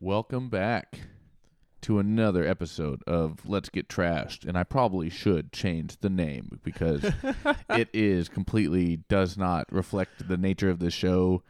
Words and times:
Welcome 0.00 0.48
back 0.48 1.00
to 1.82 2.00
another 2.00 2.44
episode 2.44 3.02
of 3.06 3.46
Let's 3.46 3.68
Get 3.68 3.88
Trashed. 3.88 4.44
And 4.44 4.58
I 4.58 4.64
probably 4.64 5.08
should 5.08 5.52
change 5.52 5.98
the 6.00 6.10
name 6.10 6.58
because 6.64 7.04
it 7.70 7.88
is 7.92 8.28
completely 8.28 8.96
does 9.08 9.38
not 9.38 9.72
reflect 9.72 10.26
the 10.28 10.36
nature 10.36 10.68
of 10.68 10.80
the 10.80 10.90
show 10.90 11.42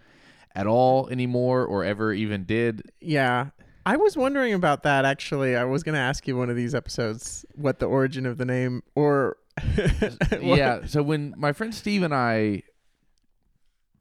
at 0.54 0.66
all 0.66 1.08
anymore 1.08 1.64
or 1.64 1.84
ever 1.84 2.12
even 2.12 2.44
did. 2.44 2.92
Yeah. 3.00 3.48
I 3.86 3.96
was 3.96 4.14
wondering 4.14 4.52
about 4.52 4.82
that 4.82 5.06
actually. 5.06 5.56
I 5.56 5.64
was 5.64 5.82
going 5.82 5.94
to 5.94 6.00
ask 6.00 6.28
you 6.28 6.36
one 6.36 6.50
of 6.50 6.56
these 6.56 6.74
episodes 6.74 7.46
what 7.54 7.78
the 7.78 7.86
origin 7.86 8.26
of 8.26 8.36
the 8.36 8.44
name 8.44 8.82
or 8.94 9.38
yeah. 10.40 10.84
So 10.84 11.02
when 11.02 11.34
my 11.38 11.52
friend 11.52 11.74
Steve 11.74 12.02
and 12.02 12.14
I 12.14 12.62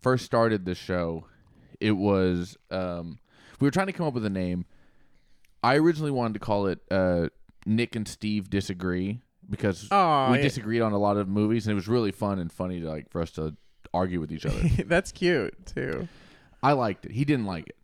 first 0.01 0.25
started 0.25 0.65
the 0.65 0.75
show, 0.75 1.27
it 1.79 1.93
was 1.93 2.57
um, 2.71 3.19
we 3.63 3.67
were 3.67 3.71
trying 3.71 3.87
to 3.87 3.93
come 3.93 4.05
up 4.05 4.13
with 4.13 4.25
a 4.25 4.29
name. 4.29 4.65
I 5.63 5.77
originally 5.77 6.11
wanted 6.11 6.33
to 6.33 6.39
call 6.41 6.67
it 6.67 6.79
uh, 6.91 7.29
Nick 7.65 7.95
and 7.95 8.05
Steve 8.05 8.49
disagree 8.49 9.21
because 9.49 9.83
we 9.83 9.87
yeah. 9.95 10.39
disagreed 10.41 10.81
on 10.81 10.91
a 10.91 10.97
lot 10.97 11.15
of 11.15 11.29
movies, 11.29 11.65
and 11.65 11.71
it 11.71 11.75
was 11.75 11.87
really 11.87 12.11
fun 12.11 12.39
and 12.39 12.51
funny 12.51 12.81
to 12.81 12.89
like 12.89 13.09
for 13.09 13.21
us 13.21 13.31
to 13.31 13.55
argue 13.93 14.19
with 14.19 14.33
each 14.33 14.45
other. 14.45 14.61
That's 14.85 15.13
cute 15.13 15.65
too. 15.65 16.09
I 16.61 16.73
liked 16.73 17.05
it. 17.05 17.13
He 17.13 17.23
didn't 17.23 17.45
like 17.45 17.69
it. 17.69 17.77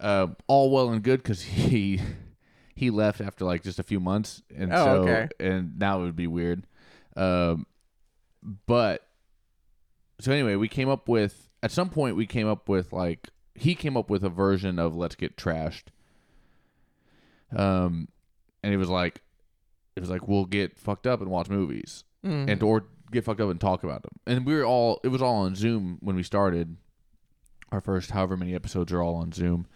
Uh, 0.00 0.26
all 0.48 0.72
well 0.72 0.90
and 0.90 1.04
good 1.04 1.22
because 1.22 1.42
he 1.42 2.00
he 2.74 2.90
left 2.90 3.20
after 3.20 3.44
like 3.44 3.62
just 3.62 3.78
a 3.78 3.84
few 3.84 4.00
months, 4.00 4.42
and 4.52 4.72
Oh, 4.72 4.84
so 4.84 4.90
okay. 5.02 5.28
and 5.38 5.78
now 5.78 6.00
it 6.00 6.02
would 6.02 6.16
be 6.16 6.26
weird. 6.26 6.66
Um, 7.14 7.64
but 8.66 9.06
so 10.18 10.32
anyway, 10.32 10.56
we 10.56 10.66
came 10.66 10.88
up 10.88 11.08
with 11.08 11.48
at 11.62 11.70
some 11.70 11.90
point 11.90 12.16
we 12.16 12.26
came 12.26 12.48
up 12.48 12.68
with 12.68 12.92
like 12.92 13.28
he 13.62 13.74
came 13.74 13.96
up 13.96 14.10
with 14.10 14.24
a 14.24 14.28
version 14.28 14.78
of 14.78 14.94
Let's 14.96 15.14
Get 15.14 15.36
Trashed. 15.36 15.84
Um, 17.56 18.08
and 18.62 18.72
it 18.72 18.76
was 18.76 18.88
like 18.88 19.22
it 19.96 20.00
was 20.00 20.08
like 20.10 20.26
we'll 20.26 20.46
get 20.46 20.78
fucked 20.78 21.06
up 21.06 21.20
and 21.20 21.30
watch 21.30 21.48
movies 21.48 22.04
Mm. 22.24 22.48
and 22.48 22.62
or 22.62 22.84
get 23.10 23.24
fucked 23.24 23.40
up 23.40 23.50
and 23.50 23.60
talk 23.60 23.82
about 23.84 24.02
them. 24.02 24.12
And 24.26 24.46
we 24.46 24.54
were 24.54 24.64
all 24.64 25.00
it 25.04 25.08
was 25.08 25.20
all 25.20 25.34
on 25.36 25.54
Zoom 25.54 25.98
when 26.00 26.14
we 26.16 26.22
started. 26.22 26.76
Our 27.72 27.80
first 27.80 28.10
however 28.12 28.36
many 28.36 28.54
episodes 28.54 28.92
are 28.92 29.02
all 29.02 29.16
on 29.16 29.32
Zoom. 29.32 29.66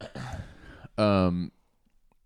Um 0.98 1.52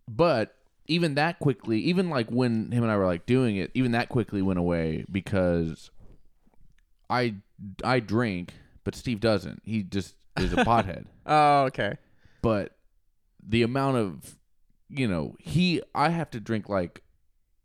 but 0.08 0.54
even 0.86 1.14
that 1.16 1.38
quickly, 1.40 1.80
even 1.80 2.10
like 2.10 2.28
when 2.30 2.70
him 2.70 2.82
and 2.84 2.92
I 2.92 2.96
were 2.96 3.06
like 3.06 3.26
doing 3.26 3.56
it, 3.56 3.70
even 3.74 3.92
that 3.92 4.08
quickly 4.08 4.40
went 4.42 4.58
away 4.58 5.04
because 5.10 5.90
I 7.10 7.34
I 7.84 8.00
drink, 8.00 8.54
but 8.86 8.94
Steve 8.94 9.20
doesn't. 9.20 9.60
He 9.64 9.82
just 9.82 10.14
is 10.38 10.54
a 10.54 10.56
pothead. 10.64 11.04
oh, 11.26 11.64
okay. 11.64 11.98
But 12.40 12.74
the 13.46 13.62
amount 13.62 13.98
of 13.98 14.38
you 14.88 15.08
know, 15.08 15.34
he 15.40 15.82
I 15.94 16.08
have 16.10 16.30
to 16.30 16.40
drink 16.40 16.68
like 16.70 17.02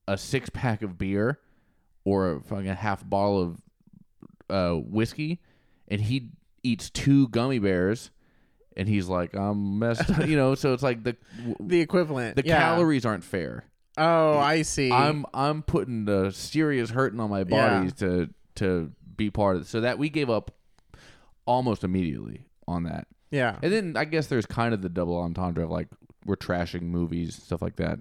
a 0.07 0.17
six 0.17 0.49
pack 0.49 0.81
of 0.81 0.97
beer 0.97 1.39
or 2.03 2.31
a 2.33 2.41
fucking 2.41 2.65
half 2.65 3.07
bottle 3.07 3.41
of 3.41 3.61
uh, 4.49 4.79
whiskey, 4.81 5.39
and 5.87 6.01
he 6.01 6.29
eats 6.63 6.89
two 6.89 7.27
gummy 7.29 7.59
bears, 7.59 8.09
and 8.75 8.87
he's 8.89 9.07
like, 9.07 9.35
I'm 9.35 9.77
messed 9.79 10.09
up, 10.09 10.25
you 10.27 10.35
know. 10.35 10.55
So 10.55 10.73
it's 10.73 10.81
like 10.83 11.03
the 11.03 11.15
The 11.59 11.79
equivalent. 11.81 12.35
the 12.37 12.43
yeah. 12.45 12.57
calories 12.59 13.05
aren't 13.05 13.23
fair. 13.23 13.65
Oh, 13.97 14.37
I 14.39 14.63
see. 14.63 14.91
I'm 14.91 15.25
I'm 15.33 15.61
putting 15.61 16.05
the 16.05 16.31
serious 16.31 16.89
hurting 16.89 17.19
on 17.19 17.29
my 17.29 17.39
Yeah. 17.39 17.43
body 17.79 17.91
to 17.99 18.29
to 18.55 18.91
be 19.15 19.29
part 19.29 19.57
of 19.57 19.61
it. 19.63 19.67
So 19.67 19.81
that 19.81 19.99
we 19.99 20.09
gave 20.09 20.29
up 20.31 20.51
almost 21.45 21.83
immediately 21.83 22.45
on 22.67 22.83
that. 22.83 23.07
yeah. 23.31 23.57
And 23.61 23.71
then 23.71 23.97
I 23.97 24.05
guess 24.05 24.27
there's 24.27 24.45
kind 24.45 24.73
of 24.73 24.81
the 24.81 24.89
double 24.89 25.17
entendre 25.17 25.63
of 25.63 25.69
like 25.69 25.87
we're 26.25 26.35
trashing 26.35 26.83
movies 26.83 27.35
stuff 27.35 27.61
like 27.61 27.77
that. 27.77 27.99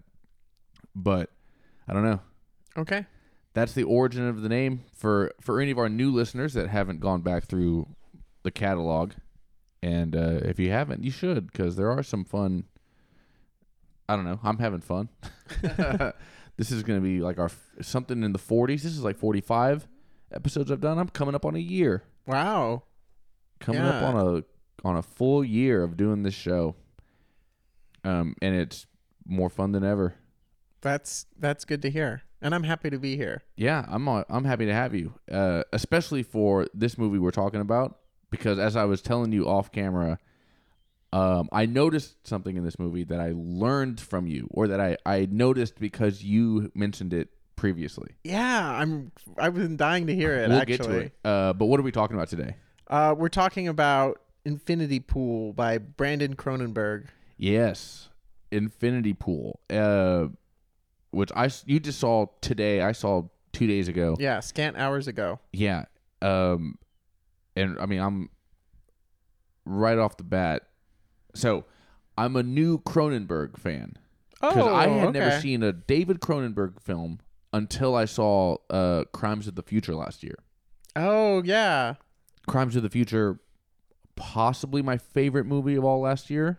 But 0.95 1.31
I 1.89 1.93
don't 1.93 2.05
know. 2.05 2.21
Okay. 2.77 3.07
That's 3.53 3.73
the 3.73 3.85
origin 3.85 4.29
of 4.29 4.43
the 4.43 4.49
name 4.49 4.85
for 4.95 5.33
for 5.41 5.61
any 5.61 5.71
of 5.71 5.79
our 5.79 5.89
new 5.89 6.11
listeners 6.11 6.55
that 6.55 6.69
haven't 6.69 7.01
gone 7.01 7.23
back 7.23 7.45
through 7.45 7.89
the 8.43 8.51
catalog. 8.51 9.13
And 9.83 10.15
uh, 10.15 10.41
if 10.43 10.59
you 10.59 10.71
haven't, 10.71 11.03
you 11.03 11.11
should 11.11 11.51
because 11.51 11.77
there 11.77 11.91
are 11.91 12.03
some 12.03 12.25
fun. 12.25 12.65
I 14.09 14.17
don't 14.17 14.25
know. 14.25 14.41
I'm 14.43 14.59
having 14.59 14.81
fun. 14.81 15.09
this 16.57 16.71
is 16.71 16.83
going 16.83 16.99
to 16.99 17.03
be 17.03 17.21
like 17.21 17.39
our 17.39 17.51
something 17.81 18.23
in 18.23 18.33
the 18.33 18.39
40s. 18.39 18.83
This 18.83 18.93
is 18.93 19.03
like 19.03 19.17
45 19.17 19.89
episodes 20.33 20.71
I've 20.71 20.81
done. 20.81 20.99
I'm 20.99 21.09
coming 21.09 21.35
up 21.35 21.45
on 21.45 21.57
a 21.57 21.61
year. 21.61 22.05
Wow. 22.27 22.85
Coming 23.61 23.83
up 23.83 24.03
on 24.03 24.17
a 24.17 24.45
on 24.87 24.97
a 24.97 25.03
full 25.03 25.45
year 25.45 25.83
of 25.83 25.97
doing 25.97 26.23
this 26.23 26.35
show. 26.35 26.75
Um, 28.03 28.35
and 28.41 28.55
it's 28.55 28.87
more 29.27 29.51
fun 29.51 29.73
than 29.73 29.85
ever. 29.85 30.15
That's 30.81 31.27
that's 31.39 31.65
good 31.65 31.83
to 31.83 31.91
hear. 31.91 32.23
And 32.43 32.55
I'm 32.55 32.63
happy 32.63 32.89
to 32.89 32.99
be 32.99 33.17
here. 33.17 33.43
Yeah, 33.57 33.85
I'm 33.87 34.09
uh, 34.09 34.23
I'm 34.31 34.45
happy 34.45 34.67
to 34.67 34.73
have 34.73 34.95
you, 34.95 35.15
uh, 35.31 35.63
especially 35.73 36.23
for 36.23 36.67
this 36.73 36.97
movie 36.97 37.19
we're 37.19 37.31
talking 37.31 37.61
about. 37.61 37.99
Because 38.31 38.59
as 38.59 38.77
I 38.77 38.85
was 38.85 39.03
telling 39.03 39.33
you 39.33 39.49
off 39.49 39.73
camera, 39.73 40.19
um, 41.13 41.49
I 41.53 41.67
noticed 41.67 42.27
something 42.27 42.57
in 42.57 42.65
this 42.65 42.79
movie 42.79 43.05
that 43.05 43.21
I 43.21 43.33
learned 43.35 44.01
from 44.01 44.27
you, 44.27 44.49
or 44.51 44.69
that 44.69 44.81
I 44.81 44.97
I 45.05 45.29
noticed 45.31 45.79
because 45.79 46.23
you 46.23 46.73
mentioned 46.75 47.13
it 47.13 47.29
previously. 47.57 48.13
Yeah, 48.25 48.71
I'm 48.71 49.13
I've 49.37 49.55
been 49.55 49.77
dying 49.77 50.07
to 50.07 50.15
hear 50.15 50.35
it 50.35 50.49
we'll 50.49 50.59
actually. 50.59 50.77
get 50.77 50.85
to 50.85 50.99
it. 50.99 51.13
Uh, 51.25 51.53
but 51.53 51.67
what 51.67 51.79
are 51.79 51.83
we 51.83 51.93
talking 51.93 52.17
about 52.17 52.29
today? 52.29 52.57
Uh 52.91 53.15
we're 53.17 53.29
talking 53.29 53.69
about 53.69 54.21
Infinity 54.45 55.01
Pool 55.01 55.53
by 55.53 55.79
Brandon 55.79 56.35
Cronenberg. 56.35 57.07
Yes, 57.39 58.09
Infinity 58.51 59.15
Pool, 59.15 59.61
uh, 59.71 60.27
which 61.13 61.31
I 61.35 61.49
you 61.65 61.79
just 61.81 62.01
saw 62.01 62.27
today. 62.41 62.83
I 62.83 62.93
saw 62.93 63.29
two 63.53 63.67
days 63.67 63.89
ago. 63.89 64.17
Yeah, 64.19 64.41
scant 64.41 64.77
hours 64.77 65.07
ago. 65.09 65.39
Yeah. 65.53 65.85
Um 66.21 66.79
and 67.57 67.79
I 67.79 67.87
mean 67.87 68.01
I'm 68.01 68.29
right 69.65 69.99
off 69.99 70.17
the 70.17 70.25
bat. 70.25 70.63
So, 71.35 71.65
I'm 72.19 72.35
a 72.35 72.43
new 72.43 72.79
Cronenberg 72.81 73.57
fan 73.57 73.97
Oh, 74.43 74.53
cuz 74.53 74.63
I 74.65 74.89
had 74.89 75.13
never 75.13 75.41
seen 75.41 75.63
a 75.63 75.73
David 75.73 76.21
Cronenberg 76.21 76.81
film 76.81 77.21
until 77.53 77.95
I 77.95 78.05
saw 78.05 78.57
uh 78.69 79.05
Crimes 79.13 79.47
of 79.47 79.55
the 79.55 79.63
Future 79.63 79.95
last 79.95 80.23
year. 80.25 80.37
Oh, 80.97 81.43
yeah. 81.45 81.95
Crimes 82.51 82.77
of 82.77 82.83
the 82.83 82.91
Future 82.91 83.41
possibly 84.17 84.83
my 84.83 84.99
favorite 84.99 85.45
movie 85.47 85.77
of 85.77 85.85
all 85.85 86.01
last 86.01 86.31
year. 86.31 86.59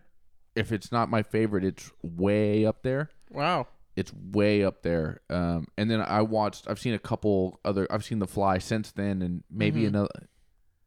If 0.56 0.72
it's 0.72 0.92
not 0.92 1.10
my 1.10 1.22
favorite, 1.24 1.64
it's 1.64 1.92
way 2.02 2.66
up 2.66 2.84
there. 2.84 3.10
Wow. 3.30 3.68
it's 3.98 4.14
way 4.14 4.64
up 4.64 4.84
there. 4.84 5.20
Um, 5.30 5.68
and 5.78 5.92
then 5.92 6.02
I 6.02 6.22
watched. 6.22 6.66
I've 6.70 6.80
seen 6.80 6.94
a 6.94 7.00
couple 7.00 7.60
other. 7.66 7.86
I've 7.92 8.06
seen 8.06 8.20
The 8.20 8.26
Fly 8.28 8.58
since 8.58 8.90
then, 8.92 9.22
and 9.22 9.44
maybe 9.52 9.82
Mhm. 9.84 9.88
another, 9.90 10.10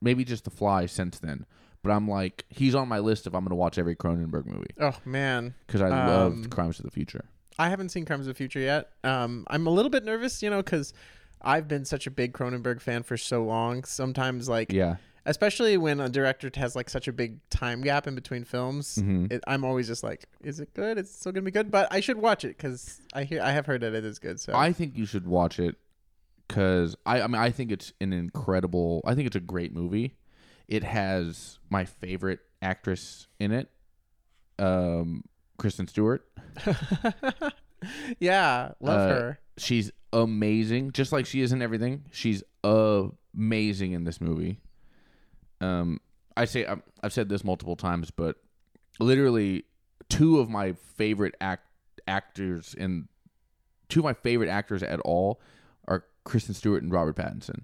maybe 0.01 0.25
just 0.25 0.45
The 0.45 0.51
Fly 0.51 0.87
since 0.87 1.19
then. 1.19 1.45
But 1.83 1.91
I'm 1.93 2.09
like, 2.09 2.47
he's 2.49 2.75
on 2.75 2.89
my 2.89 2.99
list 2.99 3.27
if 3.27 3.35
I'm 3.35 3.43
going 3.43 3.51
to 3.51 3.57
watch 3.57 3.77
every 3.77 3.95
Cronenberg 3.95 4.47
movie 4.47 4.71
Oh, 4.81 4.97
man. 5.05 5.55
because 5.67 5.83
I 5.83 5.91
Um, 5.91 6.07
loved 6.09 6.51
Crimes 6.51 6.79
of 6.79 6.87
the 6.87 6.91
Future. 6.91 7.27
I 7.59 7.69
haven't 7.69 7.91
seen 7.91 8.07
Crimes 8.07 8.23
of 8.27 8.33
the 8.35 8.39
Future 8.39 8.61
yet. 8.61 8.89
Um, 9.05 9.45
I'm 9.49 9.67
a 9.67 9.71
little 9.71 9.91
bit 9.91 10.05
nervous, 10.05 10.43
you 10.43 10.49
know, 10.49 10.63
because 10.63 10.95
I've 11.45 11.69
been 11.69 11.85
such 11.85 12.07
a 12.07 12.11
big 12.11 12.33
Cronenberg 12.33 12.81
fan 12.81 13.03
for 13.03 13.17
so 13.17 13.45
long. 13.45 13.85
Sometimes, 13.85 14.49
like, 14.49 14.73
Yeah, 14.73 14.97
especially 15.27 15.77
when 15.77 16.01
a 16.01 16.09
director 16.09 16.51
has 16.57 16.75
like 16.77 16.91
such 16.91 17.09
a 17.09 17.13
big 17.13 17.39
time 17.51 17.81
gap 17.81 18.07
in 18.07 18.15
between 18.15 18.45
films, 18.45 18.97
Mhm. 18.97 19.33
it, 19.33 19.43
I'm 19.47 19.65
always 19.65 19.87
just 19.87 20.03
like, 20.03 20.25
is 20.43 20.61
it 20.61 20.75
good? 20.75 20.99
It's 20.99 21.15
still 21.15 21.33
gonna 21.33 21.43
be 21.45 21.51
good? 21.51 21.71
But 21.71 21.89
I 21.93 22.01
should 22.01 22.19
watch 22.19 22.45
it 22.45 22.57
because 22.57 23.01
I 23.13 23.25
hear 23.25 23.41
I 23.43 23.53
have 23.53 23.67
heard 23.67 23.81
that 23.83 23.95
it 23.95 24.05
is 24.05 24.19
good. 24.19 24.41
So 24.41 24.55
I 24.55 24.73
think 24.73 24.97
you 24.97 25.07
should 25.07 25.27
watch 25.27 25.59
it 25.59 25.77
because 26.49 26.97
I. 27.07 27.23
I 27.23 27.27
mean, 27.27 27.41
I 27.41 27.51
think 27.51 27.73
it's 27.73 27.93
an 28.01 28.13
incredible. 28.13 29.01
I 29.07 29.15
think 29.15 29.27
it's 29.27 29.37
a 29.37 29.41
great 29.41 29.73
movie. 29.75 30.17
It 30.69 30.83
has 30.85 31.59
my 31.71 31.85
favorite 31.85 32.41
actress 32.63 33.27
in 33.39 33.53
it, 33.53 33.71
um, 34.59 35.25
Kristen 35.59 35.87
Stewart. 35.89 36.27
yeah, 38.21 38.73
love 38.81 39.01
Uh, 39.01 39.09
her. 39.15 39.39
she's 39.59 39.91
amazing, 40.13 40.93
just 40.93 41.13
like 41.13 41.27
she 41.27 41.41
is 41.41 41.53
in 41.53 41.63
everything. 41.63 42.05
She's 42.11 42.43
amazing 42.65 43.93
in 43.93 44.05
this 44.05 44.21
movie. 44.21 44.61
Um, 45.61 46.01
I 46.37 46.45
say 46.45 46.67
I've, 46.67 46.83
I've 47.03 47.13
said 47.13 47.29
this 47.29 47.45
multiple 47.45 47.77
times, 47.77 48.11
but 48.11 48.37
literally 49.01 49.65
two 50.09 50.39
of 50.41 50.49
my 50.49 50.73
favorite 50.73 51.35
act 51.41 51.67
actors 52.07 52.75
in 52.75 53.09
two 53.89 54.01
of 54.01 54.05
my 54.05 54.13
favorite 54.15 54.49
actors 54.51 54.83
at 54.83 55.01
all 55.01 55.41
are 55.89 56.05
Kristen 56.25 56.55
Stewart 56.55 56.83
and 56.83 56.93
Robert 56.93 57.17
Pattinson. 57.17 57.63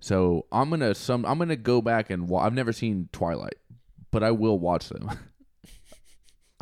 So 0.00 0.46
I'm 0.52 0.68
gonna 0.70 0.94
some 0.94 1.24
I'm 1.24 1.38
gonna 1.38 1.56
go 1.56 1.80
back 1.80 2.10
and 2.10 2.28
wa- 2.28 2.40
I've 2.44 2.52
never 2.54 2.72
seen 2.72 3.08
Twilight, 3.12 3.54
but 4.10 4.22
I 4.22 4.32
will 4.32 4.58
watch 4.58 4.88
them. 4.88 5.10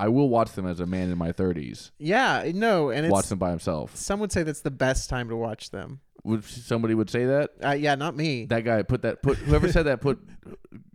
I 0.02 0.08
will 0.08 0.28
watch 0.28 0.52
them 0.52 0.66
as 0.66 0.80
a 0.80 0.86
man 0.86 1.10
in 1.12 1.16
my 1.18 1.30
30s. 1.30 1.92
Yeah, 1.98 2.50
no, 2.54 2.90
and 2.90 3.08
Watch 3.08 3.20
it's 3.20 3.28
them 3.28 3.38
by 3.38 3.50
himself. 3.50 3.94
some 3.96 4.18
would 4.18 4.32
say 4.32 4.42
that's 4.42 4.62
the 4.62 4.70
best 4.70 5.08
time 5.08 5.28
to 5.28 5.36
watch 5.36 5.70
them. 5.70 6.00
Would 6.24 6.44
somebody 6.44 6.94
would 6.94 7.08
say 7.08 7.24
that? 7.26 7.50
Uh, 7.64 7.70
yeah, 7.70 7.94
not 7.94 8.16
me. 8.16 8.46
That 8.46 8.64
guy 8.64 8.82
put 8.82 9.02
that 9.02 9.22
put 9.22 9.38
whoever 9.38 9.70
said 9.70 9.84
that 9.84 10.00
put 10.00 10.18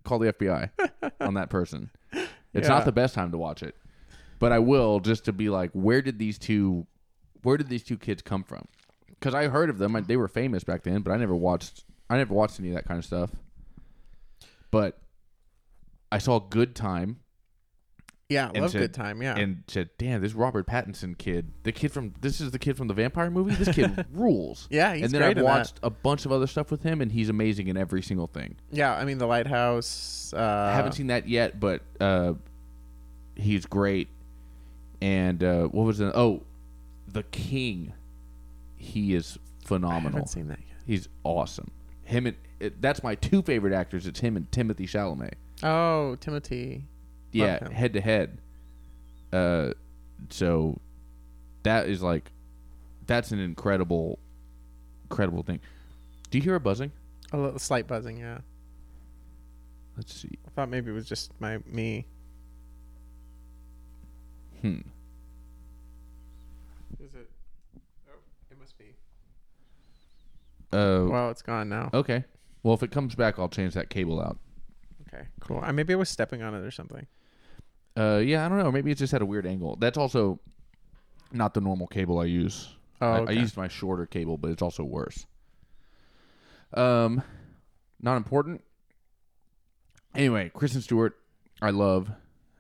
call 0.04 0.20
the 0.20 0.34
FBI 0.34 0.70
on 1.22 1.36
that 1.36 1.50
person. 1.50 1.90
It's 2.14 2.28
Yeah. 2.54 2.68
not 2.68 2.84
the 2.86 2.92
best 2.92 3.14
time 3.16 3.32
to 3.32 3.38
watch 3.38 3.64
it, 3.64 3.76
but 4.40 4.52
I 4.52 4.60
will 4.60 5.00
just 5.00 5.24
to 5.26 5.32
be 5.34 5.50
like, 5.50 5.72
where 5.72 6.02
did 6.02 6.20
these 6.20 6.38
two, 6.38 6.86
where 7.44 7.56
did 7.58 7.70
these 7.70 7.84
two 7.84 7.98
kids 7.98 8.22
come 8.22 8.44
from? 8.44 8.68
Because 9.08 9.34
I 9.34 9.48
heard 9.48 9.70
of 9.70 9.78
them, 9.78 9.96
I- 9.96 10.02
they 10.02 10.18
were 10.18 10.28
famous 10.28 10.64
back 10.66 10.84
then, 10.84 11.02
but 11.02 11.12
I 11.12 11.18
never 11.18 11.36
watched, 11.36 11.86
I 12.10 12.18
never 12.18 12.34
watched 12.34 12.60
any 12.60 12.70
of 12.70 12.76
that 12.76 12.86
kind 12.86 12.98
of 12.98 13.06
stuff. 13.06 13.32
But 14.72 15.00
I 16.12 16.18
saw 16.18 16.40
Good 16.40 16.76
Time 16.76 17.20
Yeah, 18.30 18.52
love 18.54 18.72
said- 18.72 18.80
good 18.80 18.94
time. 18.94 19.22
Yeah. 19.22 19.38
and 19.38 19.64
said, 19.68 19.90
"Damn, 19.98 20.22
this 20.22 20.34
Robert 20.34 20.68
Pattinson 20.68 21.18
kid, 21.18 21.52
the 21.64 21.72
kid 21.72 21.94
from 21.94 22.14
this 22.20 22.42
is 22.42 22.52
the 22.52 22.60
kid 22.60 22.76
from 22.76 22.88
the 22.90 22.94
vampire 22.94 23.30
movie. 23.30 23.56
This 23.56 23.74
kid 23.74 24.06
rules." 24.12 24.68
yeah, 24.70 24.94
he's 24.94 25.06
and 25.06 25.14
then 25.14 25.22
great 25.22 25.32
I've 25.32 25.38
in 25.38 25.44
watched 25.46 25.80
a 25.82 25.90
bunch 25.90 26.26
of 26.26 26.34
other 26.34 26.48
stuff 26.48 26.70
with 26.70 26.84
him, 26.84 27.00
and 27.02 27.10
he's 27.12 27.30
amazing 27.30 27.68
in 27.70 27.78
every 27.78 28.02
single 28.02 28.28
thing. 28.28 28.56
Yeah, 28.70 28.94
I 28.94 29.06
mean 29.06 29.18
the 29.18 29.28
lighthouse. 29.28 30.34
Uh, 30.36 30.40
I 30.40 30.76
haven't 30.76 30.92
seen 30.94 31.08
that 31.08 31.30
yet, 31.30 31.60
but 31.60 31.82
uh, 32.02 32.34
he's 33.36 33.66
great. 33.66 34.10
And 35.02 35.42
uh, 35.44 35.64
what 35.68 35.86
was 35.86 36.00
the 36.00 36.12
oh, 36.14 36.44
the 37.08 37.24
King? 37.24 37.94
He 38.76 39.16
is 39.16 39.40
phenomenal. 39.64 40.10
I 40.10 40.12
haven't 40.12 40.28
seen 40.28 40.48
that 40.50 40.60
yet. 40.60 40.78
He's 40.86 41.08
awesome. 41.24 41.72
Him 42.04 42.28
and 42.28 42.36
it, 42.60 42.82
that's 42.82 43.04
my 43.04 43.16
two 43.16 43.42
favorite 43.42 43.74
actors. 43.74 44.06
It's 44.06 44.20
him 44.20 44.36
and 44.36 44.50
Timothée 44.52 44.80
Chalamet. 44.90 45.34
Oh, 45.64 46.16
Timothy. 46.16 46.86
Yeah, 47.40 47.70
head 47.72 47.94
to 47.94 48.02
head. 48.02 48.38
Uh, 49.32 49.72
so 50.30 50.80
that 51.64 51.88
is 51.88 52.02
like, 52.02 52.32
that's 53.06 53.32
an 53.32 53.40
incredible, 53.40 54.20
incredible 55.10 55.44
thing. 55.44 55.60
Do 56.32 56.38
you 56.38 56.44
hear 56.44 56.56
a 56.56 56.60
buzzing? 56.60 56.92
A 57.34 57.38
little 57.38 57.60
slight 57.60 57.88
buzzing. 57.88 58.18
Yeah, 58.18 58.40
Let's 59.98 60.14
see. 60.14 60.38
I 60.46 60.50
thought 60.52 60.70
maybe 60.70 60.92
it 60.92 60.94
was 60.94 61.08
just 61.08 61.32
my 61.40 61.60
me. 61.66 62.06
Hmm. 64.62 64.80
Is 67.00 67.14
it? 67.14 67.30
Oh, 68.10 68.18
it 68.50 68.60
must 68.60 68.78
be. 68.78 68.86
Uh, 70.72 71.06
Well, 71.10 71.30
it's 71.32 71.42
gone 71.42 71.70
now. 71.70 71.90
okay. 71.94 72.24
Well, 72.64 72.74
if 72.74 72.84
it 72.84 72.92
comes 72.92 73.16
back, 73.16 73.40
I'll 73.40 73.50
change 73.50 73.74
that 73.76 73.90
cable 73.90 74.20
out. 74.22 74.38
Okay, 75.08 75.28
cool. 75.40 75.60
I 75.64 75.72
maybe 75.72 75.94
I 75.94 75.96
was 75.96 76.10
stepping 76.10 76.42
on 76.42 76.54
it 76.54 76.60
or 76.60 76.72
something. 76.72 77.08
Uh, 77.98 78.18
yeah, 78.18 78.46
I 78.46 78.50
don't 78.50 78.60
know. 78.60 78.72
Maybe 78.72 78.92
it's 78.92 79.00
just 79.00 79.14
at 79.14 79.22
a 79.22 79.26
weird 79.26 79.48
angle. 79.48 79.76
That's 79.78 79.98
also 79.98 80.40
not 81.32 81.54
the 81.54 81.62
normal 81.62 81.88
cable 81.88 82.20
I 82.20 82.26
use. 82.26 82.76
Oh, 83.02 83.12
I, 83.12 83.26
I 83.30 83.32
used 83.32 83.58
my 83.58 83.68
shorter 83.68 84.06
cable, 84.06 84.38
but 84.38 84.52
it's 84.52 84.62
also 84.62 84.84
worse. 84.84 85.26
Um, 86.74 87.24
not 88.02 88.18
important. 88.18 88.64
Anyway, 90.16 90.52
Kristen 90.54 90.82
Stewart, 90.82 91.18
I 91.62 91.72
love. 91.72 92.12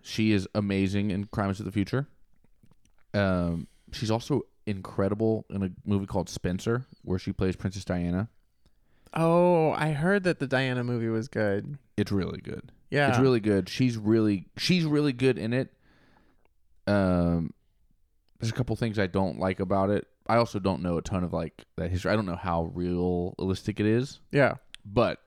She 0.01 0.31
is 0.31 0.47
amazing 0.55 1.11
in 1.11 1.25
Crimes 1.25 1.59
of 1.59 1.65
the 1.65 1.71
Future. 1.71 2.07
Um, 3.13 3.67
she's 3.91 4.11
also 4.11 4.43
incredible 4.65 5.45
in 5.49 5.63
a 5.63 5.69
movie 5.85 6.05
called 6.05 6.29
Spencer, 6.29 6.85
where 7.03 7.19
she 7.19 7.31
plays 7.31 7.55
Princess 7.55 7.85
Diana. 7.85 8.29
Oh, 9.13 9.71
I 9.71 9.91
heard 9.91 10.23
that 10.23 10.39
the 10.39 10.47
Diana 10.47 10.83
movie 10.83 11.07
was 11.07 11.27
good. 11.27 11.77
It's 11.95 12.11
really 12.11 12.39
good. 12.39 12.71
Yeah, 12.89 13.09
It's 13.09 13.19
really 13.19 13.39
good. 13.39 13.69
She's 13.69 13.97
really 13.97 14.47
she's 14.57 14.85
really 14.85 15.13
good 15.13 15.37
in 15.37 15.53
it. 15.53 15.73
Um, 16.85 17.53
there's 18.39 18.51
a 18.51 18.55
couple 18.55 18.75
things 18.75 18.97
I 18.97 19.07
don't 19.07 19.39
like 19.39 19.59
about 19.59 19.89
it. 19.89 20.07
I 20.27 20.37
also 20.37 20.59
don't 20.59 20.81
know 20.81 20.97
a 20.97 21.01
ton 21.01 21.23
of 21.23 21.33
like 21.33 21.65
that 21.75 21.89
history. 21.91 22.11
I 22.11 22.15
don't 22.15 22.25
know 22.25 22.35
how 22.35 22.71
realistic 22.73 23.79
it 23.79 23.85
is, 23.85 24.19
yeah. 24.31 24.55
but 24.85 25.19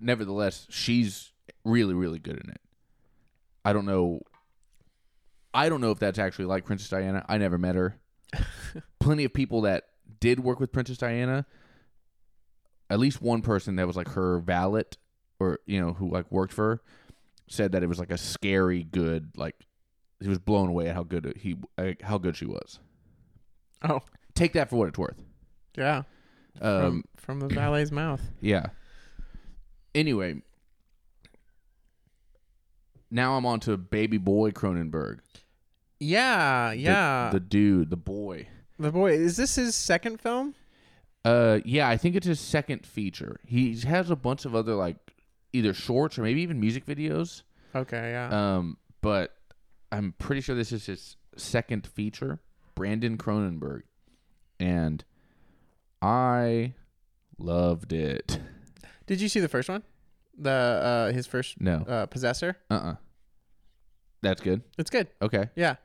nevertheless, 0.00 0.66
she's 0.70 1.32
really 1.64 1.94
really 1.94 2.18
good 2.18 2.40
in 2.42 2.50
it. 2.50 2.60
I 3.64 3.72
don't 3.72 3.86
know. 3.86 4.22
I 5.54 5.68
don't 5.68 5.80
know 5.80 5.90
if 5.90 5.98
that's 5.98 6.18
actually 6.18 6.46
like 6.46 6.64
Princess 6.64 6.88
Diana. 6.88 7.24
I 7.28 7.38
never 7.38 7.58
met 7.58 7.76
her. 7.76 7.98
Plenty 9.00 9.24
of 9.24 9.34
people 9.34 9.62
that 9.62 9.84
did 10.20 10.40
work 10.40 10.58
with 10.58 10.72
Princess 10.72 10.98
Diana. 10.98 11.46
At 12.88 12.98
least 12.98 13.22
one 13.22 13.42
person 13.42 13.76
that 13.76 13.86
was 13.86 13.96
like 13.96 14.08
her 14.08 14.38
valet, 14.38 14.84
or 15.42 15.58
you 15.66 15.80
know, 15.80 15.92
who 15.92 16.10
like 16.10 16.30
worked 16.30 16.52
for 16.52 16.68
her, 16.76 16.80
said 17.48 17.72
that 17.72 17.82
it 17.82 17.86
was 17.88 17.98
like 17.98 18.10
a 18.10 18.18
scary 18.18 18.82
good. 18.84 19.32
Like 19.36 19.56
he 20.20 20.28
was 20.28 20.38
blown 20.38 20.68
away 20.68 20.88
at 20.88 20.94
how 20.94 21.02
good 21.02 21.34
he 21.38 21.56
uh, 21.78 21.92
how 22.02 22.18
good 22.18 22.36
she 22.36 22.46
was. 22.46 22.78
Oh, 23.82 24.00
Take 24.34 24.52
that 24.54 24.70
for 24.70 24.76
what 24.76 24.88
it's 24.88 24.98
worth. 24.98 25.20
yeah. 25.76 26.02
Um, 26.60 27.04
from, 27.16 27.40
from 27.40 27.48
the 27.48 27.54
valet's 27.54 27.90
mouth. 27.92 28.20
Yeah. 28.40 28.66
Anyway, 29.94 30.42
now 33.10 33.36
I'm 33.36 33.46
on 33.46 33.60
to 33.60 33.76
Baby 33.76 34.18
Boy 34.18 34.50
Cronenberg. 34.50 35.18
Yeah, 36.00 36.70
The- 36.70 36.76
yeah. 36.76 37.30
The, 37.32 37.40
dude, 37.40 37.90
the 37.90 37.96
boy. 37.96 38.48
The 38.78 38.90
boy 38.90 39.12
is 39.12 39.36
this 39.36 39.56
his 39.56 39.74
second 39.74 40.20
film? 40.20 40.54
Uh, 41.24 41.60
yeah, 41.64 41.88
I 41.88 41.96
think 41.96 42.16
it's 42.16 42.26
his 42.26 42.40
second 42.40 42.84
feature. 42.84 43.38
He 43.46 43.78
has 43.80 44.10
a 44.10 44.16
bunch 44.16 44.44
of 44.44 44.54
other 44.56 44.74
like 44.74 45.11
either 45.52 45.74
shorts 45.74 46.18
or 46.18 46.22
maybe 46.22 46.42
even 46.42 46.58
music 46.60 46.86
videos. 46.86 47.42
Okay, 47.74 48.10
yeah. 48.12 48.56
Um, 48.56 48.76
but 49.00 49.34
I'm 49.90 50.14
pretty 50.18 50.40
sure 50.40 50.54
this 50.54 50.72
is 50.72 50.86
his 50.86 51.16
second 51.36 51.86
feature, 51.86 52.40
Brandon 52.74 53.16
Cronenberg, 53.18 53.82
and 54.60 55.04
I 56.00 56.74
loved 57.38 57.92
it. 57.92 58.38
Did 59.06 59.20
you 59.20 59.28
see 59.28 59.40
the 59.40 59.48
first 59.48 59.68
one? 59.68 59.82
The 60.38 60.50
uh 60.50 61.12
his 61.12 61.26
first 61.26 61.60
No, 61.60 61.82
uh 61.86 62.06
possessor? 62.06 62.56
uh, 62.70 62.74
uh 62.74 62.94
That's 64.22 64.40
good. 64.40 64.62
It's 64.78 64.88
good. 64.90 65.08
Okay. 65.20 65.50
Yeah. 65.56 65.76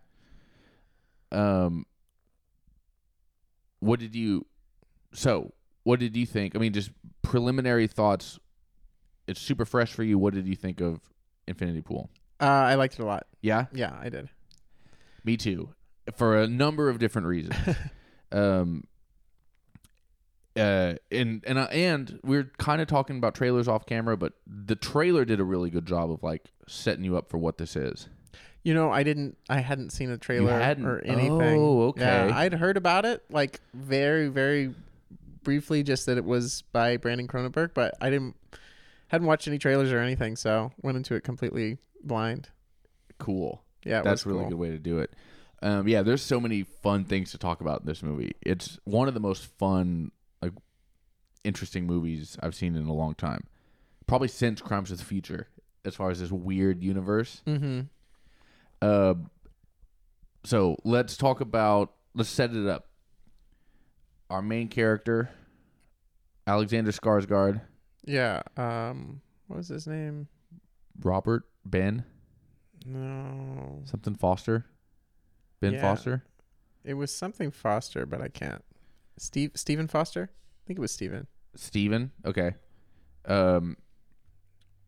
Um, 1.31 1.85
what 3.79 3.99
did 3.99 4.15
you? 4.15 4.45
So, 5.13 5.53
what 5.83 5.99
did 5.99 6.15
you 6.15 6.25
think? 6.25 6.55
I 6.55 6.59
mean, 6.59 6.71
just 6.73 6.91
preliminary 7.21 7.87
thoughts. 7.87 8.39
It's 9.27 9.41
super 9.41 9.65
fresh 9.65 9.91
for 9.93 10.03
you. 10.03 10.17
What 10.17 10.33
did 10.33 10.47
you 10.47 10.55
think 10.55 10.81
of 10.81 10.99
Infinity 11.47 11.81
Pool? 11.81 12.09
Uh 12.39 12.45
I 12.45 12.75
liked 12.75 12.95
it 12.95 13.01
a 13.01 13.05
lot. 13.05 13.27
Yeah, 13.41 13.65
Yeah, 13.73 13.93
I 14.01 14.09
did. 14.09 14.29
me 15.23 15.37
too. 15.37 15.69
For 16.15 16.37
a 16.37 16.47
number 16.47 16.89
of 16.89 16.99
different 16.99 17.27
reasons. 17.27 17.55
um. 18.31 18.83
Uh, 20.55 20.95
and 21.11 21.43
and 21.45 21.59
uh, 21.59 21.67
and 21.69 22.19
we're 22.23 22.49
kind 22.57 22.81
of 22.81 22.87
talking 22.87 23.17
about 23.17 23.35
trailers 23.35 23.67
off 23.67 23.85
camera, 23.85 24.17
but 24.17 24.33
the 24.47 24.75
trailer 24.75 25.23
did 25.23 25.39
a 25.39 25.43
really 25.43 25.69
good 25.69 25.85
job 25.85 26.09
of 26.09 26.23
like 26.23 26.45
setting 26.67 27.03
you 27.05 27.15
up 27.15 27.29
for 27.29 27.37
what 27.37 27.59
this 27.59 27.75
is. 27.75 28.09
You 28.63 28.73
know, 28.73 28.91
I 28.91 29.03
didn't 29.03 29.37
I 29.49 29.59
hadn't 29.59 29.91
seen 29.91 30.09
a 30.09 30.17
trailer 30.17 30.51
hadn't? 30.57 30.85
or 30.87 30.99
anything. 31.01 31.59
Oh, 31.59 31.81
okay. 31.89 32.01
Yeah, 32.01 32.35
I'd 32.35 32.53
heard 32.55 32.75
about 32.75 33.05
it 33.05 33.23
like 33.29 33.61
very 33.75 34.29
very 34.29 34.73
briefly 35.43 35.83
just 35.83 36.07
that 36.07 36.17
it 36.17 36.25
was 36.25 36.63
by 36.73 36.97
Brandon 36.97 37.27
Cronenberg, 37.27 37.75
but 37.75 37.93
I 38.01 38.09
didn't 38.09 38.35
hadn't 39.07 39.27
watched 39.27 39.47
any 39.47 39.57
trailers 39.57 39.91
or 39.91 39.99
anything, 39.99 40.35
so 40.35 40.71
went 40.81 40.97
into 40.97 41.15
it 41.15 41.23
completely 41.23 41.77
blind. 42.03 42.49
Cool. 43.19 43.63
Yeah, 43.83 44.01
That's 44.01 44.25
a 44.25 44.29
really 44.29 44.41
cool. 44.41 44.49
good 44.49 44.59
way 44.59 44.69
to 44.71 44.79
do 44.79 44.99
it. 44.99 45.13
Um, 45.61 45.87
yeah, 45.87 46.01
there's 46.03 46.21
so 46.21 46.39
many 46.39 46.63
fun 46.63 47.05
things 47.05 47.31
to 47.31 47.37
talk 47.37 47.61
about 47.61 47.81
in 47.81 47.87
this 47.87 48.03
movie. 48.03 48.33
It's 48.41 48.77
one 48.83 49.07
of 49.07 49.13
the 49.13 49.19
most 49.19 49.45
fun, 49.57 50.11
like, 50.41 50.53
interesting 51.43 51.87
movies 51.87 52.37
I've 52.43 52.53
seen 52.53 52.75
in 52.75 52.85
a 52.85 52.93
long 52.93 53.15
time. 53.15 53.45
Probably 54.05 54.27
since 54.27 54.61
Crimes 54.61 54.91
of 54.91 54.99
the 54.99 55.03
Future, 55.05 55.47
as 55.83 55.95
far 55.95 56.11
as 56.11 56.19
this 56.19 56.31
weird 56.31 56.83
universe. 56.83 57.41
Mm-hmm. 57.47 57.81
Uh, 58.81 59.15
so 60.43 60.77
let's 60.83 61.17
talk 61.17 61.41
about. 61.41 61.93
Let's 62.13 62.29
set 62.29 62.53
it 62.53 62.67
up. 62.67 62.87
Our 64.29 64.41
main 64.41 64.67
character, 64.67 65.29
Alexander 66.45 66.91
Skarsgård, 66.91 67.61
Yeah. 68.07 68.41
Um 68.57 69.21
what 69.47 69.57
was 69.57 69.67
his 69.67 69.85
name? 69.87 70.27
Robert 71.01 71.43
Ben 71.65 72.03
No. 72.85 73.81
something 73.85 74.15
Foster, 74.15 74.65
Ben 75.61 75.73
Yeah. 75.73 75.81
Foster. 75.81 76.23
It 76.83 76.93
was 76.95 77.13
something 77.13 77.51
Foster, 77.51 78.05
but 78.05 78.21
I 78.21 78.29
can't. 78.29 78.63
Steve 79.17 79.51
Stephen 79.55 79.87
Foster? 79.87 80.29
I 80.31 80.61
think 80.65 80.79
it 80.79 80.81
was 80.81 80.91
Stephen. 80.91 81.27
Steven. 81.55 82.11
Okay. 82.25 82.55
Um, 83.25 83.77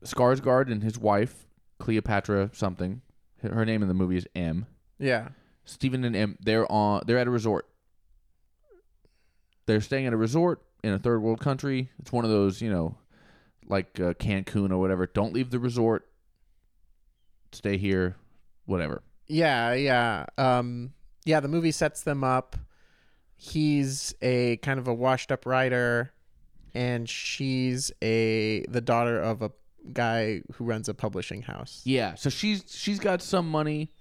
Skarsgård 0.03 0.71
and 0.71 0.81
his 0.81 0.97
wife, 0.97 1.45
Cleopatra 1.79 2.51
something. 2.53 3.01
Her 3.41 3.65
name 3.65 3.81
in 3.81 3.88
the 3.89 3.93
movie 3.93 4.17
is 4.17 4.27
Em. 4.35 4.65
Yeah. 4.97 5.29
Steven 5.65 6.03
and 6.05 6.15
Em. 6.15 6.38
They're 6.41 6.69
on. 6.71 7.01
They're 7.05 7.17
at 7.17 7.27
a 7.27 7.31
resort. 7.31 7.67
They're 9.65 9.81
staying 9.81 10.07
at 10.07 10.13
a 10.13 10.17
resort 10.17 10.61
in 10.83 10.93
a 10.93 10.99
third 10.99 11.21
world 11.21 11.39
country. 11.39 11.89
It's 11.99 12.11
one 12.11 12.23
of 12.25 12.31
those, 12.31 12.61
you 12.61 12.69
know, 12.71 12.97
like 13.67 13.99
uh, 13.99 14.13
Cancun 14.13 14.71
or 14.71 14.77
whatever. 14.77 15.07
Don't 15.07 15.33
leave 15.33 15.49
the 15.49 15.59
resort. 15.59 16.07
Stay 17.51 17.77
here, 17.77 18.15
whatever. 18.65 19.01
Yeah, 19.27 19.73
yeah. 19.73 20.25
Um 20.37 20.93
yeah, 21.25 21.39
the 21.39 21.47
movie 21.47 21.71
sets 21.71 22.03
them 22.03 22.23
up. 22.23 22.55
He's 23.35 24.13
a 24.21 24.57
kind 24.57 24.79
of 24.79 24.87
a 24.87 24.93
washed 24.93 25.31
up 25.31 25.45
writer 25.45 26.11
and 26.73 27.09
she's 27.09 27.91
a 28.01 28.65
the 28.67 28.81
daughter 28.81 29.19
of 29.19 29.41
a 29.41 29.51
guy 29.93 30.41
who 30.53 30.65
runs 30.65 30.89
a 30.89 30.93
publishing 30.93 31.41
house. 31.41 31.81
Yeah, 31.85 32.15
so 32.15 32.29
she's 32.29 32.63
she's 32.67 32.99
got 32.99 33.21
some 33.21 33.49
money. 33.49 33.91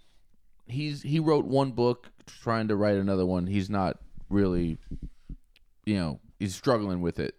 He's 0.67 1.03
he 1.03 1.19
wrote 1.21 1.47
one 1.47 1.73
book, 1.73 2.11
trying 2.27 2.69
to 2.69 2.77
write 2.77 2.97
another 2.97 3.25
one. 3.25 3.47
He's 3.47 3.71
not 3.71 3.99
really, 4.29 4.79
you 5.85 5.97
know, 5.97 6.21
he's 6.39 6.55
struggling 6.55 7.01
with 7.01 7.19
it. 7.19 7.35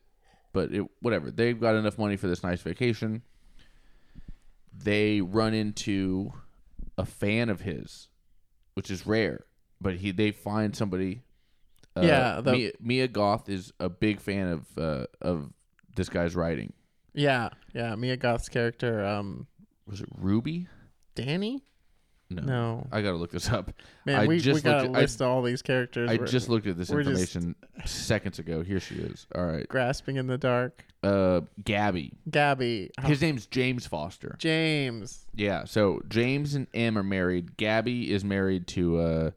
But 0.54 0.72
it 0.74 0.86
whatever. 1.02 1.30
They've 1.32 1.60
got 1.60 1.76
enough 1.76 1.98
money 1.98 2.16
for 2.18 2.28
this 2.28 2.44
nice 2.44 2.62
vacation. 2.62 3.22
They 4.74 5.22
run 5.22 5.54
into 5.54 6.34
a 6.98 7.06
fan 7.06 7.50
of 7.50 7.62
his, 7.62 8.08
which 8.74 8.90
is 8.90 9.06
rare. 9.06 9.46
But 9.82 9.96
he 9.98 10.12
they 10.12 10.32
find 10.32 10.76
somebody. 10.76 11.22
Uh, 11.96 12.02
Yeah, 12.02 12.42
the- 12.42 12.52
Mia, 12.52 12.72
Mia 12.80 13.08
Goth 13.08 13.50
is 13.50 13.74
a 13.80 13.90
big 13.90 14.20
fan 14.20 14.48
of 14.48 14.78
uh, 14.78 15.06
of 15.22 15.52
this 15.96 16.10
guy's 16.10 16.36
writing. 16.36 16.74
Yeah, 17.14 17.50
yeah. 17.74 17.96
Mia 17.96 18.18
Goth's 18.18 18.50
character, 18.50 19.04
um, 19.04 19.48
Was 19.88 20.02
it 20.02 20.10
Ruby? 20.16 20.68
Danny. 21.16 21.64
No, 22.32 22.44
No, 22.44 22.88
I 22.92 23.02
gotta 23.02 23.18
look 23.18 23.32
this 23.32 23.50
up. 23.50 23.72
man, 24.06 24.20
I 24.20 24.28
we, 24.28 24.40
just 24.40 24.64
we 24.64 24.70
got 24.70 24.82
a 24.82 24.84
looked 24.84 24.96
at- 24.96 24.98
I- 24.98 25.02
list 25.02 25.22
of 25.22 25.28
all 25.28 25.42
these 25.42 25.64
characters. 25.64 26.12
I 26.12 26.18
We're 26.18 26.28
just 26.28 26.48
looked 26.48 26.68
at 26.68 26.78
this 26.78 26.90
we're 26.92 27.02
just- 27.04 27.34
information 27.36 27.56
seconds 27.86 28.38
ago. 28.38 28.62
Here 28.62 28.80
she 28.80 28.96
is. 28.96 29.26
All 29.34 29.46
right. 29.46 29.68
grasping 29.68 30.18
in 30.18 30.28
the 30.28 30.38
dark. 30.38 30.86
Uh, 31.02 31.42
Gabby. 31.64 32.14
Gabby, 32.30 32.92
oh, 33.02 33.08
His 33.08 33.22
name's 33.22 33.48
James 33.48 33.88
Foster. 33.88 34.36
James. 34.38 35.26
Yeah. 35.34 35.64
So 35.64 36.02
James 36.08 36.54
and 36.54 36.68
Em 36.74 36.98
are 37.00 37.04
married. 37.04 37.58
Gabby 37.58 38.12
is 38.12 38.24
married 38.24 38.68
to 38.68 39.00
uh, 39.00 39.32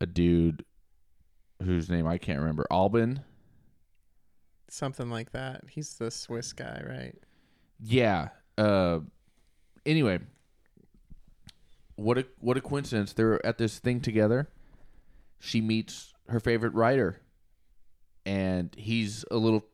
a 0.00 0.06
dude 0.06 0.64
whose 1.62 1.88
name 1.88 2.06
I 2.06 2.18
can't 2.18 2.40
remember. 2.40 2.66
Alban. 2.70 3.20
something 4.68 5.08
like 5.10 5.30
that. 5.32 5.62
He's 5.70 5.94
the 5.94 6.10
Swiss 6.10 6.52
guy, 6.52 6.82
right? 6.88 7.14
Yeah. 7.80 8.28
Uh. 8.58 9.00
Anyway. 9.84 10.18
What 11.96 12.18
a 12.18 12.26
what 12.40 12.56
a 12.56 12.60
coincidence! 12.60 13.12
They're 13.12 13.44
at 13.44 13.58
this 13.58 13.78
thing 13.78 14.00
together. 14.00 14.48
She 15.38 15.60
meets 15.60 16.14
her 16.28 16.40
favorite 16.40 16.74
writer, 16.74 17.20
and 18.24 18.74
he's 18.76 19.24
a 19.30 19.36
little, 19.36 19.64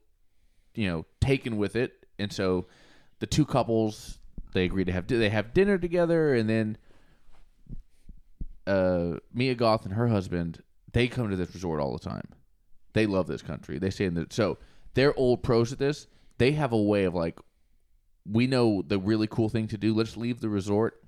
you 0.75 0.89
know, 0.89 1.07
taken 1.21 1.57
with 1.57 1.77
it. 1.77 2.07
And 2.19 2.33
so, 2.33 2.67
the 3.19 3.27
two 3.27 3.45
couples 3.45 4.19
they 4.53 4.65
agree 4.65 4.85
to 4.85 4.93
have 4.93 5.07
they 5.07 5.31
have 5.31 5.53
dinner 5.53 5.79
together, 5.79 6.35
and 6.35 6.49
then 6.49 6.77
uh, 8.67 9.19
Mia 9.33 9.55
Goth 9.55 9.85
and 9.85 9.95
her 9.95 10.09
husband 10.09 10.63
they 10.93 11.09
come 11.09 11.31
to 11.31 11.37
this 11.37 11.55
resort 11.55 11.81
all 11.81 11.93
the 11.93 11.99
time. 11.99 12.29
They 12.93 13.07
love 13.07 13.27
this 13.27 13.43
country. 13.43 13.79
They 13.79 13.91
say 13.91 14.09
that 14.09 14.33
so 14.33 14.59
they're 14.95 15.19
old 15.19 15.43
pros 15.43 15.73
at 15.73 15.79
this. 15.79 16.07
They 16.39 16.53
have 16.53 16.73
a 16.73 16.83
way 16.83 17.05
of 17.05 17.15
like, 17.15 17.39
we 18.31 18.47
know 18.47 18.83
the 18.87 18.99
really 18.99 19.27
cool 19.27 19.49
thing 19.49 19.69
to 19.69 19.79
do. 19.79 19.95
Let's 19.95 20.17
leave 20.17 20.41
the 20.41 20.49
resort. 20.49 21.02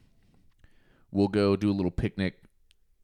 We'll 1.15 1.29
go 1.29 1.55
do 1.57 1.71
a 1.71 1.73
little 1.73 1.93
picnic 1.93 2.43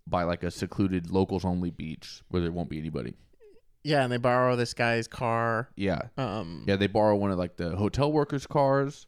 by 0.06 0.24
like 0.24 0.42
a 0.42 0.50
secluded 0.50 1.10
locals 1.10 1.44
only 1.44 1.70
beach 1.70 2.22
where 2.28 2.42
there 2.42 2.50
won't 2.50 2.68
be 2.68 2.78
anybody. 2.78 3.14
Yeah, 3.84 4.02
and 4.02 4.12
they 4.12 4.16
borrow 4.18 4.56
this 4.56 4.74
guy's 4.74 5.06
car. 5.08 5.70
Yeah, 5.76 6.00
Um, 6.18 6.64
yeah. 6.66 6.74
They 6.76 6.88
borrow 6.88 7.16
one 7.16 7.30
of 7.30 7.38
like 7.38 7.56
the 7.56 7.70
hotel 7.76 8.12
workers' 8.12 8.46
cars, 8.46 9.06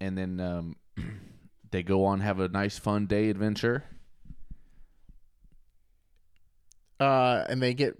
and 0.00 0.16
then 0.18 0.40
um, 0.40 0.76
they 1.70 1.82
go 1.82 2.06
on 2.06 2.20
have 2.20 2.40
a 2.40 2.48
nice 2.48 2.78
fun 2.78 3.06
day 3.06 3.28
adventure. 3.28 3.84
uh, 6.98 7.44
and 7.48 7.62
they 7.62 7.72
get 7.74 7.96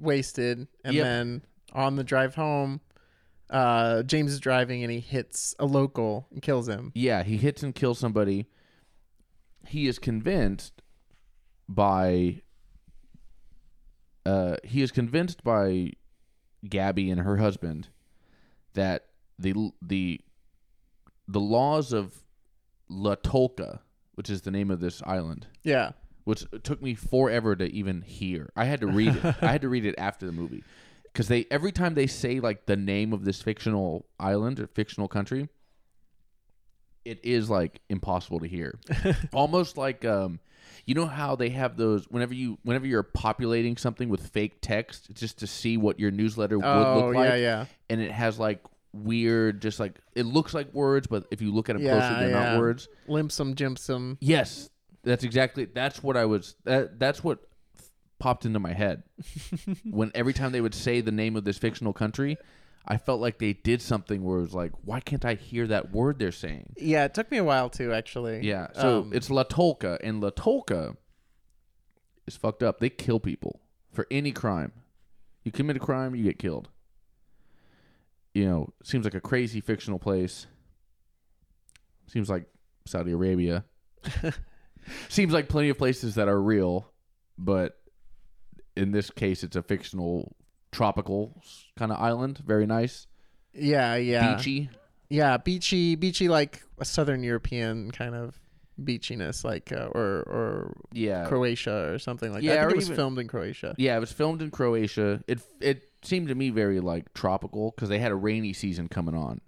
wasted, 0.00 0.66
and 0.84 0.94
Yep. 0.94 1.04
then 1.04 1.42
on 1.72 1.96
the 1.96 2.04
drive 2.04 2.34
home, 2.34 2.80
uh, 3.50 4.02
James 4.02 4.32
is 4.32 4.40
driving 4.40 4.82
and 4.82 4.90
he 4.92 5.00
hits 5.00 5.54
a 5.58 5.64
local 5.66 6.26
and 6.30 6.42
kills 6.42 6.68
him. 6.68 6.90
Yeah, 6.94 7.22
he 7.22 7.36
hits 7.36 7.62
and 7.62 7.74
kills 7.74 7.98
somebody. 7.98 8.46
He 9.72 9.86
is 9.86 9.98
convinced 9.98 10.82
by 11.66 12.42
uh 14.26 14.56
he 14.64 14.82
is 14.82 14.90
convinced 14.92 15.42
by 15.42 15.92
Gabby 16.68 17.10
and 17.10 17.22
her 17.22 17.38
husband 17.38 17.88
that 18.74 19.06
the 19.38 19.54
the 19.80 20.20
the 21.26 21.40
laws 21.40 21.94
of 21.94 22.22
La 22.90 23.14
Tolca, 23.14 23.80
which 24.14 24.28
is 24.28 24.42
the 24.42 24.50
name 24.50 24.70
of 24.70 24.80
this 24.80 25.02
island, 25.06 25.46
Yeah, 25.62 25.92
which 26.24 26.44
took 26.62 26.82
me 26.82 26.94
forever 26.94 27.56
to 27.56 27.64
even 27.72 28.02
hear. 28.02 28.50
I 28.54 28.66
had 28.66 28.80
to 28.82 28.86
read 28.86 29.16
it. 29.16 29.24
I 29.42 29.52
had 29.52 29.62
to 29.62 29.70
read 29.70 29.86
it 29.86 29.94
after 29.96 30.26
the 30.26 30.32
movie 30.32 30.62
because 31.04 31.28
they 31.28 31.46
every 31.50 31.72
time 31.72 31.94
they 31.94 32.06
say 32.06 32.40
like 32.40 32.66
the 32.66 32.76
name 32.76 33.14
of 33.14 33.24
this 33.24 33.40
fictional 33.40 34.04
island 34.20 34.60
or 34.60 34.66
fictional 34.66 35.08
country, 35.08 35.48
it 37.04 37.20
is 37.22 37.50
like 37.50 37.80
impossible 37.88 38.40
to 38.40 38.48
hear. 38.48 38.78
Almost 39.32 39.76
like 39.76 40.04
um, 40.04 40.40
you 40.86 40.94
know 40.94 41.06
how 41.06 41.36
they 41.36 41.50
have 41.50 41.76
those 41.76 42.06
whenever 42.08 42.34
you 42.34 42.58
whenever 42.62 42.86
you're 42.86 43.02
populating 43.02 43.76
something 43.76 44.08
with 44.08 44.28
fake 44.28 44.58
text 44.60 45.12
just 45.14 45.38
to 45.40 45.46
see 45.46 45.76
what 45.76 46.00
your 46.00 46.10
newsletter 46.10 46.58
would 46.58 46.66
oh 46.66 47.06
look 47.06 47.14
like, 47.14 47.28
yeah, 47.28 47.36
yeah. 47.36 47.64
and 47.88 48.00
it 48.00 48.10
has 48.10 48.38
like 48.38 48.60
weird, 48.92 49.62
just 49.62 49.80
like 49.80 49.98
it 50.14 50.24
looks 50.24 50.54
like 50.54 50.72
words, 50.74 51.06
but 51.06 51.26
if 51.30 51.40
you 51.40 51.52
look 51.52 51.68
at 51.68 51.74
them 51.74 51.84
Yeah, 51.84 51.98
closely, 51.98 52.26
they're 52.26 52.36
yeah. 52.36 52.52
not 52.52 52.60
words. 52.60 52.88
Limpsum 53.08 53.54
Jimsum. 53.54 54.18
Yes, 54.20 54.70
that's 55.02 55.24
exactly. 55.24 55.64
That's 55.64 56.02
what 56.02 56.16
I 56.16 56.24
was. 56.26 56.56
That, 56.64 56.98
that's 56.98 57.24
what 57.24 57.40
popped 58.18 58.44
into 58.44 58.60
my 58.60 58.72
head 58.72 59.02
when 59.90 60.12
every 60.14 60.32
time 60.32 60.52
they 60.52 60.60
would 60.60 60.74
say 60.74 61.00
the 61.00 61.10
name 61.10 61.34
of 61.34 61.44
this 61.44 61.58
fictional 61.58 61.92
country, 61.92 62.38
I 62.86 62.96
felt 62.96 63.20
like 63.20 63.38
they 63.38 63.52
did 63.52 63.80
something 63.80 64.24
where 64.24 64.38
it 64.38 64.42
was 64.42 64.54
like, 64.54 64.72
why 64.84 65.00
can't 65.00 65.24
I 65.24 65.34
hear 65.34 65.66
that 65.68 65.92
word 65.92 66.18
they're 66.18 66.32
saying? 66.32 66.74
Yeah, 66.76 67.04
it 67.04 67.14
took 67.14 67.30
me 67.30 67.38
a 67.38 67.44
while 67.44 67.70
too, 67.70 67.92
actually. 67.92 68.40
Yeah. 68.46 68.68
So 68.74 69.00
Um, 69.02 69.12
it's 69.14 69.30
La 69.30 69.44
Tolca, 69.44 69.98
and 70.02 70.20
La 70.20 70.30
Tolca 70.30 70.96
is 72.26 72.36
fucked 72.36 72.62
up. 72.62 72.80
They 72.80 72.90
kill 72.90 73.20
people 73.20 73.60
for 73.92 74.06
any 74.10 74.32
crime. 74.32 74.72
You 75.44 75.52
commit 75.52 75.76
a 75.76 75.80
crime, 75.80 76.14
you 76.14 76.24
get 76.24 76.38
killed. 76.38 76.68
You 78.34 78.46
know, 78.46 78.72
seems 78.82 79.04
like 79.04 79.14
a 79.14 79.20
crazy 79.20 79.60
fictional 79.60 79.98
place. 79.98 80.46
Seems 82.06 82.28
like 82.30 82.46
Saudi 82.86 83.12
Arabia. 83.12 83.64
seems 85.08 85.32
like 85.32 85.48
plenty 85.48 85.68
of 85.68 85.78
places 85.78 86.14
that 86.16 86.28
are 86.28 86.40
real, 86.40 86.90
but 87.38 87.78
in 88.76 88.90
this 88.90 89.10
case, 89.10 89.44
it's 89.44 89.54
a 89.56 89.62
fictional 89.62 90.34
tropical 90.72 91.40
kind 91.76 91.92
of 91.92 91.98
island. 92.00 92.38
Very 92.44 92.66
nice, 92.66 93.06
yeah, 93.54 93.94
yeah, 93.96 94.36
beachy. 94.36 94.70
yeah, 95.10 95.36
beachy, 95.36 95.94
beachy, 95.94 96.28
like 96.28 96.62
a 96.78 96.84
Southern 96.84 97.22
European 97.22 97.90
kind 97.90 98.14
of 98.14 98.38
beachiness, 98.82 99.44
like 99.44 99.70
uh, 99.72 99.86
or 99.94 100.22
or 100.26 100.76
Yeah, 100.92 101.26
Croatia 101.26 101.92
or 101.92 101.98
something 101.98 102.32
like 102.32 102.42
Yeah, 102.42 102.54
that. 102.54 102.58
I 102.58 102.62
think 102.62 102.72
it 102.72 102.76
was 102.76 102.84
even- 102.86 102.96
filmed 102.96 103.18
in 103.18 103.28
Croatia. 103.28 103.74
Yeah, 103.78 103.96
it 103.96 104.00
was 104.00 104.12
filmed 104.12 104.42
in 104.42 104.50
Croatia. 104.50 105.22
It 105.28 105.40
it 105.60 105.84
seemed 106.02 106.28
to 106.28 106.34
me 106.34 106.50
very 106.50 106.80
like 106.80 107.12
tropical 107.14 107.70
because 107.76 107.88
they 107.88 107.98
had 107.98 108.10
a 108.10 108.16
rainy 108.16 108.52
season 108.52 108.88
coming 108.88 109.14
on. 109.14 109.40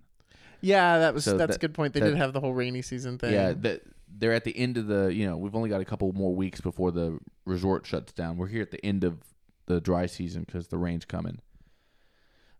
Yeah, 0.60 0.98
that 0.98 1.12
was 1.14 1.24
So 1.24 1.36
that's 1.36 1.50
that- 1.52 1.56
a 1.56 1.58
good 1.58 1.74
point. 1.74 1.94
They 1.94 2.00
that- 2.00 2.10
did 2.10 2.16
have 2.16 2.32
the 2.32 2.40
whole 2.40 2.54
rainy 2.54 2.82
season 2.82 3.18
thing. 3.18 3.32
Yeah, 3.32 3.52
that 3.52 3.82
they're 4.16 4.32
at 4.32 4.44
the 4.44 4.56
end 4.56 4.76
of 4.76 4.86
the. 4.86 5.12
You 5.12 5.26
know, 5.26 5.36
we've 5.36 5.54
only 5.56 5.68
got 5.70 5.80
a 5.80 5.84
couple 5.84 6.12
more 6.12 6.34
weeks 6.34 6.60
before 6.60 6.92
the 6.92 7.18
resort 7.44 7.84
shuts 7.86 8.12
down. 8.12 8.36
We're 8.36 8.46
here 8.48 8.62
at 8.62 8.70
the 8.70 8.84
end 8.84 9.02
of 9.04 9.18
the 9.66 9.80
dry 9.80 10.06
season 10.06 10.44
because 10.44 10.68
the 10.68 10.78
rain's 10.78 11.04
coming. 11.04 11.38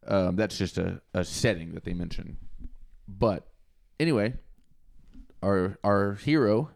Um, 0.06 0.36
that's 0.36 0.58
just 0.58 0.78
a, 0.78 1.00
a 1.12 1.24
setting 1.24 1.72
that 1.74 1.84
they 1.84 1.94
mention. 1.94 2.36
But 3.08 3.46
anyway, 3.98 4.34
our 5.42 5.78
our 5.82 6.14
hero 6.14 6.70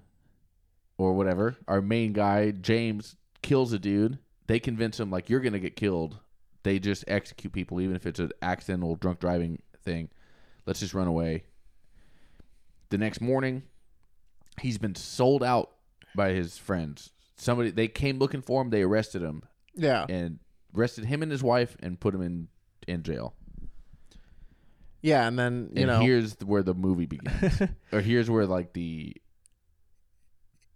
or 0.97 1.14
whatever, 1.14 1.56
our 1.66 1.80
main 1.80 2.12
guy 2.12 2.50
James 2.50 3.16
kills 3.42 3.73
a 3.73 3.78
dude. 3.78 4.18
They 4.47 4.58
convince 4.58 4.99
him 4.99 5.11
like 5.11 5.28
you're 5.28 5.40
gonna 5.40 5.58
get 5.58 5.76
killed. 5.76 6.18
They 6.62 6.78
just 6.78 7.04
execute 7.06 7.52
people 7.52 7.80
even 7.80 7.97
if 7.97 8.06
it's 8.06 8.18
an 8.18 8.32
accidental 8.42 8.97
drunk 8.97 9.20
driving 9.20 9.62
thing. 9.82 10.11
Let's 10.66 10.80
just 10.80 10.94
run 10.94 11.06
away. 11.06 11.44
The 12.90 12.99
next 12.99 13.20
morning, 13.20 13.62
he's 14.61 14.78
been 14.78 14.94
sold 14.94 15.42
out 15.42 15.70
by 16.14 16.30
his 16.30 16.56
friends. 16.58 17.11
Somebody 17.37 17.70
they 17.70 17.88
came 17.88 18.18
looking 18.18 18.42
for 18.42 18.62
him. 18.62 18.70
They 18.70 18.82
arrested 18.82 19.23
him 19.23 19.42
yeah, 19.78 20.04
and 20.08 20.38
arrested 20.76 21.06
him 21.06 21.23
and 21.23 21.32
his 21.32 21.42
wife 21.42 21.76
and 21.80 21.99
put 21.99 22.14
him 22.14 22.20
in 22.23 22.49
in 22.87 23.02
jail. 23.02 23.35
yeah, 25.00 25.26
and 25.26 25.38
then 25.38 25.70
you 25.75 25.82
and 25.82 25.87
know, 25.87 26.00
here's 26.00 26.35
where 26.44 26.62
the 26.62 26.75
movie 26.75 27.06
begins, 27.06 27.62
or 27.92 28.00
here's 28.00 28.28
where 28.28 28.47
like 28.47 28.73
the 28.75 29.14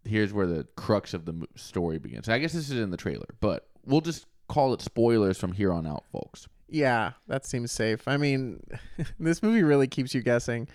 here's 0.05 0.33
where 0.33 0.47
the 0.47 0.67
crux 0.77 1.15
of 1.15 1.25
the 1.25 1.47
story 1.57 1.99
begins. 1.99 2.29
I 2.29 2.39
guess 2.39 2.53
this 2.53 2.71
is 2.71 2.79
in 2.79 2.91
the 2.91 2.97
trailer, 2.97 3.27
but 3.41 3.69
we'll 3.85 4.01
just 4.01 4.27
call 4.49 4.73
it 4.75 4.83
spoilers 4.83 5.39
from 5.39 5.53
here 5.53 5.73
on 5.73 5.87
out, 5.87 6.05
folks. 6.13 6.49
yeah, 6.69 7.13
that 7.29 7.45
seems 7.47 7.71
safe. 7.73 8.07
I 8.09 8.17
mean, 8.17 8.61
this 9.21 9.43
movie 9.43 9.63
really 9.63 9.87
keeps 9.87 10.15
you 10.15 10.23
guessing. 10.23 10.69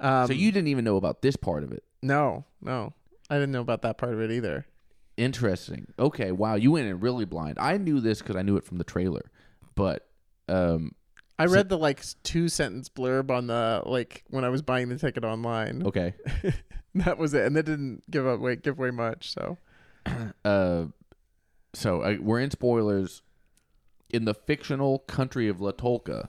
Um, 0.00 0.26
so 0.28 0.32
you 0.32 0.52
didn't 0.52 0.68
even 0.68 0.84
know 0.84 0.96
about 0.96 1.22
this 1.22 1.36
part 1.36 1.64
of 1.64 1.72
it. 1.72 1.82
no, 2.02 2.44
no, 2.60 2.92
I 3.30 3.34
didn't 3.34 3.50
know 3.52 3.60
about 3.60 3.82
that 3.82 3.98
part 3.98 4.14
of 4.14 4.20
it 4.20 4.30
either. 4.30 4.64
Interesting. 5.18 5.88
Okay. 5.98 6.32
Wow. 6.32 6.54
You 6.54 6.72
went 6.72 6.88
in 6.88 7.00
really 7.00 7.26
blind. 7.26 7.58
I 7.58 7.76
knew 7.76 8.00
this 8.00 8.20
because 8.20 8.36
I 8.36 8.42
knew 8.42 8.56
it 8.56 8.64
from 8.64 8.78
the 8.78 8.84
trailer, 8.84 9.30
but 9.74 10.08
um, 10.48 10.92
I 11.38 11.44
read 11.44 11.68
the 11.68 11.76
like 11.76 12.02
two 12.22 12.48
sentence 12.48 12.88
blurb 12.88 13.30
on 13.30 13.48
the 13.48 13.82
like 13.84 14.24
when 14.28 14.44
I 14.44 14.48
was 14.48 14.62
buying 14.62 14.88
the 14.88 14.96
ticket 14.96 15.24
online. 15.24 15.82
Okay. 15.84 16.14
That 16.94 17.18
was 17.18 17.32
it, 17.34 17.44
and 17.44 17.54
that 17.54 17.64
didn't 17.64 18.02
give 18.10 18.26
away 18.26 18.56
give 18.56 18.78
away 18.78 18.90
much. 18.90 19.32
So 19.32 19.58
Uh, 20.44 20.86
so 21.74 22.02
uh, 22.02 22.16
we're 22.20 22.40
in 22.40 22.50
spoilers. 22.50 23.22
In 24.10 24.24
the 24.24 24.32
fictional 24.32 25.00
country 25.00 25.48
of 25.48 25.58
Latolka, 25.58 26.28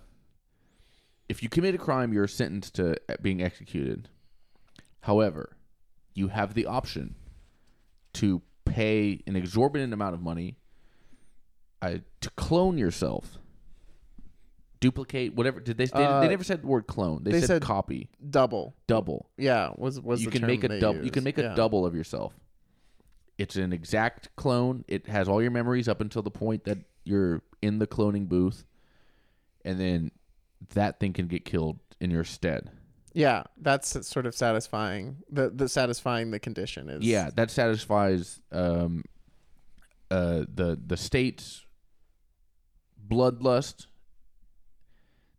if 1.30 1.42
you 1.42 1.48
commit 1.48 1.76
a 1.76 1.78
crime, 1.78 2.12
you're 2.12 2.28
sentenced 2.28 2.76
to 2.76 2.98
uh, 3.10 3.16
being 3.22 3.42
executed. 3.42 4.10
However, 5.02 5.56
you 6.14 6.28
have 6.28 6.56
the 6.56 6.66
option 6.66 7.16
to 8.14 8.42
pay 8.80 9.22
an 9.28 9.36
exorbitant 9.36 9.94
amount 9.94 10.14
of 10.16 10.22
money 10.22 10.58
uh, 11.82 11.98
to 12.22 12.30
clone 12.32 12.78
yourself, 12.78 13.38
duplicate 14.80 15.36
whatever. 15.36 15.60
Did 15.60 15.78
they? 15.78 15.86
They, 15.86 16.04
Uh, 16.06 16.22
they 16.22 16.28
never 16.30 16.44
said 16.44 16.62
the 16.64 16.68
word 16.68 16.88
clone. 16.88 17.24
They, 17.24 17.32
they 17.32 17.40
said, 17.42 17.48
said- 17.48 17.62
copy, 17.62 18.10
double, 18.30 18.76
double. 18.88 19.30
yeah, 19.38 19.72
was 19.78 20.00
was 20.00 20.22
you 20.22 20.28
the 20.28 20.32
can 20.32 20.42
term 20.42 20.48
make 20.48 20.64
a 20.64 20.68
they 20.70 20.80
double. 20.80 21.04
You 21.04 21.12
can 21.12 21.24
make 21.24 21.38
a 21.38 21.44
Yeah. 21.44 21.56
double 21.56 21.86
of 21.86 21.94
yourself. 21.96 22.34
It's 23.38 23.56
an 23.56 23.72
exact 23.72 24.36
clone. 24.36 24.84
It 24.88 25.08
has 25.08 25.30
all 25.30 25.42
your 25.42 25.52
memories 25.52 25.88
up 25.88 26.02
until 26.02 26.22
the 26.22 26.32
point 26.32 26.66
that 26.66 26.78
you're 27.06 27.42
in 27.62 27.80
the 27.80 27.88
cloning 27.88 28.28
booth, 28.28 28.66
and 29.64 29.80
then 29.80 30.12
that 30.74 31.00
thing 31.00 31.14
can 31.14 31.28
get 31.28 31.46
killed 31.46 31.80
in 32.02 32.12
your 32.12 32.24
stead. 32.26 32.70
Yeah, 33.14 33.44
that's 33.58 34.08
sort 34.08 34.26
of 34.26 34.36
satisfying. 34.36 35.18
The 35.32 35.50
the 35.50 35.68
satisfying 35.68 36.32
the 36.32 36.40
condition 36.40 36.90
is. 36.90 37.04
Yeah, 37.06 37.30
that 37.36 37.50
satisfies 37.52 38.40
um, 38.52 39.04
uh, 40.12 40.46
the 40.54 40.80
the 40.86 40.98
state's 40.98 41.66
bloodlust. 43.10 43.88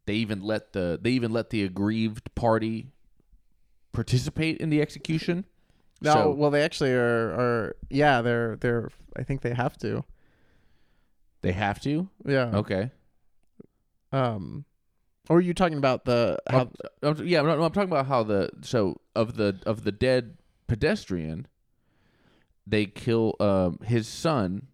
They 0.07 0.15
even 0.15 0.43
let 0.43 0.73
the 0.73 0.99
they 1.01 1.11
even 1.11 1.33
let 1.33 1.51
the 1.51 1.63
aggrieved 1.63 2.35
party 2.35 2.89
participate 3.93 4.59
in 4.59 4.71
the 4.71 4.81
execution. 4.81 5.45
No, 6.03 6.13
So- 6.15 6.31
well, 6.33 6.51
they 6.51 6.63
actually 6.63 6.93
are. 6.93 7.31
Are 7.35 7.77
yeah, 7.91 8.23
they're 8.23 8.57
they're. 8.57 8.91
I 9.17 9.23
think 9.23 9.43
they 9.43 9.55
have 9.55 9.77
to. 9.79 10.05
They 11.43 11.53
have 11.53 11.81
to. 11.83 12.09
Yeah. 12.25 12.51
Okay. 12.55 12.91
Um, 14.13 14.65
or 15.31 15.37
are 15.39 15.41
you 15.41 15.55
talking 15.55 15.79
about 15.79 16.05
the 16.05 16.39
how? 16.51 16.59
I'm- 16.59 16.73
I'm- 17.03 17.27
yeah, 17.27 17.41
no, 17.41 17.57
no, 17.57 17.63
I'm 17.63 17.73
talking 17.73 17.89
about 17.91 18.07
how 18.07 18.23
the 18.23 18.51
so 18.63 19.01
of 19.15 19.37
the 19.37 19.59
of 19.65 19.85
the 19.85 19.93
dead 19.93 20.37
pedestrian, 20.67 21.47
they 22.67 22.85
kill 22.87 23.37
um, 23.41 23.79
his 23.85 24.07
son. 24.07 24.67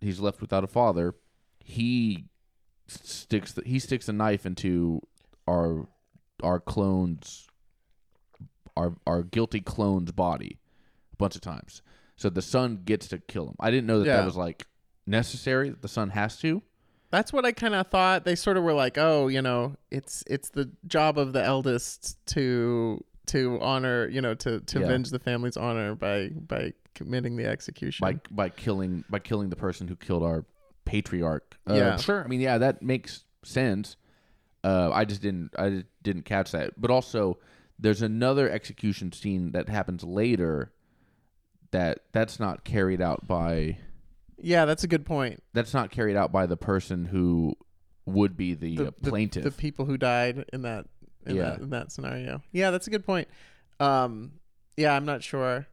He's 0.00 0.20
left 0.20 0.40
without 0.42 0.64
a 0.64 0.66
father. 0.66 1.14
He 1.60 2.26
sticks 2.86 3.52
the, 3.52 3.62
he 3.64 3.78
sticks 3.78 4.08
a 4.08 4.12
knife 4.12 4.44
into 4.44 5.00
our 5.48 5.86
our 6.42 6.60
clone's 6.60 7.46
our 8.76 8.96
our 9.06 9.22
guilty 9.22 9.60
clone's 9.60 10.12
body 10.12 10.58
a 11.12 11.16
bunch 11.16 11.34
of 11.36 11.40
times. 11.40 11.80
So 12.16 12.28
the 12.28 12.42
son 12.42 12.82
gets 12.84 13.08
to 13.08 13.18
kill 13.18 13.48
him. 13.48 13.56
I 13.60 13.70
didn't 13.70 13.86
know 13.86 14.00
that 14.00 14.06
Yeah. 14.06 14.16
that 14.18 14.26
was 14.26 14.36
like 14.36 14.66
necessary. 15.06 15.70
That 15.70 15.82
the 15.82 15.88
son 15.88 16.10
has 16.10 16.36
to. 16.40 16.62
That's 17.14 17.32
what 17.32 17.44
I 17.46 17.52
kind 17.52 17.76
of 17.76 17.86
thought. 17.86 18.24
They 18.24 18.34
sort 18.34 18.56
of 18.56 18.64
were 18.64 18.72
like, 18.72 18.98
oh, 18.98 19.28
you 19.28 19.40
know, 19.40 19.76
it's 19.92 20.24
it's 20.26 20.48
the 20.48 20.68
job 20.88 21.16
of 21.16 21.32
the 21.32 21.44
eldest 21.44 22.18
to 22.34 23.04
to 23.26 23.58
honor, 23.62 24.08
you 24.08 24.20
know, 24.20 24.34
to 24.34 24.58
to 24.58 24.80
Yeah. 24.80 24.86
avenge 24.86 25.10
the 25.10 25.20
family's 25.20 25.56
honor 25.56 25.94
by 25.94 26.30
by 26.30 26.72
committing 26.96 27.36
the 27.36 27.46
execution. 27.46 28.04
by 28.04 28.18
by 28.32 28.48
killing 28.48 29.04
by 29.08 29.20
killing 29.20 29.48
the 29.50 29.54
person 29.56 29.86
who 29.86 29.94
killed 29.94 30.24
our 30.24 30.44
patriarch. 30.86 31.56
Uh, 31.70 31.74
Yeah. 31.74 31.96
sure. 31.98 32.24
I 32.24 32.26
mean, 32.26 32.40
yeah, 32.40 32.58
that 32.58 32.82
makes 32.82 33.24
sense. 33.44 33.96
Uh, 34.64 34.90
I 34.92 35.04
just 35.04 35.22
didn't 35.22 35.52
I 35.56 35.70
just 35.70 35.86
didn't 36.02 36.24
catch 36.24 36.50
that. 36.50 36.80
But 36.80 36.90
also, 36.90 37.38
there's 37.78 38.02
another 38.02 38.50
execution 38.50 39.12
scene 39.12 39.52
that 39.52 39.68
happens 39.68 40.02
later. 40.02 40.72
That 41.70 42.00
that's 42.12 42.40
not 42.40 42.64
carried 42.64 43.00
out 43.00 43.28
by 43.28 43.78
yeah, 44.40 44.64
that's 44.64 44.84
a 44.84 44.88
good 44.88 45.04
point. 45.06 45.42
that's 45.52 45.74
not 45.74 45.90
carried 45.90 46.16
out 46.16 46.32
by 46.32 46.46
the 46.46 46.56
person 46.56 47.04
who 47.06 47.54
would 48.06 48.36
be 48.36 48.54
the, 48.54 48.88
uh, 48.88 48.90
plaintiff. 49.02 49.44
the 49.44 49.50
people 49.50 49.84
who 49.86 49.96
died 49.96 50.44
in 50.52 50.62
that 50.62 50.86
in 51.26 51.36
Yeah. 51.36 51.42
that 51.50 51.60
in 51.60 51.70
that 51.70 51.90
scenario. 51.92 52.42
Yeah, 52.52 52.70
that's 52.70 52.86
a 52.86 52.90
good 52.90 53.04
point. 53.04 53.28
Um, 53.80 54.32
yeah, 54.76 54.94
I'm 54.94 55.04
not 55.06 55.22
sure 55.22 55.66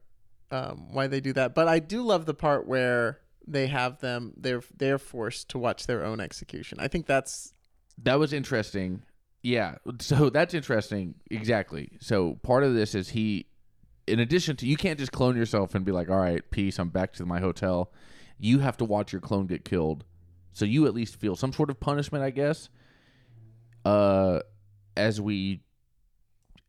um, 0.51 0.93
why 0.93 1.07
they 1.07 1.19
do 1.21 1.33
that, 1.33 1.55
but 1.55 1.67
I 1.67 1.79
do 1.79 2.01
love 2.01 2.25
the 2.25 2.33
part 2.33 2.67
where 2.67 3.19
they 3.47 3.67
have 3.67 3.99
them 3.99 4.33
they're 4.37 4.61
they're 4.77 4.97
forced 4.99 5.49
to 5.49 5.57
watch 5.57 5.87
their 5.87 6.05
own 6.05 6.19
execution. 6.19 6.77
I 6.79 6.87
think 6.87 7.05
that's 7.05 7.53
That 8.03 8.19
was 8.19 8.31
interesting. 8.33 9.03
Yeah. 9.43 9.75
So 9.99 10.29
that's 10.29 10.53
interesting. 10.53 11.15
Exactly. 11.29 11.97
So 11.99 12.35
part 12.43 12.63
of 12.63 12.73
this 12.75 12.93
is 12.95 13.09
he, 13.09 13.47
in 14.07 14.19
addition 14.19 14.55
to, 14.57 14.67
you 14.67 14.77
can't 14.77 14.99
just 14.99 15.11
clone 15.11 15.35
yourself 15.35 15.73
and 15.75 15.83
be 15.83 15.91
like, 15.91 16.09
all 16.09 16.17
right, 16.19 16.43
peace, 16.51 16.77
I'm 16.79 16.89
back 16.89 17.13
to 17.13 17.25
my 17.25 17.39
hotel. 17.39 17.91
You 18.41 18.59
have 18.59 18.75
to 18.77 18.85
watch 18.85 19.13
your 19.13 19.21
clone 19.21 19.45
get 19.45 19.63
killed. 19.63 20.03
So 20.51 20.65
you 20.65 20.87
at 20.87 20.93
least 20.93 21.15
feel 21.15 21.35
some 21.35 21.53
sort 21.53 21.69
of 21.69 21.79
punishment, 21.79 22.23
I 22.23 22.31
guess. 22.31 22.69
Uh, 23.85 24.39
as 24.97 25.21
we, 25.21 25.61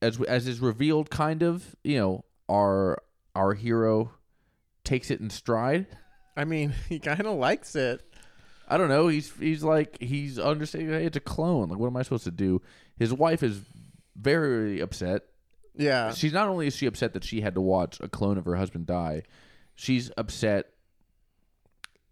as 0.01 0.19
we, 0.19 0.27
as 0.29 0.47
is 0.47 0.61
revealed, 0.61 1.11
kind 1.11 1.43
of, 1.43 1.75
you 1.83 1.99
know, 1.99 2.25
our 2.49 3.03
our 3.35 3.55
hero 3.55 4.13
takes 4.85 5.11
it 5.11 5.21
in 5.21 5.31
stride. 5.31 5.87
I 6.37 6.45
mean, 6.45 6.75
he 6.89 6.99
kind 6.99 7.27
of 7.27 7.37
likes 7.37 7.75
it. 7.75 8.03
I 8.69 8.77
don't 8.77 8.89
know. 8.89 9.09
He's 9.09 9.33
he's 9.39 9.65
like 9.65 9.99
he's 10.01 10.39
understanding. 10.39 10.91
Hey, 10.91 11.07
it's 11.07 11.17
a 11.17 11.21
clone. 11.21 11.69
Like, 11.69 11.79
what 11.79 11.89
am 11.89 11.97
I 11.97 12.03
supposed 12.03 12.25
to 12.25 12.31
do? 12.31 12.63
His 12.99 13.13
wife 13.13 13.43
is 13.43 13.61
very 14.15 14.81
upset. 14.81 15.23
Yeah. 15.75 16.13
She's 16.13 16.33
not 16.33 16.49
only 16.49 16.67
is 16.67 16.77
she 16.77 16.87
upset 16.87 17.15
that 17.15 17.25
she 17.25 17.41
had 17.41 17.55
to 17.55 17.61
watch 17.61 17.99
a 18.01 18.09
clone 18.09 18.37
of 18.37 18.45
her 18.45 18.57
husband 18.57 18.87
die, 18.87 19.23
she's 19.75 20.11
upset. 20.17 20.72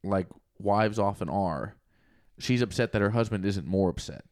Like 0.02 0.26
wives 0.58 0.98
often 0.98 1.28
are. 1.28 1.74
She's 2.38 2.62
upset 2.62 2.92
that 2.92 3.02
her 3.02 3.10
husband 3.10 3.44
isn't 3.44 3.66
more 3.66 3.90
upset. 3.90 4.24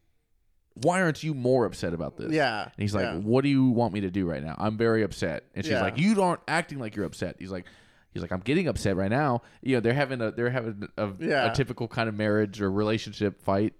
Why 0.74 1.02
aren't 1.02 1.22
you 1.24 1.34
more 1.34 1.64
upset 1.64 1.92
about 1.92 2.16
this? 2.16 2.32
Yeah. 2.32 2.62
And 2.62 2.72
he's 2.78 2.94
like, 2.94 3.04
yeah. 3.04 3.16
"What 3.16 3.42
do 3.42 3.48
you 3.48 3.68
want 3.70 3.92
me 3.92 4.00
to 4.02 4.10
do 4.10 4.26
right 4.26 4.42
now? 4.42 4.54
I'm 4.58 4.76
very 4.76 5.02
upset." 5.02 5.44
And 5.54 5.64
she's 5.64 5.72
Yeah. 5.72 5.82
like, 5.82 5.98
"You 5.98 6.22
aren't 6.22 6.40
acting 6.46 6.78
like 6.78 6.94
you're 6.94 7.04
upset." 7.04 7.36
He's 7.38 7.50
like, 7.50 7.66
"He's 8.12 8.22
like, 8.22 8.30
I'm 8.30 8.40
getting 8.40 8.68
upset 8.68 8.96
right 8.96 9.10
now." 9.10 9.42
You 9.60 9.74
know, 9.76 9.80
they're 9.80 9.92
having 9.92 10.20
a 10.20 10.30
they're 10.30 10.50
having 10.50 10.88
a, 10.96 11.10
Yeah. 11.18 11.50
a 11.50 11.54
typical 11.54 11.88
kind 11.88 12.08
of 12.08 12.14
marriage 12.14 12.60
or 12.62 12.70
relationship 12.70 13.42
fight. 13.42 13.74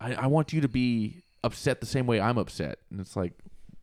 I, 0.00 0.14
I 0.14 0.26
want 0.26 0.52
you 0.52 0.60
to 0.62 0.68
be 0.68 1.22
upset 1.44 1.80
the 1.80 1.86
same 1.86 2.06
way 2.06 2.20
I'm 2.20 2.38
upset, 2.38 2.78
and 2.90 3.00
it's 3.00 3.14
like, 3.16 3.32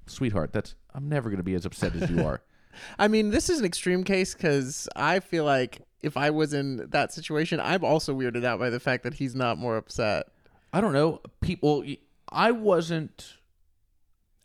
sweetheart, 0.06 0.52
that's 0.52 0.76
I'm 0.94 1.08
never 1.08 1.30
gonna 1.30 1.44
be 1.44 1.56
as 1.56 1.66
upset 1.66 1.96
as 1.96 2.10
you 2.10 2.24
are. 2.26 2.42
I 3.00 3.08
mean, 3.08 3.30
this 3.32 3.50
is 3.50 3.60
an 3.60 3.66
extreme 3.66 4.04
case 4.04 4.34
because 4.36 4.88
I 4.96 5.20
feel 5.22 5.46
like 5.46 5.82
if 6.02 6.18
I 6.18 6.30
was 6.30 6.54
in 6.54 6.90
that 6.90 7.14
situation, 7.14 7.60
I'm 7.60 7.84
also 7.84 8.16
weirded 8.16 8.46
out 8.46 8.60
by 8.60 8.70
the 8.70 8.80
fact 8.80 9.04
that 9.04 9.16
he's 9.16 9.36
not 9.36 9.58
more 9.58 9.78
upset. 9.78 10.28
I 10.72 10.82
don't 10.82 10.94
know. 10.94 11.22
People, 11.42 11.84
I 12.30 12.52
wasn't, 12.52 13.36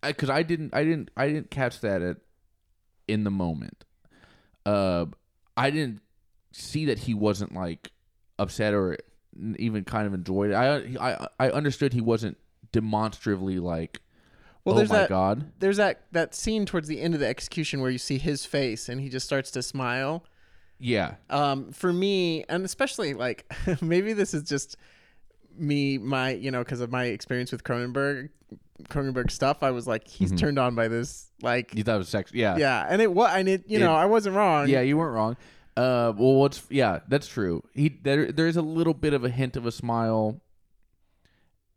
because 0.03 0.31
I, 0.31 0.43
didn't, 0.43 0.75
I 0.75 0.85
didn't, 0.85 1.11
I 1.17 1.29
didn't 1.29 1.51
catch 1.51 1.81
that 1.81 2.03
at 2.03 2.17
in 3.09 3.25
the 3.25 3.31
moment. 3.31 3.85
Uh, 4.65 5.07
I 5.57 5.71
didn't 5.71 6.01
see 6.53 6.87
that 6.87 7.01
he 7.01 7.15
wasn't 7.15 7.55
like 7.55 7.91
upset 8.39 8.75
or 8.75 8.97
even 9.57 9.85
kind 9.85 10.07
of 10.07 10.15
enjoyed 10.15 10.51
it. 10.51 10.55
I, 10.55 10.97
I, 11.01 11.27
I 11.39 11.51
understood 11.51 11.93
he 11.93 12.01
wasn't 12.01 12.37
demonstratively 12.71 13.59
like, 13.59 14.01
Well, 14.65 14.75
oh 14.75 14.79
there's 14.79 14.91
my 14.91 14.99
that 14.99 15.09
god, 15.09 15.53
there's 15.59 15.79
that 15.79 16.05
that 16.13 16.35
scene 16.35 16.67
towards 16.67 16.89
the 16.89 17.01
end 17.01 17.15
of 17.15 17.21
the 17.21 17.27
execution 17.27 17.81
where 17.81 17.91
you 17.91 17.99
see 17.99 18.19
his 18.19 18.45
face 18.45 18.89
and 18.89 19.01
he 19.01 19.09
just 19.09 19.27
starts 19.27 19.51
to 19.53 19.63
smile. 19.63 20.25
Yeah, 20.85 21.15
Um, 21.31 21.73
for 21.73 21.93
me, 21.93 22.45
and 22.49 22.65
especially 22.65 23.15
like 23.15 23.51
maybe 23.81 24.13
this 24.13 24.35
is 24.35 24.43
just 24.43 24.77
me, 25.57 25.97
my 25.99 26.31
you 26.33 26.51
know, 26.51 26.63
because 26.65 26.81
of 26.81 26.91
my 26.91 27.05
experience 27.05 27.53
with 27.53 27.63
Cronenberg, 27.63 28.31
Cronenberg 28.89 29.31
stuff. 29.31 29.63
I 29.63 29.71
was 29.71 29.87
like, 29.87 30.09
he's 30.09 30.33
Mhm. 30.33 30.39
turned 30.39 30.59
on 30.59 30.75
by 30.75 30.89
this, 30.89 31.31
like, 31.41 31.73
you 31.75 31.85
thought 31.85 31.95
it 31.95 31.99
was 31.99 32.09
sex, 32.09 32.33
yeah, 32.35 32.57
yeah, 32.57 32.87
and 32.91 33.01
it 33.01 33.13
was, 33.13 33.31
and 33.33 33.49
it, 33.49 33.65
you 33.69 33.79
It- 33.79 33.81
know, 33.81 33.95
I 33.95 34.07
wasn't 34.07 34.35
wrong. 34.35 34.69
Yeah, 34.69 34.81
you 34.81 34.97
weren't 34.99 35.15
wrong. 35.15 35.37
Uh, 35.77 36.13
well, 36.17 36.35
what's 36.35 36.63
yeah, 36.69 36.99
that's 37.09 37.27
true. 37.29 37.63
He 37.75 37.89
there 38.03 38.31
there 38.33 38.47
is 38.49 38.57
a 38.57 38.63
little 38.63 38.93
bit 38.95 39.15
of 39.15 39.25
a 39.25 39.31
hint 39.31 39.57
of 39.57 39.65
a 39.67 39.73
smile. 39.73 40.41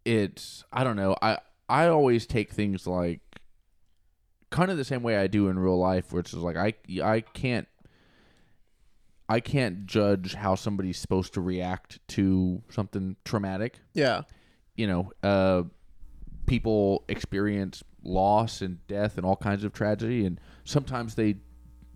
It's 0.04 0.64
I 0.74 0.84
don't 0.84 0.96
know. 0.96 1.16
I 1.22 1.38
I 1.70 1.88
always 1.88 2.26
take 2.26 2.52
things 2.52 2.86
like 2.86 3.22
kind 4.52 4.70
of 4.70 4.78
the 4.78 4.84
same 4.86 5.02
way 5.02 5.18
I 5.18 5.28
do 5.28 5.48
in 5.48 5.58
real 5.58 5.78
life, 5.80 6.12
which 6.14 6.30
is 6.34 6.40
like 6.40 6.58
I 6.58 6.74
I 7.04 7.22
can't 7.22 7.68
I 9.28 9.40
can't 9.40 9.86
judge 9.88 10.36
how 10.36 10.56
somebody's 10.56 10.98
supposed 11.00 11.34
to 11.34 11.42
react 11.42 12.00
to 12.10 12.62
something 12.70 13.16
traumatic. 13.26 13.80
yeah, 13.94 14.22
You 14.76 14.88
know, 14.88 15.12
uh, 15.24 15.64
people 16.46 17.04
experience 17.10 17.84
loss 18.04 18.62
and 18.62 18.86
death 18.88 19.18
and 19.18 19.26
all 19.26 19.36
kinds 19.36 19.64
of 19.64 19.74
tragedy, 19.74 20.26
and 20.26 20.40
sometimes 20.64 21.16
they 21.16 21.36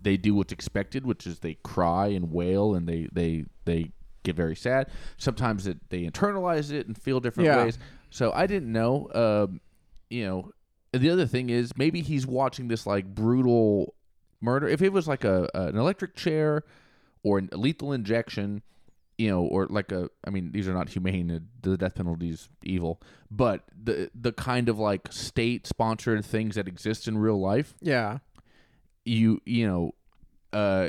they 0.02 0.16
do 0.16 0.34
what's 0.34 0.52
expected, 0.52 1.04
which 1.04 1.26
is 1.26 1.40
they 1.40 1.54
cry 1.62 2.08
and 2.08 2.32
wail 2.32 2.74
and 2.74 2.88
they 2.88 3.08
they 3.12 3.44
they 3.64 3.92
get 4.22 4.34
very 4.34 4.56
sad. 4.56 4.88
Sometimes 5.16 5.66
it, 5.66 5.78
they 5.90 6.02
internalize 6.04 6.72
it 6.72 6.86
and 6.86 6.96
feel 7.00 7.20
different 7.20 7.46
Yeah. 7.48 7.64
ways. 7.64 7.78
So 8.10 8.32
I 8.32 8.46
didn't 8.46 8.72
know. 8.72 9.08
Um, 9.14 9.60
you 10.08 10.24
know, 10.26 10.50
the 10.92 11.10
other 11.10 11.26
thing 11.26 11.48
is 11.50 11.76
maybe 11.76 12.00
he's 12.02 12.26
watching 12.26 12.68
this 12.68 12.86
like 12.86 13.06
brutal 13.14 13.94
murder. 14.40 14.66
If 14.68 14.82
it 14.82 14.92
was 14.92 15.06
like 15.06 15.24
a 15.24 15.48
an 15.54 15.76
electric 15.76 16.16
chair 16.16 16.64
or 17.22 17.38
a 17.52 17.56
lethal 17.56 17.92
injection, 17.92 18.62
you 19.18 19.30
know, 19.30 19.42
or 19.42 19.66
like 19.66 19.92
a 19.92 20.08
I 20.26 20.30
mean, 20.30 20.52
these 20.52 20.66
are 20.68 20.72
not 20.74 20.88
humane. 20.88 21.48
The 21.62 21.76
death 21.76 21.94
penalty 21.96 22.30
is 22.30 22.48
evil, 22.62 23.00
but 23.30 23.64
the 23.82 24.10
the 24.14 24.32
kind 24.32 24.68
of 24.68 24.78
like 24.78 25.12
state 25.12 25.66
sponsored 25.66 26.24
things 26.24 26.54
that 26.54 26.66
exist 26.68 27.06
in 27.08 27.18
real 27.18 27.40
life, 27.40 27.74
Yeah. 27.80 28.18
you 29.04 29.40
you 29.44 29.66
know, 29.66 29.94
uh, 30.52 30.88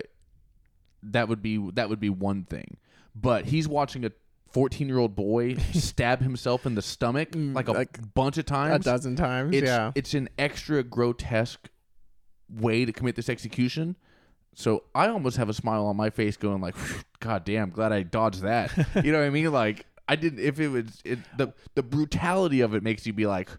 that 1.04 1.28
would 1.28 1.42
be 1.42 1.58
that 1.74 1.90
would 1.90 2.00
be 2.00 2.10
one 2.10 2.44
thing. 2.46 2.78
But 3.16 3.46
he's 3.48 3.68
watching 3.68 4.06
a 4.06 4.12
14 4.52 4.88
year 4.88 4.98
old 4.98 5.16
boy 5.16 5.56
stab 5.74 6.22
himself 6.22 6.66
in 6.66 6.76
the 6.76 6.82
stomach 6.82 7.32
Mm, 7.32 7.54
like 7.56 7.68
a 7.68 7.72
like 7.74 8.14
bunch 8.14 8.38
of 8.38 8.46
times. 8.46 8.86
A 8.86 8.90
dozen 8.92 9.16
times. 9.16 9.56
It's 9.56 9.66
yeah. 9.68 9.92
it's 9.96 10.14
an 10.14 10.30
extra 10.38 10.84
grotesque 10.84 11.70
way 12.50 12.86
to 12.86 12.92
commit 12.94 13.16
this 13.16 13.30
execution. 13.30 13.96
So 14.56 14.84
I 14.94 15.08
almost 15.08 15.38
have 15.38 15.50
a 15.50 15.54
smile 15.54 15.86
on 15.86 15.96
my 15.96 16.10
face, 16.10 16.38
going 16.38 16.62
like, 16.62 16.76
"God 17.20 17.46
damn, 17.46 17.70
glad 17.70 17.92
I 17.92 18.04
dodged 18.04 18.42
that." 18.42 18.72
you 19.04 19.12
know 19.12 19.20
what 19.20 19.26
I 19.28 19.30
mean? 19.30 19.52
Like 19.52 19.86
I 20.08 20.16
didn't. 20.16 20.40
If 20.40 20.60
it 20.60 20.68
was 20.68 21.02
it, 21.06 21.20
the 21.38 21.54
the 21.76 21.84
brutality 21.84 22.62
of 22.62 22.74
it 22.76 22.84
makes 22.84 23.08
you 23.08 23.14
be 23.14 23.26
like, 23.28 23.50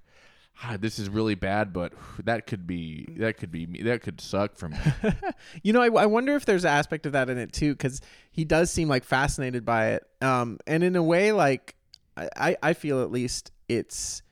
ah, 0.63 0.77
"This 0.79 0.99
is 0.99 1.09
really 1.09 1.35
bad," 1.35 1.73
but 1.73 1.95
that 2.25 2.47
could 2.47 2.67
be 2.67 3.07
that 3.19 3.39
could 3.39 3.51
be 3.51 3.67
me. 3.67 3.83
That 3.83 4.03
could 4.03 4.21
suck 4.21 4.57
for 4.57 4.69
me. 4.69 4.77
You 5.63 5.73
know, 5.73 5.81
I, 5.83 5.87
I 6.03 6.07
wonder 6.07 6.35
if 6.35 6.45
there's 6.45 6.65
an 6.65 6.71
aspect 6.71 7.07
of 7.07 7.13
that 7.13 7.29
in 7.31 7.39
it 7.39 7.53
too, 7.53 7.73
because 7.73 8.01
he 8.31 8.45
does 8.45 8.71
seem 8.71 8.89
like 8.89 9.05
fascinated 9.05 9.65
by 9.65 9.93
it. 9.93 10.05
Um, 10.21 10.59
and 10.67 10.83
in 10.85 10.95
a 10.97 11.03
way, 11.03 11.33
like 11.33 11.75
I, 12.17 12.29
I- 12.37 12.57
I 12.63 12.73
feel 12.75 13.03
at 13.03 13.11
least 13.11 13.51
it's 13.69 14.23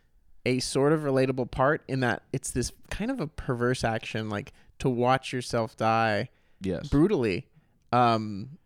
a 0.46 0.58
sort 0.60 0.92
of 0.92 1.00
relatable 1.00 1.50
part 1.50 1.82
in 1.88 2.00
that 2.00 2.22
it's 2.32 2.50
this 2.50 2.72
kind 2.90 3.10
of 3.10 3.20
a 3.20 3.26
perverse 3.26 3.82
action, 3.84 4.28
like 4.28 4.52
to 4.78 4.88
watch 4.88 5.32
yourself 5.32 5.76
die 5.76 6.28
yes. 6.60 6.88
brutally. 6.88 7.46
Um, 7.92 8.58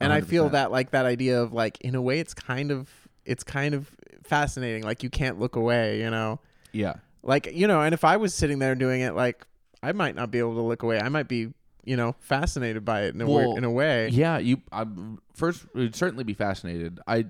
and 0.00 0.12
I 0.12 0.22
feel 0.22 0.48
that 0.50 0.70
like 0.72 0.92
that 0.92 1.04
idea 1.04 1.42
of 1.42 1.52
like 1.52 1.80
in 1.82 1.94
a 1.94 2.02
way, 2.02 2.20
it's 2.20 2.34
kind 2.34 2.70
of 2.70 2.88
it's 3.24 3.44
kind 3.44 3.74
of 3.74 3.90
fascinating. 4.24 4.82
Like 4.82 5.02
you 5.02 5.10
can't 5.10 5.38
look 5.38 5.56
away, 5.56 6.00
you 6.00 6.10
know. 6.10 6.40
Yeah. 6.72 6.94
Like 7.22 7.50
you 7.52 7.66
know, 7.66 7.82
and 7.82 7.92
if 7.92 8.04
I 8.04 8.16
was 8.16 8.34
sitting 8.34 8.58
there 8.58 8.74
doing 8.74 9.02
it, 9.02 9.14
like 9.14 9.46
I 9.82 9.92
might 9.92 10.14
not 10.14 10.30
be 10.30 10.38
able 10.38 10.54
to 10.54 10.62
look 10.62 10.82
away. 10.82 11.00
I 11.00 11.08
might 11.08 11.28
be, 11.28 11.52
you 11.84 11.96
know, 11.96 12.14
fascinated 12.20 12.84
by 12.84 13.02
it 13.02 13.14
in 13.14 13.20
a 13.20 13.26
Well, 13.26 13.48
weird, 13.48 13.58
in 13.58 13.64
a 13.64 13.70
way. 13.70 14.08
Yeah, 14.08 14.38
you. 14.38 14.62
I 14.72 14.86
first 15.34 15.66
would 15.74 15.94
certainly 15.94 16.24
be 16.24 16.34
fascinated. 16.34 17.00
I, 17.06 17.26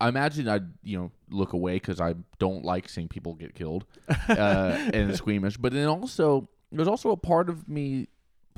I 0.00 0.08
imagine 0.08 0.48
I'd 0.48 0.66
you 0.82 0.98
know 0.98 1.12
look 1.30 1.52
away 1.52 1.74
because 1.74 2.00
I 2.00 2.14
don't 2.38 2.64
like 2.64 2.88
seeing 2.88 3.06
people 3.06 3.34
get 3.34 3.54
killed 3.54 3.84
uh, 4.28 4.90
and 4.92 5.14
squeamish. 5.16 5.56
But 5.58 5.72
then 5.72 5.86
also 5.86 6.48
there's 6.72 6.88
also 6.88 7.10
a 7.10 7.16
part 7.16 7.48
of 7.48 7.68
me 7.68 8.08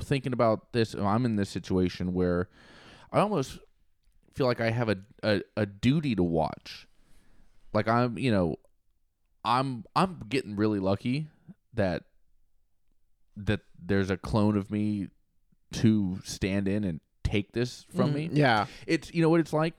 thinking 0.01 0.33
about 0.33 0.73
this. 0.73 0.93
I'm 0.93 1.25
in 1.25 1.35
this 1.35 1.49
situation 1.49 2.13
where 2.13 2.49
I 3.11 3.19
almost 3.19 3.59
feel 4.33 4.45
like 4.47 4.61
I 4.61 4.69
have 4.71 4.89
a 4.89 4.97
a, 5.23 5.41
a 5.57 5.65
duty 5.65 6.15
to 6.15 6.23
watch. 6.23 6.87
Like 7.73 7.87
I'm, 7.87 8.17
you 8.17 8.31
know, 8.31 8.57
I'm 9.43 9.85
I'm 9.95 10.21
getting 10.29 10.55
really 10.55 10.79
lucky 10.79 11.27
that 11.73 12.03
that 13.37 13.61
there's 13.83 14.09
a 14.09 14.17
clone 14.17 14.57
of 14.57 14.71
me 14.71 15.07
to 15.73 16.19
stand 16.23 16.67
in 16.67 16.83
and 16.83 17.01
take 17.23 17.51
this 17.51 17.85
from 17.95 18.11
Mhm. 18.11 18.13
me. 18.13 18.29
Yeah. 18.33 18.67
It's 18.87 19.13
you 19.13 19.21
know 19.21 19.29
what 19.29 19.39
it's 19.41 19.51
like. 19.53 19.73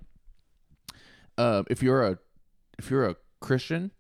Uh, 1.39 1.63
if 1.71 1.83
you're 1.83 2.03
a 2.03 2.19
if 2.79 2.91
you're 2.91 3.07
a 3.09 3.17
Christian 3.41 3.91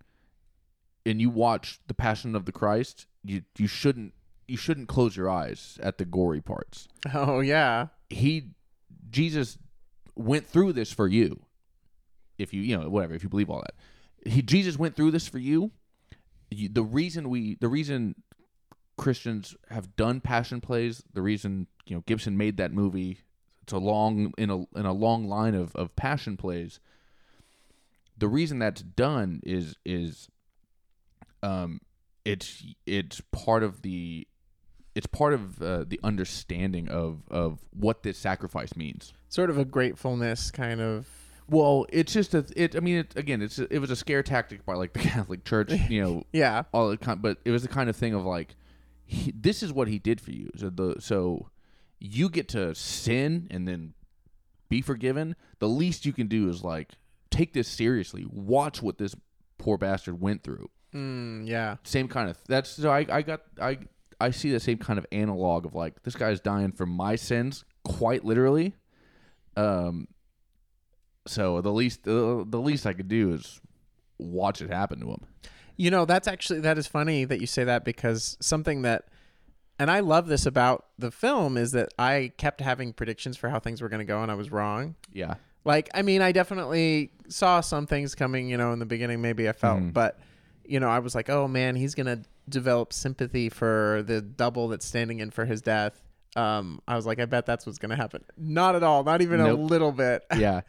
and 1.05 1.21
you 1.21 1.31
watch 1.31 1.81
the 1.87 1.95
Passion 1.95 2.35
of 2.35 2.45
the 2.45 2.53
Christ, 2.53 3.07
you 3.25 3.43
you 3.59 3.67
shouldn't 3.67 4.13
you 4.49 4.57
shouldn't 4.57 4.89
close 4.89 5.17
your 5.17 5.29
eyes 5.29 5.79
at 5.83 5.99
the 5.99 6.05
gory 6.05 6.41
parts. 6.41 6.89
Oh 7.13 7.41
yeah. 7.41 7.89
He 8.09 8.51
Jesus 9.11 9.59
went 10.15 10.47
through 10.47 10.73
this 10.73 10.93
for 10.93 11.07
you. 11.07 11.41
If 12.39 12.53
you 12.53 12.63
you 12.63 12.77
know 12.77 12.89
whatever 12.89 13.15
if 13.15 13.23
you 13.23 13.29
believe 13.29 13.51
all 13.51 13.63
that, 13.63 14.31
he 14.31 14.43
Jesus 14.43 14.79
went 14.79 14.95
through 14.95 15.11
this 15.11 15.27
for 15.27 15.39
you. 15.39 15.73
you 16.51 16.69
the 16.69 16.83
reason 16.83 17.29
we 17.29 17.57
the 17.61 17.69
reason 17.69 18.15
Christians 18.97 19.55
have 19.71 19.97
done 19.97 20.21
passion 20.21 20.61
plays, 20.61 21.03
the 21.13 21.23
reason 21.23 21.67
you 21.87 21.97
know 21.97 22.03
Gibson 22.07 22.37
made 22.37 22.57
that 22.59 22.73
movie, 22.73 23.21
it's 23.63 23.73
a 23.73 23.79
long 23.79 24.33
in 24.39 24.51
a 24.51 24.59
in 24.79 24.87
a 24.87 24.93
long 24.93 25.29
line 25.29 25.55
of 25.55 25.75
of 25.77 25.97
passion 25.97 26.37
plays. 26.37 26.81
The 28.19 28.29
reason 28.29 28.59
that's 28.59 28.83
done 28.83 29.41
is 29.45 29.77
is 29.85 30.29
um 31.43 31.81
it's 32.25 32.65
it's 32.87 33.21
part 33.33 33.63
of 33.63 33.83
the 33.83 34.27
it's 34.97 35.07
part 35.07 35.33
of 35.35 35.63
uh, 35.63 35.85
the 35.87 36.01
understanding 36.03 36.89
of 36.89 37.23
of 37.31 37.61
what 37.73 38.03
this 38.03 38.19
sacrifice 38.19 38.75
means. 38.75 39.13
Sort 39.29 39.51
of 39.51 39.59
a 39.59 39.65
gratefulness 39.65 40.51
kind 40.51 40.81
of. 40.81 41.07
Well, 41.49 41.87
it's 41.91 42.13
just 42.13 42.35
a 42.35 42.45
it. 42.57 42.75
I 42.75 42.81
mean, 42.81 42.97
it, 42.99 43.15
again, 43.17 43.41
it's 43.43 43.59
a, 43.61 43.73
it 43.73 43.79
was 43.79 43.91
a 43.91 43.97
scare 43.97 44.23
tactic 44.25 44.65
by 44.67 44.75
like 44.75 44.93
the 44.95 44.99
Catholic 45.11 45.45
Church, 45.45 45.71
you 45.89 46.03
know, 46.03 46.25
Yeah. 46.33 46.65
all 46.73 46.89
the 46.89 46.97
kind, 46.97 47.23
but 47.23 47.39
it 47.45 47.53
was 47.53 47.63
the 47.63 47.69
kind 47.69 47.89
of 47.89 47.95
thing 47.95 48.15
of 48.15 48.25
like, 48.25 48.57
he, 49.05 49.33
this 49.39 49.63
is 49.63 49.73
what 49.73 49.87
he 49.87 49.99
did 50.01 50.21
for 50.21 50.33
you. 50.33 50.51
So 50.57 50.71
the 50.71 50.97
so 50.99 51.51
you 52.01 52.29
get 52.29 52.49
to 52.49 52.75
sin 52.75 53.47
and 53.51 53.69
then 53.69 53.95
be 54.69 54.81
forgiven. 54.83 55.37
The 55.61 55.69
least 55.69 56.05
you 56.05 56.13
can 56.13 56.27
do 56.27 56.49
is 56.49 56.65
like 56.65 56.93
take 57.31 57.53
this 57.53 57.69
seriously. 57.69 58.27
Watch 58.29 58.83
what 58.83 58.99
this 58.99 59.15
poor 59.59 59.79
bastard 59.79 60.21
went 60.21 60.43
through. 60.43 60.69
Mm, 60.95 61.47
yeah. 61.47 61.77
Same 61.85 62.09
kind 62.09 62.29
of 62.31 62.39
that's 62.49 62.71
so 62.71 62.91
I 62.91 63.07
I 63.09 63.23
got 63.23 63.43
I 63.61 63.79
I 64.21 64.31
see 64.31 64.51
the 64.51 64.61
same 64.61 64.79
kind 64.79 64.99
of 64.99 65.07
analog 65.13 65.67
of 65.67 65.75
like 65.75 66.03
this 66.03 66.15
guy's 66.17 66.41
dying 66.41 66.73
for 66.73 66.87
my 66.87 67.17
sins 67.17 67.65
quite 67.85 68.25
literally. 68.25 68.75
Um. 69.57 70.09
So 71.27 71.61
the 71.61 71.73
least 71.73 72.05
the, 72.05 72.45
the 72.49 72.61
least 72.61 72.87
I 72.87 72.93
could 72.93 73.09
do 73.09 73.33
is 73.35 73.61
watch 74.19 74.61
it 74.63 74.71
happen 74.71 75.01
to 75.01 75.09
him. 75.09 75.21
You 75.77 75.91
know, 75.91 76.05
that's 76.05 76.29
actually 76.29 76.61
that 76.61 76.79
is 76.79 76.87
funny 76.87 77.25
that 77.25 77.41
you 77.41 77.47
say 77.47 77.65
that 77.65 77.85
because 77.85 78.37
something 78.41 78.83
that 78.83 79.09
and 79.79 79.91
I 79.91 80.01
love 80.01 80.27
this 80.29 80.47
about 80.47 80.87
the 80.99 81.11
film 81.11 81.57
is 81.59 81.73
that 81.73 81.91
I 81.99 82.33
kept 82.39 82.61
having 82.63 82.93
predictions 82.95 83.37
for 83.37 83.51
how 83.51 83.59
things 83.59 83.83
were 83.83 83.89
going 83.91 83.99
to 84.01 84.07
go 84.07 84.23
and 84.23 84.31
I 84.31 84.35
was 84.35 84.51
wrong. 84.51 84.95
Yeah. 85.13 85.35
Like, 85.67 85.91
I 85.93 86.01
mean, 86.03 86.23
I 86.23 86.33
definitely 86.33 87.11
saw 87.29 87.61
some 87.61 87.87
things 87.87 88.15
coming, 88.15 88.49
you 88.49 88.57
know, 88.57 88.73
in 88.73 88.79
the 88.79 88.87
beginning 88.87 89.21
maybe 89.21 89.49
I 89.49 89.53
felt, 89.53 89.81
Mhm. 89.81 89.93
but 89.93 90.19
you 90.69 90.81
know, 90.81 90.89
I 90.89 90.99
was 90.99 91.15
like, 91.15 91.29
"Oh 91.31 91.49
man, 91.49 91.77
he's 91.77 91.95
going 91.95 92.07
to 92.07 92.23
develop 92.49 92.93
sympathy 92.93 93.49
for 93.49 94.03
the 94.07 94.21
double 94.21 94.69
that's 94.69 94.87
standing 94.87 95.21
in 95.21 95.31
for 95.31 95.45
his 95.45 95.63
death." 95.63 96.03
Um, 96.35 96.81
I 96.87 96.97
was 96.97 97.07
like, 97.07 97.19
"I 97.21 97.25
bet 97.25 97.47
that's 97.47 97.67
what's 97.67 97.79
going 97.79 97.91
to 97.91 97.97
happen." 97.97 98.25
Not 98.37 98.75
at 98.77 98.83
all, 98.83 99.05
not 99.05 99.23
even 99.23 99.39
Nope. 99.39 99.59
a 99.59 99.63
little 99.63 99.93
bit. 99.93 100.25
yeah. 100.37 100.63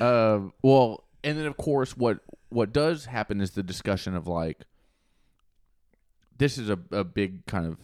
Um. 0.00 0.52
well, 0.62 1.04
and 1.24 1.38
then 1.38 1.46
of 1.46 1.56
course, 1.56 1.96
what 1.96 2.20
what 2.48 2.72
does 2.72 3.04
happen 3.06 3.40
is 3.40 3.52
the 3.52 3.62
discussion 3.62 4.14
of 4.16 4.26
like, 4.26 4.64
this 6.38 6.58
is 6.58 6.68
a 6.70 6.78
a 6.90 7.04
big 7.04 7.46
kind 7.46 7.66
of 7.66 7.78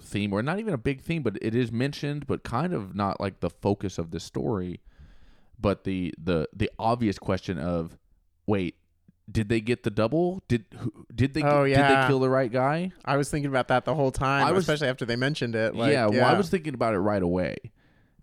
theme, 0.00 0.32
or 0.32 0.42
not 0.42 0.58
even 0.58 0.74
a 0.74 0.78
big 0.78 1.00
theme, 1.00 1.22
but 1.22 1.38
it 1.40 1.54
is 1.54 1.70
mentioned, 1.72 2.26
but 2.26 2.42
kind 2.42 2.72
of 2.72 2.94
not 2.94 3.20
like 3.20 3.40
the 3.40 3.50
focus 3.50 3.98
of 3.98 4.10
the 4.10 4.20
story, 4.20 4.80
but 5.58 5.84
the 5.84 6.12
the 6.22 6.48
the 6.52 6.70
obvious 6.78 7.18
question 7.18 7.58
of, 7.58 7.96
wait, 8.46 8.76
did 9.30 9.48
they 9.48 9.60
get 9.60 9.82
the 9.82 9.90
double? 9.90 10.42
Did 10.48 10.64
who, 10.76 10.92
did 11.14 11.34
they 11.34 11.42
Oh, 11.42 11.66
get, 11.66 11.76
did 11.88 11.96
they 11.96 12.06
kill 12.08 12.20
the 12.20 12.28
right 12.28 12.50
guy? 12.52 12.92
I 13.04 13.16
was 13.16 13.30
thinking 13.30 13.50
about 13.50 13.68
that 13.68 13.84
the 13.84 13.94
whole 13.94 14.10
time, 14.10 14.46
I 14.46 14.52
was- 14.52 14.64
especially 14.64 14.88
after 14.88 15.04
they 15.04 15.16
mentioned 15.16 15.54
it. 15.54 15.74
Like, 15.74 15.92
yeah, 15.92 16.08
yeah, 16.10 16.20
well, 16.22 16.34
I 16.34 16.36
was 16.36 16.48
thinking 16.50 16.74
about 16.74 16.94
it 16.94 16.98
right 16.98 17.22
away. 17.22 17.56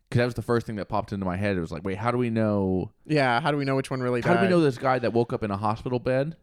Because 0.10 0.20
that 0.22 0.26
was 0.26 0.34
the 0.34 0.42
first 0.42 0.66
thing 0.66 0.76
that 0.78 0.86
popped 0.90 1.14
into 1.14 1.26
my 1.26 1.38
head. 1.38 1.56
It 1.56 1.60
was 1.62 1.72
like, 1.72 1.84
wait, 1.84 1.98
how 2.00 2.10
do 2.12 2.18
we 2.18 2.30
know? 2.32 2.92
yeah. 3.06 3.40
How 3.40 3.52
do 3.52 3.58
we 3.58 3.64
know 3.66 3.76
which 3.76 3.92
one 3.92 4.02
really 4.02 4.22
How 4.22 4.34
died? 4.34 4.42
do 4.42 4.46
we 4.48 4.50
know 4.50 4.60
this 4.62 4.78
guy 4.80 4.98
that 5.00 5.14
woke 5.14 5.34
up 5.34 5.44
in 5.44 5.52
a 5.52 5.58
hospital 5.58 6.00
bed? 6.00 6.36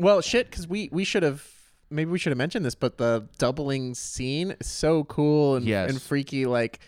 Well, 0.00 0.20
shit, 0.20 0.50
because 0.50 0.66
we 0.66 0.88
we 0.92 1.04
should 1.04 1.22
have 1.22 1.46
maybe 1.88 2.10
we 2.10 2.18
should 2.18 2.30
have 2.32 2.38
mentioned 2.38 2.64
this, 2.64 2.74
but 2.74 2.98
the 2.98 3.28
doubling 3.38 3.94
scene 3.94 4.56
is 4.60 4.66
so 4.66 5.04
cool 5.04 5.54
and 5.56 5.64
Yes. 5.66 5.90
and 5.90 6.02
freaky. 6.02 6.46
Like 6.46 6.80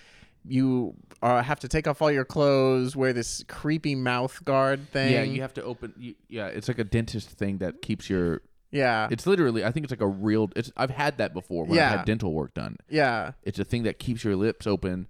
you 0.46 0.94
uh, 1.22 1.42
have 1.42 1.60
to 1.60 1.68
take 1.68 1.86
off 1.88 2.02
all 2.02 2.10
your 2.10 2.24
clothes, 2.24 2.94
wear 2.94 3.12
this 3.12 3.44
creepy 3.48 3.94
mouth 3.94 4.44
guard 4.44 4.88
thing. 4.90 5.12
Yeah, 5.12 5.22
you 5.22 5.40
have 5.42 5.54
to 5.54 5.62
open. 5.62 5.94
You, 5.96 6.14
yeah, 6.28 6.46
it's 6.48 6.68
like 6.68 6.78
a 6.78 6.84
dentist 6.84 7.30
thing 7.30 7.58
that 7.58 7.80
keeps 7.82 8.10
your. 8.10 8.42
yeah, 8.70 9.08
It's 9.10 9.26
literally. 9.26 9.64
I 9.64 9.70
think 9.72 9.84
it's 9.84 9.90
like 9.92 10.00
a 10.02 10.06
real. 10.06 10.50
It's. 10.54 10.70
I've 10.76 10.90
had 10.90 11.18
that 11.18 11.32
before 11.32 11.64
when 11.64 11.76
Yeah. 11.76 11.92
I've 11.92 11.98
had 11.98 12.06
dental 12.06 12.32
work 12.34 12.52
done. 12.54 12.76
yeah, 12.88 13.32
It's 13.42 13.58
a 13.58 13.64
thing 13.64 13.84
that 13.84 13.98
keeps 13.98 14.22
your 14.24 14.36
lips 14.36 14.66
open. 14.66 15.06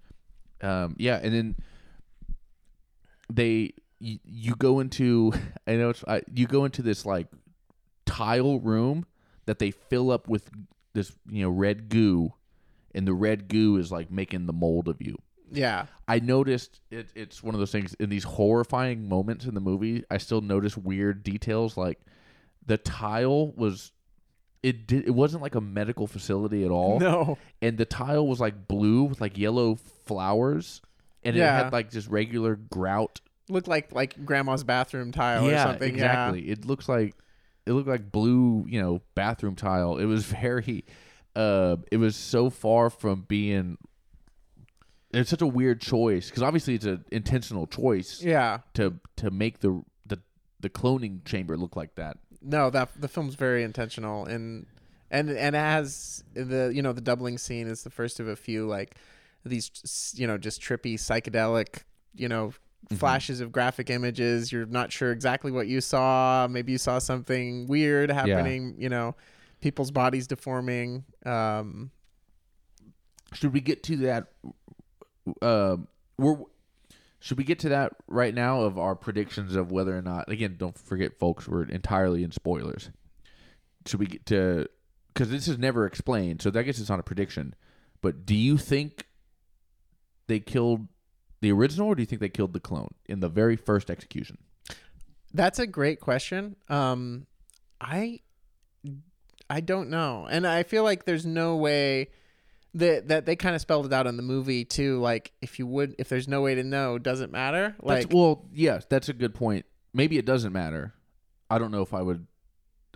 Um. 0.62 0.94
Yeah, 0.98 1.18
and 1.22 1.34
then 1.34 1.56
they 3.32 3.72
you, 4.00 4.18
you 4.24 4.54
go 4.56 4.80
into. 4.80 5.32
I 5.66 5.76
know 5.76 5.90
it's. 5.90 6.04
I, 6.06 6.22
you 6.32 6.46
go 6.46 6.64
into 6.64 6.82
this 6.82 7.04
like 7.06 7.28
tile 8.06 8.60
room 8.60 9.06
that 9.46 9.58
they 9.58 9.70
fill 9.70 10.10
up 10.10 10.28
with 10.28 10.50
this 10.92 11.12
you 11.28 11.42
know 11.42 11.50
red 11.50 11.88
goo, 11.88 12.32
and 12.94 13.06
the 13.06 13.14
red 13.14 13.48
goo 13.48 13.76
is 13.76 13.90
like 13.90 14.10
making 14.10 14.46
the 14.46 14.52
mold 14.52 14.88
of 14.88 15.00
you. 15.00 15.16
yeah. 15.50 15.86
I 16.06 16.18
noticed 16.18 16.80
it, 16.90 17.08
it's 17.14 17.42
one 17.42 17.54
of 17.54 17.58
those 17.60 17.72
things 17.72 17.94
in 17.94 18.10
these 18.10 18.24
horrifying 18.24 19.08
moments 19.08 19.46
in 19.46 19.54
the 19.54 19.60
movie. 19.60 20.04
I 20.10 20.18
still 20.18 20.42
notice 20.42 20.76
weird 20.76 21.22
details 21.22 21.76
like 21.76 21.98
the 22.66 22.76
tile 22.76 23.52
was 23.52 23.92
it 24.62 24.86
did 24.86 25.06
it 25.06 25.10
wasn't 25.10 25.42
like 25.42 25.54
a 25.54 25.60
medical 25.60 26.06
facility 26.06 26.64
at 26.64 26.70
all. 26.70 26.98
No. 27.00 27.38
And 27.62 27.78
the 27.78 27.84
tile 27.84 28.26
was 28.26 28.40
like 28.40 28.68
blue 28.68 29.04
with 29.04 29.20
like 29.20 29.38
yellow 29.38 29.76
flowers. 29.76 30.82
And 31.22 31.36
it 31.36 31.40
had 31.40 31.72
like 31.72 31.90
just 31.90 32.08
regular 32.08 32.56
grout. 32.56 33.20
Looked 33.48 33.68
like 33.68 33.92
like 33.92 34.24
grandma's 34.26 34.64
bathroom 34.64 35.10
tile 35.12 35.46
or 35.46 35.50
yeah, 35.50 35.64
something. 35.64 35.94
exactly. 35.94 36.50
It 36.50 36.66
looks 36.66 36.88
like 36.88 37.14
it 37.66 37.72
looked 37.72 37.88
like 37.88 38.12
blue, 38.12 38.66
you 38.68 38.80
know, 38.80 39.00
bathroom 39.14 39.56
tile. 39.56 39.96
It 39.96 40.04
was 40.04 40.24
very 40.42 40.84
uh 41.36 41.76
it 41.90 41.96
was 41.96 42.16
so 42.16 42.50
far 42.50 42.90
from 42.90 43.22
being 43.28 43.76
it's 45.12 45.30
such 45.30 45.42
a 45.42 45.46
weird 45.46 45.80
choice 45.80 46.28
because 46.28 46.42
obviously 46.42 46.74
it's 46.74 46.84
an 46.84 47.04
intentional 47.12 47.66
choice 47.66 48.20
Yeah. 48.22 48.30
Yeah. 48.32 48.58
to 48.74 48.94
to 49.16 49.30
make 49.30 49.60
the 49.60 49.82
the 50.06 50.20
the 50.60 50.70
cloning 50.70 51.24
chamber 51.24 51.56
look 51.56 51.76
like 51.76 51.94
that. 51.96 52.18
No, 52.42 52.68
that 52.70 52.90
the 53.00 53.08
film's 53.08 53.34
very 53.36 53.62
intentional 53.62 54.26
and 54.26 54.66
and 55.10 55.30
and 55.30 55.54
as 55.56 56.24
the 56.34 56.72
you 56.74 56.82
know 56.82 56.92
the 56.92 57.00
doubling 57.00 57.38
scene 57.38 57.68
is 57.68 57.84
the 57.84 57.90
first 57.90 58.20
of 58.20 58.28
a 58.28 58.36
few 58.36 58.66
like 58.66 58.96
these 59.44 60.14
you 60.16 60.26
know 60.26 60.36
just 60.38 60.60
trippy 60.60 60.94
psychedelic 60.94 61.82
you 62.14 62.28
know 62.28 62.52
flashes 62.96 63.40
of 63.40 63.50
graphic 63.50 63.88
images 63.88 64.52
you're 64.52 64.66
not 64.66 64.92
sure 64.92 65.10
exactly 65.10 65.50
what 65.50 65.66
you 65.66 65.80
saw 65.80 66.46
maybe 66.50 66.72
you 66.72 66.78
saw 66.78 66.98
something 66.98 67.66
weird 67.66 68.10
happening 68.10 68.74
you 68.78 68.88
know 68.90 69.14
people's 69.64 69.90
bodies 69.90 70.26
deforming 70.26 71.04
um 71.24 71.90
Should 73.32 73.54
we 73.54 73.62
get 73.62 73.82
to 73.84 73.96
that? 73.96 74.26
Uh, 75.40 75.78
we're 76.18 76.36
should 77.20 77.38
we 77.38 77.44
get 77.44 77.60
to 77.60 77.70
that 77.70 77.92
right 78.06 78.34
now 78.34 78.60
of 78.60 78.78
our 78.78 78.94
predictions 78.94 79.56
of 79.56 79.72
whether 79.72 79.96
or 79.96 80.02
not? 80.02 80.30
Again, 80.30 80.56
don't 80.58 80.76
forget, 80.76 81.18
folks, 81.18 81.48
we're 81.48 81.64
entirely 81.64 82.22
in 82.22 82.30
spoilers. 82.30 82.90
Should 83.86 84.00
we 84.00 84.06
get 84.06 84.26
to? 84.26 84.68
Because 85.14 85.30
this 85.30 85.48
is 85.48 85.56
never 85.56 85.86
explained, 85.86 86.42
so 86.42 86.50
that 86.50 86.64
guess 86.64 86.78
it's 86.78 86.90
not 86.90 87.00
a 87.00 87.02
prediction. 87.02 87.54
But 88.02 88.26
do 88.26 88.34
you 88.34 88.58
think 88.58 89.06
they 90.26 90.40
killed 90.40 90.88
the 91.40 91.50
original, 91.50 91.88
or 91.88 91.94
do 91.94 92.02
you 92.02 92.06
think 92.06 92.20
they 92.20 92.28
killed 92.28 92.52
the 92.52 92.60
clone 92.60 92.92
in 93.06 93.20
the 93.20 93.30
very 93.30 93.56
first 93.56 93.90
execution? 93.90 94.36
That's 95.32 95.58
a 95.58 95.66
great 95.66 96.00
question. 96.00 96.56
Um, 96.68 97.26
I 97.80 98.20
I 99.54 99.60
don't 99.60 99.88
know, 99.88 100.26
and 100.28 100.46
I 100.46 100.62
feel 100.64 100.82
like 100.82 101.04
there's 101.04 101.24
no 101.24 101.56
way 101.56 102.08
that 102.74 103.06
that 103.08 103.24
they 103.24 103.36
kind 103.36 103.54
of 103.54 103.60
spelled 103.60 103.86
it 103.86 103.92
out 103.92 104.06
in 104.08 104.16
the 104.16 104.22
movie 104.22 104.64
too. 104.64 104.98
Like 105.00 105.32
if 105.40 105.58
you 105.60 105.66
would, 105.66 105.94
if 105.98 106.08
there's 106.08 106.26
no 106.26 106.40
way 106.42 106.54
to 106.56 106.64
know, 106.64 106.98
doesn't 106.98 107.30
matter. 107.30 107.76
That's, 107.78 108.04
Like 108.06 108.12
well, 108.12 108.44
yes, 108.52 108.84
that's 108.88 109.08
a 109.08 109.12
good 109.12 109.34
point. 109.34 109.64
Maybe 109.92 110.18
it 110.18 110.24
doesn't 110.26 110.52
matter. 110.52 110.92
I 111.48 111.58
don't 111.58 111.70
know 111.70 111.82
if 111.82 111.94
I 111.94 112.02
would. 112.02 112.26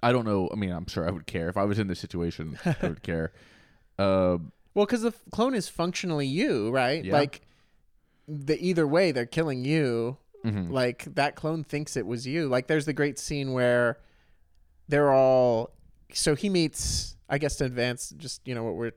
I 0.03 0.11
don't 0.13 0.25
know. 0.25 0.49
I 0.53 0.57
mean, 0.57 0.71
I'm 0.73 0.87
sure 0.89 1.07
I 1.07 1.11
would 1.13 1.27
care 1.27 1.49
if 1.49 1.57
I 1.57 1.65
was 1.65 1.79
in 1.79 1.87
this 1.87 2.01
situation. 2.01 2.59
I 2.65 2.75
would 2.83 3.03
care. 3.03 3.33
Uh, 3.99 4.39
well, 4.75 4.87
because 4.87 5.03
the 5.03 5.13
clone 5.31 5.55
is 5.55 5.69
functionally 5.69 6.27
you, 6.27 6.71
right? 6.71 7.05
Yeah. 7.05 7.13
Like 7.13 7.43
the 8.27 8.59
either 8.61 8.87
way, 8.87 9.13
they're 9.13 9.27
killing 9.27 9.65
you. 9.65 10.17
mhm. 10.45 10.71
Like 10.71 11.05
that 11.15 11.37
clone 11.37 11.63
thinks 11.63 11.97
it 11.97 12.07
was 12.07 12.27
you. 12.27 12.49
Like 12.49 12.67
there's 12.67 12.87
the 12.87 12.93
great 12.93 13.19
scene 13.19 13.53
where 13.53 13.99
they're 14.89 15.13
all. 15.13 15.71
So 16.13 16.35
he 16.35 16.49
meets. 16.49 17.15
I 17.31 17.37
guess 17.37 17.57
to 17.57 17.67
advance, 17.67 18.15
just 18.17 18.41
you 18.49 18.55
know 18.55 18.65
what 18.65 18.75
we're 18.75 18.93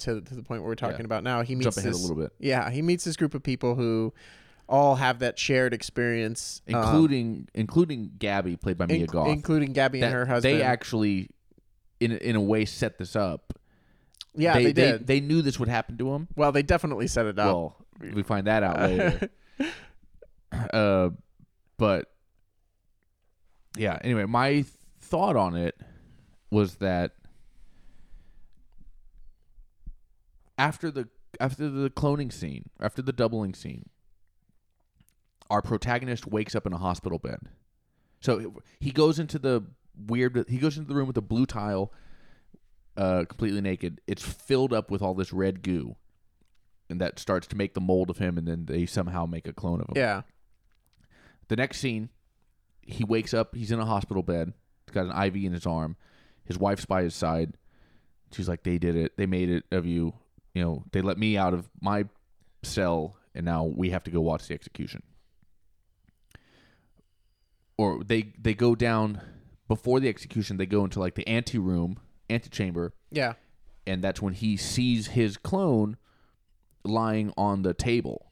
to 0.00 0.20
to 0.20 0.34
the 0.34 0.42
point 0.42 0.60
where 0.62 0.68
we're 0.68 0.74
talking 0.74 0.98
Yeah. 1.00 1.04
about 1.06 1.24
now. 1.24 1.40
He 1.42 1.54
meets 1.54 1.64
Jump 1.64 1.76
ahead 1.78 1.92
this, 1.92 1.98
a 1.98 2.02
little 2.02 2.22
bit, 2.22 2.32
Yeah, 2.38 2.68
he 2.70 2.82
meets 2.82 3.04
this 3.04 3.16
group 3.16 3.34
of 3.34 3.42
people 3.42 3.74
who 3.74 4.12
all 4.68 4.96
have 4.96 5.20
that 5.20 5.38
shared 5.38 5.72
experience, 5.72 6.60
um, 6.68 6.74
including 6.76 7.48
including 7.54 8.10
Gabby, 8.18 8.56
played 8.56 8.76
by 8.76 8.84
Mia 8.86 9.06
inc- 9.06 9.12
Goth. 9.12 9.28
including 9.28 9.72
Gabby 9.72 10.02
and 10.02 10.12
her 10.12 10.26
husband. 10.26 10.54
They 10.58 10.62
actually, 10.62 11.30
in 12.00 12.12
a- 12.12 12.16
in 12.16 12.36
a 12.36 12.40
way, 12.40 12.66
set 12.66 12.98
this 12.98 13.16
up. 13.16 13.54
yeah, 14.34 14.52
they, 14.54 14.64
they, 14.66 14.72
did. 14.72 15.06
They, 15.06 15.20
knew 15.20 15.40
this 15.40 15.58
would 15.58 15.68
happen 15.68 15.96
to 15.98 16.14
him. 16.14 16.28
well, 16.36 16.52
they 16.52 16.62
definitely 16.62 17.06
set 17.08 17.24
it 17.26 17.38
up. 17.38 17.46
Well, 17.46 17.76
we 18.12 18.22
find 18.22 18.46
that 18.46 18.62
out 18.62 18.78
later. 18.78 19.30
uh, 20.72 21.10
but 21.78 22.12
yeah. 23.76 23.98
Anyway, 24.04 24.26
my 24.26 24.64
thought 25.00 25.36
on 25.36 25.56
it 25.56 25.74
was 26.50 26.76
that 26.76 27.12
after 30.58 30.90
the 30.90 31.08
after 31.40 31.68
the 31.68 31.90
cloning 31.90 32.32
scene, 32.32 32.68
after 32.80 33.02
the 33.02 33.12
doubling 33.12 33.54
scene, 33.54 33.88
our 35.48 35.62
protagonist 35.62 36.26
wakes 36.26 36.54
up 36.54 36.66
in 36.66 36.72
a 36.72 36.78
hospital 36.78 37.18
bed. 37.18 37.38
So 38.20 38.62
he 38.80 38.90
goes 38.90 39.18
into 39.18 39.38
the 39.38 39.64
weird. 40.06 40.44
He 40.48 40.58
goes 40.58 40.76
into 40.76 40.88
the 40.88 40.94
room 40.94 41.06
with 41.06 41.14
the 41.14 41.22
blue 41.22 41.46
tile, 41.46 41.92
uh, 42.96 43.24
completely 43.28 43.60
naked. 43.60 44.00
It's 44.06 44.22
filled 44.24 44.72
up 44.72 44.90
with 44.90 45.00
all 45.02 45.14
this 45.14 45.32
red 45.32 45.62
goo, 45.62 45.96
and 46.90 47.00
that 47.00 47.18
starts 47.18 47.46
to 47.48 47.56
make 47.56 47.74
the 47.74 47.80
mold 47.80 48.10
of 48.10 48.18
him. 48.18 48.36
And 48.36 48.46
then 48.46 48.66
they 48.66 48.84
somehow 48.86 49.24
make 49.24 49.48
a 49.48 49.52
clone 49.52 49.80
of 49.80 49.88
him. 49.88 49.94
yeah, 49.96 50.22
The 51.48 51.56
next 51.56 51.78
scene, 51.78 52.10
he 52.82 53.04
wakes 53.04 53.32
up. 53.32 53.54
He's 53.54 53.72
in 53.72 53.80
a 53.80 53.86
hospital 53.86 54.22
bed. 54.22 54.52
He's 54.86 54.92
got 54.94 55.06
an 55.06 55.22
IV 55.26 55.36
in 55.36 55.52
his 55.52 55.64
arm. 55.64 55.96
His 56.50 56.58
wife's 56.58 56.84
by 56.84 57.04
his 57.04 57.14
side. 57.14 57.54
She's 58.32 58.48
like, 58.48 58.64
"They 58.64 58.76
did 58.76 58.96
it. 58.96 59.16
They 59.16 59.26
made 59.26 59.50
it 59.50 59.64
of 59.70 59.86
you. 59.86 60.14
You 60.52 60.62
know, 60.62 60.84
they 60.90 61.00
let 61.00 61.16
me 61.16 61.36
out 61.36 61.54
of 61.54 61.68
my 61.80 62.06
cell, 62.64 63.16
and 63.36 63.44
now 63.44 63.64
we 63.64 63.90
have 63.90 64.02
to 64.04 64.10
go 64.10 64.20
watch 64.20 64.48
the 64.48 64.54
execution." 64.54 65.04
Or 67.78 68.02
they 68.02 68.32
they 68.36 68.54
go 68.54 68.74
down 68.74 69.20
before 69.68 70.00
the 70.00 70.08
execution. 70.08 70.56
They 70.56 70.66
go 70.66 70.82
into 70.82 70.98
like 70.98 71.14
the 71.14 71.26
ante 71.28 71.58
room, 71.58 72.00
antechamber, 72.28 72.94
yeah, 73.12 73.34
and 73.86 74.02
that's 74.02 74.20
when 74.20 74.34
he 74.34 74.56
sees 74.56 75.08
his 75.08 75.36
clone 75.36 75.98
lying 76.82 77.32
on 77.36 77.62
the 77.62 77.74
table 77.74 78.30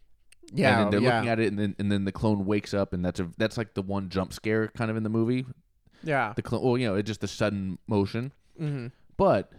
yeah. 0.52 0.70
and 0.70 0.80
then 0.80 0.90
they're 0.90 1.08
yeah. 1.08 1.16
looking 1.16 1.30
at 1.30 1.40
it, 1.40 1.48
and 1.48 1.58
then 1.58 1.76
and 1.78 1.92
then 1.92 2.04
the 2.04 2.12
clone 2.12 2.46
wakes 2.46 2.74
up, 2.74 2.92
and 2.92 3.04
that's 3.04 3.20
a 3.20 3.28
that's 3.36 3.56
like 3.56 3.74
the 3.74 3.82
one 3.82 4.08
jump 4.08 4.32
scare 4.32 4.68
kind 4.68 4.90
of 4.90 4.96
in 4.96 5.02
the 5.02 5.10
movie. 5.10 5.46
Yeah. 6.02 6.32
The 6.36 6.42
clone, 6.42 6.62
well, 6.62 6.78
you 6.78 6.86
know, 6.86 6.94
it's 6.96 7.06
just 7.06 7.20
the 7.20 7.28
sudden 7.28 7.78
motion, 7.86 8.32
hmm 8.56 8.88
but 9.16 9.50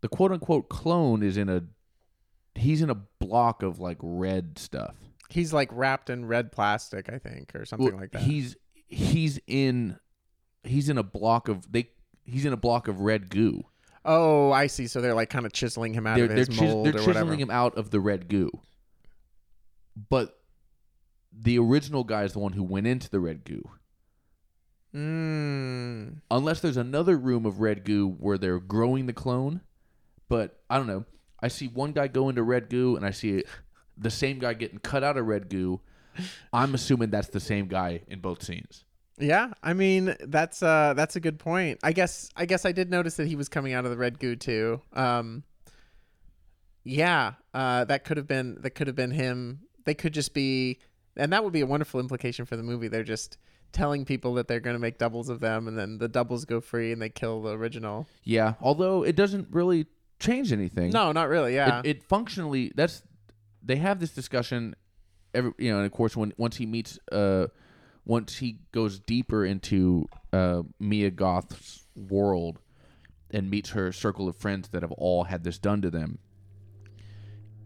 the 0.00 0.08
quote 0.08 0.32
unquote 0.32 0.68
clone 0.68 1.22
is 1.22 1.36
in 1.36 1.48
a 1.48 1.62
he's 2.54 2.82
in 2.82 2.90
a 2.90 2.94
block 3.20 3.62
of 3.62 3.78
like 3.78 3.98
red 4.00 4.58
stuff. 4.58 4.94
He's 5.28 5.52
like 5.52 5.68
wrapped 5.72 6.10
in 6.10 6.24
red 6.26 6.52
plastic, 6.52 7.08
I 7.12 7.18
think, 7.18 7.54
or 7.54 7.64
something 7.64 7.88
Well, 7.92 7.96
like 8.00 8.12
that. 8.12 8.22
He's 8.22 8.56
he's 8.86 9.38
in 9.46 9.98
he's 10.64 10.88
in 10.88 10.98
a 10.98 11.02
block 11.02 11.48
of 11.48 11.70
they 11.70 11.90
he's 12.24 12.44
in 12.44 12.52
a 12.52 12.56
block 12.56 12.88
of 12.88 13.00
red 13.00 13.30
goo. 13.30 13.62
oh, 14.04 14.52
I 14.52 14.66
see. 14.68 14.86
So 14.86 15.00
they're 15.00 15.14
like 15.14 15.30
kind 15.30 15.46
of 15.46 15.52
chiseling 15.52 15.94
him 15.94 16.06
out 16.06 16.16
They're 16.16 16.24
of 16.24 16.28
they're, 16.30 16.38
his 16.38 16.48
chis- 16.48 16.60
mold 16.60 16.86
they're 16.86 16.92
chiseling 16.94 17.14
whatever. 17.14 17.34
him 17.36 17.50
out 17.50 17.76
of 17.76 17.90
the 17.90 18.00
red 18.00 18.28
goo. 18.28 18.50
But 20.08 20.38
the 21.32 21.58
original 21.58 22.04
guy 22.04 22.24
is 22.24 22.32
the 22.32 22.38
one 22.38 22.52
who 22.52 22.62
went 22.62 22.86
into 22.86 23.08
the 23.10 23.20
red 23.20 23.44
goo. 23.44 23.62
Mm. 24.96 26.22
unless 26.30 26.60
there's 26.60 26.78
another 26.78 27.18
room 27.18 27.44
of 27.44 27.60
red 27.60 27.84
goo 27.84 28.08
where 28.18 28.38
they're 28.38 28.58
growing 28.58 29.04
the 29.06 29.12
clone. 29.12 29.60
But 30.28 30.58
I 30.70 30.78
don't 30.78 30.86
know. 30.86 31.04
I 31.40 31.48
see 31.48 31.68
one 31.68 31.92
guy 31.92 32.08
go 32.08 32.30
into 32.30 32.42
red 32.42 32.70
goo, 32.70 32.96
and 32.96 33.04
I 33.04 33.10
see 33.10 33.44
the 33.98 34.10
same 34.10 34.38
guy 34.38 34.54
getting 34.54 34.78
cut 34.78 35.04
out 35.04 35.18
of 35.18 35.26
red 35.26 35.50
goo. 35.50 35.80
I'm 36.52 36.74
assuming 36.74 37.10
that's 37.10 37.28
the 37.28 37.40
same 37.40 37.66
guy 37.66 38.02
in 38.08 38.20
both 38.20 38.42
scenes. 38.42 38.84
Yeah, 39.18 39.52
I 39.62 39.74
mean 39.74 40.14
that's 40.20 40.62
uh 40.62 40.94
that's 40.94 41.16
a 41.16 41.20
good 41.20 41.38
point. 41.38 41.78
I 41.82 41.92
guess 41.92 42.30
I 42.36 42.46
guess 42.46 42.64
I 42.64 42.72
did 42.72 42.90
notice 42.90 43.16
that 43.16 43.26
he 43.26 43.36
was 43.36 43.48
coming 43.48 43.72
out 43.72 43.84
of 43.84 43.90
the 43.90 43.96
red 43.96 44.18
goo 44.18 44.36
too. 44.36 44.80
Um 44.92 45.44
Yeah, 46.84 47.34
uh 47.54 47.84
that 47.84 48.04
could 48.04 48.16
have 48.16 48.26
been 48.26 48.58
that 48.60 48.70
could 48.70 48.86
have 48.86 48.96
been 48.96 49.10
him. 49.10 49.60
They 49.84 49.94
could 49.94 50.12
just 50.12 50.34
be 50.34 50.80
and 51.16 51.32
that 51.32 51.44
would 51.44 51.52
be 51.52 51.62
a 51.62 51.66
wonderful 51.66 51.98
implication 51.98 52.44
for 52.44 52.56
the 52.56 52.62
movie. 52.62 52.88
They're 52.88 53.04
just 53.04 53.38
telling 53.72 54.04
people 54.04 54.34
that 54.34 54.48
they're 54.48 54.60
going 54.60 54.74
to 54.74 54.80
make 54.80 54.98
doubles 54.98 55.28
of 55.28 55.40
them 55.40 55.68
and 55.68 55.78
then 55.78 55.98
the 55.98 56.08
doubles 56.08 56.44
go 56.44 56.60
free 56.60 56.92
and 56.92 57.00
they 57.00 57.08
kill 57.08 57.42
the 57.42 57.52
original. 57.52 58.06
Yeah, 58.24 58.54
although 58.60 59.02
it 59.02 59.16
doesn't 59.16 59.48
really 59.50 59.86
change 60.18 60.52
anything. 60.52 60.90
No, 60.90 61.12
not 61.12 61.28
really. 61.28 61.54
Yeah. 61.54 61.80
it, 61.84 61.96
it 61.96 62.02
functionally 62.02 62.72
that's 62.74 63.02
they 63.62 63.76
have 63.76 64.00
this 64.00 64.10
discussion 64.10 64.74
every 65.34 65.52
you 65.58 65.70
know 65.70 65.78
and 65.78 65.86
of 65.86 65.92
course 65.92 66.16
when 66.16 66.32
once 66.36 66.56
he 66.56 66.66
meets 66.66 66.98
uh 67.12 67.46
once 68.04 68.38
he 68.38 68.58
goes 68.72 68.98
deeper 69.00 69.44
into 69.44 70.06
uh 70.32 70.62
Mia 70.80 71.10
Goth's 71.10 71.84
world 71.94 72.60
and 73.30 73.50
meets 73.50 73.70
her 73.70 73.92
circle 73.92 74.28
of 74.28 74.36
friends 74.36 74.68
that 74.68 74.82
have 74.82 74.92
all 74.92 75.24
had 75.24 75.44
this 75.44 75.58
done 75.58 75.82
to 75.82 75.90
them 75.90 76.18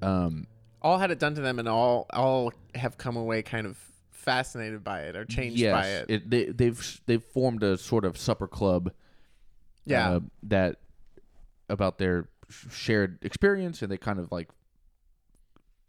um 0.02 0.46
all 0.82 0.98
had 0.98 1.10
it 1.10 1.18
done 1.18 1.34
to 1.34 1.40
them 1.40 1.58
and 1.58 1.68
all 1.68 2.06
all 2.10 2.52
have 2.74 2.96
come 2.96 3.16
away 3.16 3.42
kind 3.42 3.66
of 3.66 3.78
fascinated 4.20 4.85
by 4.85 5.02
it 5.02 5.16
or 5.16 5.24
changed 5.24 5.59
yes 5.59 5.72
by 5.72 5.87
it. 6.14 6.30
they, 6.30 6.44
they've 6.46 7.00
they've 7.06 7.24
formed 7.24 7.62
a 7.62 7.76
sort 7.78 8.04
of 8.04 8.16
supper 8.18 8.46
club 8.46 8.92
Yeah. 9.85 10.11
uh, 10.11 10.20
that 10.44 10.76
about 11.68 11.98
their 11.98 12.28
shared 12.70 13.18
experience 13.22 13.80
and 13.83 13.90
they 13.90 13.96
kind 13.96 14.18
of 14.18 14.30
like 14.30 14.48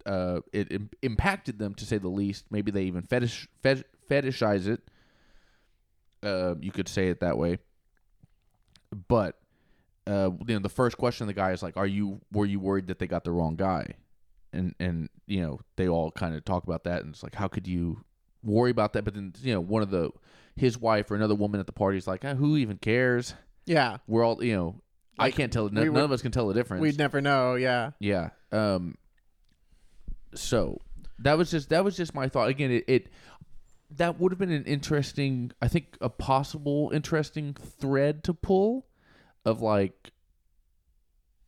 uh 0.06 0.40
it 0.52 0.70
Im- 0.72 0.90
impacted 1.02 1.58
them 1.58 1.74
to 1.74 1.84
say 1.84 1.98
the 1.98 2.08
least 2.08 2.46
maybe 2.50 2.70
they 2.70 2.84
even 2.84 3.02
fetish 3.02 3.48
fet- 3.62 3.86
fetishize 4.10 4.66
it 4.66 4.80
uh 6.22 6.54
you 6.60 6.72
could 6.72 6.88
say 6.88 7.08
it 7.08 7.20
that 7.20 7.36
way 7.38 7.58
but 9.08 9.38
uh, 10.06 10.30
you 10.48 10.54
know, 10.54 10.58
the 10.58 10.68
first 10.68 10.98
question 10.98 11.28
the 11.28 11.32
guy 11.32 11.52
is 11.52 11.62
like, 11.62 11.76
"Are 11.76 11.86
you 11.86 12.20
were 12.32 12.44
you 12.44 12.58
worried 12.58 12.88
that 12.88 12.98
they 12.98 13.06
got 13.06 13.22
the 13.22 13.30
wrong 13.30 13.54
guy?" 13.54 13.94
And 14.52 14.74
and 14.80 15.08
you 15.28 15.40
know, 15.40 15.60
they 15.76 15.88
all 15.88 16.10
kind 16.10 16.34
of 16.34 16.44
talk 16.44 16.64
about 16.64 16.82
that, 16.84 17.02
and 17.04 17.14
it's 17.14 17.22
like, 17.22 17.36
how 17.36 17.46
could 17.46 17.68
you 17.68 18.04
worry 18.42 18.70
about 18.70 18.92
that? 18.94 19.04
But 19.04 19.14
then 19.14 19.32
you 19.42 19.52
know, 19.54 19.60
one 19.60 19.82
of 19.82 19.90
the 19.90 20.10
his 20.56 20.78
wife 20.78 21.10
or 21.10 21.14
another 21.14 21.34
woman 21.34 21.60
at 21.60 21.66
the 21.66 21.72
party 21.72 21.98
is 21.98 22.06
like, 22.06 22.24
"Ah, 22.24 22.34
"Who 22.34 22.56
even 22.56 22.76
cares?" 22.78 23.34
Yeah. 23.66 23.98
We're 24.06 24.24
all 24.24 24.42
you 24.42 24.54
know. 24.54 24.80
I 25.18 25.30
can't 25.30 25.52
tell. 25.52 25.68
we 25.68 25.80
would- 25.88 25.92
none 25.92 26.04
of 26.04 26.12
us 26.12 26.22
can 26.22 26.32
tell 26.32 26.48
the 26.48 26.54
difference. 26.54 26.82
We'd 26.82 26.98
never 26.98 27.20
know. 27.20 27.54
Yeah. 27.54 27.92
Yeah. 28.00 28.30
Um. 28.50 28.96
So 30.34 30.78
that 31.18 31.36
was 31.38 31.50
just 31.50 31.68
that 31.68 31.84
was 31.84 31.96
just 31.96 32.14
my 32.14 32.28
thought. 32.28 32.48
Again, 32.48 32.70
it, 32.70 32.84
it 32.88 33.08
that 33.96 34.18
would 34.18 34.32
have 34.32 34.38
been 34.38 34.50
an 34.50 34.64
interesting, 34.64 35.52
I 35.60 35.68
think, 35.68 35.96
a 36.00 36.08
possible 36.08 36.90
interesting 36.94 37.54
thread 37.54 38.24
to 38.24 38.34
pull, 38.34 38.86
of 39.44 39.60
like 39.60 40.10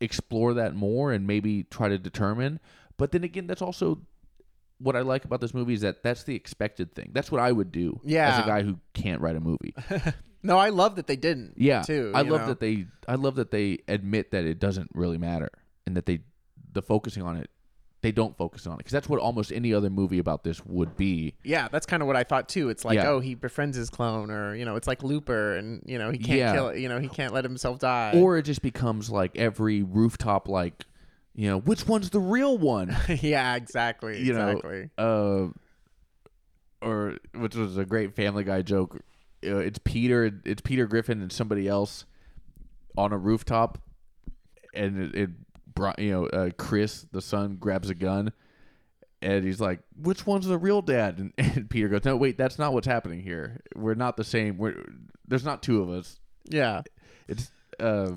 explore 0.01 0.55
that 0.55 0.75
more 0.75 1.13
and 1.13 1.27
maybe 1.27 1.63
try 1.65 1.89
to 1.89 1.99
determine. 1.99 2.61
But 2.97 3.13
then 3.13 3.25
again, 3.25 3.47
that's 3.47 3.63
also 3.63 4.03
what 4.85 4.95
I 4.97 5.01
like 5.01 5.25
about 5.25 5.41
this 5.41 5.53
movie 5.55 5.75
is 5.75 5.81
that 5.81 6.03
that's 6.03 6.23
the 6.25 6.35
expected 6.37 6.95
thing. 6.95 7.11
That's 7.13 7.33
what 7.33 7.41
I 7.41 7.51
would 7.51 7.73
do 7.73 8.01
Yeah. 8.05 8.37
as 8.39 8.45
a 8.45 8.47
guy 8.47 8.63
who 8.63 8.79
can't 8.93 9.21
write 9.21 9.37
a 9.37 9.41
movie. 9.41 9.75
No, 10.47 10.59
I 10.59 10.69
love 10.69 10.97
that 10.97 11.07
they 11.07 11.17
didn't. 11.17 11.55
Yeah, 11.57 11.81
Too. 11.81 12.13
I 12.15 12.21
love 12.21 12.43
know? 12.43 12.47
that 12.49 12.61
they. 12.61 12.85
I 13.09 13.15
love 13.15 13.37
that 13.37 13.51
they 13.51 13.79
admit 13.89 14.33
that 14.33 14.45
it 14.45 14.59
doesn't 14.59 14.91
really 14.93 15.17
matter, 15.17 15.49
and 15.87 15.97
that 15.97 16.05
they, 16.05 16.19
the 16.71 16.83
focusing 16.83 17.23
on 17.23 17.39
it, 17.39 17.49
they 18.03 18.13
don't 18.13 18.37
focus 18.37 18.67
on 18.67 18.75
it 18.75 18.79
because 18.81 18.93
that's 18.93 19.09
what 19.09 19.21
almost 19.21 19.51
any 19.53 19.73
other 19.73 19.89
movie 19.89 20.19
about 20.19 20.45
this 20.45 20.63
would 20.67 20.99
be. 20.99 21.33
Yeah, 21.45 21.69
that's 21.73 21.87
kind 21.87 22.03
of 22.03 22.07
what 22.09 22.17
I 22.17 22.25
thought 22.25 22.51
too. 22.51 22.69
It's 22.69 22.85
like, 22.85 22.97
Yeah. 22.97 23.09
oh, 23.09 23.21
he 23.21 23.35
befriends 23.35 23.75
his 23.79 23.89
clone, 23.89 24.31
or 24.31 24.55
you 24.55 24.67
know, 24.67 24.77
it's 24.77 24.87
like 24.87 25.03
Looper, 25.03 25.57
and 25.57 25.83
you 25.87 25.97
know, 25.99 26.11
he 26.11 26.19
can't 26.19 26.39
Yeah. 26.39 26.53
kill 26.53 26.69
it. 26.69 26.79
You 26.79 26.91
know, 26.91 27.01
he 27.01 27.09
can't 27.09 27.33
let 27.33 27.45
himself 27.45 27.79
die. 27.79 28.13
Or 28.15 28.37
it 28.37 28.43
just 28.43 28.61
becomes 28.61 29.09
like 29.09 29.39
every 29.39 29.83
rooftop, 29.83 30.47
like, 30.47 30.85
you 31.35 31.49
know, 31.49 31.59
which 31.59 31.87
one's 31.87 32.11
the 32.11 32.21
real 32.21 32.57
one? 32.57 32.97
yeah, 33.21 33.57
exactly. 33.57 34.23
You 34.23 34.35
know, 34.35 34.49
exactly. 34.49 34.91
uh, 34.97 35.47
or 36.81 37.17
which 37.35 37.57
was 37.57 37.77
a 37.77 37.85
great 37.85 38.15
Family 38.15 38.45
Guy 38.45 38.63
joke. 38.63 39.01
Uh, 39.45 39.57
it's 39.57 39.79
Peter. 39.83 40.31
It's 40.45 40.63
Peter 40.63 40.87
Griffin 40.87 41.21
and 41.21 41.33
somebody 41.33 41.67
else 41.67 42.05
on 42.97 43.13
a 43.13 43.19
rooftop, 43.19 43.79
and 44.75 45.03
it, 45.03 45.15
it 45.15 45.31
brought 45.75 45.99
you 45.99 46.13
know 46.13 46.27
uh, 46.27 46.51
Chris 46.57 47.07
the 47.11 47.21
son 47.21 47.57
grabs 47.59 47.91
a 47.91 47.95
gun, 47.95 48.33
and 49.21 49.45
he's 49.45 49.61
like, 49.61 49.81
"Which 50.01 50.27
one's 50.27 50.47
the 50.47 50.59
real 50.59 50.83
dad?" 50.83 51.19
And, 51.19 51.33
and 51.57 51.69
Peter 51.69 51.89
goes, 51.89 52.05
"No, 52.05 52.17
wait, 52.17 52.39
that's 52.39 52.59
not 52.59 52.73
what's 52.73 52.87
happening 52.87 53.23
here. 53.23 53.61
We're 53.75 53.95
not 53.95 54.17
the 54.17 54.25
same. 54.25 54.57
We're 54.57 54.85
there's 55.27 55.45
not 55.45 55.63
two 55.63 55.83
of 55.83 55.91
us. 55.91 56.21
yeah. 56.49 56.83
It's 57.27 57.51
uh." 57.81 58.13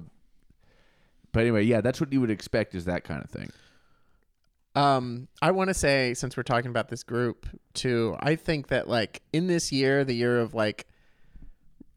But 1.31 1.41
anyway, 1.41 1.63
yeah, 1.63 1.81
that's 1.81 1.99
what 1.99 2.11
you 2.11 2.21
would 2.21 2.31
expect 2.31 2.75
is 2.75 2.85
that 2.85 3.03
kind 3.03 3.23
of 3.23 3.29
thing. 3.29 3.51
Um, 4.75 5.27
I 5.41 5.51
want 5.51 5.69
to 5.69 5.73
say 5.73 6.13
since 6.13 6.37
we're 6.37 6.43
talking 6.43 6.69
about 6.69 6.89
this 6.89 7.03
group 7.03 7.47
too, 7.73 8.15
I 8.19 8.35
think 8.35 8.67
that 8.67 8.87
like 8.87 9.23
in 9.33 9.47
this 9.47 9.71
year, 9.71 10.03
the 10.03 10.13
year 10.13 10.39
of 10.39 10.53
like, 10.53 10.87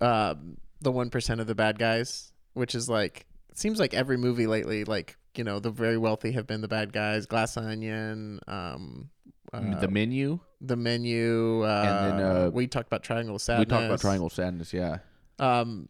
um, 0.00 0.56
the 0.80 0.90
one 0.90 1.10
percent 1.10 1.42
of 1.42 1.46
the 1.46 1.54
bad 1.54 1.78
guys, 1.78 2.32
which 2.54 2.74
is 2.74 2.88
like 2.88 3.26
it 3.50 3.58
seems 3.58 3.78
like 3.78 3.92
every 3.92 4.16
movie 4.16 4.46
lately, 4.46 4.84
like 4.84 5.18
you 5.36 5.44
know, 5.44 5.58
the 5.58 5.70
very 5.70 5.98
wealthy 5.98 6.32
have 6.32 6.46
been 6.46 6.62
the 6.62 6.68
bad 6.68 6.92
guys. 6.92 7.26
Glass 7.26 7.56
Onion, 7.58 8.40
um, 8.48 9.10
uh, 9.52 9.78
the 9.78 9.88
menu. 9.88 10.40
the 10.62 10.76
menu, 10.76 11.62
uh, 11.62 12.08
then, 12.08 12.20
uh, 12.20 12.50
we 12.50 12.66
talked 12.66 12.86
about 12.86 13.02
Triangle 13.02 13.38
Sadness. 13.38 13.66
We 13.66 13.70
talked 13.70 13.84
about 13.84 14.00
Triangle 14.00 14.30
Sadness. 14.30 14.72
Yeah. 14.72 14.98
Um, 15.38 15.88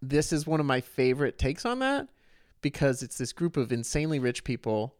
this 0.00 0.32
is 0.32 0.44
one 0.44 0.58
of 0.58 0.66
my 0.66 0.80
favorite 0.80 1.38
takes 1.38 1.64
on 1.64 1.78
that 1.78 2.08
because 2.62 3.02
it's 3.02 3.18
this 3.18 3.32
group 3.32 3.56
of 3.56 3.72
insanely 3.72 4.18
rich 4.18 4.44
people 4.44 4.94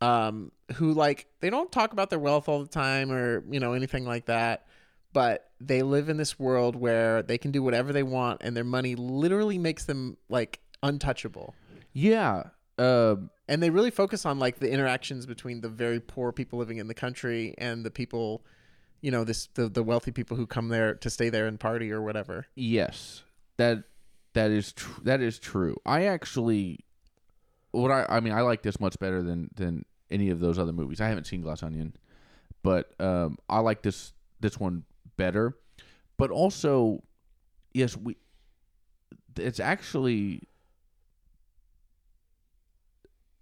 um, 0.00 0.52
who 0.76 0.92
like 0.92 1.26
they 1.40 1.50
don't 1.50 1.72
talk 1.72 1.92
about 1.92 2.10
their 2.10 2.18
wealth 2.18 2.48
all 2.48 2.60
the 2.62 2.68
time 2.68 3.10
or 3.10 3.44
you 3.50 3.60
know 3.60 3.72
anything 3.72 4.04
like 4.06 4.26
that 4.26 4.66
but 5.12 5.50
they 5.60 5.82
live 5.82 6.08
in 6.08 6.16
this 6.16 6.38
world 6.38 6.76
where 6.76 7.22
they 7.22 7.36
can 7.36 7.50
do 7.50 7.62
whatever 7.62 7.92
they 7.92 8.04
want 8.04 8.40
and 8.42 8.56
their 8.56 8.64
money 8.64 8.94
literally 8.94 9.58
makes 9.58 9.84
them 9.84 10.16
like 10.28 10.60
untouchable 10.82 11.54
Yeah. 11.92 12.44
Uh, 12.78 13.16
and 13.46 13.62
they 13.62 13.68
really 13.68 13.90
focus 13.90 14.24
on 14.24 14.38
like 14.38 14.58
the 14.58 14.70
interactions 14.70 15.26
between 15.26 15.60
the 15.60 15.68
very 15.68 16.00
poor 16.00 16.32
people 16.32 16.58
living 16.58 16.78
in 16.78 16.86
the 16.86 16.94
country 16.94 17.54
and 17.58 17.84
the 17.84 17.90
people 17.90 18.42
you 19.02 19.10
know 19.10 19.24
this 19.24 19.48
the, 19.54 19.68
the 19.68 19.82
wealthy 19.82 20.12
people 20.12 20.36
who 20.36 20.46
come 20.46 20.68
there 20.68 20.94
to 20.94 21.10
stay 21.10 21.28
there 21.28 21.46
and 21.46 21.60
party 21.60 21.90
or 21.92 22.00
whatever 22.00 22.46
yes. 22.54 23.22
That 23.58 23.84
that 24.32 24.50
is 24.50 24.72
tr- 24.72 25.02
that 25.02 25.20
is 25.20 25.38
true. 25.38 25.76
I 25.84 26.04
actually 26.04 26.80
what 27.72 27.90
I 27.90 28.06
I 28.08 28.20
mean 28.20 28.32
I 28.32 28.40
like 28.42 28.62
this 28.62 28.80
much 28.80 28.98
better 28.98 29.22
than 29.22 29.50
than 29.54 29.84
any 30.10 30.30
of 30.30 30.40
those 30.40 30.58
other 30.58 30.72
movies. 30.72 31.00
I 31.00 31.08
haven't 31.08 31.26
seen 31.26 31.40
Glass 31.40 31.62
Onion, 31.62 31.94
but 32.62 32.92
um 33.00 33.38
I 33.48 33.60
like 33.60 33.82
this 33.82 34.12
this 34.40 34.58
one 34.58 34.84
better. 35.16 35.56
But 36.16 36.30
also 36.30 37.02
yes, 37.72 37.96
we 37.96 38.16
it's 39.36 39.60
actually 39.60 40.42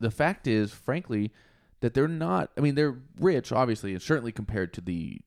the 0.01 0.11
fact 0.11 0.47
is 0.47 0.73
frankly 0.73 1.33
that 1.81 1.95
they're 1.95 2.07
not 2.07 2.51
I 2.57 2.61
mean 2.61 2.75
they're 2.75 2.99
rich 3.19 3.51
obviously 3.53 3.93
and 3.93 4.03
certainly 4.03 4.33
compared 4.33 4.73
to 4.75 4.81
the 4.81 5.21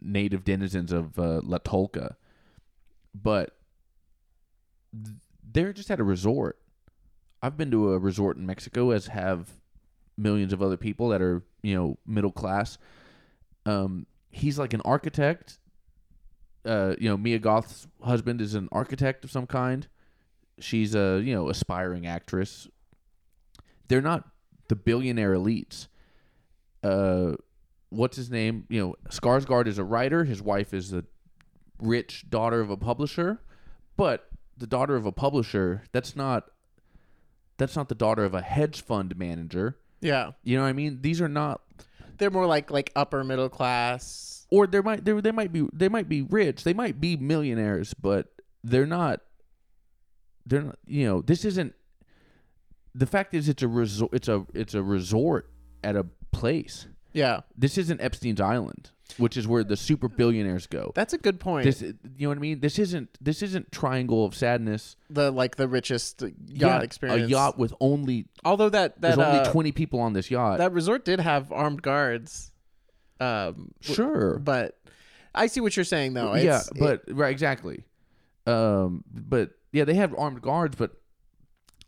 native 0.00 0.44
denizens 0.44 0.92
of 0.92 1.18
uh, 1.18 1.40
La 1.42 1.58
Tolqa 1.58 2.14
but 3.14 3.56
they're 5.52 5.72
just 5.72 5.90
at 5.90 6.00
a 6.00 6.04
resort. 6.04 6.58
I've 7.42 7.56
been 7.56 7.70
to 7.70 7.92
a 7.92 7.98
resort 7.98 8.36
in 8.36 8.46
Mexico, 8.46 8.90
as 8.90 9.08
have 9.08 9.50
millions 10.16 10.52
of 10.52 10.60
other 10.62 10.76
people 10.76 11.08
that 11.10 11.22
are 11.22 11.42
you 11.62 11.74
know 11.74 11.98
middle 12.06 12.32
class. 12.32 12.78
Um, 13.66 14.06
he's 14.30 14.58
like 14.58 14.74
an 14.74 14.82
architect. 14.84 15.58
Uh, 16.64 16.94
you 16.98 17.08
know, 17.08 17.16
Mia 17.16 17.38
Goth's 17.38 17.86
husband 18.02 18.40
is 18.40 18.54
an 18.54 18.68
architect 18.72 19.24
of 19.24 19.30
some 19.30 19.46
kind. 19.46 19.86
She's 20.58 20.94
a 20.94 21.22
you 21.24 21.34
know 21.34 21.48
aspiring 21.48 22.06
actress. 22.06 22.68
They're 23.88 24.02
not 24.02 24.28
the 24.68 24.76
billionaire 24.76 25.34
elites. 25.34 25.88
Uh, 26.82 27.32
what's 27.90 28.16
his 28.16 28.30
name? 28.30 28.66
You 28.68 28.80
know, 28.80 28.94
Skarsgård 29.08 29.66
is 29.66 29.78
a 29.78 29.84
writer. 29.84 30.24
His 30.24 30.42
wife 30.42 30.74
is 30.74 30.92
a 30.92 31.04
rich 31.80 32.28
daughter 32.28 32.60
of 32.60 32.70
a 32.70 32.76
publisher, 32.76 33.40
but 33.96 34.28
the 34.56 34.66
daughter 34.66 34.96
of 34.96 35.06
a 35.06 35.12
publisher, 35.12 35.84
that's 35.92 36.16
not 36.16 36.50
that's 37.58 37.76
not 37.76 37.88
the 37.88 37.94
daughter 37.94 38.24
of 38.24 38.34
a 38.34 38.40
hedge 38.40 38.80
fund 38.82 39.16
manager. 39.16 39.76
yeah 40.00 40.32
You 40.42 40.56
know 40.56 40.62
what 40.62 40.68
I 40.70 40.72
mean? 40.72 41.02
These 41.02 41.20
are 41.20 41.28
not 41.28 41.60
they're 42.16 42.30
more 42.30 42.46
like 42.46 42.70
like 42.70 42.90
upper 42.96 43.22
middle 43.22 43.48
class 43.48 44.46
or 44.50 44.66
they 44.66 44.80
might 44.80 45.04
they 45.04 45.12
they 45.20 45.32
might 45.32 45.52
be 45.52 45.66
they 45.72 45.88
might 45.88 46.08
be 46.08 46.22
rich. 46.22 46.64
They 46.64 46.74
might 46.74 47.00
be 47.00 47.16
millionaires, 47.16 47.94
but 47.94 48.28
they're 48.64 48.86
not 48.86 49.20
they're 50.46 50.62
not, 50.62 50.78
you 50.86 51.06
know, 51.06 51.20
this 51.20 51.44
isn't 51.44 51.74
the 52.94 53.06
fact 53.06 53.34
is 53.34 53.48
it's 53.48 53.62
a 53.62 53.68
resort 53.68 54.12
it's 54.14 54.28
a 54.28 54.46
it's 54.54 54.74
a 54.74 54.82
resort 54.82 55.50
at 55.84 55.96
a 55.96 56.06
place. 56.32 56.86
Yeah 57.22 57.40
This 57.56 57.74
isn't 57.82 58.00
Epstein's 58.00 58.40
Island, 58.40 58.90
which 59.16 59.36
is 59.40 59.44
where 59.52 59.64
the 59.64 59.76
super 59.76 60.08
billionaires 60.08 60.66
go. 60.66 60.92
that's 60.94 61.14
a 61.14 61.18
good 61.26 61.38
point 61.40 61.64
This 61.64 61.82
you 61.82 61.94
know 62.20 62.28
what 62.28 62.38
I 62.38 62.40
mean? 62.48 62.60
This 62.60 62.78
isn't 62.78 63.08
this 63.20 63.42
isn't 63.42 63.72
Triangle 63.72 64.24
of 64.24 64.34
Sadness. 64.34 64.96
the 65.10 65.30
like 65.30 65.56
the 65.56 65.68
richest 65.68 66.22
yacht 66.22 66.32
Yeah, 66.46 66.80
experience 66.80 67.26
A 67.26 67.30
yacht 67.30 67.58
with 67.58 67.72
only 67.80 68.26
although 68.44 68.68
that 68.78 69.00
that 69.00 69.16
there's 69.16 69.28
only 69.28 69.40
uh, 69.40 69.52
20 69.52 69.72
people 69.72 70.00
on 70.00 70.12
this 70.12 70.30
yacht. 70.30 70.58
that 70.58 70.72
resort 70.72 71.04
did 71.04 71.20
have 71.20 71.50
armed 71.52 71.82
guards 71.82 72.52
um 73.20 73.72
sure. 73.80 74.38
but 74.38 74.78
i 75.34 75.46
see 75.48 75.60
what 75.60 75.74
you're 75.76 75.84
saying 75.96 76.14
though 76.14 76.34
yeah, 76.34 76.60
It's- 76.62 76.70
but 76.78 77.02
right 77.08 77.32
exactly. 77.32 77.84
Um 78.46 79.04
but 79.10 79.50
yeah, 79.72 79.84
they 79.84 79.94
have 79.94 80.14
armed 80.16 80.40
guards, 80.40 80.76
but 80.76 80.92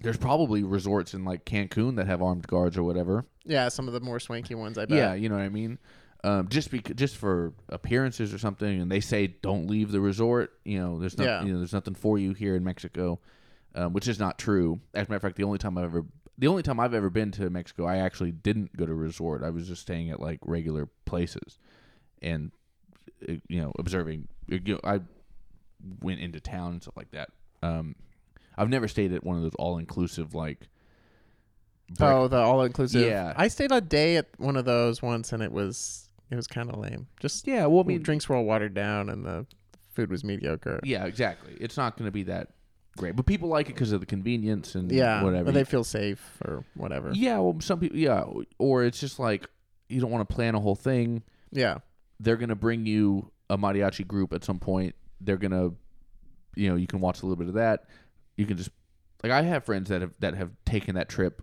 there's 0.02 0.16
probably 0.16 0.62
resorts 0.62 1.14
in 1.14 1.24
like 1.24 1.44
Cancun 1.44 1.96
that 1.96 2.06
have 2.06 2.22
armed 2.22 2.46
guards 2.46 2.76
or 2.78 2.82
whatever. 2.82 3.24
yeah 3.44 3.68
some 3.68 3.86
of 3.86 3.92
the 3.94 4.00
more 4.00 4.18
swanky 4.20 4.54
ones 4.54 4.78
i 4.78 4.84
bet 4.86 4.96
Yeah, 4.98 5.14
you 5.14 5.28
know 5.28 5.36
what 5.36 5.44
I 5.44 5.48
mean? 5.48 5.78
Um, 6.22 6.48
just 6.48 6.70
bec- 6.70 6.94
just 6.96 7.16
for 7.16 7.54
appearances 7.70 8.34
or 8.34 8.38
something, 8.38 8.80
and 8.82 8.90
they 8.92 9.00
say 9.00 9.26
don't 9.26 9.66
leave 9.68 9.90
the 9.90 10.00
resort. 10.02 10.52
You 10.66 10.78
know, 10.78 10.98
there's 10.98 11.16
not, 11.16 11.24
Yeah. 11.24 11.42
you 11.44 11.52
know, 11.52 11.58
there's 11.60 11.72
nothing 11.72 11.94
for 11.94 12.18
you 12.18 12.34
here 12.34 12.54
in 12.56 12.62
Mexico, 12.62 13.20
um, 13.74 13.94
which 13.94 14.06
is 14.06 14.18
not 14.18 14.38
true. 14.38 14.80
As 14.92 15.06
a 15.06 15.10
matter 15.10 15.16
of 15.16 15.22
fact, 15.22 15.36
the 15.36 15.44
only 15.44 15.56
time 15.56 15.78
I've 15.78 15.84
ever, 15.84 16.04
the 16.36 16.46
only 16.48 16.62
time 16.62 16.78
I've 16.78 16.92
ever 16.92 17.08
been 17.08 17.30
to 17.32 17.48
Mexico, 17.48 17.86
I 17.86 17.96
actually 17.98 18.32
didn't 18.32 18.76
go 18.76 18.84
to 18.84 18.92
a 18.92 18.94
resort. 18.94 19.42
I 19.42 19.48
was 19.48 19.66
just 19.66 19.80
staying 19.80 20.10
at 20.10 20.20
like 20.20 20.40
regular 20.44 20.90
places, 21.06 21.58
and 22.20 22.50
uh, 23.26 23.34
you 23.48 23.62
know, 23.62 23.72
observing. 23.78 24.28
You 24.46 24.60
know, 24.60 24.80
I 24.84 25.00
went 26.02 26.20
into 26.20 26.38
town 26.38 26.72
and 26.72 26.82
stuff 26.82 26.98
like 26.98 27.12
that. 27.12 27.30
Um, 27.62 27.96
I've 28.58 28.68
never 28.68 28.88
stayed 28.88 29.12
at 29.12 29.24
one 29.24 29.36
of 29.36 29.42
those 29.42 29.54
all 29.58 29.78
inclusive 29.78 30.34
like. 30.34 30.68
brec- 31.92 32.12
oh 32.12 32.28
the 32.28 32.36
all-inclusive 32.38 33.02
Yeah. 33.04 33.32
i 33.36 33.48
stayed 33.48 33.72
a 33.72 33.80
day 33.80 34.16
at 34.16 34.26
one 34.38 34.56
of 34.56 34.64
those 34.64 35.02
once 35.02 35.32
and 35.32 35.42
it 35.42 35.50
was 35.52 36.08
it 36.30 36.36
was 36.36 36.46
kind 36.46 36.70
of 36.70 36.78
lame 36.78 37.08
just 37.20 37.46
yeah. 37.46 37.66
Well, 37.66 37.82
I 37.82 37.86
mean, 37.86 38.02
drinks 38.02 38.28
were 38.28 38.36
all 38.36 38.44
watered 38.44 38.74
down 38.74 39.08
and 39.08 39.24
the 39.24 39.46
food 39.90 40.10
was 40.10 40.22
mediocre 40.22 40.78
Yeah, 40.84 41.04
exactly. 41.06 41.56
It's 41.60 41.76
not 41.76 41.96
going 41.96 42.06
to 42.06 42.12
be 42.12 42.22
that 42.24 42.50
great. 42.96 43.16
But 43.16 43.26
people 43.26 43.48
like 43.48 43.68
it 43.68 43.74
because 43.74 43.90
of 43.90 43.98
the 43.98 44.06
convenience 44.06 44.76
and 44.76 44.90
Yeah, 44.92 45.24
whatever. 45.24 45.48
or 45.48 45.52
they 45.52 45.64
feel 45.64 45.82
safe 45.82 46.38
or 46.44 46.64
whatever. 46.74 47.10
yeah, 47.14 47.38
well, 47.38 47.56
some 47.60 47.80
people, 47.80 47.98
yeah, 47.98 48.22
or 48.58 48.84
it's 48.84 49.00
just 49.00 49.18
like 49.18 49.48
you 49.88 50.00
don't 50.00 50.12
want 50.12 50.28
to 50.28 50.32
plan 50.32 50.54
a 50.54 50.60
whole 50.60 50.76
thing. 50.76 51.24
Yeah, 51.50 51.78
They're 52.20 52.36
gonna 52.36 52.54
bring 52.54 52.86
you 52.86 53.32
a 53.48 53.58
mariachi 53.58 54.06
group 54.06 54.32
at 54.32 54.44
some 54.44 54.60
point. 54.60 54.94
They're 55.20 55.36
gonna, 55.36 55.70
you 56.54 56.68
know, 56.68 56.76
you 56.76 56.86
can 56.86 57.00
watch 57.00 57.22
a 57.22 57.26
little 57.26 57.34
bit 57.36 57.48
of 57.48 57.54
that. 57.54 57.86
You 58.40 58.46
can 58.46 58.56
just 58.56 58.70
like 59.22 59.32
I 59.32 59.42
have 59.42 59.66
friends 59.66 59.90
that 59.90 60.00
have 60.00 60.12
that 60.20 60.34
have 60.34 60.52
taken 60.64 60.94
that 60.94 61.10
trip. 61.10 61.42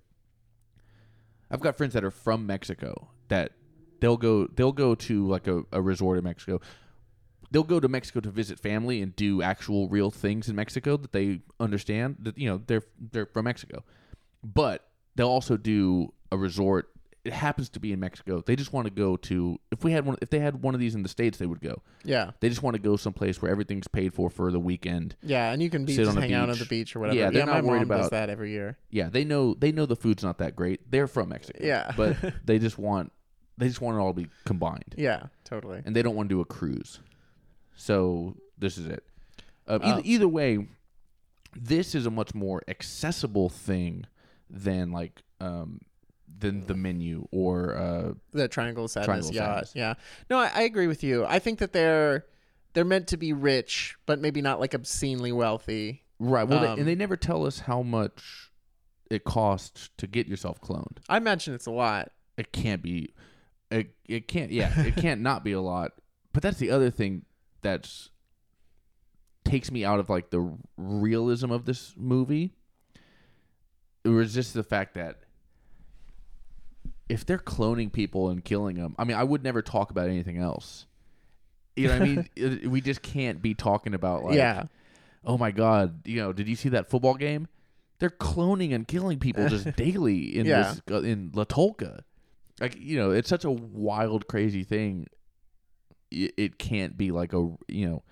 I've 1.52 1.60
got 1.60 1.78
friends 1.78 1.94
that 1.94 2.04
are 2.04 2.10
from 2.10 2.48
Mexico 2.48 3.10
that 3.28 3.52
they'll 4.00 4.18
go 4.18 4.48
they'll 4.48 4.72
go 4.72 4.96
to 4.96 5.28
like 5.28 5.46
a, 5.48 5.62
a 5.72 5.80
resort 5.80 6.18
in 6.18 6.24
Mexico. 6.24 6.60
They'll 7.52 7.62
go 7.62 7.80
to 7.80 7.88
Mexico 7.88 8.20
to 8.22 8.32
visit 8.32 8.60
family 8.60 9.04
and 9.04 9.16
do 9.16 9.44
actual 9.44 9.88
real 9.90 10.10
things 10.10 10.50
in 10.50 10.56
Mexico 10.56 10.98
that 10.98 11.12
they 11.12 11.42
understand 11.60 12.16
that 12.22 12.36
you 12.36 12.50
know 12.50 12.64
they're 12.66 12.82
they're 13.00 13.28
from 13.28 13.46
Mexico. 13.46 13.84
But 14.44 14.90
they'll 15.16 15.30
also 15.30 15.56
do 15.56 16.14
a 16.32 16.38
resort 16.38 16.90
it 17.28 17.34
happens 17.34 17.70
to 17.70 17.80
be 17.80 17.92
in 17.92 18.00
Mexico. 18.00 18.42
They 18.46 18.56
just 18.56 18.72
want 18.74 18.86
to 18.88 18.92
go 18.94 19.18
to 19.18 19.60
if 19.72 19.84
we 19.84 19.92
had 19.92 20.06
one 20.06 20.18
if 20.22 20.30
they 20.30 20.40
had 20.40 20.62
one 20.64 20.74
of 20.74 20.80
these 20.80 20.96
in 20.96 21.04
the 21.04 21.10
states 21.10 21.38
they 21.38 21.46
would 21.46 21.62
go. 21.62 21.82
yeah, 22.04 22.32
They 22.40 22.50
just 22.50 22.64
want 22.64 22.76
to 22.76 22.82
go 22.82 22.96
someplace 22.96 23.42
where 23.42 23.52
everything's 23.52 23.88
paid 23.88 24.14
for 24.14 24.30
for 24.30 24.52
the 24.52 24.60
weekend. 24.60 25.16
yeah. 25.22 25.52
And 25.52 25.62
you 25.62 25.70
can 25.70 25.86
be 25.86 25.94
Sit 25.96 26.06
just 26.06 26.18
hang 26.18 26.34
out 26.34 26.50
on 26.50 26.58
the 26.58 26.66
beach 26.66 26.96
or 26.96 27.00
whatever. 27.02 27.20
Yeah, 27.20 27.30
they're 27.30 27.46
my 27.46 27.56
not 27.56 27.64
worried 27.66 27.84
about- 27.84 28.12
that 28.12 28.30
every 28.30 28.52
year. 28.52 28.78
Yeah, 28.90 29.10
they 29.10 29.24
know 29.26 29.54
they 29.54 29.72
know 29.72 29.86
the 29.86 29.96
food's 29.96 30.24
not 30.24 30.38
that 30.40 30.56
great. 30.56 30.90
They're 30.90 31.08
from 31.08 31.30
Mexico. 31.30 31.60
Yeah. 31.64 31.92
but 31.98 32.16
they 32.46 32.60
just 32.60 32.78
want 32.78 33.12
they 33.58 33.68
just 33.68 33.82
want 33.82 33.98
it 33.98 34.00
all 34.02 34.14
to 34.14 34.22
be 34.22 34.30
combined, 34.46 34.96
Yeah, 34.98 35.24
totally. 35.44 35.82
and 35.86 35.96
they 35.96 36.02
don't 36.04 36.16
want 36.16 36.30
to 36.30 36.36
do 36.36 36.42
a 36.42 36.46
cruise. 36.46 37.00
So 37.76 38.36
this 38.58 38.78
is 38.78 38.88
it. 38.88 39.04
Uh, 39.68 39.80
Oh. 39.82 39.90
either, 39.90 40.02
either 40.06 40.28
way, 40.28 40.68
this 41.56 41.94
is 41.96 42.06
a 42.06 42.12
much 42.12 42.34
more 42.34 42.62
accessible 42.68 43.50
thing 43.50 44.06
than 44.50 44.92
like 44.92 45.22
um 45.42 45.82
than 46.40 46.66
the 46.68 46.76
menu 46.76 47.28
or 47.32 47.76
uh 47.76 48.14
The 48.34 48.48
Triangle 48.48 48.88
Sadness. 48.88 49.06
Triangle 49.06 49.32
yeah, 49.34 49.42
Sadness. 49.56 49.72
yeah. 49.76 49.94
No, 50.30 50.38
I, 50.40 50.52
I 50.54 50.62
agree 50.62 50.88
with 50.88 51.04
you. 51.04 51.26
I 51.26 51.40
think 51.40 51.60
that 51.60 51.74
they're 51.74 52.26
they're 52.74 52.86
meant 52.86 53.08
to 53.08 53.18
be 53.18 53.34
rich, 53.34 53.96
but 54.06 54.20
maybe 54.20 54.42
not 54.42 54.60
like 54.60 54.74
obscenely 54.76 55.32
wealthy. 55.32 56.04
right. 56.20 56.48
Well, 56.48 56.60
they, 56.62 56.68
Um, 56.68 56.80
and 56.80 56.88
they 56.88 56.96
never 56.96 57.18
tell 57.18 57.46
us 57.46 57.60
how 57.62 57.82
much 57.82 58.52
it 59.10 59.24
costs 59.24 59.90
to 59.98 60.06
get 60.06 60.28
yourself 60.28 60.60
cloned. 60.62 60.98
I 61.10 61.18
imagine 61.18 61.54
it's 61.56 61.66
a 61.66 61.72
lot. 61.72 62.12
it 62.38 62.52
can't 62.52 62.82
be 62.84 63.14
it, 63.72 63.96
it 64.06 64.28
can't 64.28 64.52
yeah 64.52 64.72
it 64.86 64.96
can't 64.98 65.22
not 65.22 65.44
be 65.44 65.52
a 65.54 65.62
lot 65.62 65.92
but 66.34 66.44
that's 66.44 66.58
the 66.60 66.70
other 66.72 66.90
thing 66.92 67.26
that's 67.62 68.12
takes 69.44 69.72
me 69.72 69.84
out 69.86 70.00
of 70.00 70.10
like 70.10 70.30
the 70.30 70.56
realism 70.78 71.52
of 71.52 71.66
this 71.66 71.94
movie 71.98 72.54
it 74.04 74.10
was 74.10 74.34
just 74.34 74.54
the 74.54 74.64
fact 74.64 74.94
that 74.94 75.20
if 77.10 77.26
they're 77.26 77.38
cloning 77.38 77.92
people 77.92 78.30
and 78.30 78.44
killing 78.44 78.76
them 78.76 78.96
i 79.00 79.04
mean 79.04 79.16
i 79.18 79.24
would 79.24 79.44
never 79.44 79.62
talk 79.62 79.92
about 79.92 80.08
anything 80.10 80.38
else. 80.38 80.86
You 81.76 81.88
know 81.88 81.94
what 81.94 82.02
i 82.02 82.06
mean? 82.06 82.30
It- 82.36 82.68
we 82.72 82.82
just 82.82 83.02
can't 83.02 83.42
be 83.42 83.54
talking 83.54 83.94
about 83.94 84.24
like 84.24 84.36
yeah, 84.36 84.64
oh 85.24 85.38
my 85.38 85.52
god 85.52 86.02
you 86.06 86.18
know 86.22 86.34
did 86.34 86.48
you 86.48 86.56
see 86.56 86.70
that 86.70 86.90
football 86.90 87.16
game? 87.16 87.48
They're 88.00 88.10
cloning 88.12 88.74
and 88.76 88.88
killing 88.88 89.18
people 89.20 89.48
just 89.50 89.76
daily 89.76 90.38
in 90.38 90.46
Yeah. 90.46 90.74
this 90.74 90.82
uh, 90.92 91.02
in 91.02 91.32
La 91.34 91.46
Tolqa. 91.46 92.02
like 92.60 92.76
you 92.80 92.98
know 92.98 93.12
it's 93.12 93.30
such 93.30 93.46
a 93.46 93.52
wild 93.52 94.28
crazy 94.28 94.64
thing. 94.64 95.08
It, 96.10 96.34
it 96.38 96.58
can't 96.58 96.98
be 96.98 97.12
like 97.12 97.34
a 97.34 97.40
you 97.68 97.88
know 97.90 98.04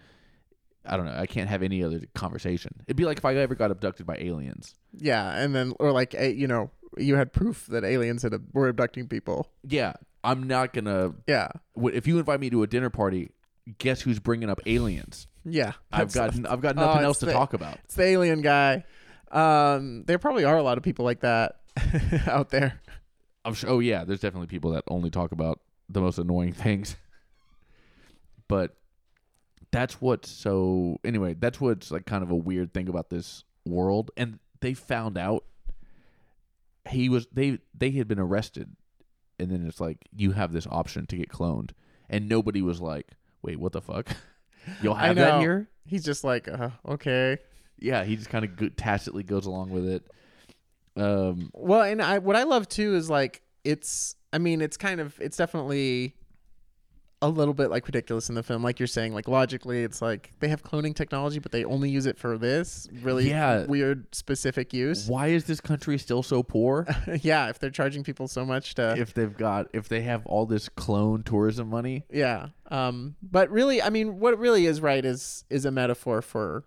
i 0.86 0.96
don't 0.98 1.06
know 1.08 1.16
i 1.18 1.26
can't 1.26 1.50
have 1.50 1.64
any 1.64 1.84
other 1.84 2.02
conversation. 2.14 2.72
It'd 2.88 2.98
be 2.98 3.06
like 3.06 3.18
if 3.18 3.26
i 3.26 3.34
ever 3.36 3.56
got 3.56 3.72
abducted 3.72 4.06
by 4.06 4.18
aliens. 4.18 4.76
Yeah, 4.94 5.32
and 5.36 5.56
then 5.56 5.74
or 5.80 5.92
like 5.92 6.14
eh, 6.14 6.28
you 6.28 6.48
know 6.48 6.70
you 6.98 7.16
had 7.16 7.32
proof 7.34 7.66
that 7.68 7.84
aliens 7.84 8.22
had 8.24 8.34
were 8.54 8.68
abducting 8.68 9.08
people. 9.08 9.50
yeah 9.64 9.94
i'm 10.24 10.44
not 10.44 10.74
gonna 10.74 11.14
Yeah, 11.28 11.50
if 11.78 12.08
you 12.08 12.18
invite 12.20 12.40
me 12.40 12.50
to 12.50 12.64
a 12.64 12.68
dinner 12.68 12.90
party 12.90 13.32
guess 13.78 14.02
who's 14.02 14.20
bringing 14.20 14.50
up 14.50 14.60
aliens 14.66 15.28
yeah. 15.44 15.74
i've 15.92 16.12
got 16.14 16.34
i've 16.50 16.62
got 16.62 16.78
Oh, 16.78 16.82
nothing 16.82 16.98
it's 17.00 17.06
else 17.06 17.20
to 17.20 17.26
the- 17.28 17.34
talk 17.34 17.54
about 17.54 17.78
it's 17.86 17.96
the 17.96 18.04
alien 18.04 18.42
guy. 18.42 18.84
Um, 19.32 20.04
there 20.06 20.18
probably 20.20 20.46
are 20.46 20.56
a 20.58 20.64
lot 20.64 20.78
of 20.78 20.84
people 20.84 21.04
like 21.04 21.20
that 21.22 21.60
out 22.28 22.50
there. 22.52 22.80
I'm 23.44 23.54
sure. 23.54 23.70
Oh 23.72 23.80
yeah, 23.80 24.06
there's 24.06 24.22
definitely 24.22 24.48
people 24.48 24.72
that 24.72 24.84
only 24.88 25.10
talk 25.10 25.32
about 25.34 25.60
the 25.90 26.00
most 26.00 26.18
annoying 26.20 26.54
things. 26.64 26.96
but 28.48 28.78
that's 29.72 30.00
what's 30.00 30.30
so. 30.30 31.00
Anyway, 31.04 31.34
that's 31.38 31.60
what's 31.60 31.92
like 31.92 32.06
kind 32.06 32.24
of 32.24 32.32
a 32.32 32.36
weird 32.36 32.74
thing 32.74 32.88
about 32.88 33.10
this 33.10 33.44
world, 33.66 34.12
and 34.16 34.40
they 34.62 34.74
found 34.74 35.18
out 35.18 35.44
he 36.90 37.10
was 37.10 37.28
they 37.32 37.60
they 37.78 37.92
had 37.92 38.08
been 38.08 38.20
arrested, 38.20 38.76
and 39.40 39.50
then 39.50 39.66
it's 39.68 39.80
like 39.80 39.98
you 40.16 40.32
have 40.32 40.52
this 40.54 40.68
option 40.68 41.06
to 41.08 41.18
get 41.18 41.30
cloned, 41.30 41.72
and 42.10 42.28
nobody 42.30 42.62
was 42.62 42.82
like, 42.82 43.08
wait, 43.42 43.60
what 43.60 43.72
the 43.72 43.82
fuck? 43.82 44.10
You'll 44.82 44.96
have 44.96 45.16
that 45.16 45.40
here? 45.42 45.70
He's 45.86 46.04
just 46.04 46.24
like, 46.24 46.48
uh, 46.48 46.70
okay. 46.88 47.38
Yeah, 47.78 48.04
he 48.04 48.16
just 48.16 48.30
kind 48.30 48.44
of 48.46 48.56
go- 48.56 48.70
tacitly 48.70 49.22
goes 49.24 49.46
along 49.46 49.70
with 49.70 49.86
it. 49.88 50.04
Um, 50.96 51.52
Well, 51.54 51.82
and 51.82 52.02
I 52.02 52.20
what 52.20 52.36
I 52.36 52.44
love 52.44 52.68
too 52.70 52.96
is 52.96 53.10
like 53.10 53.42
it's 53.64 54.16
I 54.32 54.38
mean 54.38 54.62
it's 54.62 54.78
kind 54.78 55.00
of 55.02 55.20
it's 55.20 55.38
definitely 55.38 56.16
a 57.26 57.30
little 57.30 57.54
bit 57.54 57.70
like 57.70 57.86
ridiculous 57.88 58.30
in 58.30 58.36
the 58.36 58.44
film 58.44 58.64
like 58.64 58.80
you're 58.80 58.88
saying 58.88 59.14
like 59.14 59.28
logically 59.28 59.84
it's 59.84 60.02
like 60.02 60.32
they 60.40 60.48
have 60.48 60.64
cloning 60.64 60.96
technology 60.96 61.40
but 61.40 61.52
they 61.52 61.64
only 61.66 61.90
use 61.90 62.06
it 62.06 62.18
for 62.18 62.38
this 62.38 62.88
really 63.02 63.30
Yeah. 63.30 63.66
weird 63.66 64.14
specific 64.16 64.74
use. 64.74 65.08
why 65.08 65.28
is 65.28 65.46
this 65.46 65.60
country 65.62 65.98
still 65.98 66.24
so 66.24 66.44
poor? 66.44 66.88
yeah, 67.22 67.50
if 67.50 67.60
they're 67.60 67.70
charging 67.70 68.04
people 68.04 68.28
so 68.28 68.46
much 68.46 68.76
to 68.76 68.96
if 68.98 69.14
they've 69.14 69.36
got 69.36 69.68
if 69.74 69.90
they 69.90 70.02
have 70.04 70.26
all 70.26 70.46
this 70.46 70.70
clone 70.70 71.24
tourism 71.24 71.70
money 71.70 72.06
yeah. 72.12 72.48
Um 72.70 73.16
but 73.22 73.50
really 73.50 73.82
I 73.82 73.90
mean 73.90 74.20
what 74.20 74.38
really 74.40 74.66
is 74.66 74.82
right 74.82 75.04
is 75.04 75.44
is 75.50 75.66
a 75.66 75.72
metaphor 75.72 76.22
for 76.22 76.64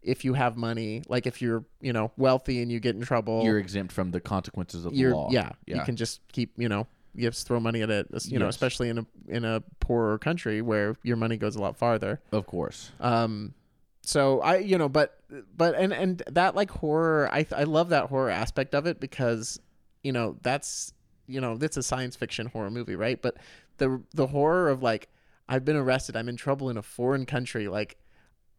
if 0.00 0.24
you 0.24 0.34
have 0.34 0.56
money, 0.56 1.02
like 1.08 1.26
if 1.26 1.42
you're, 1.42 1.64
you 1.80 1.92
know, 1.92 2.12
wealthy 2.16 2.62
and 2.62 2.70
you 2.70 2.78
get 2.78 2.94
in 2.94 3.02
trouble, 3.02 3.42
you're 3.42 3.58
exempt 3.58 3.92
from 3.92 4.12
the 4.12 4.20
consequences 4.20 4.84
of 4.86 4.94
the 4.94 5.06
law 5.08 5.28
yeah, 5.32 5.50
yeah 5.66 5.76
you 5.78 5.82
can 5.82 5.96
just 5.96 6.20
keep 6.32 6.52
you 6.56 6.68
know 6.68 6.86
you 7.18 7.28
just 7.30 7.46
throw 7.46 7.58
money 7.60 7.82
at 7.82 7.90
it 7.90 8.06
you 8.26 8.38
know 8.38 8.46
Yes. 8.46 8.54
especially 8.54 8.88
in 8.88 8.98
a 8.98 9.06
in 9.28 9.44
a 9.44 9.62
poorer 9.80 10.18
country 10.18 10.62
where 10.62 10.96
your 11.02 11.16
money 11.16 11.36
goes 11.36 11.56
a 11.56 11.60
lot 11.60 11.76
farther. 11.76 12.20
Of 12.32 12.46
course. 12.46 12.90
Um 13.00 13.54
so 14.02 14.40
i 14.40 14.56
you 14.58 14.78
know 14.78 14.88
but 14.88 15.18
but 15.56 15.74
and 15.74 15.92
and 15.92 16.22
that 16.30 16.54
like 16.54 16.70
horror 16.70 17.28
i 17.32 17.44
i 17.54 17.64
love 17.64 17.90
that 17.90 18.06
horror 18.08 18.30
aspect 18.30 18.74
of 18.74 18.86
it 18.86 19.00
because 19.00 19.60
you 20.02 20.12
know 20.12 20.36
that's 20.42 20.94
you 21.26 21.40
know 21.42 21.58
it's 21.60 21.76
a 21.76 21.82
science 21.82 22.16
fiction 22.16 22.46
horror 22.46 22.70
movie 22.70 22.96
right? 22.96 23.20
But 23.20 23.36
the 23.78 24.00
the 24.14 24.28
horror 24.28 24.68
of 24.70 24.82
like 24.82 25.08
i've 25.48 25.64
been 25.64 25.76
arrested 25.76 26.16
i'm 26.16 26.28
in 26.28 26.36
trouble 26.36 26.70
in 26.70 26.76
a 26.78 26.82
foreign 26.82 27.26
country 27.26 27.68
like 27.68 27.98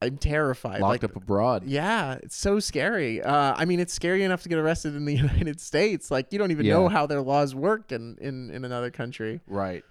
i'm 0.02 0.18
terrified 0.18 0.82
locked 0.82 1.04
like 1.04 1.04
up 1.04 1.16
abroad 1.16 1.64
yeah, 1.66 2.14
it's 2.24 2.36
so 2.36 2.60
scary. 2.60 3.22
Uh, 3.22 3.54
I 3.58 3.66
mean, 3.66 3.80
it's 3.80 3.94
scary 3.94 4.24
enough 4.24 4.44
to 4.44 4.50
get 4.50 4.58
arrested 4.58 4.96
in 4.96 5.04
the 5.06 5.14
United 5.28 5.60
States. 5.60 6.10
Like, 6.10 6.32
you 6.32 6.40
don't 6.40 6.52
even 6.52 6.66
Yeah. 6.66 6.74
know 6.76 6.88
how 6.88 7.06
their 7.06 7.22
laws 7.22 7.54
work 7.54 7.92
in, 7.92 8.18
in, 8.22 8.50
in 8.50 8.64
another 8.66 8.92
country. 8.92 9.42
right 9.48 9.84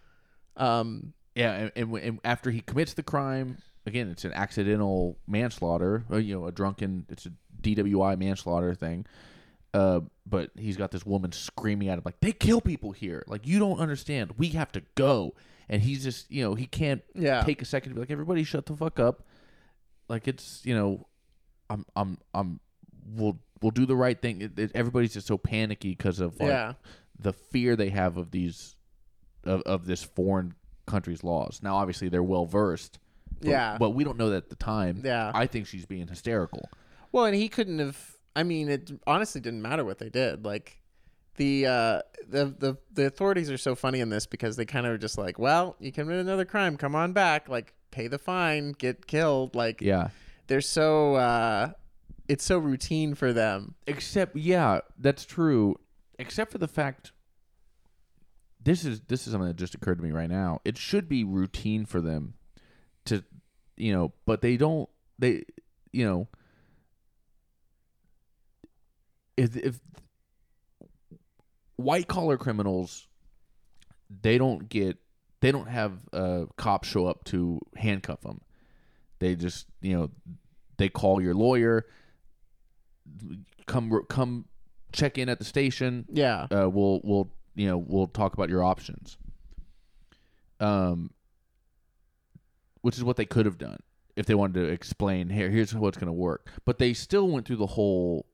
Um, 0.57 1.13
yeah 1.35 1.53
and, 1.53 1.73
and, 1.77 1.95
and 1.97 2.21
after 2.25 2.51
he 2.51 2.61
commits 2.61 2.95
the 2.95 3.03
crime 3.03 3.59
again 3.87 4.09
it's 4.11 4.25
an 4.25 4.33
accidental 4.33 5.19
manslaughter 5.27 6.05
or, 6.11 6.19
you 6.21 6.35
know 6.35 6.47
a 6.47 6.53
drunken 6.53 7.07
it's 7.09 7.27
a 7.27 7.33
dwi 7.63 8.19
manslaughter 8.19 8.75
thing 8.75 9.07
uh, 9.75 10.01
but 10.27 10.51
he's 10.57 10.77
got 10.77 10.91
this 10.91 11.05
woman 11.07 11.31
screaming 11.33 11.89
at 11.89 11.99
him 11.99 12.03
like 12.05 12.19
they 12.21 12.33
kill 12.33 12.61
people 12.61 12.93
here 12.93 13.23
like 13.29 13.47
you 13.47 13.59
don't 13.59 13.79
understand 13.79 14.33
we 14.39 14.49
have 14.49 14.73
to 14.73 14.83
go 14.95 15.35
and 15.69 15.83
he's 15.83 16.03
just 16.03 16.31
you 16.31 16.43
know 16.43 16.55
he 16.55 16.67
can't 16.67 17.03
yeah, 17.15 17.43
take 17.45 17.61
a 17.63 17.65
second 17.65 17.91
to 17.91 17.95
be 17.95 18.01
like 18.01 18.11
everybody 18.11 18.43
shut 18.43 18.67
the 18.67 18.75
fuck 18.77 18.99
up 18.99 19.23
like 20.09 20.29
it's 20.29 20.61
you 20.65 20.75
know 20.75 21.07
i'm 21.71 21.85
i'm 21.97 22.19
i'm 22.35 22.61
we'll 23.15 23.39
we'll 23.63 23.71
do 23.71 23.87
the 23.87 23.97
right 23.97 24.21
thing 24.21 24.41
it, 24.43 24.59
it- 24.59 24.73
everybody's 24.75 25.13
just 25.15 25.27
so 25.27 25.39
panicky 25.39 25.91
because 25.91 26.21
of 26.21 26.39
like 26.41 26.49
yeah, 26.49 26.73
the 27.19 27.33
fear 27.33 27.77
they 27.77 27.89
have 27.91 28.17
of 28.17 28.31
these 28.31 28.77
of, 29.45 29.63
of 29.63 29.87
this 29.87 30.03
foreign 30.03 30.55
country's 30.87 31.23
laws 31.25 31.61
now 31.63 31.77
obviously 31.77 32.09
they're 32.09 32.23
well 32.23 32.47
versed 32.47 32.99
Yeah. 33.41 33.77
but 33.79 33.91
we 33.91 34.05
don't 34.05 34.17
know 34.19 34.31
that 34.31 34.37
at 34.45 34.49
the 34.51 34.57
time 34.57 35.03
yeah. 35.05 35.31
i 35.35 35.47
think 35.47 35.67
she's 35.67 35.87
being 35.87 36.09
hysterical 36.09 36.69
well, 37.11 37.25
and 37.25 37.35
he 37.35 37.49
couldn't 37.49 37.79
have. 37.79 37.99
I 38.37 38.43
mean, 38.43 38.69
it 38.69 38.91
honestly 39.07 39.41
didn't 39.41 39.63
matter 39.63 39.83
what 39.83 39.97
they 39.99 40.11
did. 40.11 40.45
Like, 40.45 40.83
the 41.37 41.65
uh, 41.67 42.03
the 42.29 42.55
the 42.59 42.77
the 42.93 43.07
authorities 43.07 43.51
are 43.51 43.57
so 43.57 43.75
funny 43.75 44.01
in 44.01 44.11
this 44.11 44.27
because 44.27 44.57
they 44.57 44.67
kind 44.67 44.85
of 44.87 44.93
are 44.93 44.99
just 44.99 45.17
like, 45.17 45.39
well, 45.39 45.75
you 45.81 45.91
commit 45.91 46.19
another 46.19 46.45
crime, 46.45 46.77
come 46.77 46.95
on 46.95 47.15
back, 47.15 47.49
like 47.49 47.73
pay 47.91 48.09
the 48.09 48.19
fine, 48.19 48.73
get 48.73 49.07
killed. 49.07 49.55
Like, 49.55 49.81
yeah 49.81 50.09
they're 50.49 50.61
so 50.61 51.15
uh, 51.15 51.71
it's 52.27 52.45
so 52.45 52.59
routine 52.59 53.15
for 53.15 53.33
them. 53.33 53.75
except 53.87 54.37
yeah 54.37 54.81
that's 54.99 55.25
true 55.25 55.77
except 56.19 56.51
for 56.51 56.59
the 56.59 56.67
fact 56.69 57.13
this 58.65 58.85
is 58.85 59.01
this 59.09 59.27
is 59.27 59.33
something 59.33 59.47
that 59.49 59.57
just 59.57 59.75
occurred 59.75 59.99
to 59.99 60.05
me 60.05 60.11
right 60.11 60.29
now 60.29 60.61
it 60.65 60.77
should 60.77 61.09
be 61.09 61.23
routine 61.23 61.87
for 61.87 62.01
them 62.01 62.35
to 63.05 63.23
you 63.77 63.93
know 63.93 64.13
but 64.27 64.41
they 64.43 64.57
don't 64.57 64.89
they 65.19 65.45
you 65.93 66.05
know 66.05 66.27
if 69.37 69.57
if 69.57 69.81
white 71.77 72.09
collar 72.09 72.37
criminals 72.37 73.07
they 74.23 74.37
don't 74.39 74.69
get 74.69 74.99
they 75.41 75.53
don't 75.53 75.69
have 75.69 75.93
uh 76.13 76.45
cops 76.57 76.89
show 76.89 77.07
up 77.07 77.25
to 77.25 77.61
handcuff 77.77 78.21
them 78.23 78.41
they 79.19 79.35
just 79.35 79.67
you 79.81 79.97
know 79.97 80.11
they 80.77 80.89
call 80.89 81.21
your 81.21 81.35
lawyer 81.35 81.87
come 83.67 84.03
come 84.09 84.45
check 84.93 85.19
in 85.19 85.29
at 85.29 85.39
the 85.39 85.45
station 85.45 86.05
Yeah. 86.13 86.47
uh, 86.51 86.69
we'll 86.69 87.01
we'll 87.05 87.31
you 87.55 87.67
know 87.69 87.79
we'll 87.79 88.07
talk 88.07 88.35
about 88.35 88.49
your 88.49 88.63
options. 88.65 89.17
Um, 90.61 91.11
which 92.83 92.97
is 92.97 93.05
what 93.05 93.17
they 93.17 93.25
could 93.25 93.47
have 93.47 93.59
done 93.59 93.79
if 94.17 94.27
they 94.27 94.35
wanted 94.35 94.55
to 94.55 94.65
explain 94.69 95.29
here. 95.31 95.51
Here's 95.51 95.75
what's 95.75 95.97
going 95.99 96.07
to 96.09 96.13
work, 96.13 96.49
but 96.65 96.79
they 96.79 96.93
still 96.95 97.29
went 97.29 97.47
through 97.47 97.57
the 97.57 97.67
whole, 97.67 98.27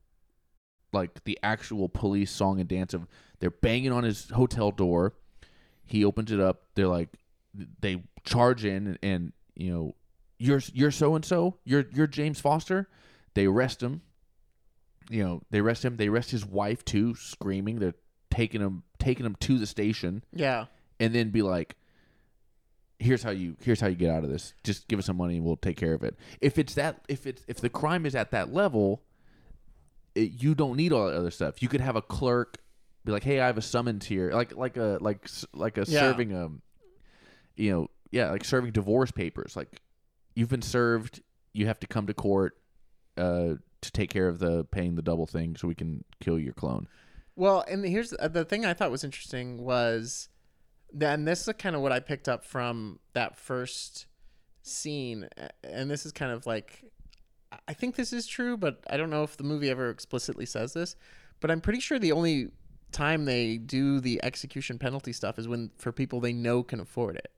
like 0.93 1.25
the 1.25 1.39
actual 1.43 1.89
police 1.89 2.31
song 2.31 2.61
and 2.61 2.69
dance 2.69 2.95
of 2.95 3.07
they're 3.41 3.51
banging 3.51 3.93
on 3.93 4.05
his 4.05 4.31
hotel 4.31 4.71
door. 4.71 5.15
He 5.87 6.05
opens 6.05 6.33
it 6.33 6.41
up. 6.41 6.63
They're 6.75 6.89
like, 6.89 7.09
they 7.81 8.03
charge 8.25 8.65
in 8.65 8.87
and, 8.87 8.99
and 9.03 9.33
you 9.55 9.73
know, 9.73 9.95
you're 10.39 10.63
you're 10.73 10.91
so 10.91 11.15
and 11.15 11.25
so. 11.25 11.57
You're 11.65 11.85
you're 11.93 12.07
James 12.07 12.41
Foster. 12.41 12.89
They 13.35 13.47
arrest 13.47 13.83
him 13.83 14.03
you 15.11 15.23
know 15.23 15.43
they 15.51 15.59
arrest 15.59 15.85
him 15.85 15.99
they 15.99 16.09
arrest 16.09 16.31
his 16.31 16.47
wife 16.47 16.83
too 16.83 17.15
screaming 17.15 17.79
they're 17.79 17.93
taking 18.31 18.63
him 18.63 18.83
taking 18.99 19.27
him 19.27 19.37
to 19.39 19.59
the 19.59 19.67
station 19.67 20.25
Yeah. 20.33 20.65
and 20.99 21.15
then 21.15 21.29
be 21.29 21.43
like 21.43 21.77
here's 22.99 23.23
how 23.23 23.31
you 23.31 23.55
here's 23.63 23.81
how 23.83 23.89
you 23.89 23.97
get 23.97 24.09
out 24.09 24.25
of 24.25 24.31
this 24.31 24.55
just 24.65 24.89
give 24.89 24.99
us 24.99 25.05
some 25.05 25.19
money 25.19 25.37
and 25.37 25.45
we'll 25.45 25.57
take 25.59 25.77
care 25.77 25.93
of 25.93 26.03
it 26.03 26.17
if 26.41 26.57
it's 26.59 26.73
that 26.77 27.05
if 27.07 27.27
it's 27.27 27.45
if 27.49 27.59
the 27.61 27.69
crime 27.69 28.07
is 28.07 28.15
at 28.15 28.31
that 28.31 28.55
level 28.55 29.03
it, 30.15 30.43
you 30.43 30.55
don't 30.55 30.75
need 30.77 30.91
all 30.91 31.07
that 31.07 31.15
other 31.19 31.31
stuff 31.31 31.61
you 31.61 31.69
could 31.69 31.83
have 31.83 31.97
a 31.97 32.03
clerk 32.03 32.57
be 33.05 33.13
like 33.13 33.23
hey 33.25 33.41
i 33.41 33.47
have 33.47 33.59
a 33.59 33.63
summons 33.63 34.07
here 34.07 34.31
like 34.33 34.55
like 34.57 34.77
a 34.77 34.99
like 35.01 35.29
like 35.53 35.77
a 35.77 35.85
Yeah. 35.87 36.01
serving 36.01 36.35
um 36.37 36.63
you 37.57 37.71
know 37.71 37.89
yeah 38.11 38.31
like 38.31 38.45
serving 38.45 38.73
divorce 38.73 39.11
papers 39.11 39.57
like 39.57 39.83
you've 40.35 40.49
been 40.49 40.63
served 40.63 41.23
you 41.53 41.67
have 41.67 41.79
to 41.81 41.87
come 41.87 42.07
to 42.07 42.15
court 42.15 42.57
uh 43.17 43.55
to 43.81 43.93
take 43.93 44.11
care 44.11 44.29
of 44.29 44.39
the 44.39 44.65
paying 44.65 44.95
the 44.95 45.03
double 45.03 45.27
thing 45.27 45.55
so 45.57 45.69
we 45.69 45.75
can 45.75 46.05
kill 46.21 46.39
your 46.39 46.55
clone 46.55 46.89
Well, 47.37 47.65
and 47.69 47.85
here's 47.85 48.11
the 48.11 48.45
thing 48.45 48.65
I 48.65 48.73
thought 48.75 48.91
was 48.91 49.05
interesting 49.05 49.63
was 49.63 50.29
then 50.93 51.25
this 51.27 51.47
is 51.47 51.55
kind 51.59 51.77
of 51.77 51.83
what 51.83 51.93
I 51.93 52.01
picked 52.01 52.29
up 52.29 52.45
from 52.45 53.01
that 53.13 53.37
first 53.37 54.07
scene, 54.63 55.29
and 55.63 55.91
this 55.91 56.07
is 56.07 56.13
kind 56.13 56.33
of 56.33 56.47
like 56.47 56.85
I 57.69 57.75
think 57.75 57.97
this 57.97 58.13
is 58.13 58.27
true, 58.27 58.57
but 58.57 58.83
I 58.89 58.97
don't 58.97 59.11
know 59.11 59.23
if 59.25 59.37
the 59.37 59.45
movie 59.45 59.69
ever 59.69 59.91
explicitly 59.91 60.47
says 60.47 60.73
this. 60.73 60.97
But 61.41 61.51
I'm 61.51 61.61
pretty 61.61 61.81
sure 61.81 61.99
the 61.99 62.13
only 62.13 62.49
time 62.95 63.25
they 63.27 63.59
do 63.59 64.01
the 64.01 64.19
execution 64.25 64.79
penalty 64.79 65.13
stuff 65.13 65.39
is 65.39 65.47
when 65.47 65.71
for 65.77 65.93
people 65.93 66.21
they 66.21 66.33
know 66.33 66.63
can 66.63 66.81
afford 66.81 67.17
it. 67.17 67.31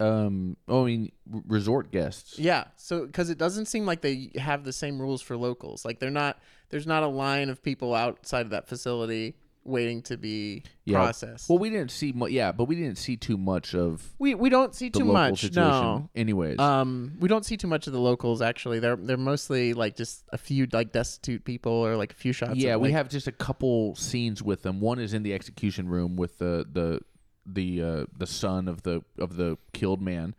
um 0.00 0.56
oh, 0.68 0.82
i 0.84 0.86
mean 0.86 1.10
r- 1.32 1.42
resort 1.48 1.90
guests 1.90 2.38
Yeah, 2.38 2.64
so 2.76 3.04
because 3.06 3.30
it 3.30 3.38
doesn't 3.38 3.66
seem 3.66 3.84
like 3.84 4.00
they 4.00 4.30
have 4.36 4.62
the 4.64 4.72
same 4.72 5.00
rules 5.00 5.20
for 5.22 5.36
locals. 5.36 5.84
Like 5.84 5.98
they're 5.98 6.10
not. 6.10 6.38
There's 6.70 6.86
not 6.86 7.02
a 7.02 7.08
line 7.08 7.48
of 7.50 7.62
people 7.62 7.94
outside 7.94 8.42
of 8.42 8.50
that 8.50 8.68
facility 8.68 9.34
waiting 9.64 10.00
to 10.02 10.16
be 10.16 10.62
Yeah. 10.86 10.96
processed. 10.98 11.48
well 11.48 11.58
we 11.58 11.68
didn't 11.68 11.90
see 11.90 12.12
mu- 12.12 12.28
yeah 12.28 12.52
but 12.52 12.64
we 12.64 12.74
didn't 12.74 12.96
see 12.96 13.16
too 13.16 13.36
much 13.36 13.74
of 13.74 14.14
we 14.18 14.34
we 14.34 14.48
don't 14.48 14.74
see 14.74 14.88
too 14.88 15.04
much. 15.04 15.40
situation 15.42 15.70
No. 15.70 16.08
anyways 16.14 16.58
Um, 16.58 17.12
we 17.20 17.28
don't 17.28 17.44
see 17.44 17.56
too 17.58 17.66
much 17.68 17.86
of 17.86 17.92
the 17.92 18.00
locals. 18.00 18.40
Actually, 18.40 18.78
they're 18.78 18.96
they're 18.96 19.16
mostly 19.18 19.74
like 19.74 19.94
just 19.96 20.24
a 20.32 20.38
few 20.38 20.66
like 20.72 20.92
destitute 20.92 21.44
people 21.44 21.72
or 21.72 21.96
like 21.96 22.12
a 22.12 22.16
few 22.16 22.32
shots. 22.32 22.56
yeah 22.56 22.74
of, 22.76 22.80
we 22.80 22.88
like- 22.88 22.94
have 22.96 23.08
just 23.10 23.26
a 23.26 23.32
couple 23.32 23.94
scenes 23.96 24.42
with 24.42 24.62
them 24.62 24.80
one 24.80 24.98
is 24.98 25.12
in 25.12 25.22
the 25.22 25.34
execution 25.34 25.88
room 25.88 26.16
with 26.16 26.38
the 26.38 26.64
the 26.72 27.00
the 27.44 27.82
uh 27.82 28.04
the 28.16 28.26
son 28.26 28.68
of 28.68 28.82
the 28.82 29.02
of 29.18 29.36
the 29.36 29.56
killed 29.72 30.00
man 30.02 30.34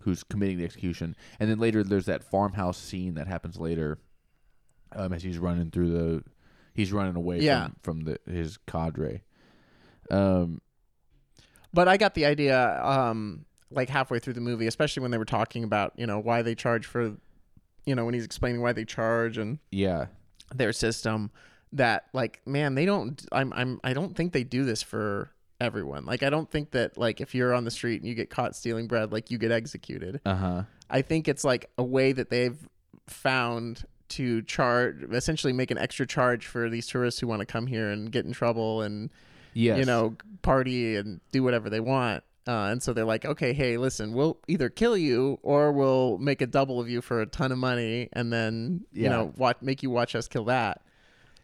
who's 0.00 0.22
committing 0.24 0.58
the 0.58 0.64
execution 0.64 1.16
and 1.40 1.48
then 1.50 1.58
later 1.58 1.82
there's 1.82 2.06
that 2.06 2.22
farmhouse 2.22 2.76
scene 2.78 3.14
that 3.14 3.26
happens 3.26 3.56
later 3.58 3.98
um 4.94 5.12
as 5.12 5.22
he's 5.22 5.38
running 5.38 5.70
through 5.70 5.90
the 5.90 6.24
he's 6.74 6.92
running 6.92 7.16
away 7.16 7.40
Yeah. 7.40 7.64
from 7.66 7.76
from 7.82 8.00
the 8.04 8.18
his 8.30 8.58
cadre 8.66 9.22
um 10.10 10.60
But 11.72 11.88
I 11.88 11.96
got 11.96 12.14
the 12.14 12.26
idea, 12.26 12.80
um, 12.84 13.44
like 13.70 13.88
halfway 13.88 14.18
through 14.20 14.34
the 14.34 14.40
movie, 14.40 14.66
especially 14.68 15.02
when 15.02 15.10
they 15.10 15.18
were 15.18 15.24
talking 15.24 15.64
about 15.64 15.92
you 15.96 16.06
know 16.06 16.18
why 16.20 16.42
they 16.42 16.54
charge 16.54 16.86
for, 16.86 17.16
you 17.86 17.94
know, 17.94 18.04
when 18.04 18.14
he's 18.14 18.24
explaining 18.24 18.60
why 18.62 18.72
they 18.72 18.84
charge 18.84 19.38
and 19.38 19.58
yeah 19.70 20.06
their 20.54 20.72
system 20.72 21.30
that 21.72 22.04
like 22.12 22.40
man 22.46 22.74
they 22.76 22.84
don't 22.84 23.26
I'm 23.32 23.52
I'm 23.54 23.80
I 23.82 23.92
don't 23.94 24.14
think 24.14 24.32
they 24.32 24.44
do 24.44 24.64
this 24.64 24.82
for 24.82 25.30
everyone. 25.60 26.04
Like 26.04 26.22
I 26.22 26.30
don't 26.30 26.48
think 26.50 26.70
that 26.72 26.96
like 26.98 27.20
if 27.20 27.34
you're 27.34 27.52
on 27.54 27.64
the 27.64 27.70
street 27.70 28.00
and 28.02 28.08
you 28.08 28.14
get 28.14 28.30
caught 28.30 28.54
stealing 28.54 28.86
bread 28.86 29.10
like 29.10 29.30
you 29.30 29.38
get 29.38 29.50
executed. 29.50 30.20
uh-huh 30.24 30.64
I 30.90 31.02
think 31.02 31.26
it's 31.28 31.42
like 31.44 31.70
a 31.78 31.82
way 31.82 32.12
that 32.12 32.28
they've 32.30 32.58
found 33.08 33.84
to 34.08 34.42
charge 34.42 35.02
essentially 35.12 35.52
make 35.52 35.70
an 35.70 35.78
extra 35.78 36.06
charge 36.06 36.46
for 36.46 36.68
these 36.68 36.86
tourists 36.86 37.20
who 37.20 37.26
want 37.26 37.40
to 37.40 37.46
come 37.46 37.66
here 37.66 37.90
and 37.90 38.12
get 38.12 38.24
in 38.24 38.32
trouble 38.32 38.82
and 38.82 39.10
yes 39.54 39.78
you 39.78 39.84
know 39.84 40.16
party 40.42 40.96
and 40.96 41.20
do 41.32 41.42
whatever 41.42 41.68
they 41.70 41.80
want. 41.80 42.22
Uh, 42.46 42.68
and 42.70 42.82
so 42.82 42.92
they're 42.92 43.06
like, 43.06 43.24
okay, 43.24 43.54
hey, 43.54 43.78
listen, 43.78 44.12
we'll 44.12 44.36
either 44.48 44.68
kill 44.68 44.98
you 44.98 45.38
or 45.42 45.72
we'll 45.72 46.18
make 46.18 46.42
a 46.42 46.46
double 46.46 46.78
of 46.78 46.90
you 46.90 47.00
for 47.00 47.22
a 47.22 47.26
ton 47.26 47.50
of 47.50 47.56
money, 47.56 48.08
and 48.12 48.30
then 48.30 48.84
you 48.92 49.08
know, 49.08 49.32
watch 49.36 49.56
make 49.62 49.82
you 49.82 49.88
watch 49.88 50.14
us 50.14 50.28
kill 50.28 50.44
that. 50.44 50.82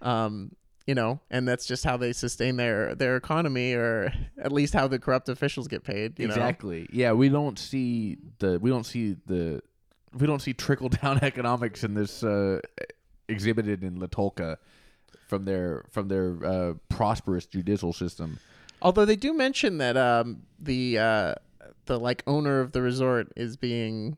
Um, 0.02 0.54
you 0.86 0.94
know, 0.94 1.20
and 1.30 1.46
that's 1.48 1.64
just 1.66 1.84
how 1.84 1.96
they 1.96 2.12
sustain 2.12 2.56
their 2.56 2.94
their 2.94 3.16
economy, 3.16 3.72
or 3.72 4.12
at 4.42 4.52
least 4.52 4.74
how 4.74 4.88
the 4.88 4.98
corrupt 4.98 5.30
officials 5.30 5.68
get 5.68 5.84
paid. 5.84 6.18
You 6.18 6.28
know, 6.28 6.34
exactly. 6.34 6.86
Yeah, 6.92 7.12
we 7.12 7.30
don't 7.30 7.58
see 7.58 8.18
the 8.38 8.58
we 8.58 8.68
don't 8.68 8.84
see 8.84 9.16
the 9.24 9.62
we 10.18 10.26
don't 10.26 10.40
see 10.40 10.52
trickle 10.52 10.88
down 10.88 11.18
economics 11.22 11.84
in 11.84 11.94
this 11.94 12.22
uh, 12.22 12.60
exhibited 13.28 13.82
in 13.82 13.98
Latolka 13.98 14.56
from 15.28 15.44
their 15.44 15.84
from 15.90 16.08
their 16.08 16.36
uh, 16.44 16.74
prosperous 16.88 17.46
judicial 17.46 17.92
system. 17.92 18.38
Although 18.82 19.04
they 19.04 19.16
do 19.16 19.34
mention 19.34 19.78
that 19.78 19.96
um, 19.96 20.42
the 20.58 20.98
uh, 20.98 21.34
the 21.86 21.98
like 21.98 22.22
owner 22.26 22.60
of 22.60 22.72
the 22.72 22.82
resort 22.82 23.32
is 23.36 23.56
being 23.56 24.16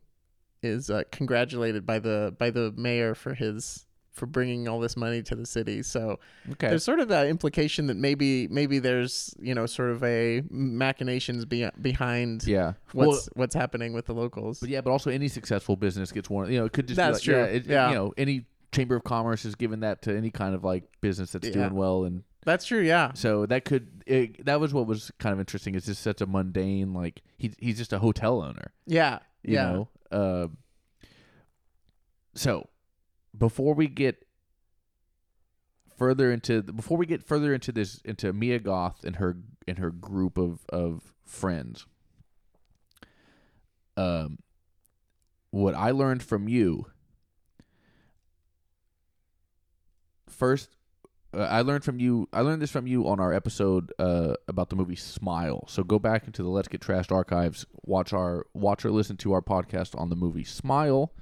is 0.62 0.90
uh, 0.90 1.02
congratulated 1.10 1.84
by 1.84 1.98
the 1.98 2.34
by 2.38 2.50
the 2.50 2.72
mayor 2.76 3.14
for 3.14 3.34
his 3.34 3.86
for 4.12 4.26
bringing 4.26 4.68
all 4.68 4.78
this 4.78 4.96
money 4.96 5.22
to 5.22 5.34
the 5.34 5.46
city. 5.46 5.82
So 5.82 6.18
Okay. 6.52 6.68
there's 6.68 6.84
sort 6.84 7.00
of 7.00 7.08
that 7.08 7.26
implication 7.28 7.86
that 7.86 7.96
maybe 7.96 8.46
maybe 8.48 8.78
there's 8.78 9.34
you 9.40 9.54
know 9.54 9.66
sort 9.66 9.90
of 9.90 10.02
a 10.04 10.42
machinations 10.50 11.44
be- 11.46 11.70
behind 11.80 12.44
yeah. 12.46 12.74
what's 12.92 13.08
well, 13.08 13.20
what's 13.34 13.54
happening 13.54 13.92
with 13.94 14.06
the 14.06 14.14
locals. 14.14 14.60
but 14.60 14.68
yeah, 14.68 14.80
but 14.82 14.90
also 14.90 15.10
any 15.10 15.28
successful 15.28 15.76
business 15.76 16.12
gets 16.12 16.28
one. 16.28 16.52
You 16.52 16.58
know, 16.58 16.64
it 16.66 16.72
could 16.72 16.88
just 16.88 16.96
That's 16.96 17.24
be 17.24 17.32
like, 17.32 17.38
true. 17.46 17.52
Yeah, 17.52 17.56
it, 17.58 17.66
Yeah. 17.66 17.88
You 17.88 17.94
know, 17.94 18.14
any 18.18 18.46
chamber 18.70 18.96
of 18.96 19.04
commerce 19.04 19.44
is 19.44 19.54
giving 19.54 19.80
that 19.80 20.02
to 20.02 20.16
any 20.16 20.30
kind 20.30 20.54
of 20.54 20.62
like 20.64 20.84
business 21.00 21.32
that's 21.32 21.46
Yeah. 21.48 21.54
doing 21.54 21.74
well, 21.74 22.04
and 22.04 22.22
That's 22.44 22.64
true. 22.66 22.80
Yeah. 22.80 23.12
so 23.14 23.46
that 23.46 23.64
could 23.64 24.02
it, 24.06 24.44
that 24.44 24.60
was 24.60 24.74
what 24.74 24.86
was 24.86 25.10
kind 25.18 25.32
of 25.32 25.40
interesting. 25.40 25.74
It's 25.74 25.86
just 25.86 26.02
such 26.02 26.20
a 26.20 26.26
mundane 26.26 26.92
like 26.92 27.22
he 27.38 27.52
he's 27.58 27.78
just 27.78 27.92
a 27.94 27.98
hotel 27.98 28.42
owner. 28.42 28.72
Yeah. 28.86 29.20
you 29.42 29.54
yeah. 29.54 29.72
know 29.72 29.88
uh, 30.10 30.48
so 32.34 32.68
before 33.36 33.74
we 33.74 33.88
get 33.88 34.26
further 35.96 36.32
into 36.32 36.62
before 36.62 36.96
we 36.96 37.06
get 37.06 37.22
further 37.22 37.54
into 37.54 37.72
this 37.72 38.00
into 38.04 38.32
Mia 38.32 38.58
Goth 38.58 39.04
and 39.04 39.16
her 39.16 39.36
and 39.68 39.78
her 39.78 39.90
group 39.90 40.38
of 40.38 40.64
of 40.68 41.12
friends 41.24 41.86
um 43.96 44.38
what 45.50 45.74
I 45.74 45.90
learned 45.90 46.22
from 46.22 46.48
you 46.48 46.86
first 50.28 50.70
uh, 51.34 51.42
I 51.42 51.62
learned 51.62 51.84
from 51.84 52.00
you 52.00 52.28
I 52.32 52.40
learned 52.40 52.60
this 52.60 52.70
from 52.70 52.86
you 52.86 53.06
on 53.08 53.20
our 53.20 53.32
episode 53.32 53.92
uh, 53.98 54.34
about 54.48 54.70
the 54.70 54.76
movie 54.76 54.96
Smile. 54.96 55.64
So 55.68 55.82
go 55.82 55.98
back 55.98 56.26
into 56.26 56.42
the 56.42 56.48
Let's 56.48 56.68
Get 56.68 56.80
Trashed 56.80 57.12
archives, 57.12 57.64
watch 57.84 58.12
our 58.12 58.46
watch 58.52 58.84
or 58.84 58.90
listen 58.90 59.16
to 59.18 59.32
our 59.32 59.42
podcast 59.42 59.98
on 59.98 60.10
the 60.10 60.16
movie 60.16 60.44
Smile. 60.44 61.12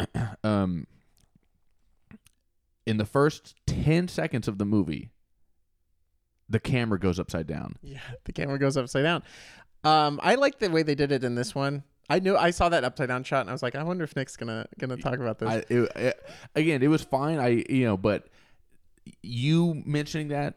um 0.44 0.86
in 2.86 2.96
the 2.96 3.04
first 3.04 3.54
10 3.66 4.08
seconds 4.08 4.48
of 4.48 4.58
the 4.58 4.64
movie 4.64 5.10
the 6.50 6.58
camera 6.60 6.98
goes 6.98 7.20
upside 7.20 7.46
down. 7.46 7.76
Yeah, 7.82 7.98
the 8.24 8.32
camera 8.32 8.58
goes 8.58 8.78
upside 8.78 9.02
down. 9.02 9.22
Um, 9.84 10.18
I 10.22 10.36
like 10.36 10.58
the 10.58 10.70
way 10.70 10.82
they 10.82 10.94
did 10.94 11.12
it 11.12 11.22
in 11.22 11.34
this 11.34 11.54
one. 11.54 11.84
I 12.08 12.20
knew 12.20 12.38
I 12.38 12.52
saw 12.52 12.70
that 12.70 12.84
upside 12.84 13.08
down 13.08 13.22
shot, 13.24 13.42
and 13.42 13.50
I 13.50 13.52
was 13.52 13.62
like, 13.62 13.76
I 13.76 13.82
wonder 13.82 14.02
if 14.04 14.16
Nick's 14.16 14.34
gonna 14.38 14.66
gonna 14.78 14.96
talk 14.96 15.18
about 15.18 15.38
this. 15.38 15.48
I, 15.50 15.56
it, 15.68 15.92
it- 15.94 16.26
again, 16.54 16.82
it 16.82 16.88
was 16.88 17.02
fine. 17.04 17.38
I 17.38 17.64
you 17.68 17.84
know, 17.84 17.98
but 17.98 18.28
you 19.22 19.82
mentioning 19.84 20.28
that 20.28 20.54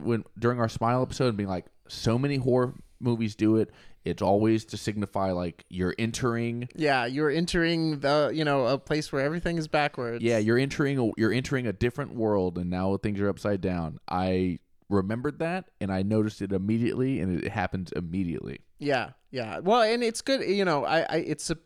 when 0.00 0.22
during 0.38 0.60
our 0.60 0.68
smile 0.68 1.02
episode 1.02 1.26
and 1.28 1.36
being 1.36 1.48
like, 1.48 1.66
so 1.88 2.16
many 2.20 2.36
horror 2.36 2.74
movies 3.00 3.34
do 3.34 3.56
it. 3.56 3.70
It's 4.04 4.22
always 4.22 4.64
to 4.66 4.76
signify 4.76 5.30
like 5.32 5.64
you're 5.68 5.94
entering. 5.98 6.68
Yeah, 6.74 7.06
you're 7.06 7.30
entering 7.30 8.00
the 8.00 8.30
you 8.34 8.44
know 8.44 8.66
a 8.66 8.78
place 8.78 9.12
where 9.12 9.22
everything 9.24 9.58
is 9.58 9.68
backwards. 9.68 10.22
Yeah, 10.22 10.38
you're 10.38 10.58
entering. 10.58 10.98
A, 10.98 11.10
you're 11.16 11.32
entering 11.32 11.66
a 11.66 11.72
different 11.72 12.14
world, 12.14 12.58
and 12.58 12.68
now 12.70 12.96
things 12.96 13.20
are 13.20 13.28
upside 13.28 13.60
down. 13.60 13.98
I 14.08 14.58
remembered 14.88 15.38
that, 15.38 15.70
and 15.80 15.92
I 15.92 16.02
noticed 16.02 16.42
it 16.42 16.52
immediately, 16.52 17.20
and 17.20 17.42
it 17.42 17.50
happens 17.50 17.92
immediately. 17.92 18.60
Yeah, 18.78 19.10
yeah. 19.30 19.60
Well, 19.60 19.82
and 19.82 20.02
it's 20.02 20.20
good. 20.20 20.42
You 20.42 20.64
know, 20.64 20.84
I, 20.84 21.00
I 21.02 21.16
it's 21.18 21.50
a. 21.50 21.58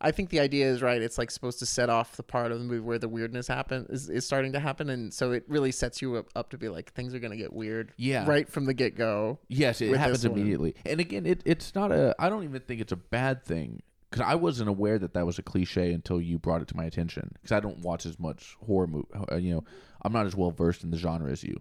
I 0.00 0.12
think 0.12 0.30
the 0.30 0.40
idea 0.40 0.66
is 0.66 0.80
right. 0.80 1.02
It's 1.02 1.18
like 1.18 1.30
supposed 1.30 1.58
to 1.58 1.66
set 1.66 1.90
off 1.90 2.16
the 2.16 2.22
part 2.22 2.52
of 2.52 2.58
the 2.58 2.64
movie 2.64 2.80
where 2.80 2.98
the 2.98 3.08
weirdness 3.08 3.48
happen 3.48 3.86
is, 3.90 4.08
is 4.08 4.24
starting 4.24 4.52
to 4.52 4.60
happen, 4.60 4.90
and 4.90 5.12
so 5.12 5.32
it 5.32 5.44
really 5.48 5.72
sets 5.72 6.00
you 6.00 6.16
up, 6.16 6.28
up 6.36 6.50
to 6.50 6.58
be 6.58 6.68
like 6.68 6.92
things 6.92 7.14
are 7.14 7.18
gonna 7.18 7.36
get 7.36 7.52
weird. 7.52 7.92
Yeah. 7.96 8.26
right 8.28 8.48
from 8.48 8.66
the 8.66 8.74
get 8.74 8.96
go. 8.96 9.38
Yes, 9.48 9.80
it 9.80 9.96
happens 9.96 10.24
immediately. 10.24 10.74
And 10.86 11.00
again, 11.00 11.26
it, 11.26 11.42
it's 11.44 11.74
not 11.74 11.90
a. 11.90 12.14
I 12.18 12.28
don't 12.28 12.44
even 12.44 12.60
think 12.60 12.80
it's 12.80 12.92
a 12.92 12.96
bad 12.96 13.44
thing 13.44 13.82
because 14.10 14.24
I 14.26 14.36
wasn't 14.36 14.68
aware 14.68 14.98
that 14.98 15.14
that 15.14 15.26
was 15.26 15.38
a 15.38 15.42
cliche 15.42 15.92
until 15.92 16.20
you 16.20 16.38
brought 16.38 16.62
it 16.62 16.68
to 16.68 16.76
my 16.76 16.84
attention. 16.84 17.30
Because 17.34 17.52
I 17.52 17.60
don't 17.60 17.80
watch 17.80 18.06
as 18.06 18.18
much 18.18 18.56
horror 18.64 18.86
movie. 18.86 19.08
Uh, 19.30 19.36
you 19.36 19.54
know, 19.54 19.64
I'm 20.02 20.12
not 20.12 20.26
as 20.26 20.34
well 20.34 20.50
versed 20.50 20.84
in 20.84 20.90
the 20.90 20.96
genre 20.96 21.30
as 21.30 21.42
you. 21.42 21.60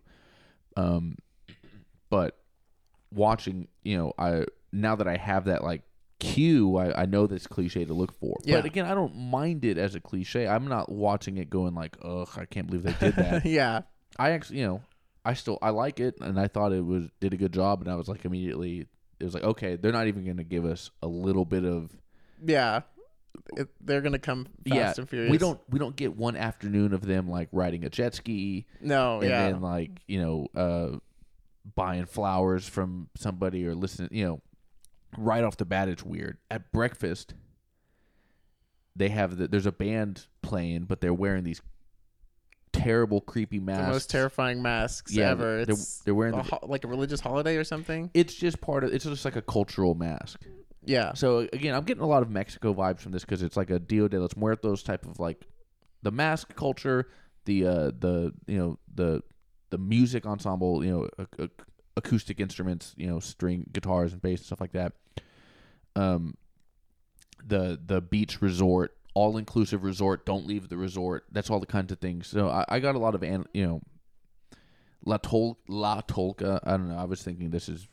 Um, 0.76 1.18
but 2.10 2.38
watching, 3.12 3.68
you 3.84 3.98
know, 3.98 4.14
I 4.18 4.46
now 4.72 4.96
that 4.96 5.08
I 5.08 5.18
have 5.18 5.46
that 5.46 5.64
like 5.64 5.82
cue, 6.20 6.78
I, 6.78 7.04
I 7.04 7.06
know 7.06 7.28
this 7.28 7.48
cliche 7.48 7.86
to 7.86 7.94
look 7.94 8.14
for. 8.20 8.38
Yeah. 8.44 8.58
But 8.58 8.66
again, 8.66 8.86
I 8.86 8.94
don't 8.94 9.16
mind 9.16 9.66
it 9.66 9.78
as 9.78 9.96
a 9.96 10.00
cliche. 10.00 10.48
I'm 10.48 10.68
not 10.68 10.92
watching 10.92 11.38
it 11.38 11.50
going 11.50 11.76
like, 11.76 11.98
ugh, 12.02 12.30
I 12.38 12.46
can't 12.46 12.68
believe 12.68 12.84
they 12.84 12.94
did 12.94 13.16
that. 13.16 13.46
yeah, 13.46 13.82
I 14.18 14.32
actually, 14.32 14.60
you 14.60 14.68
know, 14.68 14.82
I 15.24 15.34
still 15.34 15.58
I 15.62 15.70
like 15.72 16.00
it, 16.00 16.16
and 16.22 16.40
I 16.40 16.48
thought 16.48 16.72
it 16.72 16.86
was 16.86 17.08
did 17.20 17.34
a 17.34 17.38
good 17.38 17.54
job, 17.54 17.82
and 17.82 17.92
I 17.92 17.96
was 17.96 18.08
like 18.08 18.26
immediately, 18.26 18.88
it 19.20 19.24
was 19.24 19.34
like 19.34 19.44
okay, 19.44 19.76
they're 19.76 19.92
not 19.92 20.08
even 20.08 20.26
going 20.26 20.38
to 20.38 20.44
give 20.44 20.66
us 20.66 20.92
a 21.02 21.08
little 21.08 21.46
bit 21.46 21.66
of 21.66 21.92
yeah. 22.44 22.82
It, 23.56 23.70
they're 23.80 24.02
gonna 24.02 24.20
come 24.20 24.48
fast 24.68 24.76
yeah. 24.76 24.94
and 24.98 25.08
furious. 25.08 25.32
We 25.32 25.38
don't 25.38 25.60
we 25.70 25.78
don't 25.78 25.96
get 25.96 26.18
one 26.18 26.36
afternoon 26.36 26.92
of 26.92 27.06
them 27.06 27.30
like 27.30 27.50
riding 27.52 27.86
a 27.86 27.90
jet 27.90 28.16
ski 28.16 28.66
No, 28.82 29.22
and 29.22 29.30
yeah, 29.30 29.52
then 29.52 29.62
like 29.62 29.92
you 30.08 30.22
know 30.22 30.48
uh 30.56 30.98
buying 31.76 32.06
flowers 32.06 32.68
from 32.68 33.10
somebody 33.16 33.66
or 33.68 33.76
listening, 33.76 34.10
you 34.12 34.26
know, 34.26 34.42
right 35.18 35.44
off 35.44 35.58
the 35.58 35.66
bat 35.66 35.88
it's 35.90 36.04
weird. 36.04 36.38
At 36.50 36.72
breakfast, 36.72 37.34
they 38.96 39.10
have 39.10 39.38
the, 39.38 39.48
there's 39.48 39.66
a 39.66 39.72
band 39.72 40.26
playing, 40.42 40.86
but 40.86 41.02
they're 41.02 41.14
wearing 41.14 41.44
these 41.44 41.62
terrible, 42.74 43.22
creepy 43.22 43.60
masks. 43.60 43.86
the 43.86 43.92
most 43.94 44.10
terrifying 44.10 44.62
masks 44.62 45.14
Yeah, 45.14 45.32
ever. 45.32 45.66
they're- 45.66 45.74
It's 45.74 46.00
they're 46.00 46.16
wearing 46.16 46.34
a 46.36 46.38
the- 46.38 46.44
ho- 46.44 46.60
like 46.68 46.84
a 46.84 46.88
religious 46.88 47.20
holiday 47.20 47.56
or 47.58 47.64
something. 47.64 48.10
it's 48.14 48.34
just 48.34 48.60
part 48.62 48.84
of 48.84 48.94
it's 48.94 49.06
just 49.06 49.26
like 49.26 49.36
a 49.36 49.42
cultural 49.42 49.96
mask. 49.96 50.42
Yeah, 50.84 51.14
So 51.16 51.40
again, 51.52 51.74
I'm 51.76 51.84
getting 51.84 52.04
a 52.04 52.08
lot 52.08 52.22
of 52.24 52.30
Mexico 52.30 52.74
vibes 52.74 53.02
from 53.02 53.12
this 53.12 53.24
because 53.26 53.44
it's 53.44 53.58
like 53.58 53.70
a 53.72 53.78
Dia 53.80 54.08
de 54.08 54.20
los 54.22 54.38
Muertos 54.38 54.84
type 54.84 55.06
of 55.06 55.20
like 55.20 55.46
the 56.02 56.12
mask 56.12 56.56
culture, 56.56 57.10
the 57.46 57.66
uh, 57.66 57.92
the 58.00 58.34
you 58.48 58.58
know 58.58 58.80
the 58.94 59.22
the 59.70 59.78
music 59.78 60.26
ensemble, 60.26 60.86
you 60.86 60.92
know, 60.92 61.10
ac- 61.20 61.28
ac- 61.40 61.52
acoustic 61.98 62.40
instruments, 62.40 62.94
you 62.96 63.08
know, 63.08 63.20
string 63.20 63.70
guitars 63.74 64.14
and 64.14 64.22
bass 64.22 64.40
and 64.40 64.46
stuff 64.46 64.62
like 64.62 64.72
that. 64.72 64.94
Um, 65.96 66.36
the 67.46 67.78
the 67.84 68.00
beach 68.00 68.42
resort, 68.42 68.96
all 69.14 69.36
inclusive 69.36 69.84
resort. 69.84 70.26
Don't 70.26 70.48
leave 70.48 70.70
the 70.70 70.78
resort. 70.78 71.26
That's 71.32 71.50
all 71.50 71.60
the 71.60 71.66
kinds 71.66 71.92
of 71.92 72.00
things. 72.00 72.28
So 72.28 72.48
I, 72.48 72.64
I 72.70 72.80
got 72.80 72.96
a 72.96 73.00
lot 73.00 73.16
of 73.16 73.24
an 73.24 73.46
you 73.54 73.66
know. 73.68 73.82
La 75.06 75.18
Tol 75.18 75.58
La 75.68 76.02
Tolqa. 76.02 76.60
I 76.64 76.72
don't 76.72 76.90
know. 76.90 76.98
I 76.98 77.06
was 77.06 77.22
thinking 77.22 77.50
this 77.50 77.70
is 77.70 77.88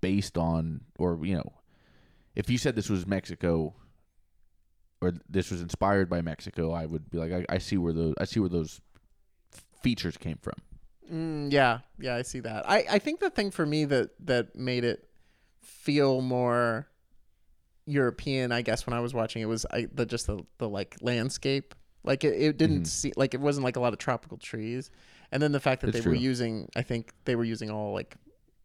based 0.00 0.38
on, 0.38 0.82
or 0.98 1.18
you 1.22 1.36
know, 1.36 1.52
if 2.34 2.48
you 2.48 2.56
said 2.56 2.76
this 2.76 2.88
was 2.88 3.06
Mexico, 3.06 3.74
or 5.02 5.12
this 5.28 5.50
was 5.50 5.60
inspired 5.60 6.08
by 6.08 6.22
Mexico, 6.22 6.72
I 6.72 6.86
would 6.86 7.10
be 7.10 7.18
like, 7.18 7.32
I, 7.32 7.54
I 7.54 7.58
see 7.58 7.76
where 7.76 7.92
those, 7.92 8.14
I 8.18 8.24
see 8.24 8.40
where 8.40 8.48
those 8.48 8.80
features 9.82 10.16
came 10.16 10.38
from. 10.40 10.54
Mm, 11.10 11.52
yeah, 11.52 11.80
yeah, 11.98 12.14
I 12.16 12.22
see 12.22 12.40
that. 12.40 12.68
I, 12.70 12.84
I 12.90 12.98
think 12.98 13.20
the 13.20 13.30
thing 13.30 13.50
for 13.50 13.66
me 13.66 13.84
that 13.86 14.10
that 14.26 14.54
made 14.54 14.84
it 14.84 15.08
feel 15.62 16.20
more 16.20 16.86
European, 17.86 18.52
I 18.52 18.62
guess, 18.62 18.86
when 18.86 18.94
I 18.94 19.00
was 19.00 19.12
watching 19.14 19.42
it 19.42 19.46
was 19.46 19.66
I 19.70 19.88
the 19.92 20.06
just 20.06 20.26
the, 20.26 20.44
the 20.58 20.68
like 20.68 20.96
landscape. 21.00 21.74
Like 22.04 22.24
it, 22.24 22.40
it 22.40 22.56
didn't 22.56 22.82
Mhm. 22.82 22.86
see 22.86 23.12
like 23.16 23.34
it 23.34 23.40
wasn't 23.40 23.64
like 23.64 23.76
a 23.76 23.80
lot 23.80 23.92
of 23.92 23.98
tropical 23.98 24.38
trees, 24.38 24.90
and 25.32 25.42
then 25.42 25.52
the 25.52 25.60
fact 25.60 25.82
that 25.82 25.88
That's 25.92 26.04
they 26.04 26.08
were 26.08 26.14
using, 26.14 26.68
I 26.76 26.82
think 26.82 27.12
they 27.24 27.36
were 27.36 27.44
using 27.44 27.70
all 27.70 27.92
like 27.92 28.14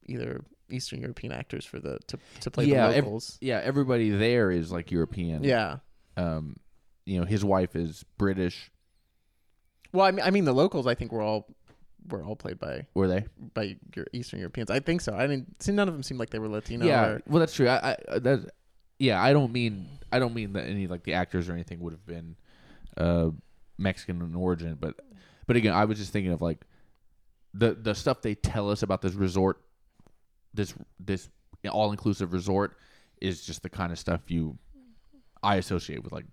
either 0.05 0.43
Eastern 0.69 1.01
European 1.01 1.33
actors 1.33 1.65
for 1.65 1.79
the 1.79 1.99
to 2.07 2.19
to 2.41 2.51
play 2.51 2.65
Yeah, 2.65 2.87
the 2.89 2.97
ev- 2.97 3.03
locals. 3.05 3.37
Yeah, 3.41 3.59
everybody 3.63 4.09
there 4.11 4.51
is 4.51 4.71
like 4.71 4.91
European. 4.91 5.43
yeah. 5.43 5.77
Um, 6.15 6.55
you 7.05 7.19
know, 7.19 7.25
his 7.25 7.43
wife 7.43 7.75
is 7.75 8.05
British. 8.17 8.71
Well, 9.91 10.05
I 10.05 10.11
mean, 10.11 10.25
I 10.25 10.31
mean 10.31 10.45
the 10.45 10.53
locals. 10.53 10.87
I 10.87 10.95
think 10.95 11.11
were 11.11 11.21
all 11.21 11.47
were 12.10 12.24
all 12.24 12.36
played 12.36 12.60
by 12.60 12.86
Were 12.93 13.08
they? 13.08 13.26
by 13.53 13.78
your 13.95 14.08
Eastern 14.14 14.39
Europeans. 14.39 14.70
I 14.70 14.80
think 14.80 15.01
so. 15.01 15.16
I 15.16 15.28
didn't 15.28 15.62
see 15.62 15.72
none 15.72 15.88
of 15.88 15.93
them 15.93 16.03
seemed 16.03 16.20
like 16.20 16.30
they 16.30 16.39
were 16.39 16.49
Latino. 16.49 16.86
yeah. 16.86 17.06
or, 17.06 17.22
Well, 17.28 17.39
that's 17.39 17.53
true. 17.56 17.68
I, 17.68 17.95
I 18.12 18.20
that. 18.20 18.49
Yeah, 18.97 19.22
I 19.22 19.34
don't 19.34 19.51
mean 19.51 19.88
I 20.12 20.20
don't 20.20 20.34
mean 20.34 20.53
that 20.53 20.66
any 20.68 20.88
like 20.88 21.03
the 21.03 21.14
actors 21.14 21.49
or 21.49 21.53
anything 21.53 21.80
would 21.82 21.93
have 21.93 22.06
been 22.06 22.36
uh, 22.97 23.30
Mexican 23.78 24.22
in 24.22 24.36
origin, 24.36 24.78
but 24.80 24.95
but 25.47 25.56
again, 25.58 25.74
I 25.74 25.86
was 25.86 25.97
just 25.97 26.14
thinking 26.14 26.32
of 26.32 26.41
like 26.41 26.66
the 27.53 27.74
the 27.74 27.93
stuff 27.93 28.22
they 28.22 28.36
tell 28.36 28.70
us 28.70 28.84
about 28.84 29.01
this 29.01 29.14
resort, 29.14 29.62
this 30.53 30.74
this 30.99 31.30
all 31.70 31.91
inclusive 31.91 32.32
resort, 32.32 32.78
is 33.22 33.45
just 33.45 33.64
the 33.64 33.70
kind 33.70 33.91
of 33.91 33.99
stuff 33.99 34.22
you 34.28 34.58
I 35.43 35.58
associate 35.58 36.03
with 36.03 36.12
like 36.12 36.26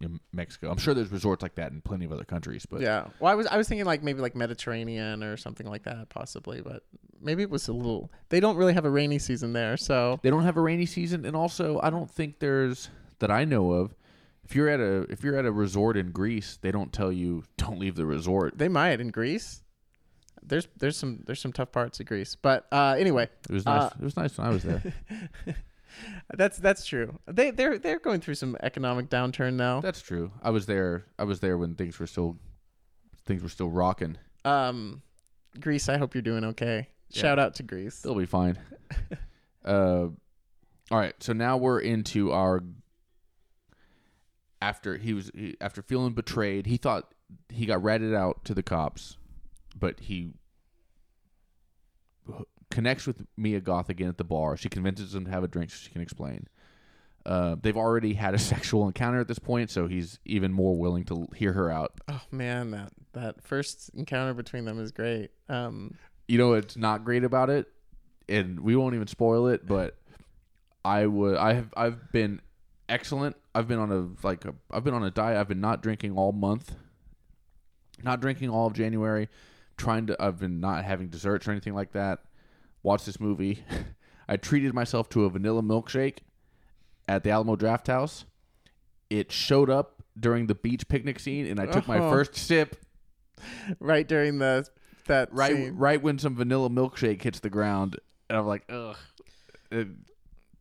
know, 0.00 0.14
Mexico. 0.32 0.70
I'm 0.70 0.76
sure 0.78 0.94
there's 0.94 1.10
resorts 1.10 1.42
like 1.42 1.54
that 1.56 1.72
in 1.72 1.80
plenty 1.80 2.04
of 2.04 2.12
other 2.12 2.24
countries, 2.24 2.66
but 2.66 2.80
yeah. 2.80 3.06
Well, 3.18 3.32
I 3.32 3.34
was 3.34 3.46
I 3.46 3.56
was 3.56 3.68
thinking 3.68 3.86
like 3.86 4.02
maybe 4.02 4.20
like 4.20 4.36
Mediterranean 4.36 5.24
or 5.24 5.36
something 5.36 5.66
like 5.66 5.84
that 5.84 6.08
possibly, 6.08 6.60
but 6.60 6.84
maybe 7.20 7.42
it 7.42 7.50
was 7.50 7.66
a 7.68 7.72
little. 7.72 8.10
They 8.28 8.40
don't 8.40 8.56
really 8.56 8.74
have 8.74 8.84
a 8.84 8.90
rainy 8.90 9.18
season 9.18 9.52
there, 9.52 9.76
so 9.76 10.20
they 10.22 10.30
don't 10.30 10.44
have 10.44 10.56
a 10.56 10.60
rainy 10.60 10.86
season, 10.86 11.24
and 11.24 11.34
also 11.34 11.80
I 11.82 11.90
don't 11.90 12.10
think 12.10 12.38
there's 12.38 12.90
that 13.18 13.30
I 13.30 13.44
know 13.44 13.72
of. 13.72 13.94
If 14.44 14.54
you're 14.54 14.68
at 14.68 14.80
a 14.80 15.02
if 15.10 15.22
you're 15.24 15.36
at 15.36 15.44
a 15.44 15.52
resort 15.52 15.96
in 15.96 16.10
Greece, 16.12 16.58
they 16.62 16.70
don't 16.70 16.92
tell 16.92 17.12
you 17.12 17.44
don't 17.56 17.78
leave 17.78 17.96
the 17.96 18.06
resort. 18.06 18.56
they 18.56 18.68
might 18.68 19.00
in 19.00 19.08
Greece. 19.08 19.62
There's 20.42 20.66
there's 20.78 20.96
some 20.96 21.22
there's 21.26 21.40
some 21.40 21.52
tough 21.52 21.72
parts 21.72 22.00
of 22.00 22.06
Greece, 22.06 22.34
but 22.40 22.66
uh, 22.72 22.94
anyway, 22.98 23.28
It 23.50 23.52
was 23.52 23.66
nice. 23.66 23.82
Uh, 23.82 23.90
it 24.00 24.04
was 24.04 24.16
nice 24.16 24.38
when 24.38 24.46
I 24.46 24.50
was 24.50 24.62
there. 24.62 24.82
that's 26.34 26.58
that's 26.58 26.86
true. 26.86 27.18
They 27.26 27.50
they're 27.50 27.78
they're 27.78 27.98
going 27.98 28.20
through 28.20 28.34
some 28.34 28.56
economic 28.62 29.08
downturn 29.08 29.54
now. 29.54 29.80
That's 29.80 30.02
true. 30.02 30.32
I 30.42 30.50
was 30.50 30.66
there. 30.66 31.06
I 31.18 31.24
was 31.24 31.40
there 31.40 31.58
when 31.58 31.74
things 31.74 31.98
were 31.98 32.06
still 32.06 32.36
things 33.24 33.42
were 33.42 33.48
still 33.48 33.70
rocking. 33.70 34.18
Um, 34.44 35.02
Greece, 35.60 35.88
I 35.88 35.98
hope 35.98 36.14
you're 36.14 36.22
doing 36.22 36.44
okay. 36.44 36.88
Yeah. 37.10 37.22
Shout 37.22 37.38
out 37.38 37.54
to 37.56 37.62
Greece. 37.62 38.00
They'll 38.00 38.14
be 38.14 38.26
fine. 38.26 38.58
uh, 39.64 40.08
all 40.90 40.98
right. 40.98 41.14
So 41.20 41.32
now 41.32 41.56
we're 41.56 41.80
into 41.80 42.32
our. 42.32 42.62
After 44.60 44.96
he 44.96 45.14
was 45.14 45.30
he, 45.34 45.56
after 45.60 45.82
feeling 45.82 46.14
betrayed, 46.14 46.66
he 46.66 46.78
thought 46.78 47.14
he 47.48 47.64
got 47.64 47.82
ratted 47.82 48.12
out 48.12 48.44
to 48.46 48.54
the 48.54 48.62
cops, 48.62 49.16
but 49.78 50.00
he 50.00 50.32
connects 52.70 53.06
with 53.06 53.24
Mia 53.36 53.60
Goth 53.60 53.88
again 53.88 54.08
at 54.08 54.18
the 54.18 54.24
bar. 54.24 54.56
She 54.56 54.68
convinces 54.68 55.14
him 55.14 55.24
to 55.24 55.30
have 55.30 55.44
a 55.44 55.48
drink 55.48 55.70
so 55.70 55.76
she 55.82 55.90
can 55.90 56.00
explain. 56.02 56.48
Uh, 57.26 57.56
they've 57.60 57.76
already 57.76 58.14
had 58.14 58.34
a 58.34 58.38
sexual 58.38 58.86
encounter 58.86 59.20
at 59.20 59.28
this 59.28 59.38
point, 59.38 59.70
so 59.70 59.86
he's 59.86 60.18
even 60.24 60.52
more 60.52 60.76
willing 60.76 61.04
to 61.04 61.26
hear 61.34 61.52
her 61.52 61.70
out. 61.70 61.92
Oh 62.08 62.22
man, 62.30 62.70
that 62.70 62.92
that 63.12 63.42
first 63.42 63.90
encounter 63.94 64.34
between 64.34 64.64
them 64.64 64.80
is 64.80 64.92
great. 64.92 65.30
Um, 65.48 65.94
you 66.26 66.38
know 66.38 66.50
what's 66.50 66.76
not 66.76 67.04
great 67.04 67.24
about 67.24 67.50
it, 67.50 67.66
and 68.28 68.60
we 68.60 68.76
won't 68.76 68.94
even 68.94 69.06
spoil 69.06 69.48
it, 69.48 69.66
but 69.66 69.98
I 70.84 71.06
would 71.06 71.36
I 71.36 71.54
have 71.54 71.72
I've 71.76 72.12
been 72.12 72.40
excellent. 72.88 73.36
I've 73.54 73.68
been 73.68 73.78
on 73.78 73.92
a 73.92 74.26
like 74.26 74.44
a, 74.44 74.54
I've 74.70 74.84
been 74.84 74.94
on 74.94 75.04
a 75.04 75.10
diet. 75.10 75.36
I've 75.36 75.48
been 75.48 75.60
not 75.60 75.82
drinking 75.82 76.16
all 76.16 76.32
month, 76.32 76.74
not 78.02 78.20
drinking 78.20 78.50
all 78.50 78.66
of 78.66 78.72
January, 78.74 79.28
trying 79.76 80.06
to. 80.06 80.16
I've 80.22 80.38
been 80.38 80.60
not 80.60 80.84
having 80.84 81.08
desserts 81.08 81.46
or 81.46 81.50
anything 81.50 81.74
like 81.74 81.92
that. 81.92 82.20
Watch 82.82 83.04
this 83.04 83.18
movie. 83.20 83.64
I 84.28 84.36
treated 84.36 84.74
myself 84.74 85.08
to 85.10 85.24
a 85.24 85.30
vanilla 85.30 85.62
milkshake 85.62 86.18
at 87.08 87.22
the 87.24 87.30
Alamo 87.30 87.56
Drafthouse. 87.56 88.24
It 89.10 89.32
showed 89.32 89.70
up 89.70 90.02
during 90.18 90.46
the 90.46 90.54
beach 90.54 90.86
picnic 90.88 91.18
scene, 91.18 91.46
and 91.46 91.58
I 91.58 91.66
took 91.66 91.88
my 91.88 91.98
Oh. 91.98 92.10
first 92.10 92.34
sip 92.36 92.76
right 93.80 94.06
during 94.06 94.38
the 94.38 94.68
that 95.06 95.32
right 95.32 95.54
scene. 95.56 95.76
right 95.76 96.02
when 96.02 96.18
some 96.18 96.34
vanilla 96.36 96.68
milkshake 96.68 97.22
hits 97.22 97.40
the 97.40 97.48
ground, 97.48 97.96
and 98.28 98.36
I'm 98.38 98.46
like, 98.46 98.64
ugh. 98.70 98.96
It- 99.70 99.88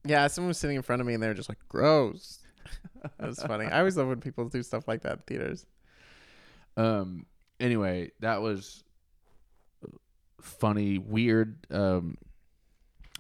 Yeah, 0.06 0.28
someone 0.28 0.48
was 0.50 0.58
sitting 0.58 0.78
in 0.78 0.82
front 0.84 1.02
of 1.02 1.08
me 1.08 1.14
and 1.14 1.22
they 1.22 1.28
were 1.28 1.34
just 1.34 1.50
like, 1.50 1.60
gross. 1.68 2.40
that 3.20 3.28
was 3.28 3.42
funny. 3.44 3.66
I 3.66 3.80
always 3.80 3.98
love 3.98 4.08
when 4.08 4.22
people 4.22 4.48
do 4.48 4.64
stuff 4.64 4.88
like 4.88 5.02
that 5.02 5.14
in 5.14 5.20
theaters. 5.28 5.66
um. 6.78 7.26
Anyway, 7.60 8.12
that 8.20 8.42
was 8.42 8.84
funny, 10.42 10.98
weird. 10.98 11.66
Um, 11.72 12.18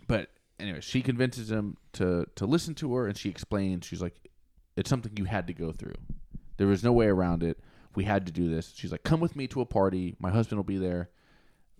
but 0.07 0.29
anyway, 0.59 0.81
she 0.81 1.01
convinces 1.01 1.51
him 1.51 1.77
to 1.93 2.25
to 2.35 2.45
listen 2.45 2.75
to 2.75 2.95
her, 2.95 3.07
and 3.07 3.17
she 3.17 3.29
explains. 3.29 3.85
She's 3.85 4.01
like, 4.01 4.15
"It's 4.75 4.89
something 4.89 5.13
you 5.17 5.25
had 5.25 5.47
to 5.47 5.53
go 5.53 5.71
through. 5.71 5.95
There 6.57 6.67
was 6.67 6.83
no 6.83 6.91
way 6.91 7.07
around 7.07 7.43
it. 7.43 7.59
We 7.95 8.03
had 8.03 8.25
to 8.27 8.31
do 8.31 8.49
this." 8.49 8.73
She's 8.75 8.91
like, 8.91 9.03
"Come 9.03 9.19
with 9.19 9.35
me 9.35 9.47
to 9.47 9.61
a 9.61 9.65
party. 9.65 10.15
My 10.19 10.29
husband 10.29 10.57
will 10.57 10.63
be 10.63 10.77
there. 10.77 11.09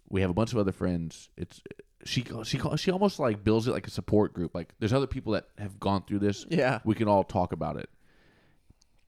We 0.10 0.22
have 0.22 0.30
a 0.30 0.36
bunch 0.36 0.52
of 0.52 0.58
other 0.58 0.72
friends. 0.72 1.30
It's." 1.38 1.62
She 2.06 2.24
she 2.44 2.60
she 2.78 2.92
almost 2.92 3.20
like 3.20 3.44
builds 3.44 3.68
it 3.68 3.72
like 3.72 3.88
a 3.88 3.92
support 3.92 4.34
group. 4.34 4.54
Like 4.54 4.74
there's 4.80 4.94
other 4.94 5.08
people 5.08 5.34
that 5.34 5.48
have 5.58 5.80
gone 5.80 6.04
through 6.04 6.20
this. 6.20 6.46
Yeah. 6.48 6.80
We 6.86 6.94
can 6.94 7.08
all 7.08 7.24
talk 7.24 7.54
about 7.54 7.76
it. 7.76 7.90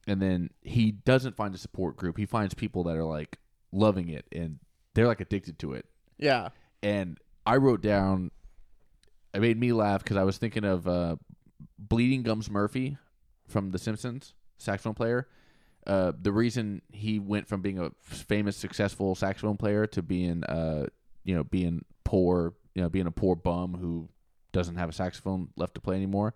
And 0.07 0.19
then 0.19 0.49
he 0.63 0.91
doesn't 0.91 1.35
find 1.35 1.53
a 1.53 1.57
support 1.59 1.97
group. 1.97 2.17
He 2.17 2.25
finds 2.25 2.55
people 2.55 2.85
that 2.85 2.97
are 2.97 3.03
like 3.03 3.37
loving 3.71 4.09
it 4.09 4.25
and 4.31 4.57
they're 4.95 5.05
like 5.05 5.21
addicted 5.21 5.59
to 5.59 5.73
it 5.73 5.85
Yeah. 6.19 6.49
and 6.83 7.17
I 7.45 7.55
wrote 7.57 7.81
down. 7.81 8.31
It 9.33 9.41
made 9.41 9.59
me 9.59 9.73
laugh 9.73 10.03
because 10.03 10.17
I 10.17 10.23
was 10.23 10.37
thinking 10.37 10.63
of 10.63 10.87
uh, 10.87 11.15
Bleeding 11.77 12.23
Gums 12.23 12.49
Murphy 12.49 12.97
from 13.47 13.71
The 13.71 13.79
Simpsons, 13.79 14.33
saxophone 14.57 14.93
player. 14.95 15.27
Uh, 15.87 16.11
the 16.19 16.31
reason 16.31 16.81
he 16.91 17.19
went 17.19 17.47
from 17.47 17.61
being 17.61 17.79
a 17.79 17.91
famous, 18.01 18.57
successful 18.57 19.15
saxophone 19.15 19.57
player 19.57 19.87
to 19.87 20.01
being, 20.01 20.43
uh, 20.43 20.87
you 21.23 21.35
know, 21.35 21.43
being 21.43 21.85
poor, 22.03 22.53
you 22.75 22.81
know, 22.81 22.89
being 22.89 23.07
a 23.07 23.11
poor 23.11 23.35
bum 23.35 23.75
who 23.75 24.09
doesn't 24.51 24.75
have 24.75 24.89
a 24.89 24.93
saxophone 24.93 25.49
left 25.55 25.75
to 25.75 25.81
play 25.81 25.95
anymore. 25.95 26.33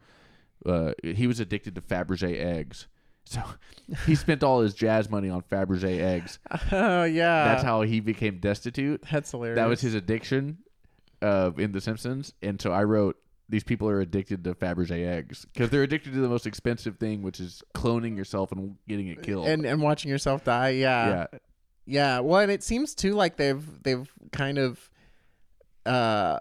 Uh, 0.66 0.94
he 1.04 1.28
was 1.28 1.40
addicted 1.40 1.76
to 1.76 1.82
Fabergé 1.82 2.40
eggs, 2.40 2.88
so 3.26 3.42
he 4.06 4.16
spent 4.16 4.44
all 4.44 4.62
his 4.62 4.74
jazz 4.74 5.10
money 5.10 5.30
on 5.30 5.42
Fabergé 5.42 6.00
eggs. 6.00 6.40
Oh 6.72 7.04
yeah. 7.04 7.46
That's 7.46 7.64
how 7.64 7.82
he 7.82 8.00
became 8.00 8.40
destitute. 8.40 9.04
That's 9.12 9.32
hilarious. 9.32 9.58
That 9.58 9.68
was 9.68 9.82
his 9.82 9.94
addiction 9.96 10.60
uh, 11.22 11.52
in 11.58 11.72
The 11.72 11.82
Simpsons. 11.82 12.34
And 12.42 12.62
so 12.62 12.72
I 12.72 12.84
wrote, 12.84 13.18
these 13.50 13.64
people 13.64 13.88
are 13.90 14.00
addicted 14.00 14.44
to 14.46 14.56
Fabergé 14.56 15.06
eggs 15.06 15.46
because 15.54 15.70
they're 15.70 15.84
addicted 15.84 16.14
to 16.14 16.20
the 16.20 16.30
most 16.30 16.48
expensive 16.48 16.98
thing, 16.98 17.22
which 17.22 17.40
is 17.40 17.62
cloning 17.76 18.16
yourself 18.18 18.52
and 18.52 18.78
getting 18.88 19.08
it 19.10 19.22
killed. 19.22 19.48
and 19.48 19.66
and 19.66 19.82
watching 19.82 20.10
yourself 20.10 20.44
die. 20.44 20.70
Yeah. 20.70 21.08
yeah, 21.34 21.40
Yeah, 21.86 22.20
well, 22.22 22.40
and 22.42 22.52
it 22.52 22.64
seems 22.64 22.96
too 22.96 23.14
like 23.14 23.36
they've 23.36 23.84
they've 23.84 24.12
kind 24.32 24.58
of, 24.58 24.90
uh, 25.86 26.40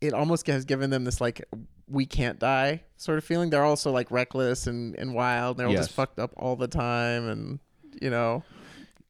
it 0.00 0.14
almost 0.14 0.46
has 0.46 0.64
given 0.64 0.90
them 0.90 1.04
this 1.04 1.20
like 1.20 1.44
we 1.88 2.06
can't 2.06 2.38
die 2.38 2.82
sort 2.96 3.18
of 3.18 3.24
feeling. 3.24 3.50
They're 3.50 3.64
also 3.64 3.90
like 3.90 4.10
reckless 4.10 4.66
and 4.66 4.96
and 4.96 5.14
wild. 5.14 5.56
They're 5.56 5.66
all 5.66 5.74
just 5.74 5.92
fucked 5.92 6.18
up 6.18 6.32
all 6.36 6.56
the 6.56 6.68
time, 6.68 7.28
and 7.28 7.58
you 8.00 8.10
know, 8.10 8.44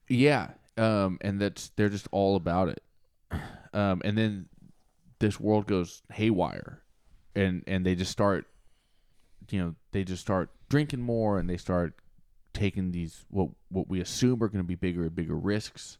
yeah. 0.09 0.51
Um, 0.77 1.19
and 1.21 1.41
that's 1.41 1.71
they're 1.77 1.89
just 1.89 2.09
all 2.11 2.37
about 2.37 2.69
it. 2.69 2.83
Um, 3.75 4.03
and 4.05 4.17
then 4.17 4.47
this 5.19 5.39
world 5.39 5.67
goes 5.67 6.03
haywire, 6.13 6.83
and 7.35 7.63
and 7.67 7.87
they 7.87 7.95
just 7.95 8.11
start, 8.11 8.47
you 9.51 9.61
know, 9.61 9.75
they 9.93 10.05
just 10.05 10.23
start 10.23 10.51
drinking 10.69 11.01
more, 11.01 11.39
and 11.39 11.49
they 11.49 11.57
start 11.57 11.95
taking 12.53 12.93
these 12.93 13.25
what 13.31 13.49
what 13.71 13.89
we 13.89 14.01
assume 14.01 14.43
are 14.43 14.49
going 14.49 14.63
to 14.63 14.69
be 14.69 14.75
bigger 14.75 15.03
and 15.03 15.15
bigger 15.15 15.37
risks. 15.37 15.99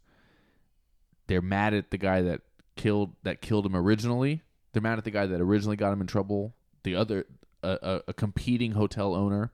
They're 1.27 1.43
mad 1.43 1.73
at 1.75 1.91
the 1.91 1.99
guy 1.99 2.23
that 2.23 2.41
killed 2.77 3.13
that 3.23 3.41
killed 3.41 3.67
him 3.67 3.77
originally. 3.77 4.43
They're 4.73 4.83
mad 4.83 4.99
at 4.99 5.05
the 5.05 5.11
guy 5.11 5.27
that 5.27 5.41
originally 5.41 5.77
got 5.77 5.93
him 5.93 6.01
in 6.01 6.07
trouble. 6.07 6.55
The 6.85 6.97
other 6.97 7.27
a, 7.63 8.03
a, 8.09 8.13
competing 8.13 8.73
hotel 8.73 9.15
owner. 9.15 9.53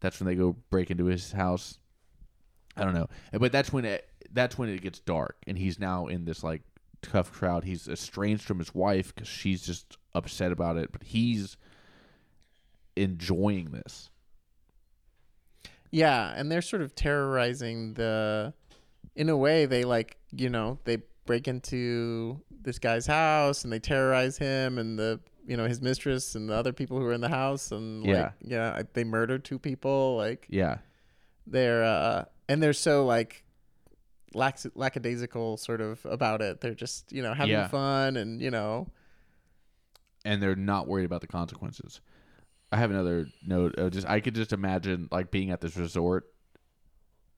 That's 0.00 0.20
when 0.20 0.26
they 0.26 0.34
go 0.34 0.56
break 0.70 0.90
into 0.90 1.06
his 1.06 1.32
house. 1.32 1.78
I 2.76 2.84
don't 2.84 2.94
know, 2.94 3.08
but 3.32 3.52
that's 3.52 3.72
when 3.72 3.84
it 3.86 4.06
that's 4.32 4.58
when 4.58 4.68
it 4.68 4.82
gets 4.82 4.98
dark, 5.00 5.36
and 5.46 5.56
he's 5.56 5.78
now 5.78 6.06
in 6.06 6.26
this 6.26 6.44
like 6.44 6.62
tough 7.00 7.32
crowd. 7.32 7.64
He's 7.64 7.88
estranged 7.88 8.44
from 8.44 8.58
his 8.58 8.74
wife 8.74 9.14
because 9.14 9.28
she's 9.28 9.62
just 9.62 9.96
upset 10.14 10.52
about 10.52 10.76
it, 10.76 10.92
but 10.92 11.02
he's 11.02 11.56
enjoying 12.96 13.70
this. 13.70 14.10
yeah, 15.90 16.34
and 16.36 16.52
they're 16.52 16.62
sort 16.62 16.82
of 16.82 16.94
terrorizing 16.94 17.94
the. 17.94 18.52
In 19.14 19.30
a 19.30 19.36
way, 19.36 19.64
they 19.64 19.84
like 19.84 20.18
you 20.32 20.50
know 20.50 20.78
they 20.84 20.98
break 21.24 21.48
into 21.48 22.40
this 22.50 22.78
guy's 22.78 23.06
house 23.06 23.64
and 23.64 23.72
they 23.72 23.78
terrorize 23.78 24.36
him 24.36 24.76
and 24.78 24.98
the 24.98 25.18
you 25.46 25.56
know 25.56 25.66
his 25.66 25.80
mistress 25.80 26.34
and 26.34 26.48
the 26.48 26.54
other 26.54 26.72
people 26.72 26.98
who 26.98 27.04
are 27.06 27.12
in 27.12 27.20
the 27.20 27.28
house 27.28 27.70
and 27.72 28.02
like 28.04 28.16
Yeah. 28.16 28.30
yeah 28.40 28.82
they 28.92 29.04
murder 29.04 29.38
two 29.38 29.58
people 29.58 30.16
like 30.16 30.46
Yeah, 30.50 30.78
they're 31.46 31.84
uh 31.84 32.24
and 32.48 32.62
they're 32.62 32.72
so 32.72 33.04
like 33.06 33.44
lax- 34.34 34.66
lackadaisical 34.74 35.56
sort 35.56 35.80
of 35.80 36.04
about 36.04 36.42
it 36.42 36.60
they're 36.60 36.74
just 36.74 37.12
you 37.12 37.22
know 37.22 37.32
having 37.34 37.52
Yeah. 37.52 37.68
fun 37.68 38.16
and 38.16 38.40
you 38.40 38.50
know 38.50 38.88
and 40.24 40.42
they're 40.42 40.56
not 40.56 40.88
worried 40.88 41.04
about 41.04 41.20
the 41.20 41.28
consequences. 41.28 42.00
I 42.72 42.78
have 42.78 42.90
another 42.90 43.28
note. 43.46 43.78
Uh, 43.78 43.88
just 43.90 44.08
I 44.08 44.18
could 44.18 44.34
just 44.34 44.52
imagine 44.52 45.06
like 45.12 45.30
being 45.30 45.52
at 45.52 45.60
this 45.60 45.76
resort, 45.76 46.24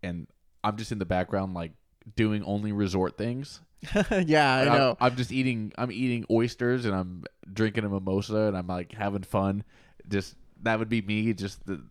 and 0.02 0.26
I'm 0.64 0.76
just 0.78 0.90
in 0.90 0.98
the 0.98 1.04
background 1.04 1.52
like 1.52 1.72
doing 2.16 2.42
only 2.44 2.72
resort 2.72 3.16
things. 3.16 3.60
yeah 4.26 4.56
i 4.56 4.64
know 4.64 4.96
I'm, 5.00 5.12
I'm 5.12 5.16
just 5.16 5.30
eating. 5.30 5.72
I'm 5.78 5.92
eating 5.92 6.24
oysters 6.30 6.84
and 6.84 6.94
I'm 6.94 7.22
drinking 7.52 7.84
a 7.84 7.88
mimosa 7.88 8.36
and 8.36 8.56
I'm 8.56 8.66
like 8.66 8.92
having 8.92 9.22
fun. 9.22 9.62
Just 10.08 10.34
that 10.62 10.78
would 10.80 10.88
be 10.88 11.00
me. 11.02 11.32
Just 11.32 11.64
the, 11.66 11.82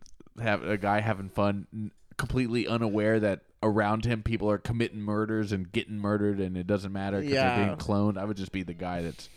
have 0.42 0.62
a 0.64 0.76
guy 0.76 1.00
having 1.00 1.30
fun, 1.30 1.90
completely 2.18 2.66
unaware 2.68 3.18
that 3.20 3.40
around 3.62 4.04
him 4.04 4.22
people 4.22 4.50
are 4.50 4.58
committing 4.58 5.00
murders 5.00 5.50
and 5.50 5.72
getting 5.72 5.98
murdered, 5.98 6.40
and 6.40 6.56
it 6.58 6.66
doesn't 6.66 6.92
matter 6.92 7.20
because 7.20 7.32
Yeah. 7.32 7.56
they're 7.56 7.66
being 7.66 7.78
cloned. 7.78 8.18
I 8.18 8.24
would 8.24 8.36
just 8.36 8.52
be 8.52 8.62
the 8.62 8.74
guy 8.74 9.02
that's. 9.02 9.28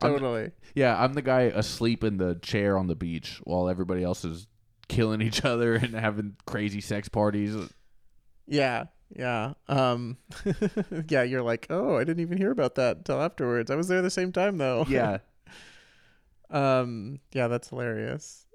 I'm- 0.00 0.12
totally 0.12 0.50
yeah, 0.74 1.00
I'm 1.02 1.14
the 1.14 1.22
guy 1.22 1.42
asleep 1.42 2.02
in 2.04 2.16
the 2.16 2.36
chair 2.36 2.76
on 2.78 2.86
the 2.86 2.94
beach 2.94 3.40
while 3.44 3.68
everybody 3.68 4.02
else 4.02 4.24
is 4.24 4.46
killing 4.88 5.20
each 5.20 5.44
other 5.44 5.74
and 5.74 5.94
having 5.94 6.36
crazy 6.46 6.80
sex 6.80 7.08
parties. 7.08 7.54
yeah 8.46 8.84
yeah 9.14 9.52
um 9.68 10.16
yeah 11.08 11.22
you're 11.22 11.42
like 11.42 11.66
oh 11.70 11.96
i 11.96 12.04
didn't 12.04 12.20
even 12.20 12.38
hear 12.38 12.50
about 12.50 12.76
that 12.76 12.96
until 12.98 13.20
afterwards 13.20 13.70
i 13.70 13.76
was 13.76 13.88
there 13.88 14.00
the 14.02 14.10
same 14.10 14.32
time 14.32 14.58
though 14.58 14.86
Yeah. 14.88 15.18
Um, 16.50 17.18
yeah, 17.32 17.48
that's 17.48 17.68
hilarious. 17.70 18.46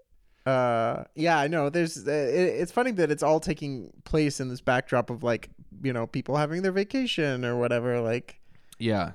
Uh, 0.46 1.04
yeah, 1.16 1.40
I 1.40 1.48
know. 1.48 1.70
There's, 1.70 2.08
uh, 2.08 2.12
it, 2.12 2.62
it's 2.62 2.72
funny 2.72 2.92
that 2.92 3.12
it's 3.12 3.24
all 3.24 3.40
taking 3.40 3.92
place 4.06 4.40
in 4.40 4.50
this 4.50 4.62
backdrop 4.62 5.10
of 5.10 5.24
like, 5.24 5.50
you 5.84 5.92
know, 5.92 6.08
people 6.08 6.38
having 6.38 6.62
their 6.62 6.72
vacation 6.72 7.44
or 7.44 7.58
whatever. 7.58 8.00
Like, 8.00 8.40
yeah. 8.78 9.12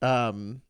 um, 0.00 0.62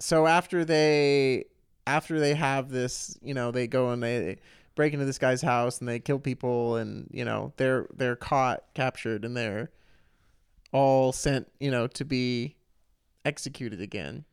so 0.00 0.26
after 0.26 0.64
they, 0.64 1.44
after 1.86 2.18
they 2.18 2.34
have 2.34 2.70
this, 2.70 3.16
you 3.22 3.34
know, 3.34 3.50
they 3.50 3.66
go 3.66 3.90
and 3.90 4.02
they 4.02 4.38
break 4.78 4.92
into 4.92 5.04
this 5.04 5.18
guy's 5.18 5.42
house 5.42 5.80
and 5.80 5.88
they 5.88 5.98
kill 5.98 6.20
people 6.20 6.76
and 6.76 7.08
you 7.10 7.24
know 7.24 7.52
they're 7.56 7.88
they're 7.96 8.14
caught, 8.14 8.62
captured, 8.74 9.24
and 9.24 9.36
they're 9.36 9.72
all 10.72 11.12
sent, 11.12 11.50
you 11.58 11.68
know, 11.68 11.88
to 11.88 12.04
be 12.04 12.54
executed 13.24 13.80
again. 13.80 14.24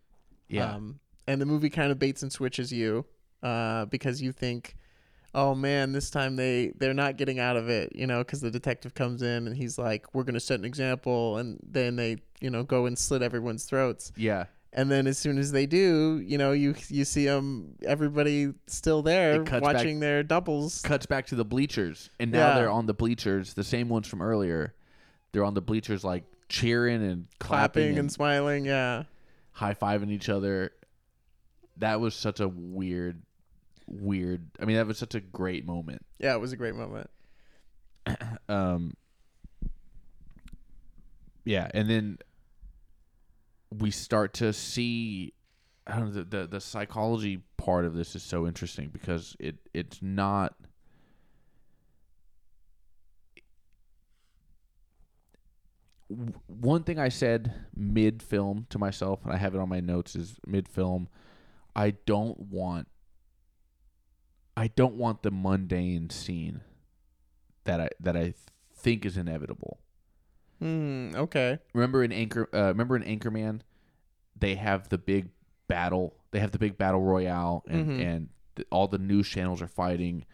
Yeah. 0.48 0.76
Um, 0.76 1.00
and 1.28 1.42
the 1.42 1.48
movie 1.48 1.72
kind 1.72 1.92
of 1.92 1.98
baits 1.98 2.22
and 2.22 2.32
switches 2.32 2.72
you 2.72 3.06
uh, 3.42 3.86
because 3.86 4.22
you 4.22 4.32
think, 4.32 4.76
oh 5.34 5.56
man, 5.56 5.94
this 5.94 6.12
time 6.12 6.36
they 6.36 6.74
they're 6.78 6.94
not 6.94 7.18
getting 7.18 7.40
out 7.40 7.58
of 7.58 7.68
it, 7.68 7.94
you 7.96 8.06
know, 8.06 8.20
because 8.20 8.42
the 8.42 8.52
detective 8.52 8.94
comes 8.94 9.24
in 9.24 9.48
and 9.48 9.58
he's 9.58 9.80
like, 9.80 10.06
we're 10.14 10.24
gonna 10.24 10.40
set 10.40 10.60
an 10.60 10.66
example, 10.66 11.38
and 11.38 11.60
then 11.68 11.96
they 11.96 12.18
you 12.40 12.52
know 12.52 12.62
go 12.62 12.86
and 12.86 13.00
slit 13.00 13.24
everyone's 13.24 13.66
throats, 13.66 14.12
yeah. 14.16 14.46
And 14.76 14.92
then 14.92 15.08
as 15.08 15.18
soon 15.18 15.38
as 15.40 15.52
they 15.52 15.66
do, 15.66 16.22
you 16.24 16.38
know, 16.38 16.52
you 16.52 16.76
you 16.90 17.06
see 17.06 17.26
them, 17.26 17.76
everybody 17.84 18.54
still 18.68 19.02
there 19.02 19.42
watching 19.62 20.00
their 20.00 20.22
doubles. 20.22 20.82
Cuts 20.84 21.06
back 21.08 21.26
to 21.28 21.36
the 21.36 21.46
bleachers, 21.46 22.10
and 22.20 22.32
now 22.32 22.50
Yeah. 22.50 22.56
they're 22.56 22.70
on 22.70 22.86
the 22.86 22.94
bleachers, 22.94 23.54
the 23.56 23.64
same 23.64 23.90
ones 23.90 24.08
from 24.08 24.22
earlier. 24.22 24.76
They're 25.32 25.44
on 25.46 25.54
the 25.56 25.62
bleachers, 25.62 26.04
like 26.04 26.24
cheering 26.50 27.04
and 27.04 27.28
clapping, 27.40 27.40
Clapping 27.40 27.90
and, 27.90 27.98
and 28.00 28.12
smiling, 28.12 28.66
yeah, 28.66 29.04
high 29.54 29.74
fiving 29.74 30.12
each 30.12 30.30
other. 30.30 30.72
That 31.78 32.00
was 32.00 32.14
such 32.16 32.40
a 32.40 32.48
weird, 32.48 33.22
weird. 33.88 34.50
I 34.62 34.66
mean, 34.66 34.76
that 34.78 34.88
was 34.88 34.98
such 34.98 35.16
a 35.16 35.20
great 35.20 35.66
moment. 35.66 36.06
yeah, 36.20 36.34
it 36.36 36.40
was 36.40 36.52
a 36.54 36.58
great 36.58 36.76
moment. 36.76 37.10
um 38.50 38.94
yeah 41.44 41.70
and 41.74 41.90
then 41.90 42.18
we 43.80 43.92
start 43.92 44.34
to 44.36 44.54
see 44.54 45.34
I 45.88 45.98
don't 45.98 46.14
know 46.14 46.24
the, 46.24 46.24
the 46.24 46.48
the 46.48 46.62
psychology 46.62 47.42
part 47.58 47.86
of 47.86 47.96
this 47.96 48.16
is 48.16 48.24
so 48.24 48.48
interesting 48.48 48.90
because 48.90 49.36
it 49.40 49.56
it's 49.74 50.02
not 50.02 50.56
one 56.48 56.84
thing 56.84 57.00
I 57.00 57.10
said 57.10 57.54
mid 57.76 58.22
film 58.22 58.68
to 58.70 58.80
myself 58.80 59.24
and 59.24 59.34
I 59.34 59.38
have 59.38 59.56
it 59.56 59.60
on 59.60 59.70
my 59.70 59.80
notes 59.80 60.16
is 60.16 60.38
mid 60.46 60.68
film 60.68 61.10
I 61.76 61.92
don't 62.06 62.40
want 62.40 62.88
I 64.58 64.68
don't 64.68 64.96
want 64.96 65.24
the 65.24 65.32
mundane 65.32 66.10
scene 66.10 66.62
that 67.66 67.82
I 67.82 67.90
that 68.00 68.16
I 68.16 68.34
think 68.74 69.06
is 69.06 69.18
inevitable. 69.18 69.80
Hmm. 70.60 71.12
Okay. 71.16 71.60
Remember 71.74 72.04
in 72.04 72.12
Anchor 72.12 72.50
uh, 72.54 72.68
remember 72.68 72.96
in 72.96 73.04
Anchorman 73.04 73.62
they 74.40 74.56
have 74.56 74.90
the 74.90 74.98
big 74.98 75.30
battle. 75.68 76.16
They 76.32 76.40
have 76.40 76.52
the 76.52 76.60
big 76.60 76.78
battle 76.78 77.02
royale, 77.02 77.64
and 77.68 77.88
Mhm. 77.88 78.02
and 78.06 78.30
th- 78.56 78.68
all 78.72 78.88
the 78.88 78.98
news 78.98 79.28
channels 79.28 79.62
are 79.62 79.68
fighting, 79.68 80.26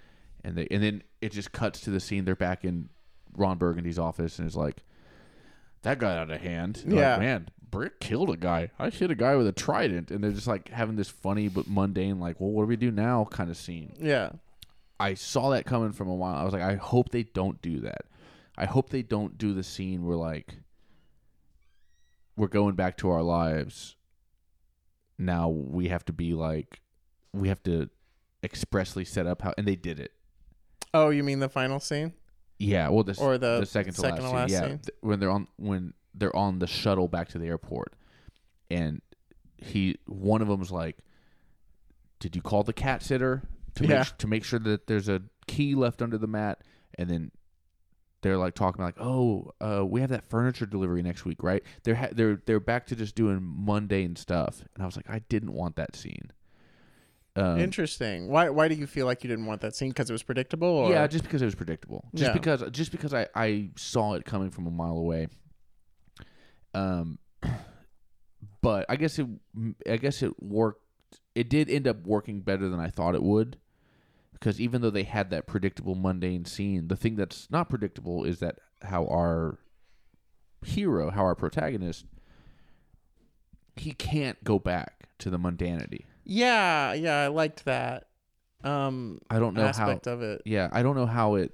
and 0.43 0.55
they 0.55 0.67
and 0.72 0.82
then 0.84 1.03
it 1.22 1.32
just 1.32 1.51
cuts 1.51 1.82
to 1.82 1.89
the 1.91 1.99
scene. 1.99 2.26
They're 2.26 2.36
back 2.36 2.63
in 2.65 2.89
Ron 3.36 3.57
Burgundy's 3.57 3.99
office, 3.99 4.38
and 4.39 4.47
it's 4.47 4.55
like 4.55 4.84
that 5.84 5.97
got 5.99 6.17
out 6.17 6.30
of 6.32 6.41
hand. 6.41 6.84
You're 6.86 6.95
like, 6.97 7.01
Yeah. 7.01 7.17
man, 7.17 7.49
Brick 7.69 7.99
killed 7.99 8.30
a 8.30 8.38
guy. 8.38 8.69
I 8.78 8.89
hit 8.89 9.09
a 9.11 9.15
guy 9.15 9.36
with 9.36 9.47
a 9.47 9.51
trident, 9.51 10.11
and 10.11 10.24
they're 10.24 10.32
just 10.32 10.47
like 10.47 10.69
having 10.69 10.95
this 10.95 11.09
funny 11.09 11.47
but 11.47 11.67
mundane, 11.67 12.19
like, 12.19 12.39
well, 12.39 12.51
what 12.51 12.63
do 12.63 12.67
we 12.67 12.76
do 12.76 12.91
now? 12.91 13.26
kind 13.26 13.49
of 13.49 13.57
scene. 13.57 13.93
Yeah. 13.99 14.32
I 14.99 15.15
saw 15.15 15.49
that 15.51 15.65
coming 15.65 15.91
from 15.93 16.07
a 16.09 16.13
while. 16.15 16.36
I 16.36 16.43
was 16.43 16.53
like, 16.53 16.61
I 16.61 16.76
hope 16.76 17.09
they 17.09 17.24
don't 17.24 17.59
do 17.63 17.80
that. 17.80 18.05
I 18.58 18.66
hope 18.66 18.89
they 18.89 19.02
don't 19.02 19.38
do 19.38 19.54
the 19.54 19.64
scene 19.64 20.06
where 20.06 20.18
like 20.18 20.56
we're 22.36 22.47
going 22.47 22.76
back 22.76 22.97
to 22.97 23.10
our 23.10 23.22
lives. 23.22 23.95
Now 25.18 25.49
we 25.49 25.88
have 25.89 26.06
to 26.06 26.14
be 26.14 26.34
like 26.34 26.82
we 27.34 27.47
have 27.47 27.62
to 27.64 27.89
expressly 28.43 29.06
set 29.06 29.28
up 29.28 29.41
how 29.41 29.54
and 29.58 29.68
they 29.68 29.76
did 29.76 29.99
it. 29.99 30.12
Oh, 30.93 31.10
you 31.10 31.24
mean 31.24 31.39
the 31.39 31.49
final 31.49 31.80
scene? 31.80 32.14
Yeah, 32.60 32.89
well 32.89 33.04
the 33.04 33.18
Or 33.20 33.38
the 33.38 33.60
the 33.62 33.66
second 33.66 33.93
to 33.93 34.02
second 34.02 34.24
last, 34.24 34.30
to 34.32 34.36
last 34.36 34.49
scene. 34.52 34.62
Yeah, 34.62 34.68
scene? 34.68 34.80
th- 34.80 34.97
when 35.02 35.20
they're 35.20 35.30
on 35.32 35.47
when 35.58 35.93
they're 36.14 36.36
on 36.36 36.60
the 36.60 36.68
shuttle 36.68 37.08
back 37.08 37.30
to 37.30 37.39
the 37.39 37.47
airport, 37.47 37.93
and 38.70 39.02
he 39.58 39.97
one 40.06 40.41
of 40.41 40.47
them's 40.47 40.72
like, 40.72 40.97
"Did 42.20 42.36
you 42.36 42.41
call 42.41 42.64
the 42.64 42.74
cat 42.74 43.02
sitter 43.04 43.43
to 43.76 43.86
Yeah. 43.88 43.99
make 43.99 44.18
to 44.18 44.28
make 44.28 44.43
sure 44.43 44.60
that 44.60 44.88
there's 44.88 45.08
a 45.08 45.22
key 45.47 45.74
left 45.76 46.02
under 46.02 46.18
the 46.18 46.28
mat?" 46.28 46.62
And 46.95 47.10
then 47.10 47.32
they're 48.22 48.38
like 48.38 48.53
talking 48.53 48.82
about 48.82 48.97
like, 48.97 49.05
"Oh, 49.05 49.51
uh, 49.59 49.86
we 49.86 50.01
have 50.01 50.09
that 50.11 50.24
furniture 50.30 50.65
delivery 50.65 51.01
next 51.01 51.26
week, 51.26 51.43
right?" 51.43 51.63
They're 51.84 51.95
ha- 51.95 52.09
they're 52.11 52.41
they're 52.45 52.59
back 52.59 52.86
to 52.88 52.95
just 52.95 53.15
doing 53.15 53.39
mundane 53.41 54.15
stuff, 54.15 54.63
and 54.74 54.84
I 54.84 54.86
was 54.86 54.95
like, 54.95 55.09
I 55.09 55.19
didn't 55.30 55.53
want 55.53 55.76
that 55.78 55.95
scene. 55.95 56.32
Um, 57.36 57.59
Interesting. 57.59 58.28
Why 58.28 58.49
why 58.49 58.67
do 58.67 58.76
you 58.76 58.86
feel 58.86 59.05
like 59.05 59.24
you 59.24 59.30
didn't 59.30 59.45
want 59.45 59.61
that 59.61 59.76
scene? 59.76 59.89
Because 59.89 60.09
it 60.09 60.13
was 60.13 60.24
predictable? 60.24 60.67
Or? 60.67 60.91
Yeah, 60.91 61.07
just 61.07 61.24
because 61.24 61.41
it 61.41 61.45
was 61.45 61.55
predictable. 61.55 62.03
Just 62.13 62.30
Yeah. 62.30 62.34
because 62.34 62.63
just 62.72 62.91
because 62.91 63.13
I, 63.13 63.28
I 63.34 63.69
saw 63.78 64.13
it 64.15 64.26
coming 64.26 64.51
from 64.51 64.67
a 64.67 64.72
mile 64.72 64.97
away. 64.97 65.28
Um 66.74 67.19
but 68.61 68.86
I 68.89 68.97
guess 68.97 69.17
it 69.17 69.28
I 69.89 69.97
guess 69.97 70.22
it 70.22 70.41
worked 70.43 70.82
it 71.34 71.49
did 71.49 71.69
end 71.69 71.88
up 71.88 72.05
working 72.05 72.41
better 72.41 72.67
than 72.67 72.80
I 72.82 72.89
thought 72.89 73.15
it 73.15 73.24
would. 73.24 73.57
Because 74.42 74.60
even 74.60 74.82
though 74.82 74.89
they 74.89 75.04
had 75.04 75.30
that 75.30 75.46
predictable 75.46 75.94
mundane 75.94 76.46
scene, 76.46 76.88
the 76.88 76.96
thing 76.96 77.16
that's 77.16 77.48
not 77.52 77.70
predictable 77.70 78.24
is 78.26 78.39
that 78.39 78.58
how 78.82 79.06
our 79.06 79.60
hero, 80.66 81.12
how 81.12 81.22
our 81.24 81.36
protagonist 81.36 82.06
he 83.76 83.92
can't 83.94 84.44
go 84.44 84.60
back 84.60 85.08
to 85.20 85.30
the 85.30 85.38
mundanity. 85.39 86.06
yeah, 86.26 86.92
yeah. 86.94 87.20
I 87.20 87.28
liked 87.28 87.66
that 87.66 88.08
um 88.64 89.20
I 89.30 89.39
don't 89.39 89.54
know 89.54 89.62
how 89.64 89.70
aspect 89.70 90.08
of 90.08 90.22
it. 90.22 90.42
Yeah, 90.46 90.70
I 90.72 90.84
don't 90.84 90.96
know 90.96 91.06
how 91.06 91.36
it. 91.36 91.52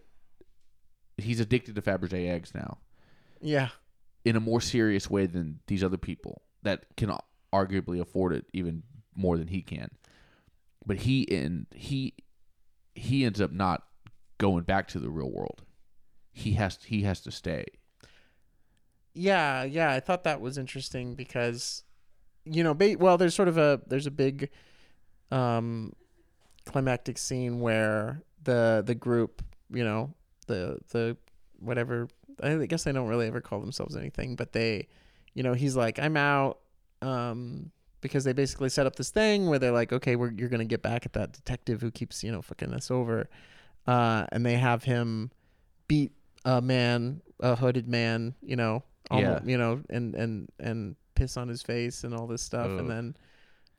He's 1.18 1.40
addicted 1.40 1.76
to 1.76 1.82
Fabergé 1.82 2.30
eggs 2.30 2.54
now 2.56 2.78
Yeah, 3.42 3.70
in 4.26 4.36
a 4.36 4.40
more 4.40 4.62
serious 4.62 5.10
way 5.10 5.26
than 5.26 5.60
these 5.68 5.84
other 5.84 5.98
people 5.98 6.42
that 6.64 6.86
can 6.96 7.12
arguably 7.54 8.00
afford 8.00 8.34
it 8.34 8.46
even 8.54 8.84
more 9.16 9.38
than 9.38 9.48
he 9.48 9.62
can. 9.62 9.90
But 10.86 10.98
he 10.98 11.28
and 11.32 11.66
he 11.74 12.14
he 12.98 13.24
ends 13.26 13.39
up 13.39 13.52
not 13.52 13.84
going 14.38 14.64
back 14.64 14.88
to 14.89 15.00
the 15.00 15.10
real 15.10 15.32
world. 15.32 15.64
He 16.34 16.54
has 16.54 16.78
he 16.84 17.04
has 17.04 17.22
to 17.22 17.32
stay. 17.32 17.66
yeah, 19.14 19.64
yeah. 19.64 19.91
I 19.91 20.00
thought 20.00 20.24
that 20.26 20.41
was 20.41 20.58
interesting 20.58 21.16
because, 21.16 21.84
you 22.45 22.64
know, 22.64 22.74
ba- 22.74 22.98
well, 23.00 23.18
there's 23.18 23.34
sort 23.36 23.48
of 23.48 23.58
a 23.58 23.82
there's 23.88 24.06
a 24.08 24.12
big, 24.12 24.50
um, 25.32 25.93
climactic 26.66 27.18
scene 27.18 27.60
where 27.60 28.22
the 28.43 28.84
the 28.86 28.95
group, 28.95 29.41
you 29.72 29.84
know, 29.84 30.14
the 30.48 30.78
the 30.91 31.18
whatever. 31.60 32.08
I 32.43 32.68
guess 32.68 32.84
they 32.84 32.91
don't 32.91 33.08
really 33.08 33.26
ever 33.26 33.41
call 33.41 33.60
themselves 33.60 33.95
anything, 33.95 34.36
but 34.36 34.54
they, 34.54 34.88
you 35.34 35.41
know, 35.41 35.54
he's 35.54 35.76
like, 35.76 35.98
I'm 35.98 36.16
out, 36.16 36.60
um, 37.02 37.72
because 38.02 38.24
they 38.24 38.34
basically 38.34 38.70
set 38.70 38.86
up 38.86 38.95
this 38.95 39.10
thing 39.10 39.48
where 39.48 39.60
they're 39.60 39.72
like, 39.72 39.91
okay, 39.93 40.16
we're 40.16 40.32
you're 40.32 40.50
gonna 40.50 40.66
get 40.66 40.82
back 40.82 41.06
at 41.06 41.14
that 41.14 41.34
detective 41.34 41.82
who 41.82 41.91
keeps 41.91 42.24
you 42.24 42.32
know 42.32 42.41
fucking 42.41 42.74
us 42.74 42.91
over, 42.91 43.30
uh, 43.88 44.26
and 44.32 44.45
they 44.45 44.56
have 44.56 44.84
him 44.84 45.32
beat 45.88 46.12
a 46.45 46.62
man, 46.62 47.22
a 47.39 47.56
hooded 47.56 47.88
man, 47.88 48.36
you 48.41 48.56
know, 48.56 48.84
almo- 49.12 49.41
you 49.45 49.58
know, 49.58 49.82
and 49.89 50.16
and 50.16 50.50
and 50.60 50.95
piss 51.16 51.38
on 51.38 51.48
his 51.48 51.62
face 51.62 52.04
and 52.04 52.14
all 52.14 52.28
this 52.28 52.41
stuff, 52.41 52.68
Ugh. 52.68 52.80
and 52.80 52.89
then. 52.89 53.18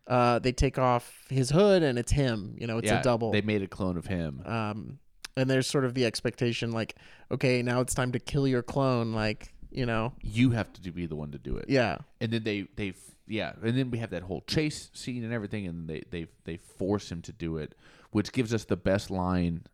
Uh, 0.06 0.38
they 0.38 0.52
take 0.52 0.78
off 0.78 1.26
his 1.28 1.50
hood 1.50 1.82
and 1.82 1.98
it's 1.98 2.10
him. 2.10 2.54
You 2.58 2.66
know, 2.66 2.78
it's 2.78 2.86
yeah, 2.86 3.00
a 3.00 3.02
double 3.02 3.30
They 3.30 3.42
made 3.42 3.60
a 3.60 3.66
clone 3.66 3.98
of 3.98 4.06
him. 4.06 4.42
um 4.46 4.98
and 5.36 5.50
there's 5.50 5.66
sort 5.66 5.84
of 5.84 5.92
the 5.92 6.06
expectation 6.06 6.72
like 6.72 6.96
okay 7.30 7.60
now 7.62 7.80
it's 7.80 7.92
time 7.94 8.12
to 8.12 8.18
kill 8.18 8.48
your 8.48 8.62
clone 8.62 9.12
like 9.12 9.52
you 9.70 9.86
know 9.86 10.12
You 10.22 10.50
have 10.50 10.72
to 10.74 10.90
be 10.92 11.06
the 11.06 11.16
one 11.16 11.30
to 11.32 11.38
do 11.38 11.56
it. 11.56 11.66
yeah 11.68 11.98
and 12.20 12.32
then 12.32 12.44
they 12.44 12.66
they 12.76 12.94
yeah, 13.30 13.52
and 13.62 13.76
then 13.76 13.90
we 13.90 13.98
have 13.98 14.08
that 14.10 14.22
whole 14.22 14.40
chase 14.46 14.88
scene 14.94 15.22
and 15.22 15.34
everything, 15.34 15.66
and 15.66 15.86
they 15.86 16.02
they 16.10 16.28
they 16.44 16.56
force 16.56 17.12
him 17.12 17.20
to 17.22 17.32
do 17.32 17.58
it, 17.58 17.74
which 18.10 18.32
gives 18.32 18.54
us 18.54 18.64
the 18.64 18.76
best 18.76 19.10
line. 19.10 19.64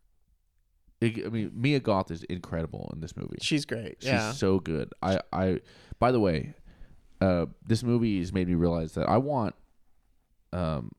I 1.01 1.07
mean, 1.31 1.51
Mia 1.55 1.79
Goth 1.79 2.11
is 2.11 2.23
incredible 2.23 2.89
in 2.93 2.99
this 2.99 3.15
movie. 3.15 3.37
she's 3.41 3.63
great 3.65 3.97
She's 3.99 4.09
yeah 4.09 4.31
so 4.33 4.59
good. 4.59 4.91
I 5.01 5.21
I 5.31 5.59
by 5.99 6.11
the 6.11 6.19
way, 6.19 6.55
uh, 7.21 7.45
this 7.65 7.81
movie 7.81 8.19
has 8.19 8.33
made 8.33 8.49
me 8.49 8.55
realize 8.55 8.91
that 8.95 9.07
I 9.07 9.17
want, 9.19 9.55
um, 10.51 10.91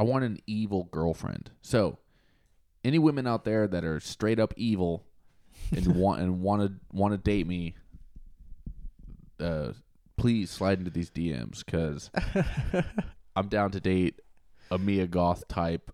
I 0.00 0.04
want 0.04 0.24
an 0.24 0.38
evil 0.48 0.88
girlfriend. 0.90 1.50
So, 1.62 1.98
any 2.84 2.98
women 2.98 3.26
out 3.28 3.44
there 3.44 3.68
that 3.68 3.84
are 3.84 4.00
straight 4.00 4.40
up 4.40 4.52
evil 4.56 5.04
and 5.70 5.86
want 5.96 6.20
and 6.22 6.40
want 6.40 6.62
to 6.62 6.72
want 6.92 7.12
to 7.12 7.18
date 7.18 7.46
me, 7.46 7.74
uh, 9.40 9.72
please 10.16 10.50
slide 10.50 10.78
into 10.78 10.90
these 10.90 11.10
DMs 11.10 11.64
because 11.64 12.10
I'm 13.36 13.48
down 13.48 13.70
to 13.72 13.80
date 13.80 14.20
a 14.70 14.78
Mia 14.78 15.06
Goth 15.06 15.46
type, 15.48 15.90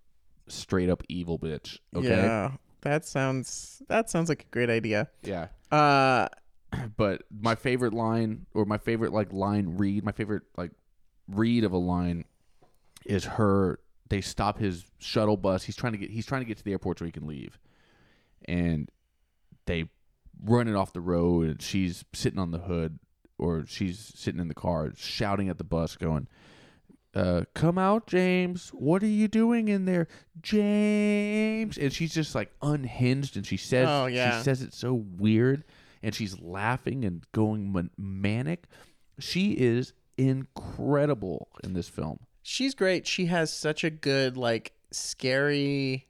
straight 0.48 0.88
up 0.88 1.02
evil 1.08 1.38
bitch. 1.38 1.78
Okay. 1.94 2.08
yeah 2.08 2.52
that 2.84 3.04
sounds 3.04 3.82
that 3.88 4.08
sounds 4.08 4.28
like 4.28 4.42
a 4.42 4.46
great 4.50 4.70
idea 4.70 5.08
yeah. 5.22 5.48
uh 5.72 6.28
but 6.96 7.22
my 7.30 7.54
favorite 7.54 7.92
line 7.92 8.46
or 8.54 8.64
my 8.64 8.78
favorite 8.78 9.12
like 9.12 9.32
line 9.32 9.76
read 9.76 10.04
my 10.04 10.12
favorite 10.12 10.42
like 10.56 10.70
read 11.28 11.64
of 11.64 11.72
a 11.72 11.78
line 11.78 12.24
is 13.06 13.24
her 13.24 13.80
they 14.08 14.20
stop 14.20 14.58
his 14.58 14.84
shuttle 14.98 15.36
bus 15.36 15.64
he's 15.64 15.76
trying 15.76 15.92
to 15.92 15.98
get 15.98 16.10
he's 16.10 16.26
trying 16.26 16.42
to 16.42 16.46
get 16.46 16.58
to 16.58 16.64
the 16.64 16.72
airport 16.72 16.98
so 16.98 17.04
he 17.04 17.10
can 17.10 17.26
leave 17.26 17.58
and 18.44 18.90
they 19.66 19.88
run 20.44 20.68
it 20.68 20.74
off 20.74 20.92
the 20.92 21.00
road 21.00 21.46
and 21.46 21.62
she's 21.62 22.04
sitting 22.12 22.38
on 22.38 22.50
the 22.50 22.58
hood 22.58 22.98
or 23.38 23.64
she's 23.66 24.12
sitting 24.14 24.40
in 24.40 24.48
the 24.48 24.54
car 24.54 24.92
shouting 24.96 25.48
at 25.48 25.58
the 25.58 25.64
bus 25.64 25.96
going 25.96 26.28
uh, 27.14 27.44
come 27.54 27.78
out, 27.78 28.08
James. 28.08 28.70
What 28.70 29.00
are 29.04 29.06
you 29.06 29.28
doing 29.28 29.68
in 29.68 29.84
there, 29.84 30.08
James? 30.42 31.78
And 31.78 31.92
she's 31.92 32.12
just 32.12 32.34
like 32.34 32.50
unhinged, 32.60 33.36
and 33.36 33.46
she 33.46 33.56
says, 33.56 33.86
Oh, 33.88 34.06
yeah. 34.06 34.38
she 34.38 34.44
says 34.44 34.62
it 34.62 34.74
so 34.74 34.94
weird, 34.94 35.62
and 36.02 36.12
she's 36.14 36.40
laughing 36.40 37.04
and 37.04 37.24
going 37.32 37.72
man- 37.72 37.90
manic. 37.96 38.64
She 39.20 39.52
is 39.52 39.92
incredible 40.16 41.48
in 41.62 41.72
this 41.74 41.88
film. 41.88 42.18
she's 42.42 42.74
great 42.74 43.04
she 43.06 43.26
has 43.26 43.52
such 43.52 43.82
a 43.82 43.90
good 43.90 44.36
like 44.36 44.72
scary 44.92 46.06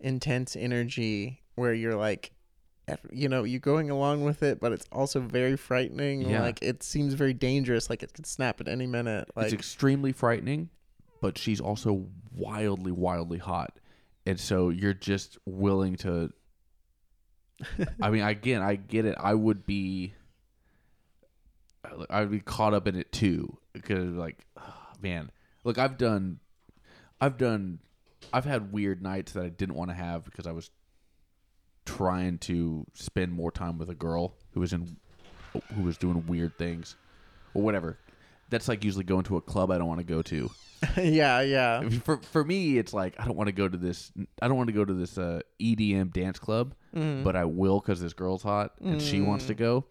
intense 0.00 0.56
energy 0.56 1.42
where 1.54 1.74
you're 1.74 1.94
like 1.96 2.32
you 3.12 3.28
know 3.28 3.44
you're 3.44 3.60
going 3.60 3.90
along 3.90 4.24
with 4.24 4.42
it 4.42 4.60
but 4.60 4.72
it's 4.72 4.86
also 4.92 5.20
very 5.20 5.56
frightening 5.56 6.22
Yeah. 6.22 6.42
like 6.42 6.58
it 6.62 6.82
seems 6.82 7.14
very 7.14 7.34
dangerous 7.34 7.88
like 7.90 8.02
it 8.02 8.12
could 8.14 8.26
snap 8.26 8.60
at 8.60 8.68
any 8.68 8.86
minute 8.86 9.28
like 9.36 9.46
it's 9.46 9.54
extremely 9.54 10.12
frightening, 10.12 10.70
but 11.20 11.36
she's 11.38 11.60
also 11.60 12.06
wildly, 12.34 12.92
wildly 12.92 13.38
hot, 13.38 13.78
and 14.26 14.38
so 14.38 14.68
you're 14.70 14.94
just 14.94 15.36
willing 15.44 15.96
to. 15.96 16.32
I 18.00 18.10
mean, 18.10 18.22
again, 18.22 18.62
I 18.62 18.76
get 18.76 19.04
it. 19.04 19.16
I 19.18 19.34
would 19.34 19.66
be. 19.66 20.14
Uh, 21.84 22.04
I 22.08 22.20
would 22.20 22.30
be 22.30 22.40
caught 22.40 22.74
up 22.74 22.86
in 22.86 22.94
it 22.94 23.10
too 23.10 23.58
because, 23.72 24.14
like, 24.14 24.46
man, 25.02 25.30
look, 25.64 25.78
I've 25.78 25.98
done, 25.98 26.38
I've 27.20 27.36
done, 27.36 27.80
I've 28.32 28.44
had 28.44 28.72
weird 28.72 29.02
nights 29.02 29.32
that 29.32 29.44
I 29.44 29.48
didn't 29.48 29.74
want 29.74 29.90
to 29.90 29.94
have 29.96 30.24
because 30.24 30.46
I 30.46 30.52
was 30.52 30.70
trying 31.96 32.38
to 32.38 32.84
spend 32.94 33.32
more 33.32 33.50
time 33.50 33.78
with 33.78 33.90
a 33.90 33.94
girl 33.94 34.34
who 34.52 34.60
was 34.60 34.72
in, 34.72 34.96
who 35.74 35.82
was 35.82 35.96
doing 35.98 36.26
weird 36.26 36.56
things, 36.58 36.96
or 37.54 37.62
whatever. 37.62 37.98
That's 38.50 38.68
like 38.68 38.84
usually 38.84 39.04
going 39.04 39.24
to 39.24 39.36
a 39.36 39.40
club 39.42 39.70
I 39.70 39.78
don't 39.78 39.88
want 39.88 40.00
to 40.00 40.04
go 40.06 40.22
to. 40.22 40.50
yeah 40.96 41.40
yeah 41.40 41.88
For 42.04 42.18
for 42.18 42.44
me, 42.44 42.78
it's 42.78 42.92
like 42.94 43.14
I 43.18 43.24
don't 43.24 43.36
want 43.36 43.48
to 43.48 43.52
go 43.52 43.68
to 43.68 43.76
this. 43.76 44.12
I 44.40 44.48
don't 44.48 44.56
want 44.56 44.68
to 44.68 44.72
go 44.72 44.84
to 44.84 44.94
this 44.94 45.18
uh, 45.18 45.40
EDM 45.60 46.12
dance 46.12 46.38
club, 46.38 46.74
Mhm. 46.94 47.24
but 47.24 47.34
I 47.36 47.44
will 47.44 47.80
because 47.80 48.00
this 48.00 48.12
girl's 48.12 48.42
hot 48.42 48.72
and 48.80 49.02
she 49.02 49.20
wants 49.20 49.46
to 49.46 49.54
go. 49.54 49.84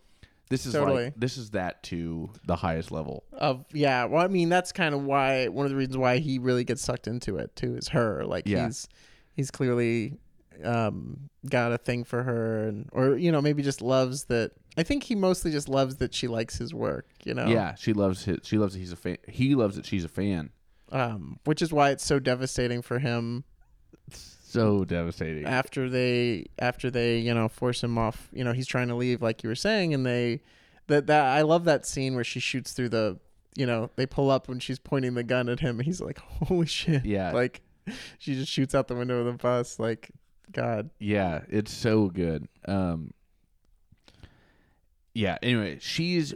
This 0.49 0.65
is 0.65 0.73
Totally. 0.73 1.05
like 1.05 1.15
this 1.19 1.37
is 1.37 1.49
that 1.51 1.83
to 1.83 2.29
the 2.45 2.55
highest 2.55 2.89
level. 2.91 3.25
of 3.33 3.65
yeah 3.73 4.05
well 4.05 4.23
i 4.23 4.27
mean 4.29 4.47
that's 4.47 4.71
kind 4.71 4.95
of 4.95 5.03
why 5.03 5.49
one 5.49 5.65
of 5.65 5.71
the 5.71 5.75
reasons 5.75 5.97
why 5.97 6.19
he 6.19 6.39
really 6.39 6.63
gets 6.63 6.81
sucked 6.81 7.05
into 7.05 7.35
it 7.37 7.53
too 7.57 7.75
is 7.75 7.89
her 7.89 8.23
like 8.25 8.47
Yeah. 8.47 8.65
he's 8.67 8.87
he's 9.33 9.51
clearly 9.51 10.17
um 10.63 11.29
got 11.49 11.71
a 11.71 11.77
thing 11.77 12.03
for 12.03 12.23
her 12.23 12.67
and 12.67 12.89
or 12.91 13.15
you 13.15 13.31
know 13.31 13.41
maybe 13.41 13.61
just 13.63 13.81
loves 13.81 14.25
that 14.25 14.51
i 14.77 14.83
think 14.83 15.03
he 15.03 15.15
mostly 15.15 15.51
just 15.51 15.69
loves 15.69 15.97
that 15.97 16.13
she 16.13 16.27
likes 16.27 16.57
his 16.57 16.73
work 16.73 17.07
you 17.23 17.33
know 17.33 17.47
Yeah, 17.47 17.75
she 17.75 17.93
loves 17.93 18.25
his. 18.25 18.39
She 18.43 18.57
loves 18.57 18.73
that 18.73 18.79
he's 18.79 18.91
a 18.91 18.95
fan. 18.97 19.17
He 19.27 19.55
loves 19.55 19.75
that 19.75 19.85
she's 19.85 20.03
a 20.03 20.09
fan. 20.09 20.49
um 20.91 21.39
which 21.45 21.61
is 21.61 21.71
why 21.71 21.91
it's 21.91 22.05
so 22.05 22.19
devastating 22.19 22.81
for 22.81 22.99
him 22.99 23.43
So 24.09 24.85
devastating. 24.85 25.45
after 25.45 25.89
they 25.89 26.45
after 26.57 26.89
they 26.89 27.19
you 27.19 27.33
know 27.33 27.47
force 27.49 27.83
him 27.83 27.97
off 27.97 28.29
you 28.31 28.43
know 28.43 28.53
he's 28.53 28.67
trying 28.67 28.87
to 28.87 28.95
leave 28.95 29.21
like 29.21 29.43
you 29.43 29.49
were 29.49 29.55
saying 29.55 29.93
and 29.93 30.05
they 30.05 30.41
that 30.87 31.07
that 31.07 31.25
i 31.25 31.41
love 31.41 31.65
that 31.65 31.85
scene 31.85 32.15
where 32.15 32.23
she 32.23 32.39
shoots 32.39 32.71
through 32.71 32.89
the 32.89 33.19
you 33.55 33.65
know 33.65 33.89
they 33.95 34.05
pull 34.05 34.29
up 34.31 34.47
when 34.47 34.59
she's 34.59 34.79
pointing 34.79 35.13
the 35.15 35.23
gun 35.23 35.49
at 35.49 35.59
him 35.59 35.79
and 35.79 35.85
he's 35.85 35.99
like 36.01 36.17
holy 36.47 36.65
shit 36.67 37.03
Yeah. 37.05 37.31
like 37.31 37.61
she 38.19 38.35
just 38.35 38.51
shoots 38.51 38.73
out 38.75 38.87
the 38.87 38.95
window 38.95 39.19
of 39.19 39.25
the 39.25 39.33
bus 39.33 39.79
like 39.79 40.11
god 40.51 40.89
Yeah, 40.99 41.41
it's 41.49 41.73
so 41.73 42.07
good. 42.09 42.47
Um 42.67 43.13
Yeah, 45.13 45.37
anyway, 45.41 45.77
she's 45.81 46.33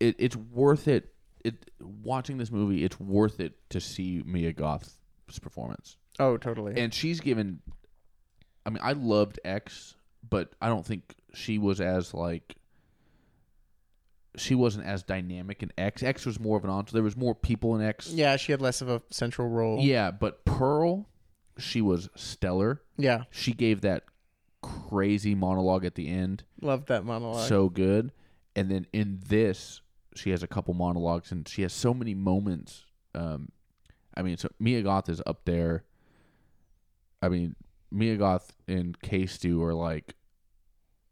it, 0.00 0.16
it's 0.18 0.36
worth 0.36 0.88
it. 0.88 1.12
It 1.44 1.70
watching 1.80 2.38
this 2.38 2.50
movie, 2.50 2.84
it's 2.84 2.98
worth 2.98 3.38
it 3.40 3.54
to 3.70 3.80
see 3.80 4.22
Mia 4.26 4.52
Goth's 4.52 4.96
performance. 5.40 5.96
oh 6.20 6.36
totally 6.36 6.78
And 6.80 6.92
she's 6.92 7.20
given 7.20 7.60
I 8.66 8.70
mean, 8.70 8.80
I 8.82 8.92
loved 8.92 9.40
X, 9.44 9.96
but 10.28 10.52
I 10.60 10.68
don't 10.68 10.86
think 10.86 11.14
she 11.34 11.58
was 11.58 11.80
as 11.80 12.12
like 12.14 12.56
she 14.36 14.54
wasn't 14.54 14.86
as 14.86 15.02
dynamic 15.02 15.62
in 15.62 15.70
X. 15.76 16.02
X 16.02 16.24
was 16.24 16.40
more 16.40 16.56
of 16.56 16.64
an 16.64 16.70
entourage. 16.70 16.92
There 16.94 17.02
was 17.02 17.16
more 17.16 17.34
people 17.34 17.76
in 17.76 17.82
X. 17.82 18.10
yeah 18.12 18.36
she 18.36 18.52
had 18.52 18.60
less 18.62 18.80
of 18.80 18.88
a 18.88 19.02
central 19.10 19.48
role 19.48 19.78
Yeah, 19.80 20.10
but 20.10 20.44
Pearl, 20.44 21.06
she 21.58 21.80
was 21.80 22.08
stellar. 22.16 22.82
yeah 22.96 23.24
She 23.30 23.52
gave 23.52 23.80
that 23.82 24.04
crazy 24.62 25.34
monologue 25.34 25.84
at 25.84 25.94
the 25.96 26.08
end. 26.08 26.44
loved 26.60 26.88
that 26.88 27.04
monologue 27.04 27.48
so 27.48 27.68
good. 27.68 28.12
And 28.54 28.70
then 28.70 28.86
in 28.92 29.20
this, 29.28 29.80
she 30.14 30.30
has 30.30 30.42
a 30.42 30.46
couple 30.46 30.74
monologues 30.74 31.32
and 31.32 31.48
she 31.48 31.62
has 31.62 31.72
so 31.72 31.92
many 31.94 32.14
moments. 32.14 32.84
Um, 33.14 33.50
I 34.16 34.22
mean, 34.22 34.36
so 34.36 34.48
Mia 34.60 34.82
Goth 34.82 35.08
is 35.08 35.22
up 35.26 35.44
there. 35.46 35.84
I 37.22 37.28
mean, 37.28 37.54
Mia 37.90 38.16
Goth 38.16 38.52
and 38.68 39.00
K 39.00 39.26
Stu 39.26 39.62
are 39.62 39.74
like 39.74 40.14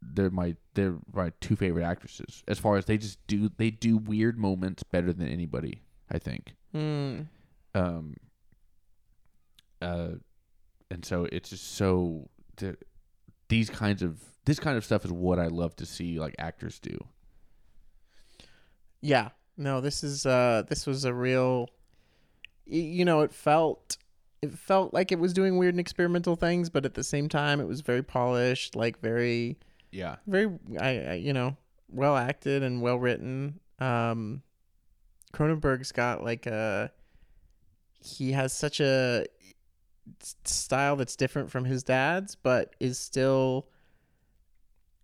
they're 0.01 0.29
my 0.31 0.55
they're 0.73 0.97
my 1.13 1.31
two 1.41 1.55
favorite 1.55 1.83
actresses 1.83 2.43
as 2.47 2.57
far 2.57 2.77
as 2.77 2.85
they 2.85 2.97
just 2.97 3.19
do 3.27 3.51
they 3.57 3.69
do 3.69 3.97
weird 3.97 4.37
moments 4.37 4.81
better 4.83 5.13
than 5.13 5.27
anybody. 5.27 5.81
I 6.09 6.17
think. 6.19 6.55
Hmm. 6.73 7.21
Um. 7.75 8.15
Uh, 9.81 10.09
and 10.91 11.05
so 11.05 11.27
it's 11.31 11.49
just 11.49 11.75
so 11.75 12.29
the, 12.57 12.77
these 13.47 13.69
kinds 13.69 14.01
of 14.01 14.21
this 14.45 14.59
kind 14.59 14.77
of 14.77 14.83
stuff 14.85 15.05
is 15.05 15.11
what 15.11 15.39
I 15.39 15.47
love 15.47 15.75
to 15.77 15.85
see 15.85 16.19
like 16.19 16.35
actors 16.37 16.79
do. 16.79 16.97
Yeah. 19.01 19.29
No, 19.57 19.81
this 19.81 20.03
is 20.03 20.25
uh 20.25 20.63
this 20.67 20.85
was 20.85 21.05
a 21.05 21.13
real 21.13 21.69
you 22.65 23.03
know, 23.05 23.21
it 23.21 23.33
felt 23.33 23.97
it 24.41 24.51
felt 24.51 24.93
like 24.93 25.11
it 25.11 25.19
was 25.19 25.33
doing 25.33 25.57
weird 25.57 25.73
and 25.73 25.79
experimental 25.79 26.35
things, 26.35 26.69
but 26.69 26.85
at 26.85 26.93
the 26.95 27.03
same 27.03 27.29
time 27.29 27.59
it 27.59 27.67
was 27.67 27.81
very 27.81 28.03
polished, 28.03 28.75
like 28.75 28.99
very 28.99 29.57
Yeah. 29.91 30.17
very 30.27 30.47
I, 30.79 30.89
I 30.99 31.13
you 31.13 31.33
know, 31.33 31.55
well 31.89 32.15
acted 32.17 32.63
and 32.63 32.81
well 32.81 32.97
written. 32.97 33.59
Um 33.79 34.41
Cronenberg's 35.33 35.91
got 35.91 36.23
like 36.23 36.45
a 36.45 36.91
he 38.03 38.31
has 38.31 38.51
such 38.51 38.79
a 38.79 39.25
style 40.43 40.95
that's 40.95 41.15
different 41.15 41.49
from 41.51 41.65
his 41.65 41.83
dad's 41.83 42.35
but 42.35 42.75
is 42.79 42.97
still 42.99 43.67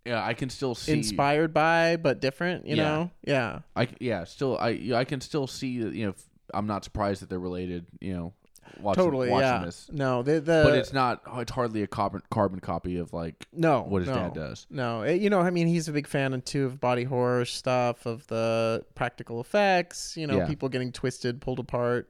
Yeah, 0.04 0.24
I 0.24 0.34
can 0.34 0.48
still 0.50 0.74
see 0.74 0.92
inspired 0.92 1.52
by 1.52 1.96
but 1.96 2.20
different, 2.20 2.66
you 2.66 2.76
Yeah. 2.76 2.82
know? 2.84 3.10
Yeah. 3.26 3.58
I 3.76 3.88
yeah, 4.00 4.24
still 4.24 4.56
I 4.58 4.92
I 4.94 5.04
can 5.04 5.20
still 5.20 5.46
see 5.46 5.80
that 5.82 5.94
you 5.94 6.06
know. 6.06 6.14
I'm 6.54 6.66
not 6.66 6.82
surprised 6.82 7.20
that 7.20 7.28
they're 7.28 7.38
related. 7.38 7.84
You 8.00 8.14
know, 8.14 8.32
watching, 8.80 9.04
totally, 9.04 9.28
watching 9.28 9.46
yeah. 9.46 9.64
this, 9.66 9.90
No, 9.92 10.22
the 10.22 10.40
the 10.40 10.62
but 10.64 10.78
it's 10.78 10.94
not. 10.94 11.20
Oh, 11.26 11.40
it's 11.40 11.52
hardly 11.52 11.82
a 11.82 11.86
carbon 11.86 12.22
carbon 12.30 12.60
copy 12.60 12.96
of 12.96 13.12
like 13.12 13.46
no 13.52 13.82
what 13.82 14.00
his 14.00 14.08
no. 14.08 14.14
dad 14.14 14.32
does. 14.34 14.66
No, 14.70 15.02
it, 15.02 15.20
you 15.20 15.28
know, 15.28 15.40
I 15.40 15.50
mean, 15.50 15.66
he's 15.66 15.88
a 15.88 15.92
big 15.92 16.06
fan 16.06 16.32
of 16.32 16.42
too 16.46 16.64
of 16.64 16.80
body 16.80 17.04
horror 17.04 17.44
stuff, 17.44 18.06
of 18.06 18.26
the 18.28 18.82
practical 18.94 19.42
effects. 19.42 20.16
You 20.16 20.26
know, 20.26 20.38
Yeah. 20.38 20.46
people 20.46 20.70
getting 20.70 20.90
twisted, 20.90 21.42
pulled 21.42 21.58
apart. 21.58 22.08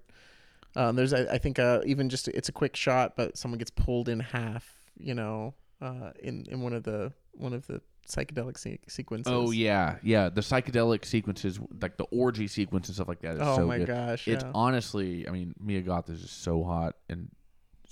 Um, 0.76 0.96
there's, 0.96 1.12
I, 1.12 1.20
I 1.34 1.38
think, 1.38 1.58
uh, 1.58 1.80
even 1.86 2.08
just 2.08 2.28
it's 2.28 2.48
a 2.48 2.52
quick 2.52 2.76
shot, 2.76 3.14
but 3.16 3.36
someone 3.36 3.58
gets 3.58 3.70
pulled 3.70 4.08
in 4.08 4.20
half. 4.20 4.74
You 5.00 5.14
know, 5.14 5.54
uh, 5.80 6.10
in 6.22 6.44
in 6.50 6.60
one 6.60 6.72
of 6.72 6.82
the 6.82 7.12
one 7.32 7.52
of 7.52 7.66
the 7.66 7.80
psychedelic 8.08 8.58
se- 8.58 8.80
sequences. 8.88 9.32
Oh 9.32 9.50
yeah, 9.50 9.96
yeah. 10.02 10.28
The 10.28 10.40
psychedelic 10.40 11.04
sequences, 11.04 11.60
like 11.80 11.96
the 11.96 12.06
orgy 12.10 12.48
sequence 12.48 12.88
and 12.88 12.96
stuff 12.96 13.08
like 13.08 13.20
that, 13.20 13.36
is 13.36 13.40
Oh 13.42 13.56
so 13.56 13.66
my 13.66 13.78
good. 13.78 13.86
gosh. 13.86 14.26
It's 14.26 14.42
yeah. 14.42 14.50
honestly, 14.54 15.28
I 15.28 15.30
mean, 15.30 15.54
Mia 15.60 15.82
Goth 15.82 16.10
is 16.10 16.22
just 16.22 16.42
so 16.42 16.64
hot, 16.64 16.96
and 17.08 17.30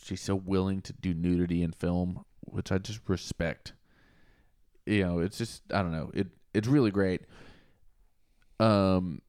she's 0.02 0.20
so 0.20 0.34
willing 0.34 0.82
to 0.82 0.92
do 0.92 1.14
nudity 1.14 1.62
in 1.62 1.72
film, 1.72 2.24
which 2.40 2.72
I 2.72 2.78
just 2.78 3.00
respect. 3.08 3.72
You 4.84 5.04
know, 5.04 5.18
it's 5.20 5.38
just 5.38 5.62
I 5.72 5.82
don't 5.82 5.92
know, 5.92 6.10
it 6.14 6.28
it's 6.54 6.66
really 6.68 6.90
great. 6.90 7.22
Um, 8.58 9.20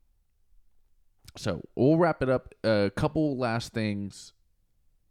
so 1.38 1.62
we'll 1.76 1.98
wrap 1.98 2.22
it 2.22 2.30
up. 2.30 2.54
A 2.64 2.92
couple 2.96 3.38
last 3.38 3.74
things. 3.74 4.34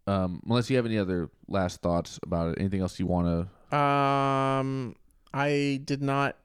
Um, 0.07 0.41
unless 0.47 0.71
you 0.71 0.77
have 0.77 0.87
any 0.87 0.99
other 0.99 1.31
last 1.49 1.83
thoughts 1.83 2.21
about 2.23 2.51
it, 2.53 2.61
anything 2.61 2.81
else 2.81 2.99
you 3.01 3.07
want 3.07 3.49
to? 3.71 3.77
Um, 3.77 4.95
I 5.35 5.81
did 5.85 6.01
not 6.01 6.37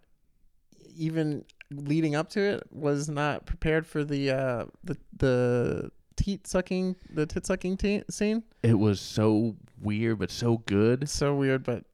even 0.96 1.46
leading 1.72 2.16
up 2.16 2.30
to 2.30 2.42
it 2.42 2.64
was 2.70 3.08
not 3.08 3.46
prepared 3.46 3.88
for 3.88 4.04
the 4.04 4.30
uh 4.30 4.66
the 4.84 4.98
the 5.18 5.90
teat 6.18 6.46
sucking 6.46 6.96
the 7.14 7.26
tit 7.26 7.46
sucking 7.46 7.78
te- 7.78 8.04
scene. 8.10 8.44
It 8.62 8.78
was 8.78 9.00
so 9.00 9.56
weird, 9.82 10.20
but 10.20 10.30
so 10.32 10.58
good. 10.58 11.08
So 11.08 11.36
weird, 11.36 11.64
but 11.64 11.86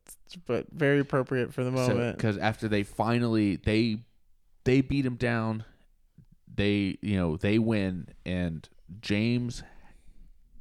but 0.46 0.66
very 0.72 1.00
appropriate 1.00 1.54
for 1.54 1.64
the 1.64 1.72
moment. 1.72 2.18
because 2.18 2.38
after 2.38 2.68
they 2.68 2.84
finally 2.84 3.58
they 3.58 4.00
they 4.64 4.82
beat 4.82 5.06
him 5.06 5.16
down 5.16 5.64
they 6.58 6.98
you 7.02 7.16
know 7.16 7.38
they 7.38 7.58
win 7.58 8.08
and 8.26 8.68
james 9.00 9.64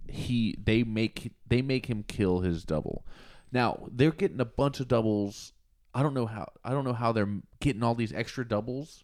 he 0.08 0.56
they 0.62 0.84
make 0.84 1.32
they 1.48 1.60
make 1.62 1.86
him 1.86 2.04
kill 2.06 2.40
his 2.40 2.64
double. 2.64 3.04
Now 3.50 3.88
they're 3.90 4.12
getting 4.12 4.40
a 4.40 4.44
bunch 4.44 4.78
of 4.78 4.86
doubles. 4.88 5.52
I 5.94 6.02
don't 6.02 6.14
know 6.14 6.26
how 6.26 6.46
i 6.64 6.70
don't 6.70 6.84
know 6.84 6.92
how 6.92 7.10
they're 7.12 7.40
getting 7.60 7.82
all 7.82 7.94
these 7.96 8.12
extra 8.12 8.46
doubles. 8.46 9.02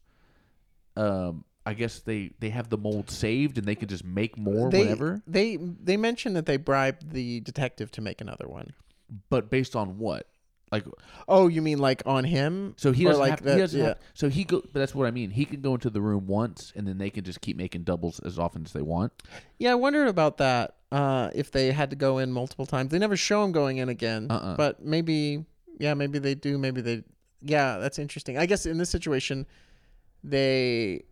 Um 0.97 1.45
i 1.65 1.75
guess 1.75 2.01
they 2.01 2.33
they 2.41 2.51
have 2.51 2.69
the 2.69 2.79
mold 2.79 3.09
saved 3.11 3.57
and 3.59 3.67
they 3.67 3.75
can 3.75 3.89
just 3.89 4.05
make 4.05 4.37
more 4.37 4.71
they, 4.71 4.81
whenever 4.81 5.23
They 5.27 5.57
they 5.57 5.97
mentioned 5.97 6.37
that 6.37 6.47
they 6.47 6.57
bribed 6.57 7.13
the 7.13 7.41
detective 7.41 7.91
to 7.93 8.01
make 8.01 8.21
another 8.21 8.47
one. 8.49 8.75
but 9.31 9.51
based 9.51 9.75
on 9.77 9.99
what 9.99 10.27
like 10.73 10.85
Oh, 11.29 11.47
you 11.49 11.63
mean 11.63 11.79
like 11.79 12.03
on 12.07 12.25
him? 12.25 12.75
So 12.79 12.91
he 12.93 13.05
Or 13.05 13.11
doesn't 13.11 13.21
like 13.21 13.31
have. 13.31 13.43
that- 13.45 13.55
he 13.55 13.61
doesn't 13.61 13.81
yeah. 13.81 13.87
have. 13.89 13.99
So 14.15 14.29
he 14.29 14.45
go. 14.45 14.61
But 14.61 14.75
that's 14.75 14.95
what 14.95 15.07
I 15.07 15.11
mean. 15.11 15.31
He 15.31 15.45
can 15.45 15.61
go 15.61 15.75
into 15.75 15.91
the 15.91 16.01
room 16.01 16.27
once, 16.27 16.73
and 16.75 16.89
then 16.89 16.99
they 16.99 17.11
can 17.11 17.23
just 17.25 17.41
keep 17.43 17.57
making 17.57 17.83
doubles 17.83 18.19
as 18.21 18.39
often 18.39 18.65
as 18.65 18.73
they 18.73 18.83
want. 18.83 19.13
Yeah, 19.59 19.73
I 19.73 19.75
wondered 19.77 20.09
about 20.09 20.39
that. 20.39 20.77
Uh, 20.91 21.31
if 21.35 21.51
they 21.53 21.71
had 21.73 21.91
to 21.91 21.97
go 21.97 22.19
in 22.19 22.33
multiple 22.33 22.67
times, 22.67 22.91
they 22.91 22.99
never 22.99 23.17
show 23.17 23.45
him 23.45 23.53
going 23.53 23.77
in 23.79 23.89
again. 23.89 24.27
Uh-uh. 24.31 24.57
But 24.57 24.85
maybe, 24.85 25.45
yeah, 25.79 25.95
maybe 25.95 26.19
they 26.19 26.35
do. 26.35 26.59
Maybe 26.59 26.81
they. 26.81 27.03
Yeah, 27.41 27.79
that's 27.79 27.99
interesting. 27.99 28.37
I 28.39 28.47
guess 28.47 28.67
in 28.67 28.79
this 28.79 28.91
situation, 28.91 29.47
they 30.25 31.03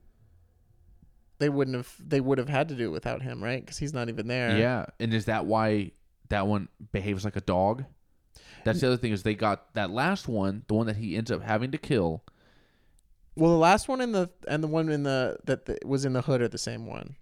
they 1.38 1.48
wouldn't 1.48 1.76
have. 1.76 1.94
They 1.98 2.20
would 2.20 2.38
have 2.38 2.48
had 2.48 2.68
to 2.68 2.74
do 2.74 2.86
it 2.86 2.92
without 2.92 3.22
him, 3.22 3.42
right? 3.42 3.60
Because 3.64 3.78
he's 3.78 3.92
not 3.94 4.08
even 4.08 4.26
there. 4.28 4.56
Yeah. 4.58 4.86
And 4.98 5.12
is 5.14 5.24
that 5.26 5.46
why 5.46 5.92
that 6.28 6.46
one 6.46 6.68
behaves 6.92 7.24
like 7.24 7.36
a 7.36 7.40
dog? 7.40 7.84
That's 8.64 8.80
the 8.80 8.86
other 8.88 8.96
thing 8.96 9.12
is 9.12 9.22
they 9.22 9.34
got 9.34 9.72
that 9.74 9.90
last 9.90 10.28
one, 10.28 10.64
the 10.68 10.74
one 10.74 10.86
that 10.86 10.96
he 10.96 11.16
ends 11.16 11.30
up 11.30 11.42
having 11.42 11.70
to 11.72 11.78
kill. 11.78 12.22
Well, 13.36 13.50
the 13.52 13.56
last 13.58 13.88
one 13.88 14.00
in 14.00 14.12
the 14.12 14.28
and 14.48 14.62
the 14.62 14.68
one 14.68 14.88
in 14.90 15.02
the 15.02 15.38
that 15.44 15.66
the, 15.66 15.78
was 15.84 16.04
in 16.04 16.12
the 16.12 16.22
hood 16.22 16.42
are 16.42 16.48
the 16.48 16.58
same 16.58 16.86
one. 16.86 17.16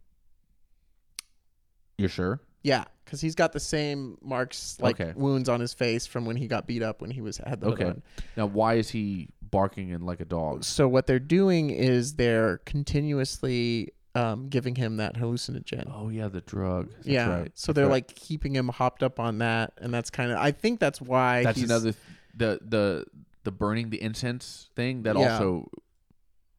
You're 1.96 2.08
sure? 2.08 2.40
Yeah, 2.62 2.84
because 3.04 3.20
he's 3.20 3.34
got 3.34 3.52
the 3.52 3.60
same 3.60 4.18
marks, 4.20 4.78
like 4.80 5.00
Okay. 5.00 5.12
wounds 5.16 5.48
on 5.48 5.60
his 5.60 5.72
face 5.74 6.06
from 6.06 6.24
when 6.26 6.36
he 6.36 6.46
got 6.48 6.66
beat 6.66 6.82
up 6.82 7.00
when 7.00 7.10
he 7.10 7.20
was 7.20 7.38
had 7.38 7.60
the 7.60 7.66
hood 7.66 7.80
Okay. 7.80 7.90
on. 7.90 8.02
Now, 8.36 8.46
why 8.46 8.74
is 8.74 8.90
he 8.90 9.28
barking 9.42 9.90
in 9.90 10.02
like 10.04 10.20
a 10.20 10.24
dog? 10.24 10.64
So 10.64 10.88
what 10.88 11.06
they're 11.06 11.18
doing 11.18 11.70
is 11.70 12.14
they're 12.14 12.58
continuously 12.58 13.92
um, 14.18 14.48
giving 14.48 14.74
him 14.74 14.96
that 14.96 15.14
hallucinogen. 15.16 15.90
Oh 15.94 16.08
yeah, 16.08 16.28
the 16.28 16.40
drug. 16.40 16.90
That's 16.92 17.06
yeah. 17.06 17.28
right. 17.28 17.50
So 17.54 17.72
That's 17.72 17.76
they're 17.76 17.84
right. 17.86 17.92
like 17.92 18.14
keeping 18.14 18.54
him 18.54 18.68
hopped 18.68 19.02
up 19.02 19.20
on 19.20 19.38
that, 19.38 19.72
and 19.78 19.92
that's 19.92 20.10
kind 20.10 20.30
of. 20.32 20.38
I 20.38 20.50
think 20.52 20.80
that's 20.80 21.00
why. 21.00 21.42
That's 21.44 21.62
another 21.62 21.92
th- 21.92 21.96
the 22.36 22.60
the 22.66 23.04
the 23.44 23.52
burning 23.52 23.90
the 23.90 24.00
incense 24.02 24.70
thing 24.76 25.02
that 25.04 25.16
Yeah. 25.16 25.32
also 25.32 25.70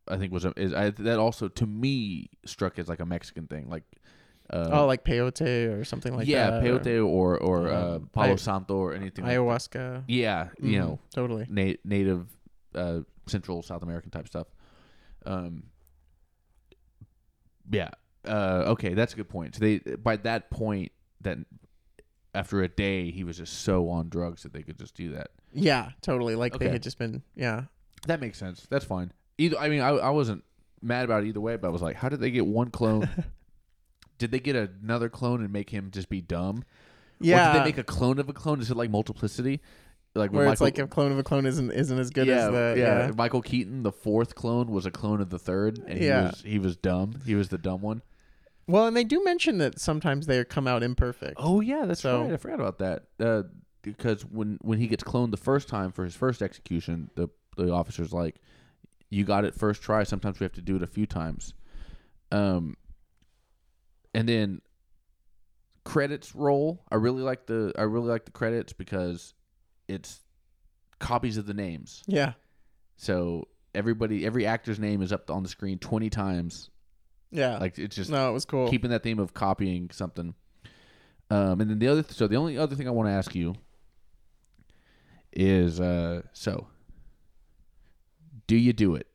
I 0.07 0.17
think 0.17 0.33
was 0.33 0.45
a, 0.45 0.53
is 0.57 0.73
I, 0.73 0.89
that 0.91 1.19
also 1.19 1.47
to 1.49 1.65
me 1.67 2.29
struck 2.45 2.79
as 2.79 2.87
like 2.89 2.99
a 2.99 3.05
Mexican 3.05 3.45
thing, 3.47 3.69
like 3.69 3.83
uh, 4.51 4.69
oh, 4.71 4.85
like 4.87 5.03
peyote 5.03 5.69
or 5.79 5.83
something 5.85 6.15
like 6.15 6.27
yeah, 6.27 6.49
that. 6.49 6.65
or 6.65 6.79
peyote 6.79 7.05
or 7.07 7.37
or 7.37 7.67
uh, 7.69 7.95
um, 7.97 8.09
Palo 8.13 8.33
I- 8.33 8.35
Santo 8.37 8.75
or 8.75 8.93
anything. 8.93 9.23
like 9.25 9.33
that. 9.35 9.39
ayahuasca. 9.39 10.03
Yeah, 10.07 10.47
you 10.59 10.77
Mhm, 10.77 10.79
know, 10.79 10.99
totally. 11.13 11.45
na- 11.49 11.77
native 11.85 12.25
uh, 12.73 13.01
Central 13.27 13.61
South 13.61 13.83
American 13.83 14.09
type 14.09 14.27
stuff. 14.27 14.47
Um, 15.25 15.63
yeah. 17.69 17.89
Uh, 18.25 18.63
okay, 18.67 18.93
that's 18.93 19.13
a 19.13 19.15
good 19.15 19.29
point. 19.29 19.55
So 19.55 19.61
they 19.61 19.79
by 19.79 20.17
that 20.17 20.49
point 20.51 20.91
that 21.21 21.37
after 22.33 22.61
a 22.61 22.67
day 22.67 23.11
he 23.11 23.23
was 23.23 23.37
just 23.37 23.61
so 23.61 23.89
on 23.89 24.09
drugs 24.09 24.43
that 24.43 24.53
they 24.53 24.61
could 24.61 24.77
just 24.77 24.93
do 24.95 25.11
that. 25.11 25.29
Yeah, 25.53 25.91
totally. 26.01 26.35
Like 26.35 26.57
they 26.59 26.69
had 26.69 26.83
just 26.83 26.97
been. 26.97 27.23
Yeah. 27.35 27.63
That 28.07 28.21
makes 28.21 28.37
sense. 28.37 28.67
That's 28.69 28.85
fine. 28.85 29.11
Either 29.37 29.57
I 29.57 29.69
mean 29.69 29.81
I 29.81 29.89
I 29.89 30.09
wasn't 30.09 30.43
mad 30.81 31.05
about 31.05 31.23
it 31.23 31.27
either 31.27 31.41
way, 31.41 31.55
but 31.55 31.67
I 31.67 31.71
was 31.71 31.81
like, 31.81 31.95
how 31.95 32.09
did 32.09 32.19
they 32.19 32.31
get 32.31 32.45
one 32.45 32.69
clone? 32.69 33.09
did 34.17 34.31
they 34.31 34.39
get 34.39 34.55
another 34.55 35.09
clone 35.09 35.41
and 35.41 35.51
make 35.51 35.69
him 35.69 35.89
just 35.91 36.09
be 36.09 36.21
dumb? 36.21 36.63
Yeah. 37.19 37.49
Or 37.49 37.53
did 37.53 37.61
they 37.61 37.65
make 37.65 37.77
a 37.77 37.83
clone 37.83 38.19
of 38.19 38.29
a 38.29 38.33
clone? 38.33 38.61
Is 38.61 38.71
it 38.71 38.77
like 38.77 38.89
multiplicity? 38.89 39.61
Like 40.15 40.31
where 40.33 40.43
it's 40.45 40.59
Michael- 40.59 40.65
like 40.65 40.79
a 40.79 40.87
clone 40.87 41.11
of 41.11 41.19
a 41.19 41.23
clone 41.23 41.45
isn't 41.45 41.71
isn't 41.71 41.99
as 41.99 42.09
good 42.09 42.27
yeah, 42.27 42.47
as 42.47 42.51
the 42.51 42.75
yeah. 42.77 43.05
yeah. 43.07 43.11
Michael 43.15 43.41
Keaton, 43.41 43.83
the 43.83 43.91
fourth 43.91 44.35
clone, 44.35 44.67
was 44.71 44.85
a 44.85 44.91
clone 44.91 45.21
of 45.21 45.29
the 45.29 45.39
third, 45.39 45.79
and 45.87 45.99
Yeah. 45.99 46.21
he 46.21 46.25
was 46.27 46.41
he 46.41 46.59
was 46.59 46.75
dumb. 46.77 47.13
He 47.25 47.35
was 47.35 47.49
the 47.49 47.57
dumb 47.59 47.81
one. 47.81 48.01
Well, 48.67 48.87
and 48.87 48.95
they 48.97 49.03
do 49.03 49.23
mention 49.23 49.57
that 49.59 49.79
sometimes 49.79 50.25
they 50.27 50.43
come 50.45 50.67
out 50.67 50.83
imperfect. 50.83 51.35
Oh 51.37 51.61
yeah, 51.61 51.85
that's 51.85 52.01
So- 52.01 52.23
right. 52.23 52.33
I 52.33 52.37
forgot 52.37 52.59
about 52.59 52.79
that. 52.79 53.03
Uh, 53.19 53.43
because 53.81 54.23
when 54.25 54.57
when 54.61 54.79
he 54.79 54.87
gets 54.87 55.03
cloned 55.03 55.31
the 55.31 55.37
first 55.37 55.69
time 55.69 55.91
for 55.91 56.03
his 56.03 56.15
first 56.15 56.41
execution, 56.41 57.11
the 57.15 57.29
the 57.55 57.71
officer's 57.71 58.11
like, 58.11 58.35
"You 59.09 59.23
got 59.25 59.45
it 59.45 59.53
first 59.55 59.81
try. 59.81 60.03
Sometimes 60.03 60.39
we 60.39 60.43
have 60.43 60.53
to 60.53 60.61
do 60.61 60.75
it 60.75 60.83
a 60.83 60.87
few 60.87 61.05
times." 61.05 61.53
Um, 62.31 62.75
and 64.13 64.27
then 64.27 64.61
credits 65.83 66.35
roll. 66.35 66.83
I 66.91 66.95
really 66.95 67.21
like 67.21 67.45
the 67.45 67.73
I 67.77 67.83
really 67.83 68.07
like 68.07 68.25
the 68.25 68.31
credits 68.31 68.73
because 68.73 69.33
it's 69.89 70.21
copies 70.99 71.37
of 71.37 71.45
the 71.45 71.53
names. 71.53 72.03
Yeah. 72.07 72.33
So 72.97 73.47
everybody, 73.73 74.25
every 74.25 74.45
actor's 74.45 74.79
name 74.79 75.01
is 75.01 75.11
up 75.11 75.29
on 75.29 75.43
the 75.43 75.49
screen 75.49 75.79
twenty 75.79 76.09
times. 76.09 76.69
Yeah. 77.31 77.57
Like 77.57 77.77
it's 77.77 77.95
just 77.95 78.09
no, 78.09 78.29
it 78.29 78.33
was 78.33 78.45
cool. 78.45 78.69
keeping 78.69 78.91
that 78.91 79.03
theme 79.03 79.19
of 79.19 79.33
copying 79.33 79.89
something. 79.91 80.33
Um, 81.31 81.61
and 81.61 81.69
then 81.69 81.79
the 81.79 81.87
other, 81.87 82.03
so 82.09 82.27
the 82.27 82.37
only 82.37 82.57
other 82.57 82.75
thing 82.75 82.87
I 82.87 82.91
want 82.91 83.07
to 83.07 83.13
ask 83.13 83.35
you 83.35 83.53
is, 85.31 85.79
uh, 85.79 86.23
so 86.33 86.67
do 88.47 88.55
you 88.55 88.73
do 88.73 88.95
it? 88.95 89.05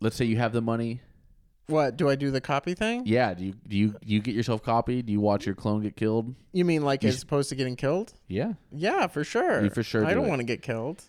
Let's 0.00 0.16
say 0.16 0.24
you 0.24 0.38
have 0.38 0.52
the 0.52 0.60
money. 0.60 1.02
What 1.68 1.96
do 1.96 2.08
I 2.08 2.14
do 2.14 2.30
the 2.30 2.40
copy 2.40 2.74
thing? 2.74 3.02
Yeah. 3.06 3.34
Do 3.34 3.44
you 3.44 3.54
do 3.66 3.76
you 3.76 3.88
do 3.88 3.98
you 4.14 4.20
get 4.20 4.34
yourself 4.34 4.62
copied? 4.62 5.06
Do 5.06 5.12
you 5.12 5.20
watch 5.20 5.46
your 5.46 5.54
clone 5.54 5.82
get 5.82 5.96
killed? 5.96 6.34
You 6.52 6.64
mean 6.64 6.82
like 6.82 7.04
as 7.04 7.22
opposed 7.22 7.48
to 7.50 7.54
getting 7.56 7.76
killed? 7.76 8.12
Yeah. 8.28 8.54
Yeah, 8.72 9.06
for 9.08 9.24
sure. 9.24 9.62
You 9.64 9.70
for 9.70 9.82
sure 9.82 10.04
I 10.04 10.10
do 10.10 10.16
don't 10.16 10.26
it. 10.26 10.28
want 10.28 10.40
to 10.40 10.44
get 10.46 10.62
killed. 10.62 11.02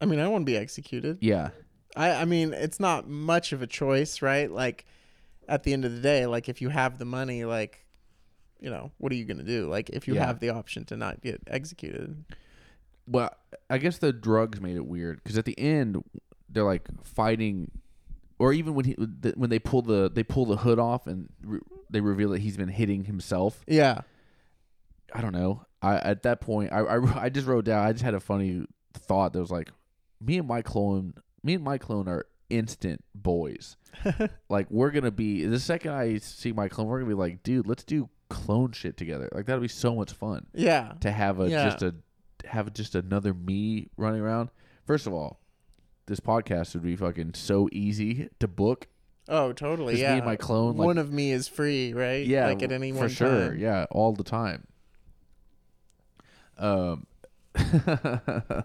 I 0.00 0.06
mean, 0.06 0.20
I 0.20 0.28
want 0.28 0.42
to 0.42 0.46
be 0.52 0.56
executed. 0.56 1.18
Yeah. 1.20 1.50
I 1.96 2.10
I 2.12 2.24
mean, 2.24 2.52
it's 2.52 2.78
not 2.78 3.08
much 3.08 3.52
of 3.52 3.62
a 3.62 3.66
choice, 3.66 4.22
right? 4.22 4.50
Like 4.50 4.86
at 5.48 5.62
the 5.64 5.72
end 5.72 5.84
of 5.84 5.92
the 5.92 6.00
day, 6.00 6.26
like 6.26 6.48
if 6.48 6.60
you 6.62 6.68
have 6.68 6.98
the 6.98 7.04
money, 7.04 7.44
like 7.44 7.84
you 8.60 8.70
know, 8.70 8.90
what 8.98 9.12
are 9.12 9.14
you 9.16 9.24
going 9.24 9.38
to 9.38 9.44
do? 9.44 9.68
Like 9.68 9.88
if 9.90 10.06
you 10.08 10.14
Yeah. 10.14 10.26
have 10.26 10.40
the 10.40 10.50
option 10.50 10.84
to 10.86 10.96
not 10.96 11.20
get 11.22 11.40
executed. 11.46 12.24
Well, 13.06 13.30
I 13.70 13.78
guess 13.78 13.98
the 13.98 14.12
drugs 14.12 14.60
made 14.60 14.76
it 14.76 14.86
weird 14.86 15.22
because 15.22 15.38
at 15.38 15.44
the 15.44 15.58
end 15.58 16.02
they're 16.48 16.64
like 16.64 16.88
fighting, 17.04 17.70
or 18.38 18.52
even 18.52 18.74
when 18.74 18.84
he 18.84 18.92
when 19.36 19.50
they 19.50 19.58
pull 19.58 19.82
the 19.82 20.10
they 20.10 20.22
pull 20.22 20.46
the 20.46 20.56
hood 20.58 20.78
off 20.78 21.06
and 21.06 21.28
re- 21.42 21.60
they 21.90 22.00
reveal 22.00 22.30
that 22.30 22.40
he's 22.40 22.56
been 22.56 22.68
hitting 22.68 23.04
himself. 23.04 23.64
Yeah. 23.66 24.02
I 25.14 25.20
don't 25.20 25.32
know. 25.32 25.64
I 25.82 25.96
at 25.96 26.22
that 26.24 26.40
point 26.40 26.72
I, 26.72 26.80
I 26.80 27.22
I 27.24 27.28
just 27.28 27.46
wrote 27.46 27.64
down. 27.64 27.86
I 27.86 27.92
just 27.92 28.04
had 28.04 28.14
a 28.14 28.20
funny 28.20 28.64
thought 28.94 29.32
that 29.32 29.40
was 29.40 29.50
like, 29.50 29.70
me 30.20 30.38
and 30.38 30.46
my 30.48 30.62
clone, 30.62 31.14
me 31.42 31.54
and 31.54 31.64
my 31.64 31.78
clone 31.78 32.08
are 32.08 32.26
instant 32.50 33.02
boys. 33.14 33.76
like 34.48 34.66
we're 34.70 34.90
gonna 34.90 35.10
be 35.10 35.44
the 35.46 35.58
second 35.60 35.92
I 35.92 36.18
see 36.18 36.52
my 36.52 36.68
clone, 36.68 36.86
we're 36.88 36.98
gonna 37.00 37.10
be 37.10 37.14
like, 37.14 37.42
dude, 37.42 37.66
let's 37.66 37.84
do 37.84 38.08
clone 38.28 38.72
shit 38.72 38.96
together. 38.96 39.28
Like 39.32 39.46
that'll 39.46 39.62
be 39.62 39.68
so 39.68 39.94
much 39.94 40.12
fun 40.12 40.46
Yeah. 40.54 40.92
to 41.00 41.10
have 41.10 41.40
a 41.40 41.48
Yeah. 41.48 41.64
just 41.70 41.82
a 41.82 41.94
have 42.44 42.72
just 42.72 42.94
another 42.94 43.34
me 43.34 43.88
running 43.96 44.20
around. 44.20 44.50
First 44.86 45.06
of 45.06 45.12
all, 45.12 45.40
this 46.08 46.18
podcast 46.20 46.74
would 46.74 46.82
be 46.82 46.96
fucking 46.96 47.34
so 47.34 47.68
easy 47.72 48.28
to 48.40 48.48
book. 48.48 48.88
Oh, 49.28 49.52
totally. 49.52 49.92
Just 49.94 50.02
me 50.02 50.08
yeah. 50.08 50.16
and 50.16 50.24
my 50.24 50.36
clone, 50.36 50.76
like- 50.76 50.86
One 50.86 50.98
of 50.98 51.12
me 51.12 51.30
is 51.32 51.46
free, 51.48 51.92
right? 51.92 52.26
Yeah, 52.26 52.46
Like 52.46 52.62
at 52.62 52.72
any 52.72 52.92
for 52.92 53.08
sure. 53.08 53.50
time. 53.50 53.58
Yeah, 53.58 53.86
all 53.90 54.12
the 54.14 54.24
time. 54.24 54.66
Um, 56.58 57.06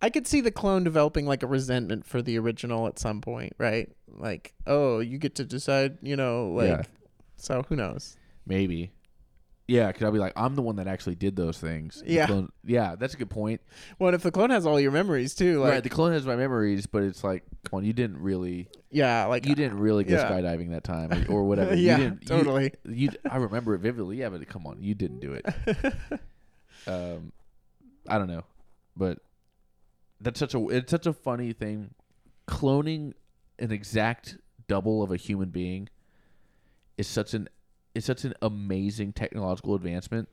I 0.00 0.10
could 0.10 0.26
see 0.26 0.40
the 0.40 0.50
clone 0.52 0.84
developing 0.84 1.26
like 1.26 1.42
a 1.42 1.46
resentment 1.46 2.06
for 2.06 2.22
the 2.22 2.38
original 2.38 2.86
at 2.86 2.98
some 2.98 3.20
point, 3.20 3.52
right? 3.58 3.90
Like, 4.08 4.54
oh, 4.66 5.00
you 5.00 5.18
get 5.18 5.34
to 5.36 5.44
decide, 5.44 5.98
you 6.02 6.16
know, 6.16 6.48
like 6.52 6.68
Yeah. 6.68 6.82
so 7.36 7.64
who 7.68 7.76
knows? 7.76 8.16
maybe. 8.46 8.90
Yeah, 9.70 9.88
because 9.88 10.02
I'll 10.04 10.12
be 10.12 10.18
like, 10.18 10.32
I'm 10.34 10.54
the 10.54 10.62
one 10.62 10.76
that 10.76 10.86
actually 10.88 11.14
did 11.16 11.36
those 11.36 11.58
things. 11.58 12.02
The 12.04 12.12
Yeah. 12.14 12.26
clone- 12.26 12.50
yeah, 12.64 12.96
that's 12.96 13.12
a 13.12 13.18
good 13.18 13.28
point. 13.28 13.60
What 13.98 14.14
if 14.14 14.22
the 14.22 14.30
clone 14.30 14.48
has 14.48 14.64
all 14.64 14.80
your 14.80 14.92
memories 14.92 15.34
too? 15.34 15.60
Like 15.60 15.70
right, 15.72 15.82
the 15.82 15.90
clone 15.90 16.12
has 16.12 16.24
my 16.24 16.36
memories, 16.36 16.86
but 16.86 17.02
it's 17.02 17.22
like, 17.22 17.44
come 17.64 17.78
on, 17.78 17.84
you 17.84 17.92
didn't 17.92 18.18
really, 18.18 18.68
yeah, 18.90 19.26
like 19.26 19.44
you 19.44 19.54
didn't 19.54 19.78
really 19.78 20.04
go 20.04 20.14
yeah. 20.16 20.30
skydiving 20.30 20.70
that 20.70 20.84
time, 20.84 21.12
or, 21.28 21.32
or 21.40 21.44
whatever. 21.48 21.74
yeah, 21.76 21.98
you 21.98 22.02
didn't, 22.04 22.22
you- 22.22 22.28
totally. 22.28 22.72
You, 22.88 23.10
I 23.30 23.36
remember 23.36 23.74
it 23.74 23.80
vividly. 23.80 24.16
Yeah, 24.16 24.30
but 24.30 24.46
come 24.48 24.66
on, 24.66 24.82
you 24.82 24.94
didn't 24.94 25.20
do 25.20 25.34
it. 25.34 25.44
um, 26.86 27.32
I 28.08 28.16
don't 28.16 28.28
know, 28.28 28.44
but 28.96 29.18
that's 30.20 30.40
such 30.40 30.54
a 30.54 30.68
it's 30.70 30.90
such 30.90 31.06
a 31.06 31.12
funny 31.12 31.52
thing. 31.52 31.90
Cloning 32.48 33.12
an 33.58 33.70
exact 33.70 34.38
double 34.66 35.02
of 35.02 35.10
a 35.12 35.16
human 35.16 35.50
being 35.50 35.90
is 36.96 37.06
such 37.06 37.34
an 37.34 37.48
is 37.94 38.04
such 38.04 38.24
an 38.24 38.34
amazing 38.42 39.12
technological 39.12 39.74
advancement. 39.74 40.28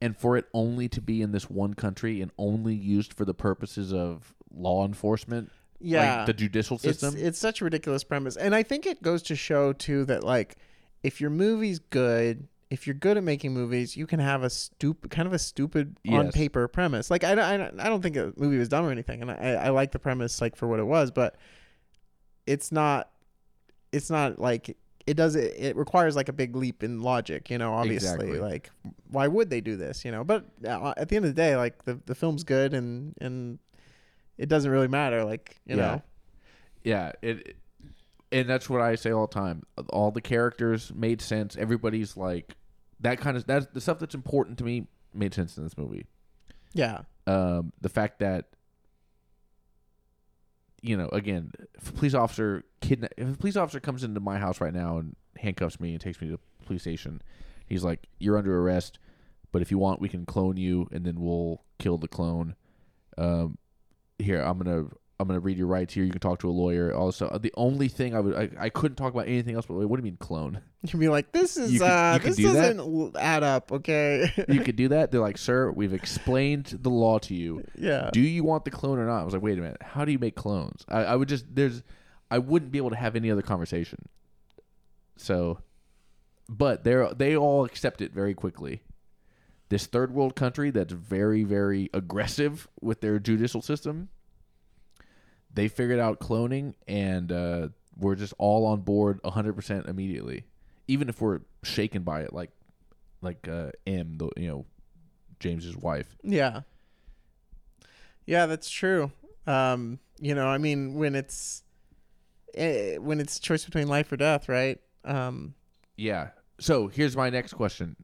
And 0.00 0.16
for 0.16 0.36
it 0.36 0.46
only 0.52 0.88
to 0.90 1.00
be 1.00 1.22
in 1.22 1.32
this 1.32 1.48
one 1.48 1.74
country 1.74 2.20
and 2.20 2.30
only 2.36 2.74
used 2.74 3.14
for 3.14 3.24
the 3.24 3.32
purposes 3.32 3.92
of 3.92 4.34
law 4.54 4.84
enforcement, 4.84 5.50
yeah. 5.80 6.18
like 6.18 6.26
the 6.26 6.34
judicial 6.34 6.78
system, 6.78 7.14
it's 7.16 7.38
such 7.38 7.60
a 7.60 7.64
ridiculous 7.64 8.04
premise. 8.04 8.36
And 8.36 8.54
I 8.54 8.62
think 8.62 8.84
it 8.84 9.02
goes 9.02 9.22
to 9.24 9.36
show 9.36 9.72
too 9.72 10.04
that 10.04 10.22
like 10.22 10.56
if 11.02 11.20
your 11.20 11.30
movie's 11.30 11.78
good, 11.78 12.48
if 12.68 12.86
you're 12.86 12.94
good 12.94 13.16
at 13.16 13.22
making 13.22 13.54
movies, 13.54 13.96
you 13.96 14.06
can 14.06 14.20
have 14.20 14.42
a 14.42 14.50
stupid 14.50 15.10
kind 15.10 15.26
of 15.26 15.32
a 15.32 15.38
stupid 15.38 15.98
on 16.10 16.30
paper 16.30 16.68
premise. 16.68 17.10
Like 17.10 17.24
I, 17.24 17.34
don't- 17.34 17.78
I, 17.78 17.86
I 17.86 17.88
don't 17.88 18.02
think 18.02 18.16
a 18.16 18.32
movie 18.36 18.58
was 18.58 18.68
dumb 18.68 18.84
or 18.84 18.90
anything, 18.90 19.22
and 19.22 19.30
I, 19.30 19.54
I 19.54 19.68
like 19.70 19.92
the 19.92 19.98
premise 19.98 20.40
like 20.40 20.56
for 20.56 20.66
what 20.66 20.78
it 20.78 20.84
was, 20.84 21.10
but 21.10 21.36
it's 22.46 22.70
not 22.70 23.10
it's 23.92 24.10
not 24.10 24.38
like 24.38 24.76
it 25.06 25.14
does 25.16 25.36
it 25.36 25.54
it 25.56 25.76
requires 25.76 26.16
like 26.16 26.28
a 26.28 26.32
big 26.32 26.56
leap 26.56 26.82
in 26.82 27.00
logic 27.00 27.48
you 27.50 27.58
know 27.58 27.72
obviously 27.74 28.26
Exactly. 28.26 28.38
like 28.40 28.70
why 29.10 29.28
would 29.28 29.50
they 29.50 29.60
do 29.60 29.76
this 29.76 30.04
you 30.04 30.10
know? 30.10 30.24
But 30.24 30.46
uh, 30.66 30.94
at 30.96 31.08
the 31.08 31.16
end 31.16 31.24
of 31.24 31.34
the 31.34 31.40
day 31.40 31.56
like 31.56 31.84
the, 31.84 32.00
the 32.06 32.14
film's 32.14 32.42
good 32.44 32.74
and 32.74 33.14
and 33.20 33.58
it 34.38 34.48
doesn't 34.48 34.70
really 34.70 34.88
matter 34.88 35.24
like 35.24 35.56
you 35.66 35.76
Yeah. 35.76 35.82
know? 35.86 36.02
Yeah 36.84 37.12
it 37.22 37.56
and 38.32 38.48
that's 38.50 38.68
what 38.68 38.80
i 38.80 38.96
say 38.96 39.12
all 39.12 39.26
the 39.28 39.32
time. 39.34 39.62
All 39.90 40.10
the 40.10 40.20
characters 40.20 40.92
made 40.94 41.20
sense. 41.22 41.56
Everybody's 41.56 42.16
like 42.16 42.56
that 43.00 43.18
kind 43.20 43.36
of 43.36 43.46
that's 43.46 43.66
the 43.72 43.80
stuff 43.80 43.98
that's 44.00 44.14
important 44.14 44.58
to 44.58 44.64
me 44.64 44.86
made 45.14 45.32
sense 45.34 45.56
in 45.56 45.62
this 45.64 45.78
movie. 45.78 46.06
Yeah. 46.74 47.02
Um 47.28 47.72
the 47.80 47.88
fact 47.88 48.18
that 48.18 48.46
you 50.88 50.96
know 50.96 51.08
again 51.08 51.50
if 51.74 51.88
a 51.90 51.92
police 51.92 52.14
officer 52.14 52.64
kidna- 52.80 53.08
if 53.16 53.28
a 53.28 53.36
police 53.36 53.56
officer 53.56 53.80
comes 53.80 54.04
into 54.04 54.20
my 54.20 54.38
house 54.38 54.60
right 54.60 54.74
now 54.74 54.98
and 54.98 55.16
handcuffs 55.38 55.80
me 55.80 55.92
and 55.92 56.00
takes 56.00 56.20
me 56.20 56.28
to 56.28 56.34
the 56.34 56.64
police 56.66 56.82
station 56.82 57.20
he's 57.66 57.84
like 57.84 58.06
you're 58.18 58.38
under 58.38 58.58
arrest 58.60 58.98
but 59.52 59.62
if 59.62 59.70
you 59.70 59.78
want 59.78 60.00
we 60.00 60.08
can 60.08 60.24
clone 60.26 60.56
you 60.56 60.88
and 60.92 61.04
then 61.04 61.20
we'll 61.20 61.62
kill 61.78 61.98
the 61.98 62.08
clone. 62.08 62.54
Um 63.18 63.58
here 64.18 64.40
i'm 64.40 64.58
gonna 64.58 64.86
i'm 65.18 65.26
gonna 65.28 65.40
read 65.40 65.56
your 65.56 65.66
rights 65.66 65.94
here 65.94 66.04
you 66.04 66.10
can 66.10 66.20
talk 66.20 66.38
to 66.40 66.48
a 66.48 66.52
lawyer 66.52 66.94
also 66.94 67.38
the 67.40 67.52
only 67.56 67.88
thing 67.88 68.14
i 68.14 68.20
would 68.20 68.34
i, 68.36 68.50
I 68.66 68.68
couldn't 68.68 68.96
talk 68.96 69.12
about 69.14 69.28
anything 69.28 69.54
else 69.54 69.64
but 69.66 69.74
what 69.74 69.88
do 69.96 70.00
you 70.00 70.02
mean 70.04 70.16
clone 70.18 70.60
you'd 70.82 70.98
be 71.00 71.08
like 71.08 71.32
this 71.32 71.56
is 71.56 71.72
You 71.72 71.78
could- 71.80 71.88
uh 71.88 72.18
you 72.22 72.28
this 72.28 72.36
do 72.36 72.52
that? 72.52 72.76
doesn't 72.76 72.80
l- 72.80 73.12
add 73.18 73.42
up 73.42 73.72
okay 73.72 74.30
you 74.48 74.60
could 74.60 74.76
do 74.76 74.88
that 74.88 75.10
they're 75.10 75.20
like 75.20 75.38
sir 75.38 75.70
we've 75.70 75.94
explained 75.94 76.66
the 76.82 76.90
law 76.90 77.18
to 77.20 77.34
you 77.34 77.64
yeah 77.78 78.10
do 78.12 78.20
you 78.20 78.44
want 78.44 78.64
the 78.64 78.70
clone 78.70 78.98
or 78.98 79.06
not? 79.06 79.20
I 79.20 79.24
was 79.24 79.32
like, 79.34 79.42
wait 79.42 79.58
a 79.58 79.62
minute, 79.62 79.82
how 79.82 80.04
do 80.04 80.12
you 80.12 80.18
make 80.18 80.36
clones? 80.36 80.84
I, 80.88 81.04
I 81.04 81.16
would 81.16 81.28
just 81.28 81.46
there's 81.54 81.82
I 82.30 82.38
wouldn't 82.38 82.72
be 82.72 82.78
able 82.78 82.90
to 82.90 82.96
have 82.96 83.16
any 83.16 83.30
other 83.30 83.42
conversation. 83.42 84.08
So, 85.16 85.58
but 86.48 86.84
they're 86.84 87.12
they 87.14 87.36
all 87.36 87.64
accept 87.64 88.00
it 88.00 88.12
very 88.12 88.34
quickly. 88.34 88.82
This 89.68 89.86
third 89.86 90.12
world 90.12 90.36
country 90.36 90.70
that's 90.70 90.92
very 90.92 91.42
very 91.44 91.90
aggressive 91.94 92.68
with 92.80 93.00
their 93.00 93.18
judicial 93.18 93.62
system, 93.62 94.08
they 95.56 95.68
figured 95.68 95.98
out 95.98 96.20
cloning, 96.20 96.74
and 96.86 97.32
uh, 97.32 97.68
we're 97.98 98.14
just 98.14 98.34
all 98.38 98.66
on 98.66 98.82
board 98.82 99.20
100% 99.22 99.88
immediately, 99.88 100.44
even 100.86 101.08
if 101.08 101.20
we're 101.20 101.40
shaken 101.64 102.02
by 102.02 102.20
it, 102.20 102.32
like 102.32 102.50
like 103.22 103.48
uh, 103.48 103.70
Em, 103.86 104.18
the 104.18 104.28
you 104.36 104.46
know 104.48 104.66
James's 105.40 105.76
wife. 105.76 106.14
Yeah. 106.22 106.60
Yeah, 108.26 108.46
that's 108.46 108.68
true. 108.68 109.10
Um, 109.46 109.98
you 110.20 110.34
know, 110.34 110.46
I 110.46 110.58
mean, 110.58 110.94
when 110.94 111.14
it's 111.14 111.62
eh, 112.54 112.98
when 112.98 113.18
it's 113.20 113.38
choice 113.38 113.64
between 113.64 113.88
life 113.88 114.12
or 114.12 114.16
death, 114.16 114.48
right? 114.48 114.78
Um, 115.04 115.54
Yeah. 115.96 116.28
So 116.58 116.88
here's 116.88 117.16
my 117.16 117.30
next 117.30 117.52
question. 117.54 117.96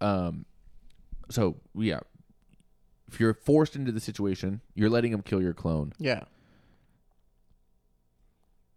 Um, 0.00 0.44
so 1.30 1.56
yeah, 1.74 2.00
if 3.10 3.18
you're 3.20 3.34
forced 3.34 3.74
into 3.76 3.90
the 3.92 4.00
situation, 4.00 4.60
you're 4.74 4.90
letting 4.90 5.12
him 5.12 5.22
kill 5.22 5.42
your 5.42 5.54
clone. 5.54 5.92
yeah. 5.98 6.24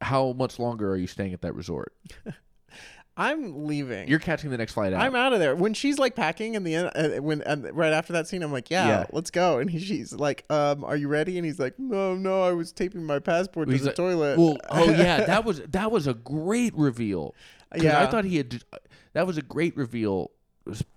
How 0.01 0.33
much 0.33 0.59
longer 0.59 0.89
are 0.91 0.97
you 0.97 1.07
staying 1.07 1.33
at 1.33 1.41
that 1.41 1.55
resort? 1.55 1.93
I'm 3.17 3.67
leaving. 3.67 4.07
You're 4.07 4.19
catching 4.19 4.49
the 4.51 4.57
next 4.57 4.71
flight 4.73 4.93
out. 4.93 5.01
I'm 5.01 5.15
out 5.15 5.33
of 5.33 5.39
there. 5.39 5.53
When 5.53 5.73
she's 5.73 5.99
like 5.99 6.15
packing 6.15 6.55
in 6.55 6.63
the 6.63 6.73
end, 6.75 6.91
uh, 6.95 7.21
when 7.21 7.41
uh, 7.43 7.57
right 7.73 7.91
after 7.91 8.13
that 8.13 8.27
scene, 8.27 8.41
I'm 8.41 8.53
like, 8.53 8.71
yeah, 8.71 8.87
Yeah. 8.87 9.05
let's 9.11 9.29
go. 9.29 9.59
And 9.59 9.69
he, 9.69 9.79
she's 9.79 10.13
like, 10.13 10.45
um, 10.49 10.83
are 10.85 10.95
you 10.95 11.09
ready? 11.09 11.37
And 11.37 11.45
he's 11.45 11.59
like, 11.59 11.77
no, 11.77 12.15
no, 12.15 12.41
I 12.41 12.51
was 12.53 12.71
taping 12.71 13.03
my 13.03 13.19
passport 13.19 13.67
to 13.67 13.73
He's 13.73 13.81
the 13.81 13.87
like, 13.87 13.95
toilet. 13.97 14.39
well, 14.39 14.57
oh 14.69 14.89
yeah, 14.89 15.25
that 15.25 15.43
was 15.43 15.59
that 15.69 15.91
was 15.91 16.07
a 16.07 16.13
great 16.13 16.73
reveal. 16.75 17.35
'Cause 17.73 17.83
yeah, 17.83 18.01
I 18.01 18.07
thought 18.07 18.23
he 18.25 18.37
had. 18.37 18.63
That 19.13 19.27
was 19.27 19.37
a 19.37 19.41
great 19.41 19.75
reveal. 19.77 20.31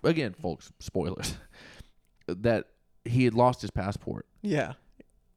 Again, 0.03 0.33
folks, 0.33 0.71
spoilers. 0.79 1.35
That 2.27 2.65
he 3.03 3.23
had 3.25 3.35
lost 3.35 3.61
his 3.61 3.69
passport, 3.69 4.25
yeah, 4.41 4.73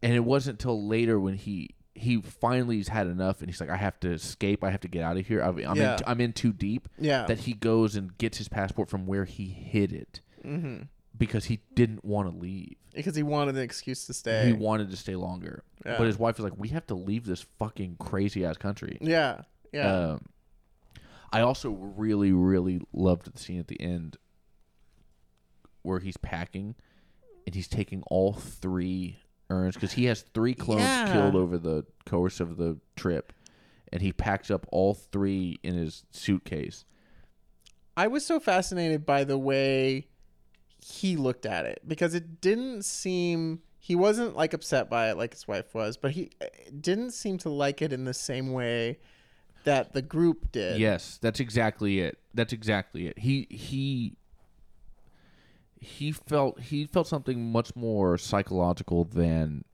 and 0.02 0.14
it 0.14 0.24
wasn't 0.24 0.58
till 0.58 0.86
later 0.88 1.20
when 1.20 1.34
he 1.34 1.68
he 1.98 2.20
finally 2.20 2.78
has 2.78 2.88
had 2.88 3.06
enough, 3.06 3.40
and 3.40 3.48
he's 3.48 3.60
like, 3.60 3.70
"I 3.70 3.76
have 3.76 3.98
to 4.00 4.10
escape. 4.12 4.64
I 4.64 4.70
have 4.70 4.80
to 4.80 4.88
get 4.88 5.02
out 5.02 5.16
of 5.16 5.26
here. 5.26 5.40
I'm, 5.40 5.58
I'm 5.58 5.76
Yeah. 5.76 5.96
in. 5.96 6.00
I'm 6.06 6.20
in 6.20 6.32
too 6.32 6.52
deep." 6.52 6.88
yeah. 6.98 7.26
That 7.26 7.40
he 7.40 7.52
goes 7.52 7.96
and 7.96 8.16
gets 8.18 8.38
his 8.38 8.48
passport 8.48 8.88
from 8.88 9.06
where 9.06 9.24
he 9.24 9.48
hid 9.48 9.92
it 9.92 10.20
mm-hmm. 10.44 10.84
because 11.16 11.46
he 11.46 11.60
didn't 11.74 12.04
want 12.04 12.30
to 12.30 12.36
leave. 12.36 12.76
Because 12.94 13.14
he 13.16 13.22
wanted 13.22 13.56
an 13.56 13.62
excuse 13.62 14.06
to 14.06 14.14
stay. 14.14 14.46
He 14.46 14.52
wanted 14.52 14.90
to 14.90 14.96
stay 14.96 15.14
longer, 15.16 15.62
Yeah. 15.84 15.98
but 15.98 16.06
his 16.06 16.18
wife 16.18 16.38
was 16.38 16.44
like, 16.44 16.58
"We 16.58 16.68
have 16.68 16.86
to 16.88 16.94
leave 16.94 17.26
this 17.26 17.44
fucking 17.58 17.96
crazy 17.98 18.44
ass 18.44 18.56
country." 18.56 18.98
yeah, 19.00 19.42
yeah, 19.72 19.92
Um, 20.12 20.26
I 21.32 21.42
also 21.42 21.70
really, 21.70 22.32
really 22.32 22.80
loved 22.92 23.32
the 23.32 23.38
scene 23.38 23.60
at 23.60 23.68
the 23.68 23.80
end 23.80 24.16
where 25.82 25.98
he's 26.00 26.16
packing 26.16 26.74
and 27.46 27.54
he's 27.54 27.68
taking 27.68 28.02
all 28.08 28.32
three 28.32 29.18
urns 29.50 29.74
because 29.74 29.92
he 29.92 30.04
has 30.06 30.22
three 30.34 30.54
clones 30.54 30.82
Yeah. 30.82 31.12
killed 31.12 31.36
over 31.36 31.58
the 31.58 31.84
course 32.06 32.40
of 32.40 32.56
the 32.56 32.78
trip, 32.96 33.32
and 33.92 34.02
he 34.02 34.12
packs 34.12 34.50
up 34.50 34.66
all 34.70 34.94
three 34.94 35.58
in 35.62 35.74
his 35.74 36.04
suitcase. 36.10 36.84
I 37.96 38.06
was 38.06 38.24
so 38.24 38.38
fascinated 38.38 39.04
by 39.04 39.24
the 39.24 39.38
way 39.38 40.06
he 40.80 41.16
looked 41.16 41.44
at 41.44 41.66
it 41.66 41.80
because 41.86 42.14
it 42.14 42.40
didn't 42.40 42.84
seem 42.84 43.60
he 43.80 43.96
wasn't 43.96 44.36
like 44.36 44.52
upset 44.52 44.88
by 44.90 45.10
it 45.10 45.16
like 45.16 45.32
his 45.32 45.48
wife 45.48 45.74
was, 45.74 45.96
but 45.96 46.12
he 46.12 46.30
uh, 46.40 46.46
didn't 46.80 47.12
seem 47.12 47.38
to 47.38 47.48
like 47.48 47.80
it 47.82 47.92
in 47.92 48.04
the 48.04 48.14
same 48.14 48.52
way 48.52 48.98
that 49.64 49.92
the 49.92 50.02
group 50.02 50.52
did. 50.52 50.78
Yes, 50.78 51.18
that's 51.20 51.40
exactly 51.40 52.00
it. 52.00 52.18
That's 52.34 52.52
exactly 52.52 53.06
it. 53.06 53.18
He 53.18 53.46
he 53.50 54.14
he 55.80 56.12
felt 56.12 56.60
he 56.60 56.86
felt 56.86 57.06
something 57.06 57.50
much 57.52 57.74
more 57.76 58.18
psychological 58.18 59.04
than 59.04 59.64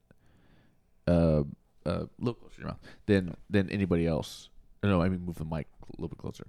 uh 1.07 1.43
uh 1.87 2.05
look 2.19 2.41
closer 2.41 2.57
to 2.57 2.61
your 2.61 2.69
mouth 2.69 2.81
than 3.07 3.37
than 3.51 3.71
anybody 3.71 4.07
else. 4.07 4.49
No, 4.83 5.01
I 5.01 5.09
mean 5.09 5.25
move 5.25 5.37
the 5.37 5.45
mic 5.45 5.67
a 5.83 5.93
little 6.01 6.09
bit 6.09 6.19
closer. 6.19 6.47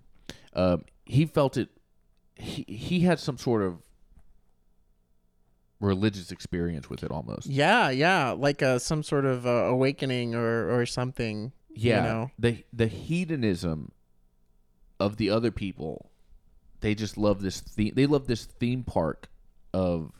Um, 0.54 0.86
he 1.06 1.26
felt 1.26 1.58
it. 1.58 1.70
He 2.36 2.66
he 2.68 3.02
had 3.02 3.20
some 3.20 3.38
sort 3.38 3.62
of 3.62 3.82
religious 5.80 6.32
experience 6.32 6.90
with 6.90 7.04
it 7.04 7.12
almost. 7.12 7.48
Yeah, 7.48 7.90
yeah, 7.90 8.32
like 8.32 8.62
uh, 8.62 8.80
some 8.80 9.04
sort 9.04 9.26
of 9.26 9.46
uh, 9.46 9.50
awakening 9.50 10.36
or 10.36 10.80
or 10.80 10.86
something. 10.86 11.52
Yeah, 11.74 11.98
you 11.98 12.04
know? 12.04 12.32
the 12.40 12.64
the 12.74 12.88
hedonism 12.88 13.92
of 15.00 15.18
the 15.18 15.30
other 15.30 15.52
people. 15.52 16.10
They 16.82 16.94
just 16.94 17.18
love 17.18 17.42
this 17.42 17.62
theme. 17.62 17.94
They 17.96 18.06
love 18.06 18.28
this 18.28 18.46
theme 18.46 18.84
park 18.84 19.30
of. 19.76 20.12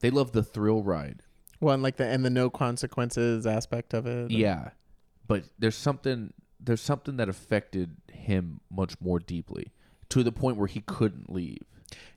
They 0.00 0.10
love 0.10 0.32
the 0.32 0.42
thrill 0.42 0.82
ride. 0.82 1.22
Well, 1.60 1.74
and 1.74 1.82
like 1.82 1.96
the 1.96 2.06
and 2.06 2.24
the 2.24 2.30
no 2.30 2.48
consequences 2.50 3.46
aspect 3.46 3.92
of 3.94 4.06
it. 4.06 4.30
Yeah, 4.30 4.70
but 5.26 5.44
there's 5.58 5.76
something. 5.76 6.32
There's 6.58 6.80
something 6.82 7.16
that 7.18 7.28
affected 7.28 7.96
him 8.12 8.60
much 8.70 9.00
more 9.00 9.18
deeply, 9.18 9.72
to 10.10 10.22
the 10.22 10.32
point 10.32 10.56
where 10.56 10.66
he 10.66 10.80
couldn't 10.80 11.32
leave. 11.32 11.62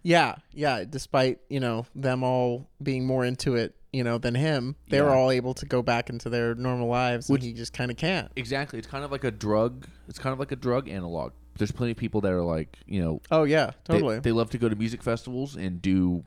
Yeah, 0.02 0.36
yeah. 0.54 0.84
Despite 0.84 1.40
you 1.50 1.60
know 1.60 1.86
them 1.96 2.24
all 2.24 2.70
being 2.82 3.06
more 3.06 3.26
into 3.26 3.56
it, 3.56 3.76
you 3.92 4.04
know, 4.04 4.18
than 4.18 4.36
him, 4.36 4.76
they 4.90 5.02
were 5.02 5.10
Yeah. 5.10 5.16
all 5.16 5.32
able 5.32 5.54
to 5.56 5.66
go 5.66 5.82
back 5.82 6.10
into 6.10 6.30
their 6.30 6.56
normal 6.56 6.88
lives, 6.88 7.28
Which- 7.30 7.42
and 7.42 7.48
he 7.50 7.54
just 7.54 7.74
kind 7.74 7.90
of 7.92 7.98
can't. 7.98 8.32
Exactly. 8.36 8.80
It's 8.80 8.88
kind 8.88 9.04
of 9.04 9.12
like 9.12 9.24
a 9.24 9.32
drug. 9.32 9.88
It's 10.08 10.20
kind 10.20 10.32
of 10.34 10.40
like 10.40 10.52
a 10.52 10.56
drug 10.58 10.88
analog. 10.90 11.34
There's 11.58 11.72
plenty 11.72 11.92
of 11.92 11.98
people 11.98 12.22
that 12.22 12.32
are 12.32 12.44
like, 12.44 12.78
you 12.88 13.02
know, 13.02 13.22
Oh 13.32 13.44
yeah, 13.44 13.72
they- 13.88 13.94
totally. 13.96 14.20
They, 14.20 14.32
love 14.32 14.50
to 14.52 14.58
go 14.58 14.70
to 14.70 14.76
music 14.76 15.04
festivals 15.04 15.56
and 15.56 15.82
do 15.82 16.24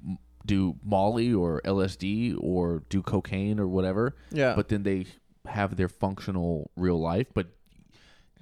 do 0.47 0.77
Molly 0.85 1.33
or 1.35 1.61
LSD 1.65 2.37
or 2.41 2.85
do 2.89 3.03
cocaine 3.03 3.59
or 3.61 3.67
whatever. 3.67 4.15
yeah, 4.31 4.55
But 4.55 4.69
then 4.69 4.85
they 4.85 5.07
have 5.47 5.77
their 5.77 5.89
functional 5.89 6.71
real 6.77 7.01
life. 7.01 7.27
But 7.35 7.49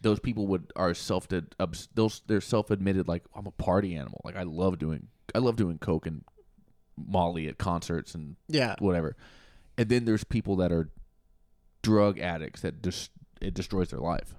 those 0.01 0.21
people 0.21 0.47
would 0.49 0.71
are 0.77 0.93
self 0.95 1.27
those 1.95 2.23
they're 2.27 2.41
self 2.43 2.71
admitted 2.71 3.09
like 3.09 3.25
I'm 3.35 3.47
a 3.47 3.51
party 3.51 3.97
animal. 3.97 4.21
Like 4.25 4.37
I 4.37 4.43
love 4.43 4.79
doing 4.79 5.09
I 5.35 5.39
love 5.39 5.57
doing 5.57 5.79
coke 5.79 6.07
and 6.07 6.23
Molly 6.97 7.49
at 7.49 7.59
concerts 7.59 8.15
and 8.15 8.37
yeah, 8.49 8.77
whatever. 8.79 9.17
And 9.79 9.89
then 9.89 10.05
there's 10.05 10.23
people 10.23 10.57
that 10.57 10.71
are 10.71 10.91
drug 11.83 12.19
addicts 12.19 12.61
that 12.61 12.83
just 12.83 13.11
it 13.41 13.55
destroys 13.55 13.89
their 13.91 14.01
life. 14.01 14.35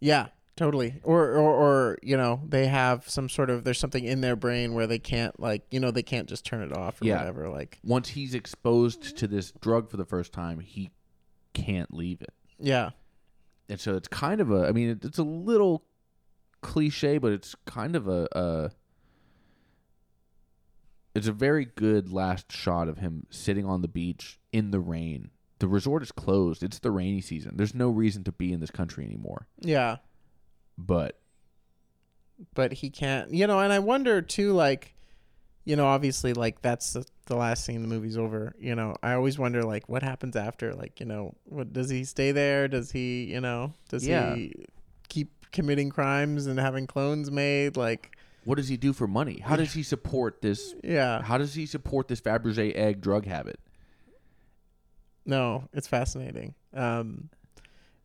yeah, 0.00 0.26
totally. 0.58 1.00
Or, 1.04 1.30
or 1.32 1.52
or 1.54 1.98
you 2.02 2.16
know 2.16 2.40
they 2.46 2.66
have 2.66 3.08
some 3.08 3.28
sort 3.28 3.48
of 3.48 3.64
there's 3.64 3.78
something 3.78 4.04
in 4.04 4.20
their 4.20 4.36
brain 4.36 4.74
where 4.74 4.86
they 4.86 4.98
can't 4.98 5.38
like 5.40 5.62
you 5.70 5.80
know 5.80 5.90
they 5.90 6.02
can't 6.02 6.28
just 6.28 6.44
turn 6.44 6.62
it 6.62 6.76
off 6.76 7.00
or 7.00 7.06
Yeah. 7.06 7.18
whatever. 7.18 7.48
Like 7.48 7.78
Once 7.82 8.08
he's 8.10 8.34
exposed 8.34 9.16
to 9.18 9.26
this 9.26 9.52
drug 9.60 9.88
for 9.90 9.96
the 9.96 10.04
first 10.04 10.32
time, 10.32 10.60
he 10.60 10.90
can't 11.54 11.92
leave 11.94 12.20
it. 12.20 12.34
yeah, 12.58 12.90
and 13.68 13.80
so 13.80 13.94
it's 13.96 14.08
kind 14.08 14.40
of 14.40 14.50
a 14.50 14.66
i 14.68 14.72
mean 14.72 14.90
it, 14.90 15.04
it's 15.04 15.18
a 15.18 15.22
little 15.24 15.82
cliche 16.60 17.18
but 17.18 17.32
it's 17.32 17.54
kind 17.66 17.94
of 17.96 18.06
a, 18.08 18.28
a 18.32 18.70
it's 21.14 21.26
a 21.26 21.32
very 21.32 21.64
good 21.64 22.12
last 22.12 22.52
shot 22.52 22.88
of 22.88 22.98
him 22.98 23.26
sitting 23.30 23.64
on 23.64 23.82
the 23.82 23.88
beach 23.88 24.38
in 24.52 24.70
the 24.70 24.80
rain 24.80 25.30
the 25.58 25.66
resort 25.68 26.02
is 26.02 26.12
closed 26.12 26.62
it's 26.62 26.78
the 26.80 26.90
rainy 26.90 27.20
season 27.20 27.56
there's 27.56 27.74
no 27.74 27.90
reason 27.90 28.22
to 28.24 28.32
be 28.32 28.52
in 28.52 28.60
this 28.60 28.70
country 28.70 29.04
anymore 29.04 29.46
yeah. 29.60 29.96
But 30.78 31.18
But 32.54 32.72
he 32.72 32.88
can't. 32.88 33.32
You 33.32 33.46
know, 33.46 33.58
and 33.58 33.72
I 33.72 33.80
wonder 33.80 34.22
too, 34.22 34.52
like, 34.52 34.94
you 35.64 35.76
know, 35.76 35.86
obviously, 35.86 36.32
like 36.32 36.62
that's 36.62 36.92
the, 36.94 37.04
the 37.26 37.34
last 37.36 37.64
scene. 37.64 37.82
The 37.82 37.88
movie's 37.88 38.16
over. 38.16 38.54
You 38.58 38.74
know, 38.74 38.96
I 39.02 39.12
always 39.14 39.38
wonder, 39.38 39.62
like, 39.64 39.88
what 39.88 40.02
happens 40.02 40.36
after? 40.36 40.72
Like, 40.72 41.00
you 41.00 41.06
know, 41.06 41.34
what 41.44 41.72
does 41.72 41.90
he 41.90 42.04
stay 42.04 42.30
there? 42.32 42.68
Does 42.68 42.90
he, 42.92 43.24
you 43.24 43.40
know, 43.40 43.74
does 43.90 44.06
Yeah. 44.06 44.34
he 44.36 44.54
keep 45.08 45.50
committing 45.50 45.90
crimes 45.90 46.46
and 46.46 46.58
having 46.58 46.86
clones 46.86 47.30
made? 47.30 47.76
Like, 47.76 48.16
what 48.44 48.54
does 48.56 48.68
he 48.68 48.78
do 48.78 48.94
for 48.94 49.06
money 49.06 49.40
how 49.40 49.56
does 49.56 49.74
he 49.74 49.82
support 49.82 50.40
this 50.40 50.74
yeah, 50.82 51.20
how 51.20 51.36
does 51.36 51.52
he 51.52 51.66
support 51.66 52.08
this 52.08 52.18
fabergé 52.18 52.74
egg 52.74 52.98
drug 53.02 53.26
habit 53.26 53.58
no, 55.26 55.68
it's 55.74 55.86
fascinating. 55.86 56.54
Um, 56.72 57.28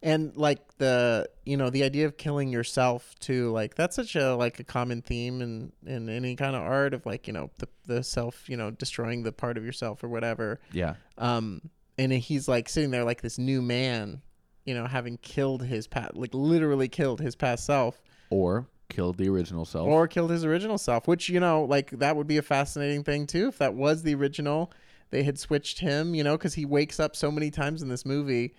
and 0.03 0.35
like 0.35 0.77
the, 0.77 1.29
you 1.45 1.55
know, 1.57 1.69
the 1.69 1.83
idea 1.83 2.05
of 2.05 2.17
killing 2.17 2.49
yourself 2.49 3.15
too, 3.19 3.51
like 3.51 3.75
that's 3.75 3.95
such 3.95 4.15
a 4.15 4.35
like 4.35 4.59
a 4.59 4.63
common 4.63 5.01
theme 5.01 5.41
in 5.41 5.71
in 5.85 6.09
any 6.09 6.35
kind 6.35 6.55
of 6.55 6.61
art 6.61 6.93
of 6.93 7.05
like, 7.05 7.25
you 7.25 7.33
know, 7.33 7.49
the 7.57 7.67
the 7.87 8.03
self, 8.03 8.47
you 8.49 8.57
know, 8.57 8.69
destroying 8.69 9.23
the 9.23 9.31
part 9.31 9.57
of 9.57 9.65
yourself 9.65 10.03
or 10.03 10.09
whatever. 10.09 10.59
yeah. 10.71 10.95
Um 11.17 11.61
and 11.97 12.11
he's 12.11 12.47
like 12.47 12.69
sitting 12.69 12.91
there 12.91 13.03
like 13.03 13.21
this 13.21 13.37
new 13.37 13.61
man 13.61 14.21
you 14.65 14.73
know 14.73 14.87
having 14.87 15.17
killed 15.17 15.63
his 15.63 15.87
past 15.87 16.15
like 16.15 16.33
literally 16.33 16.87
killed 16.87 17.19
his 17.19 17.35
past 17.35 17.65
self. 17.65 18.01
Or 18.29 18.67
killed 18.89 19.17
the 19.17 19.29
original 19.29 19.65
self. 19.65 19.87
Or 19.87 20.07
killed 20.07 20.31
his 20.31 20.43
original 20.43 20.77
self 20.77 21.07
which 21.07 21.29
you 21.29 21.39
know 21.39 21.63
like 21.63 21.91
that 21.91 22.15
would 22.15 22.27
be 22.27 22.37
a 22.37 22.41
fascinating 22.41 23.03
thing 23.03 23.27
too 23.27 23.47
if 23.47 23.57
that 23.59 23.73
was 23.73 24.03
the 24.03 24.15
original. 24.15 24.71
They 25.11 25.23
had 25.23 25.39
switched 25.39 25.79
him 25.79 26.15
you 26.15 26.23
know 26.23 26.37
because 26.37 26.55
he 26.55 26.65
wakes 26.65 26.99
up 26.99 27.15
so 27.15 27.31
many 27.31 27.51
times 27.51 27.81
in 27.81 27.89
this 27.89 28.05
movie 28.05 28.53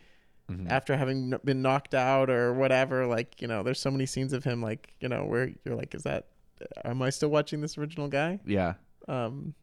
Mhm. 0.51 0.71
after 0.71 0.97
having 0.97 1.33
been 1.45 1.63
knocked 1.63 1.95
out 1.95 2.29
or 2.29 2.53
whatever 2.53 3.07
like 3.07 3.41
you 3.41 3.49
know 3.49 3.63
there's 3.63 3.81
so 3.81 3.91
many 3.91 4.05
scenes 4.05 4.33
of 4.35 4.45
him 4.45 4.61
like 4.61 4.93
you 5.01 5.09
know 5.09 5.25
where 5.25 5.51
you're 5.65 5.75
like 5.75 5.95
is 5.95 6.03
that 6.03 6.27
am 6.85 7.01
i 7.01 7.09
still 7.09 7.31
watching 7.31 7.63
this 7.63 7.79
original 7.79 8.09
guy 8.09 8.39
yeah 8.45 8.75
um 9.09 9.55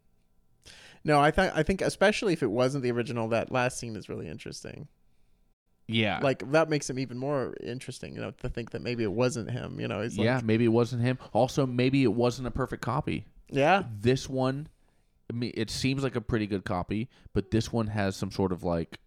no 1.04 1.20
i 1.20 1.30
think 1.30 1.56
i 1.56 1.62
think 1.62 1.82
especially 1.82 2.34
if 2.34 2.42
it 2.42 2.50
wasn't 2.50 2.84
the 2.84 2.92
original 2.92 3.28
that 3.28 3.52
last 3.52 3.78
scene 3.78 3.96
is 3.96 4.10
really 4.10 4.28
interesting 4.28 4.88
Yeah. 5.88 6.20
Like 6.24 6.50
that 6.52 6.70
makes 6.70 6.90
him 6.90 6.98
even 7.00 7.18
more 7.18 7.54
interesting, 7.62 8.16
you 8.16 8.22
know, 8.22 8.32
to 8.42 8.48
think 8.50 8.72
that 8.72 8.82
maybe 8.82 9.04
it 9.04 9.12
wasn't 9.12 9.52
him. 9.52 9.78
You 9.78 9.90
know, 9.90 10.02
he's 10.02 10.18
like, 10.18 10.24
yeah, 10.26 10.40
maybe 10.42 10.64
it 10.64 10.70
wasn't 10.72 11.02
him. 11.02 11.18
Also, 11.34 11.66
maybe 11.68 12.04
it 12.04 12.14
wasn't 12.14 12.48
a 12.48 12.52
perfect 12.52 12.82
copy. 12.82 13.26
yeah, 13.50 13.84
This 14.00 14.30
one, 14.30 14.70
I 15.30 15.34
mean, 15.34 15.52
it 15.54 15.70
seems 15.70 16.02
like 16.02 16.16
a 16.16 16.22
pretty 16.22 16.48
good 16.48 16.64
copy, 16.64 17.10
but 17.34 17.52
this 17.52 17.74
one 17.74 17.88
has 17.88 18.16
some 18.16 18.32
sort 18.32 18.54
of 18.54 18.64
like 18.64 19.00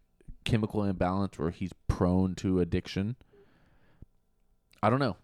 chemical 0.44 0.84
imbalance 0.84 1.38
where 1.38 1.50
he's 1.50 1.72
prone 1.88 2.34
to 2.36 2.60
addiction. 2.60 3.16
I 4.82 4.90
don't 4.90 4.98
know. 5.00 5.16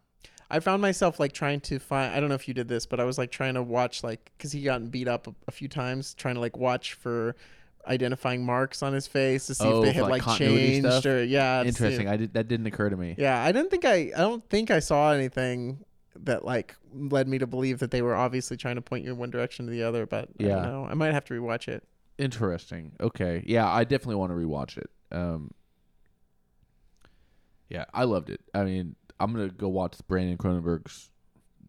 I 0.52 0.58
found 0.58 0.82
myself 0.82 1.20
like 1.20 1.32
trying 1.32 1.60
to 1.60 1.78
find. 1.78 2.12
I 2.12 2.18
don't 2.18 2.28
know 2.28 2.34
if 2.34 2.48
you 2.48 2.54
did 2.54 2.66
this, 2.68 2.84
but 2.86 2.98
I 2.98 3.04
was 3.04 3.18
like 3.18 3.30
trying 3.30 3.54
to 3.54 3.62
watch 3.62 4.02
like 4.02 4.32
because 4.36 4.50
he 4.52 4.62
gotten 4.62 4.88
beat 4.88 5.06
up 5.06 5.26
a, 5.28 5.34
a 5.46 5.50
few 5.52 5.68
times, 5.68 6.14
trying 6.14 6.34
to 6.34 6.40
like 6.40 6.56
watch 6.56 6.94
for 6.94 7.36
identifying 7.86 8.44
marks 8.44 8.82
on 8.82 8.92
his 8.92 9.06
face 9.06 9.46
to 9.46 9.54
see 9.54 9.64
Oh, 9.64 9.76
if 9.78 9.82
they 9.82 9.92
had 9.92 10.02
like, 10.08 10.26
like, 10.26 10.38
changed 10.38 10.86
stuff? 10.86 11.06
or 11.06 11.22
yeah, 11.22 11.62
Interesting. 11.62 12.08
I 12.08 12.16
did 12.16 12.34
that 12.34 12.48
didn't 12.48 12.66
occur 12.66 12.90
to 12.90 12.96
me. 12.96 13.14
Yeah, 13.16 13.40
I 13.42 13.52
didn't 13.52 13.70
think 13.70 13.84
I. 13.84 14.10
I 14.14 14.18
don't 14.18 14.46
think 14.50 14.70
I 14.72 14.80
saw 14.80 15.12
anything 15.12 15.84
that 16.16 16.44
like 16.44 16.74
led 16.92 17.28
me 17.28 17.38
to 17.38 17.46
believe 17.46 17.78
that 17.78 17.92
they 17.92 18.02
were 18.02 18.16
obviously 18.16 18.56
trying 18.56 18.74
to 18.74 18.82
point 18.82 19.04
you 19.04 19.12
in 19.12 19.18
one 19.18 19.30
direction 19.30 19.68
or 19.68 19.70
the 19.70 19.84
other. 19.84 20.04
But 20.04 20.30
I 20.40 20.42
Yeah. 20.44 20.48
don't 20.56 20.62
know. 20.64 20.86
I 20.90 20.94
might 20.94 21.12
have 21.12 21.24
to 21.26 21.34
rewatch 21.34 21.68
it. 21.68 21.84
Interesting. 22.18 22.92
Okay. 23.00 23.44
Yeah, 23.46 23.70
I 23.70 23.84
definitely 23.84 24.16
want 24.16 24.30
to 24.32 24.36
rewatch 24.36 24.76
it. 24.76 24.90
Um 25.12 25.50
Yeah, 27.68 27.84
I 27.94 28.04
loved 28.04 28.30
it. 28.30 28.40
I 28.54 28.64
mean, 28.64 28.96
I'm 29.18 29.32
gonna 29.32 29.48
go 29.48 29.68
watch 29.68 29.96
Brandon 30.08 30.36
Cronenberg's 30.38 31.10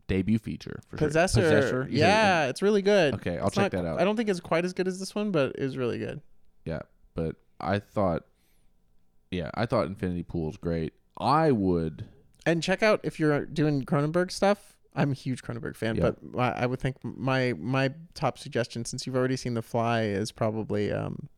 debut 0.08 0.40
feature 0.40 0.80
for 0.88 0.98
Possessor. 0.98 1.42
sure. 1.42 1.50
Possessor. 1.50 1.88
You 1.90 2.00
said- 2.00 2.08
Yeah, 2.08 2.48
it's 2.48 2.62
really 2.62 2.82
good. 2.82 3.14
Okay, 3.16 3.38
I'll 3.38 3.48
It's 3.48 3.56
check 3.56 3.72
not- 3.74 3.84
that 3.84 3.88
out. 3.88 4.02
I 4.02 4.04
don't 4.04 4.16
think 4.18 4.30
it's 4.30 4.40
quite 4.40 4.66
as 4.66 4.74
good 4.74 4.88
as 4.88 5.00
this 5.00 5.14
one, 5.16 5.32
but 5.32 5.56
it's 5.58 5.76
really 5.76 6.00
good. 6.00 6.22
Yeah, 6.66 6.82
but 7.14 7.36
I 7.60 7.80
thought, 7.80 8.26
yeah, 9.30 9.52
I 9.54 9.66
thought 9.66 9.86
Infinity 9.88 10.24
Pool's 10.24 10.58
great. 10.58 10.94
I 11.18 11.52
would. 11.52 12.06
And 12.46 12.64
check 12.64 12.82
out 12.82 13.00
if 13.04 13.20
you're 13.20 13.46
doing 13.46 13.84
Cronenberg 13.86 14.32
stuff. 14.32 14.78
I'm 14.96 15.12
a 15.12 15.14
huge 15.14 15.44
Cronenberg 15.44 15.76
fan, 15.78 15.96
Yeah. 15.96 16.12
but 16.12 16.40
I 16.40 16.64
I 16.64 16.66
would 16.66 16.80
think 16.80 16.98
my 17.04 17.54
my 17.54 17.94
top 18.14 18.38
suggestion, 18.38 18.84
since 18.84 19.06
you've 19.06 19.16
already 19.16 19.38
seen 19.38 19.54
The 19.54 19.62
Fly, 19.62 20.02
is 20.04 20.32
probably 20.34 20.92
um, 20.92 21.30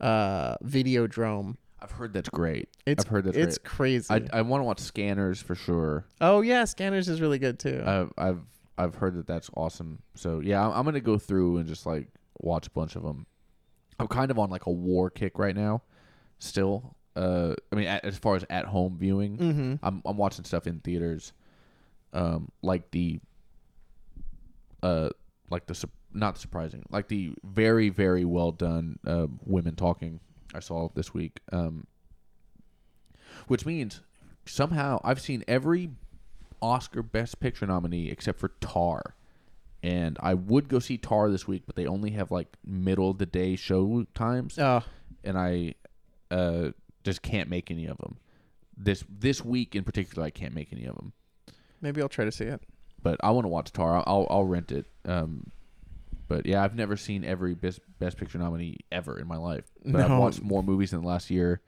uh, 0.00 0.56
Videodrome. 0.64 1.56
I've 1.80 1.90
heard 1.90 2.14
that's 2.14 2.30
great. 2.30 2.68
It's 2.86 3.04
I've 3.04 3.10
heard 3.10 3.24
that's 3.24 3.36
it's 3.36 3.58
great. 3.58 3.76
crazy. 3.76 4.06
I 4.10 4.38
I 4.38 4.42
want 4.42 4.60
to 4.60 4.64
watch 4.64 4.80
Scanners 4.80 5.40
for 5.40 5.54
sure. 5.54 6.06
oh 6.20 6.40
yeah, 6.40 6.64
Scanners 6.64 7.08
is 7.08 7.20
really 7.20 7.38
good 7.38 7.58
too. 7.58 7.82
I've 7.84 8.12
I've 8.16 8.40
I've 8.78 8.94
heard 8.94 9.16
that 9.16 9.26
that's 9.26 9.50
awesome. 9.54 10.00
So 10.14 10.40
yeah, 10.40 10.64
I'm, 10.64 10.72
I'm 10.72 10.84
gonna 10.84 11.00
go 11.00 11.18
through 11.18 11.58
and 11.58 11.66
just 11.66 11.84
like 11.86 12.08
watch 12.40 12.66
a 12.66 12.70
bunch 12.70 12.96
of 12.96 13.02
them. 13.02 13.26
I'm 13.98 14.08
kind 14.08 14.30
of 14.30 14.38
on 14.38 14.50
like 14.50 14.66
a 14.66 14.70
war 14.70 15.10
kick 15.10 15.38
right 15.38 15.54
now, 15.54 15.82
still. 16.38 16.96
Uh, 17.14 17.54
I 17.70 17.76
mean, 17.76 17.86
at, 17.86 18.04
as 18.04 18.18
far 18.18 18.34
as 18.34 18.44
at 18.50 18.64
home 18.64 18.96
viewing, 18.98 19.36
mm-hmm. 19.38 19.74
I'm 19.82 20.02
I'm 20.04 20.16
watching 20.16 20.44
stuff 20.44 20.66
in 20.66 20.80
theaters, 20.80 21.32
um, 22.12 22.50
like 22.62 22.90
the, 22.90 23.20
uh, 24.82 25.10
like 25.50 25.66
the 25.66 25.74
not 26.14 26.38
surprising, 26.38 26.84
like 26.90 27.08
the 27.08 27.32
very 27.42 27.88
very 27.88 28.24
well 28.24 28.52
done 28.52 28.98
uh, 29.06 29.26
women 29.44 29.74
talking 29.74 30.20
I 30.54 30.60
saw 30.60 30.88
this 30.94 31.12
week, 31.12 31.40
um, 31.52 31.86
which 33.48 33.66
means 33.66 34.00
somehow 34.46 35.00
I've 35.02 35.20
seen 35.20 35.44
every 35.48 35.90
Oscar 36.62 37.02
Best 37.02 37.40
Picture 37.40 37.66
nominee 37.66 38.08
except 38.10 38.38
for 38.38 38.52
Tar, 38.60 39.16
and 39.82 40.16
I 40.20 40.34
would 40.34 40.68
go 40.68 40.78
see 40.78 40.96
Tar 40.96 41.30
this 41.30 41.46
week, 41.48 41.64
but 41.66 41.76
they 41.76 41.86
only 41.86 42.10
have 42.10 42.30
like 42.30 42.48
middle 42.64 43.10
of 43.10 43.18
the 43.18 43.26
day 43.26 43.56
show 43.56 44.06
times 44.14 44.58
Oh, 44.58 44.82
and 45.24 45.36
I 45.36 45.74
uh, 46.30 46.70
just 47.02 47.22
can't 47.22 47.48
make 47.50 47.70
any 47.70 47.86
of 47.86 47.98
them. 47.98 48.18
This 48.76 49.04
this 49.08 49.44
week 49.44 49.74
in 49.74 49.84
particular, 49.84 50.24
I 50.26 50.30
can't 50.30 50.54
make 50.54 50.72
any 50.72 50.84
of 50.84 50.94
them. 50.96 51.12
maybe 51.80 52.00
I'll 52.00 52.08
try 52.08 52.24
to 52.24 52.32
see 52.32 52.44
it. 52.44 52.62
But 53.02 53.20
I 53.22 53.30
want 53.30 53.44
to 53.44 53.48
watch 53.48 53.72
Tar. 53.72 54.02
I'll 54.06 54.26
I'll 54.30 54.44
rent 54.44 54.72
it. 54.72 54.86
Um, 55.04 55.50
but 56.34 56.46
yeah, 56.46 56.64
I've 56.64 56.74
never 56.74 56.96
seen 56.96 57.24
every 57.24 57.54
best 57.54 57.78
best 58.00 58.16
picture 58.16 58.38
nominee 58.38 58.78
ever 58.90 59.18
in 59.18 59.28
my 59.28 59.36
life. 59.36 59.64
But 59.84 60.00
I've 60.00 60.10
No. 60.10 60.18
watched 60.20 60.42
more 60.42 60.62
movies 60.62 60.92
in 60.92 61.00
the 61.00 61.06
last 61.06 61.30
year, 61.30 61.60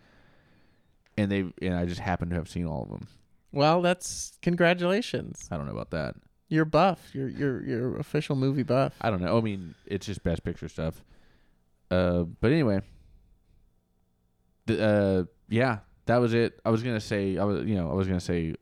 and 1.17 1.31
they 1.31 1.45
and 1.63 1.75
I 1.75 1.87
just 1.87 2.01
happen 2.01 2.29
to 2.31 2.35
have 2.35 2.49
seen 2.49 2.67
all 2.67 2.83
of 2.83 2.89
them. 2.89 3.07
Well, 3.53 3.81
that's 3.81 4.37
congratulations. 4.43 5.49
I 5.53 5.57
don't 5.57 5.67
know 5.67 5.73
about 5.73 5.91
that. 5.91 6.17
You're 6.49 6.65
buff. 6.65 7.11
You're 7.15 7.29
you're 7.29 7.63
you're 7.65 7.97
official 7.99 8.35
movie 8.35 8.65
buff. 8.65 8.95
I 9.01 9.11
don't 9.11 9.23
know. 9.23 9.39
I 9.39 9.41
mean, 9.41 9.75
it's 9.87 10.07
just 10.07 10.25
best 10.25 10.43
picture 10.45 10.69
stuff. 10.69 11.05
Uh, 11.91 12.25
but 12.41 12.51
anyway, 12.51 12.81
the, 14.67 14.83
uh, 14.85 15.25
yeah, 15.49 15.79
that 16.07 16.17
was 16.17 16.35
it. 16.35 16.59
I 16.65 16.71
was 16.71 16.83
gonna 16.83 17.01
say, 17.01 17.39
I 17.39 17.45
was, 17.45 17.65
you 17.65 17.77
know, 17.77 17.91
I 17.91 17.95
was 17.95 18.09
gonna 18.09 18.21
say, 18.21 18.55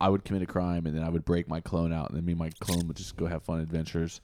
I 0.00 0.08
would 0.08 0.24
commit 0.24 0.40
a 0.42 0.46
crime 0.46 0.86
and 0.86 0.96
then 0.96 1.02
I 1.04 1.10
would 1.10 1.24
break 1.26 1.46
my 1.48 1.60
clone 1.60 1.92
out, 1.92 2.08
and 2.08 2.16
then 2.16 2.24
me 2.24 2.32
and 2.32 2.38
my 2.38 2.50
clone 2.60 2.86
would 2.88 2.96
just 2.96 3.16
go 3.16 3.26
have 3.26 3.42
fun 3.42 3.60
adventures. 3.60 4.20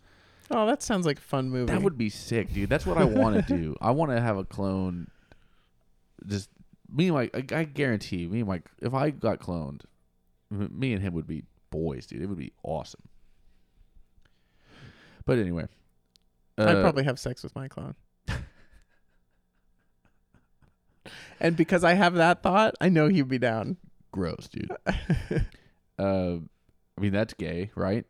Oh, 0.50 0.66
that 0.66 0.82
sounds 0.82 1.06
like 1.06 1.18
a 1.18 1.22
fun 1.22 1.50
movie. 1.50 1.72
That 1.72 1.82
would 1.82 1.98
be 1.98 2.08
sick, 2.08 2.52
dude. 2.52 2.70
That's 2.70 2.86
what 2.86 2.98
I 2.98 3.04
want 3.04 3.34
to 3.36 3.42
do. 3.56 3.76
I 3.80 3.90
want 3.90 4.12
to 4.12 4.20
have 4.20 4.36
a 4.38 4.44
clone. 4.44 5.08
Just 6.26 6.48
me 6.92 7.08
and 7.08 7.14
my, 7.14 7.30
I, 7.34 7.44
I 7.52 7.64
guarantee 7.64 8.26
me 8.26 8.40
and 8.40 8.48
my, 8.48 8.62
if 8.80 8.94
I 8.94 9.10
got 9.10 9.40
cloned, 9.40 9.82
me 10.50 10.92
and 10.92 11.02
him 11.02 11.14
would 11.14 11.26
be 11.26 11.44
boys, 11.70 12.06
dude. 12.06 12.22
It 12.22 12.26
would 12.26 12.38
be 12.38 12.52
awesome. 12.62 13.02
But 15.24 15.38
anyway, 15.38 15.66
I'd 16.56 16.76
uh, 16.76 16.80
probably 16.82 17.04
have 17.04 17.18
sex 17.18 17.42
with 17.42 17.54
my 17.56 17.66
clone. 17.66 17.96
and 21.40 21.56
because 21.56 21.82
I 21.82 21.94
have 21.94 22.14
that 22.14 22.44
thought, 22.44 22.76
I 22.80 22.88
know 22.88 23.08
he'd 23.08 23.28
be 23.28 23.38
down. 23.38 23.76
gross, 24.12 24.48
dude. 24.48 24.70
uh, 25.98 26.36
I 26.36 27.00
mean 27.00 27.12
that's 27.12 27.34
gay, 27.34 27.72
right? 27.74 28.04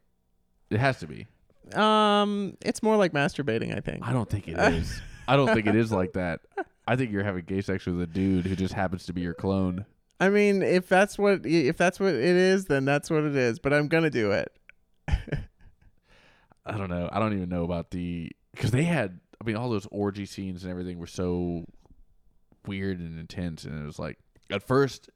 It 0.68 0.78
has 0.78 0.98
to 0.98 1.06
be. 1.06 1.26
Um, 1.74 2.56
it's 2.62 2.82
more 2.82 2.96
like 2.96 3.12
masturbating, 3.12 3.76
I 3.76 3.80
think. 3.80 4.06
I 4.06 4.12
don't 4.12 4.28
think 4.28 4.48
it 4.48 4.58
is. 4.58 5.00
I 5.28 5.36
don't 5.36 5.52
think 5.52 5.66
it 5.66 5.74
is 5.74 5.90
like 5.90 6.12
that. 6.12 6.40
I 6.86 6.96
think 6.96 7.10
you're 7.10 7.24
having 7.24 7.44
gay 7.44 7.60
sex 7.60 7.86
with 7.86 8.00
a 8.00 8.06
dude 8.06 8.46
who 8.46 8.54
just 8.54 8.74
happens 8.74 9.06
to 9.06 9.12
be 9.12 9.22
your 9.22 9.34
clone. 9.34 9.84
I 10.20 10.28
mean, 10.28 10.62
if 10.62 10.88
that's 10.88 11.18
what 11.18 11.44
if 11.44 11.76
that's 11.76 12.00
what 12.00 12.14
it 12.14 12.22
is, 12.22 12.66
then 12.66 12.84
that's 12.84 13.10
what 13.10 13.24
it 13.24 13.36
is. 13.36 13.58
But 13.58 13.72
I'm 13.72 13.88
gonna 13.88 14.10
do 14.10 14.30
it. 14.32 14.52
I 15.08 16.76
don't 16.76 16.88
know. 16.88 17.08
I 17.12 17.18
don't 17.18 17.32
even 17.34 17.48
know 17.48 17.64
about 17.64 17.90
the 17.90 18.30
because 18.54 18.70
they 18.70 18.84
had. 18.84 19.20
I 19.40 19.44
mean, 19.44 19.56
all 19.56 19.68
those 19.68 19.86
orgy 19.90 20.24
scenes 20.24 20.62
and 20.62 20.70
everything 20.70 20.98
were 20.98 21.06
so 21.06 21.66
weird 22.66 22.98
and 23.00 23.18
intense, 23.18 23.64
and 23.64 23.78
it 23.78 23.84
was 23.84 23.98
like 23.98 24.18
at 24.50 24.62
first 24.62 25.10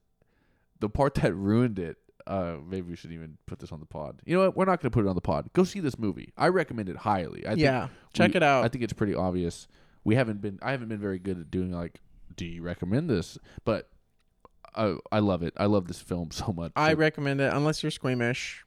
the 0.81 0.89
part 0.89 1.14
that 1.16 1.35
ruined 1.35 1.78
it. 1.78 1.97
Uh, 2.31 2.59
maybe 2.66 2.89
we 2.89 2.94
should 2.97 3.11
even 3.12 3.36
put 3.47 3.59
this 3.59 3.73
on 3.73 3.81
the 3.81 3.86
pod. 3.86 4.23
You 4.24 4.36
know 4.36 4.44
what? 4.47 4.57
We're 4.57 4.65
not 4.65 4.81
going 4.81 4.90
to 4.90 4.94
put 4.94 5.05
it 5.05 5.09
on 5.09 5.15
the 5.16 5.20
pod. 5.20 5.51
Go 5.52 5.65
see 5.65 5.81
this 5.81 5.98
movie. 5.98 6.32
I 6.36 6.47
recommend 6.48 6.89
it 6.89 6.97
highly. 6.97 7.44
I 7.44 7.51
think 7.51 7.61
yeah, 7.61 7.89
check 8.12 8.31
we- 8.31 8.36
it 8.36 8.43
out. 8.43 8.65
I 8.65 8.69
think 8.69 8.85
it's 8.85 8.93
pretty 8.93 9.15
obvious. 9.15 9.66
We 10.05 10.15
haven't 10.15 10.40
been. 10.40 10.59
I 10.62 10.70
haven't 10.70 10.89
been 10.89 11.01
very 11.01 11.19
good 11.19 11.39
at 11.40 11.51
doing 11.51 11.73
like. 11.73 12.01
Do 12.36 12.47
you 12.47 12.62
recommend 12.62 13.11
this? 13.11 13.36
But 13.65 13.89
I 14.74 14.97
I 15.11 15.19
love 15.19 15.43
it. 15.43 15.55
I 15.57 15.66
love 15.66 15.89
this 15.89 16.01
film 16.01 16.31
so 16.40 16.52
much. 16.52 16.73
I 16.77 16.93
So- 16.93 16.97
recommend 16.98 17.40
it 17.40 17.52
unless 17.52 17.82
you're 17.82 17.90
squeamish, 17.90 18.65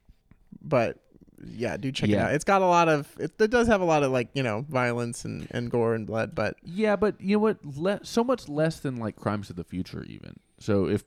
but 0.62 1.00
yeah, 1.46 1.76
do 1.78 1.92
check 1.92 2.10
it 2.10 2.18
out. 2.18 2.34
It's 2.34 2.44
got 2.46 2.62
a 2.62 2.66
lot 2.68 2.88
of 2.90 3.10
it, 3.20 3.32
it 3.40 3.50
does 3.52 3.68
have 3.68 3.82
a 3.82 3.86
lot 3.86 4.04
of 4.04 4.12
like 4.12 4.30
you 4.34 4.44
know 4.44 4.66
violence 4.70 5.26
and, 5.26 5.48
and 5.52 5.70
gore 5.72 5.94
and 5.96 6.06
blood, 6.06 6.36
but 6.36 6.58
Yeah, 6.64 6.96
but 6.96 7.20
you 7.20 7.36
know 7.38 7.40
what? 7.40 7.58
Le- 7.66 8.00
so 8.04 8.24
much 8.24 8.48
less 8.50 8.80
than 8.80 8.98
like 8.98 9.16
Crimes 9.16 9.50
of 9.50 9.56
the 9.56 9.64
Future, 9.64 10.04
even. 10.04 10.36
So 10.60 10.88
if 10.88 11.04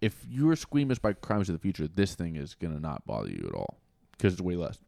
if 0.00 0.24
you're 0.28 0.56
squeamish 0.56 0.98
by 0.98 1.12
Crimes 1.12 1.48
of 1.48 1.54
the 1.54 1.58
Future, 1.58 1.88
this 1.88 2.14
thing 2.14 2.36
is 2.36 2.54
gonna 2.54 2.80
not 2.80 3.04
bother 3.06 3.28
you 3.30 3.44
at 3.48 3.54
all 3.54 3.78
because 4.12 4.32
it's 4.32 4.42
way 4.42 4.56
less. 4.56 4.78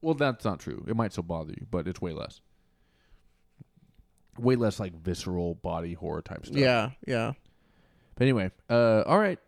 Well, 0.00 0.14
that's 0.14 0.44
not 0.44 0.60
true. 0.60 0.84
It 0.88 0.96
might 0.96 1.12
still 1.12 1.24
bother 1.24 1.52
you, 1.52 1.66
but 1.70 1.86
it's 1.88 2.00
way 2.00 2.12
less. 2.12 2.40
Way 4.38 4.54
less 4.54 4.78
like 4.78 4.94
visceral 4.94 5.56
body 5.56 5.94
horror 5.94 6.22
type 6.22 6.46
stuff. 6.46 6.56
yeah, 6.56 6.90
yeah. 7.06 7.32
But 8.14 8.22
anyway, 8.22 8.50
uh, 8.70 9.02
all 9.06 9.18
right, 9.18 9.38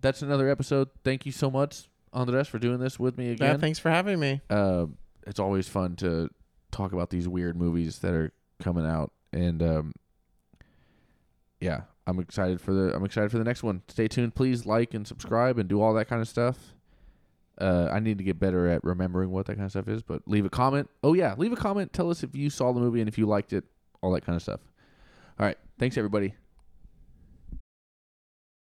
that's 0.00 0.22
another 0.22 0.48
episode. 0.48 0.88
Thank 1.04 1.26
you 1.26 1.32
so 1.32 1.48
much, 1.50 1.88
Andres, 2.12 2.48
for 2.48 2.58
doing 2.58 2.78
this 2.80 2.98
with 2.98 3.16
me 3.18 3.26
Yeah, 3.26 3.32
again. 3.32 3.60
thanks 3.60 3.78
for 3.78 3.90
having 3.90 4.18
me. 4.18 4.40
uh, 4.50 4.86
it's 5.26 5.38
always 5.38 5.68
fun 5.68 5.94
to 5.96 6.28
talk 6.72 6.92
about 6.92 7.10
these 7.10 7.28
weird 7.28 7.56
movies 7.56 8.00
that 8.00 8.12
are 8.12 8.32
coming 8.60 8.84
out, 8.86 9.12
and 9.32 9.62
um, 9.62 9.92
yeah, 11.60 11.82
I'm 12.06 12.18
excited 12.18 12.60
for 12.60 12.72
the 12.72 12.94
I'm 12.94 13.04
excited 13.04 13.30
for 13.30 13.38
the 13.38 13.44
next 13.44 13.62
one. 13.62 13.82
Stay 13.88 14.08
tuned, 14.08 14.34
please 14.34 14.66
like 14.66 14.94
and 14.94 15.06
subscribe 15.06 15.58
and 15.58 15.68
do 15.68 15.80
all 15.80 15.94
that 15.94 16.08
kind 16.08 16.20
of 16.20 16.28
stuff. 16.28 16.74
Uh, 17.60 17.88
I 17.92 18.00
need 18.00 18.18
to 18.18 18.24
get 18.24 18.40
better 18.40 18.66
at 18.66 18.82
remembering 18.82 19.30
what 19.30 19.46
that 19.46 19.54
kind 19.54 19.66
of 19.66 19.70
stuff 19.70 19.86
is, 19.86 20.02
but 20.02 20.22
leave 20.26 20.44
a 20.44 20.50
comment. 20.50 20.90
Oh 21.04 21.14
yeah, 21.14 21.34
leave 21.36 21.52
a 21.52 21.56
comment. 21.56 21.92
Tell 21.92 22.10
us 22.10 22.22
if 22.22 22.34
you 22.34 22.50
saw 22.50 22.72
the 22.72 22.80
movie 22.80 23.00
and 23.00 23.08
if 23.08 23.18
you 23.18 23.26
liked 23.26 23.52
it, 23.52 23.64
all 24.00 24.10
that 24.12 24.24
kind 24.26 24.34
of 24.34 24.42
stuff. 24.42 24.60
All 25.38 25.46
right, 25.46 25.56
thanks 25.78 25.96
everybody. 25.96 26.34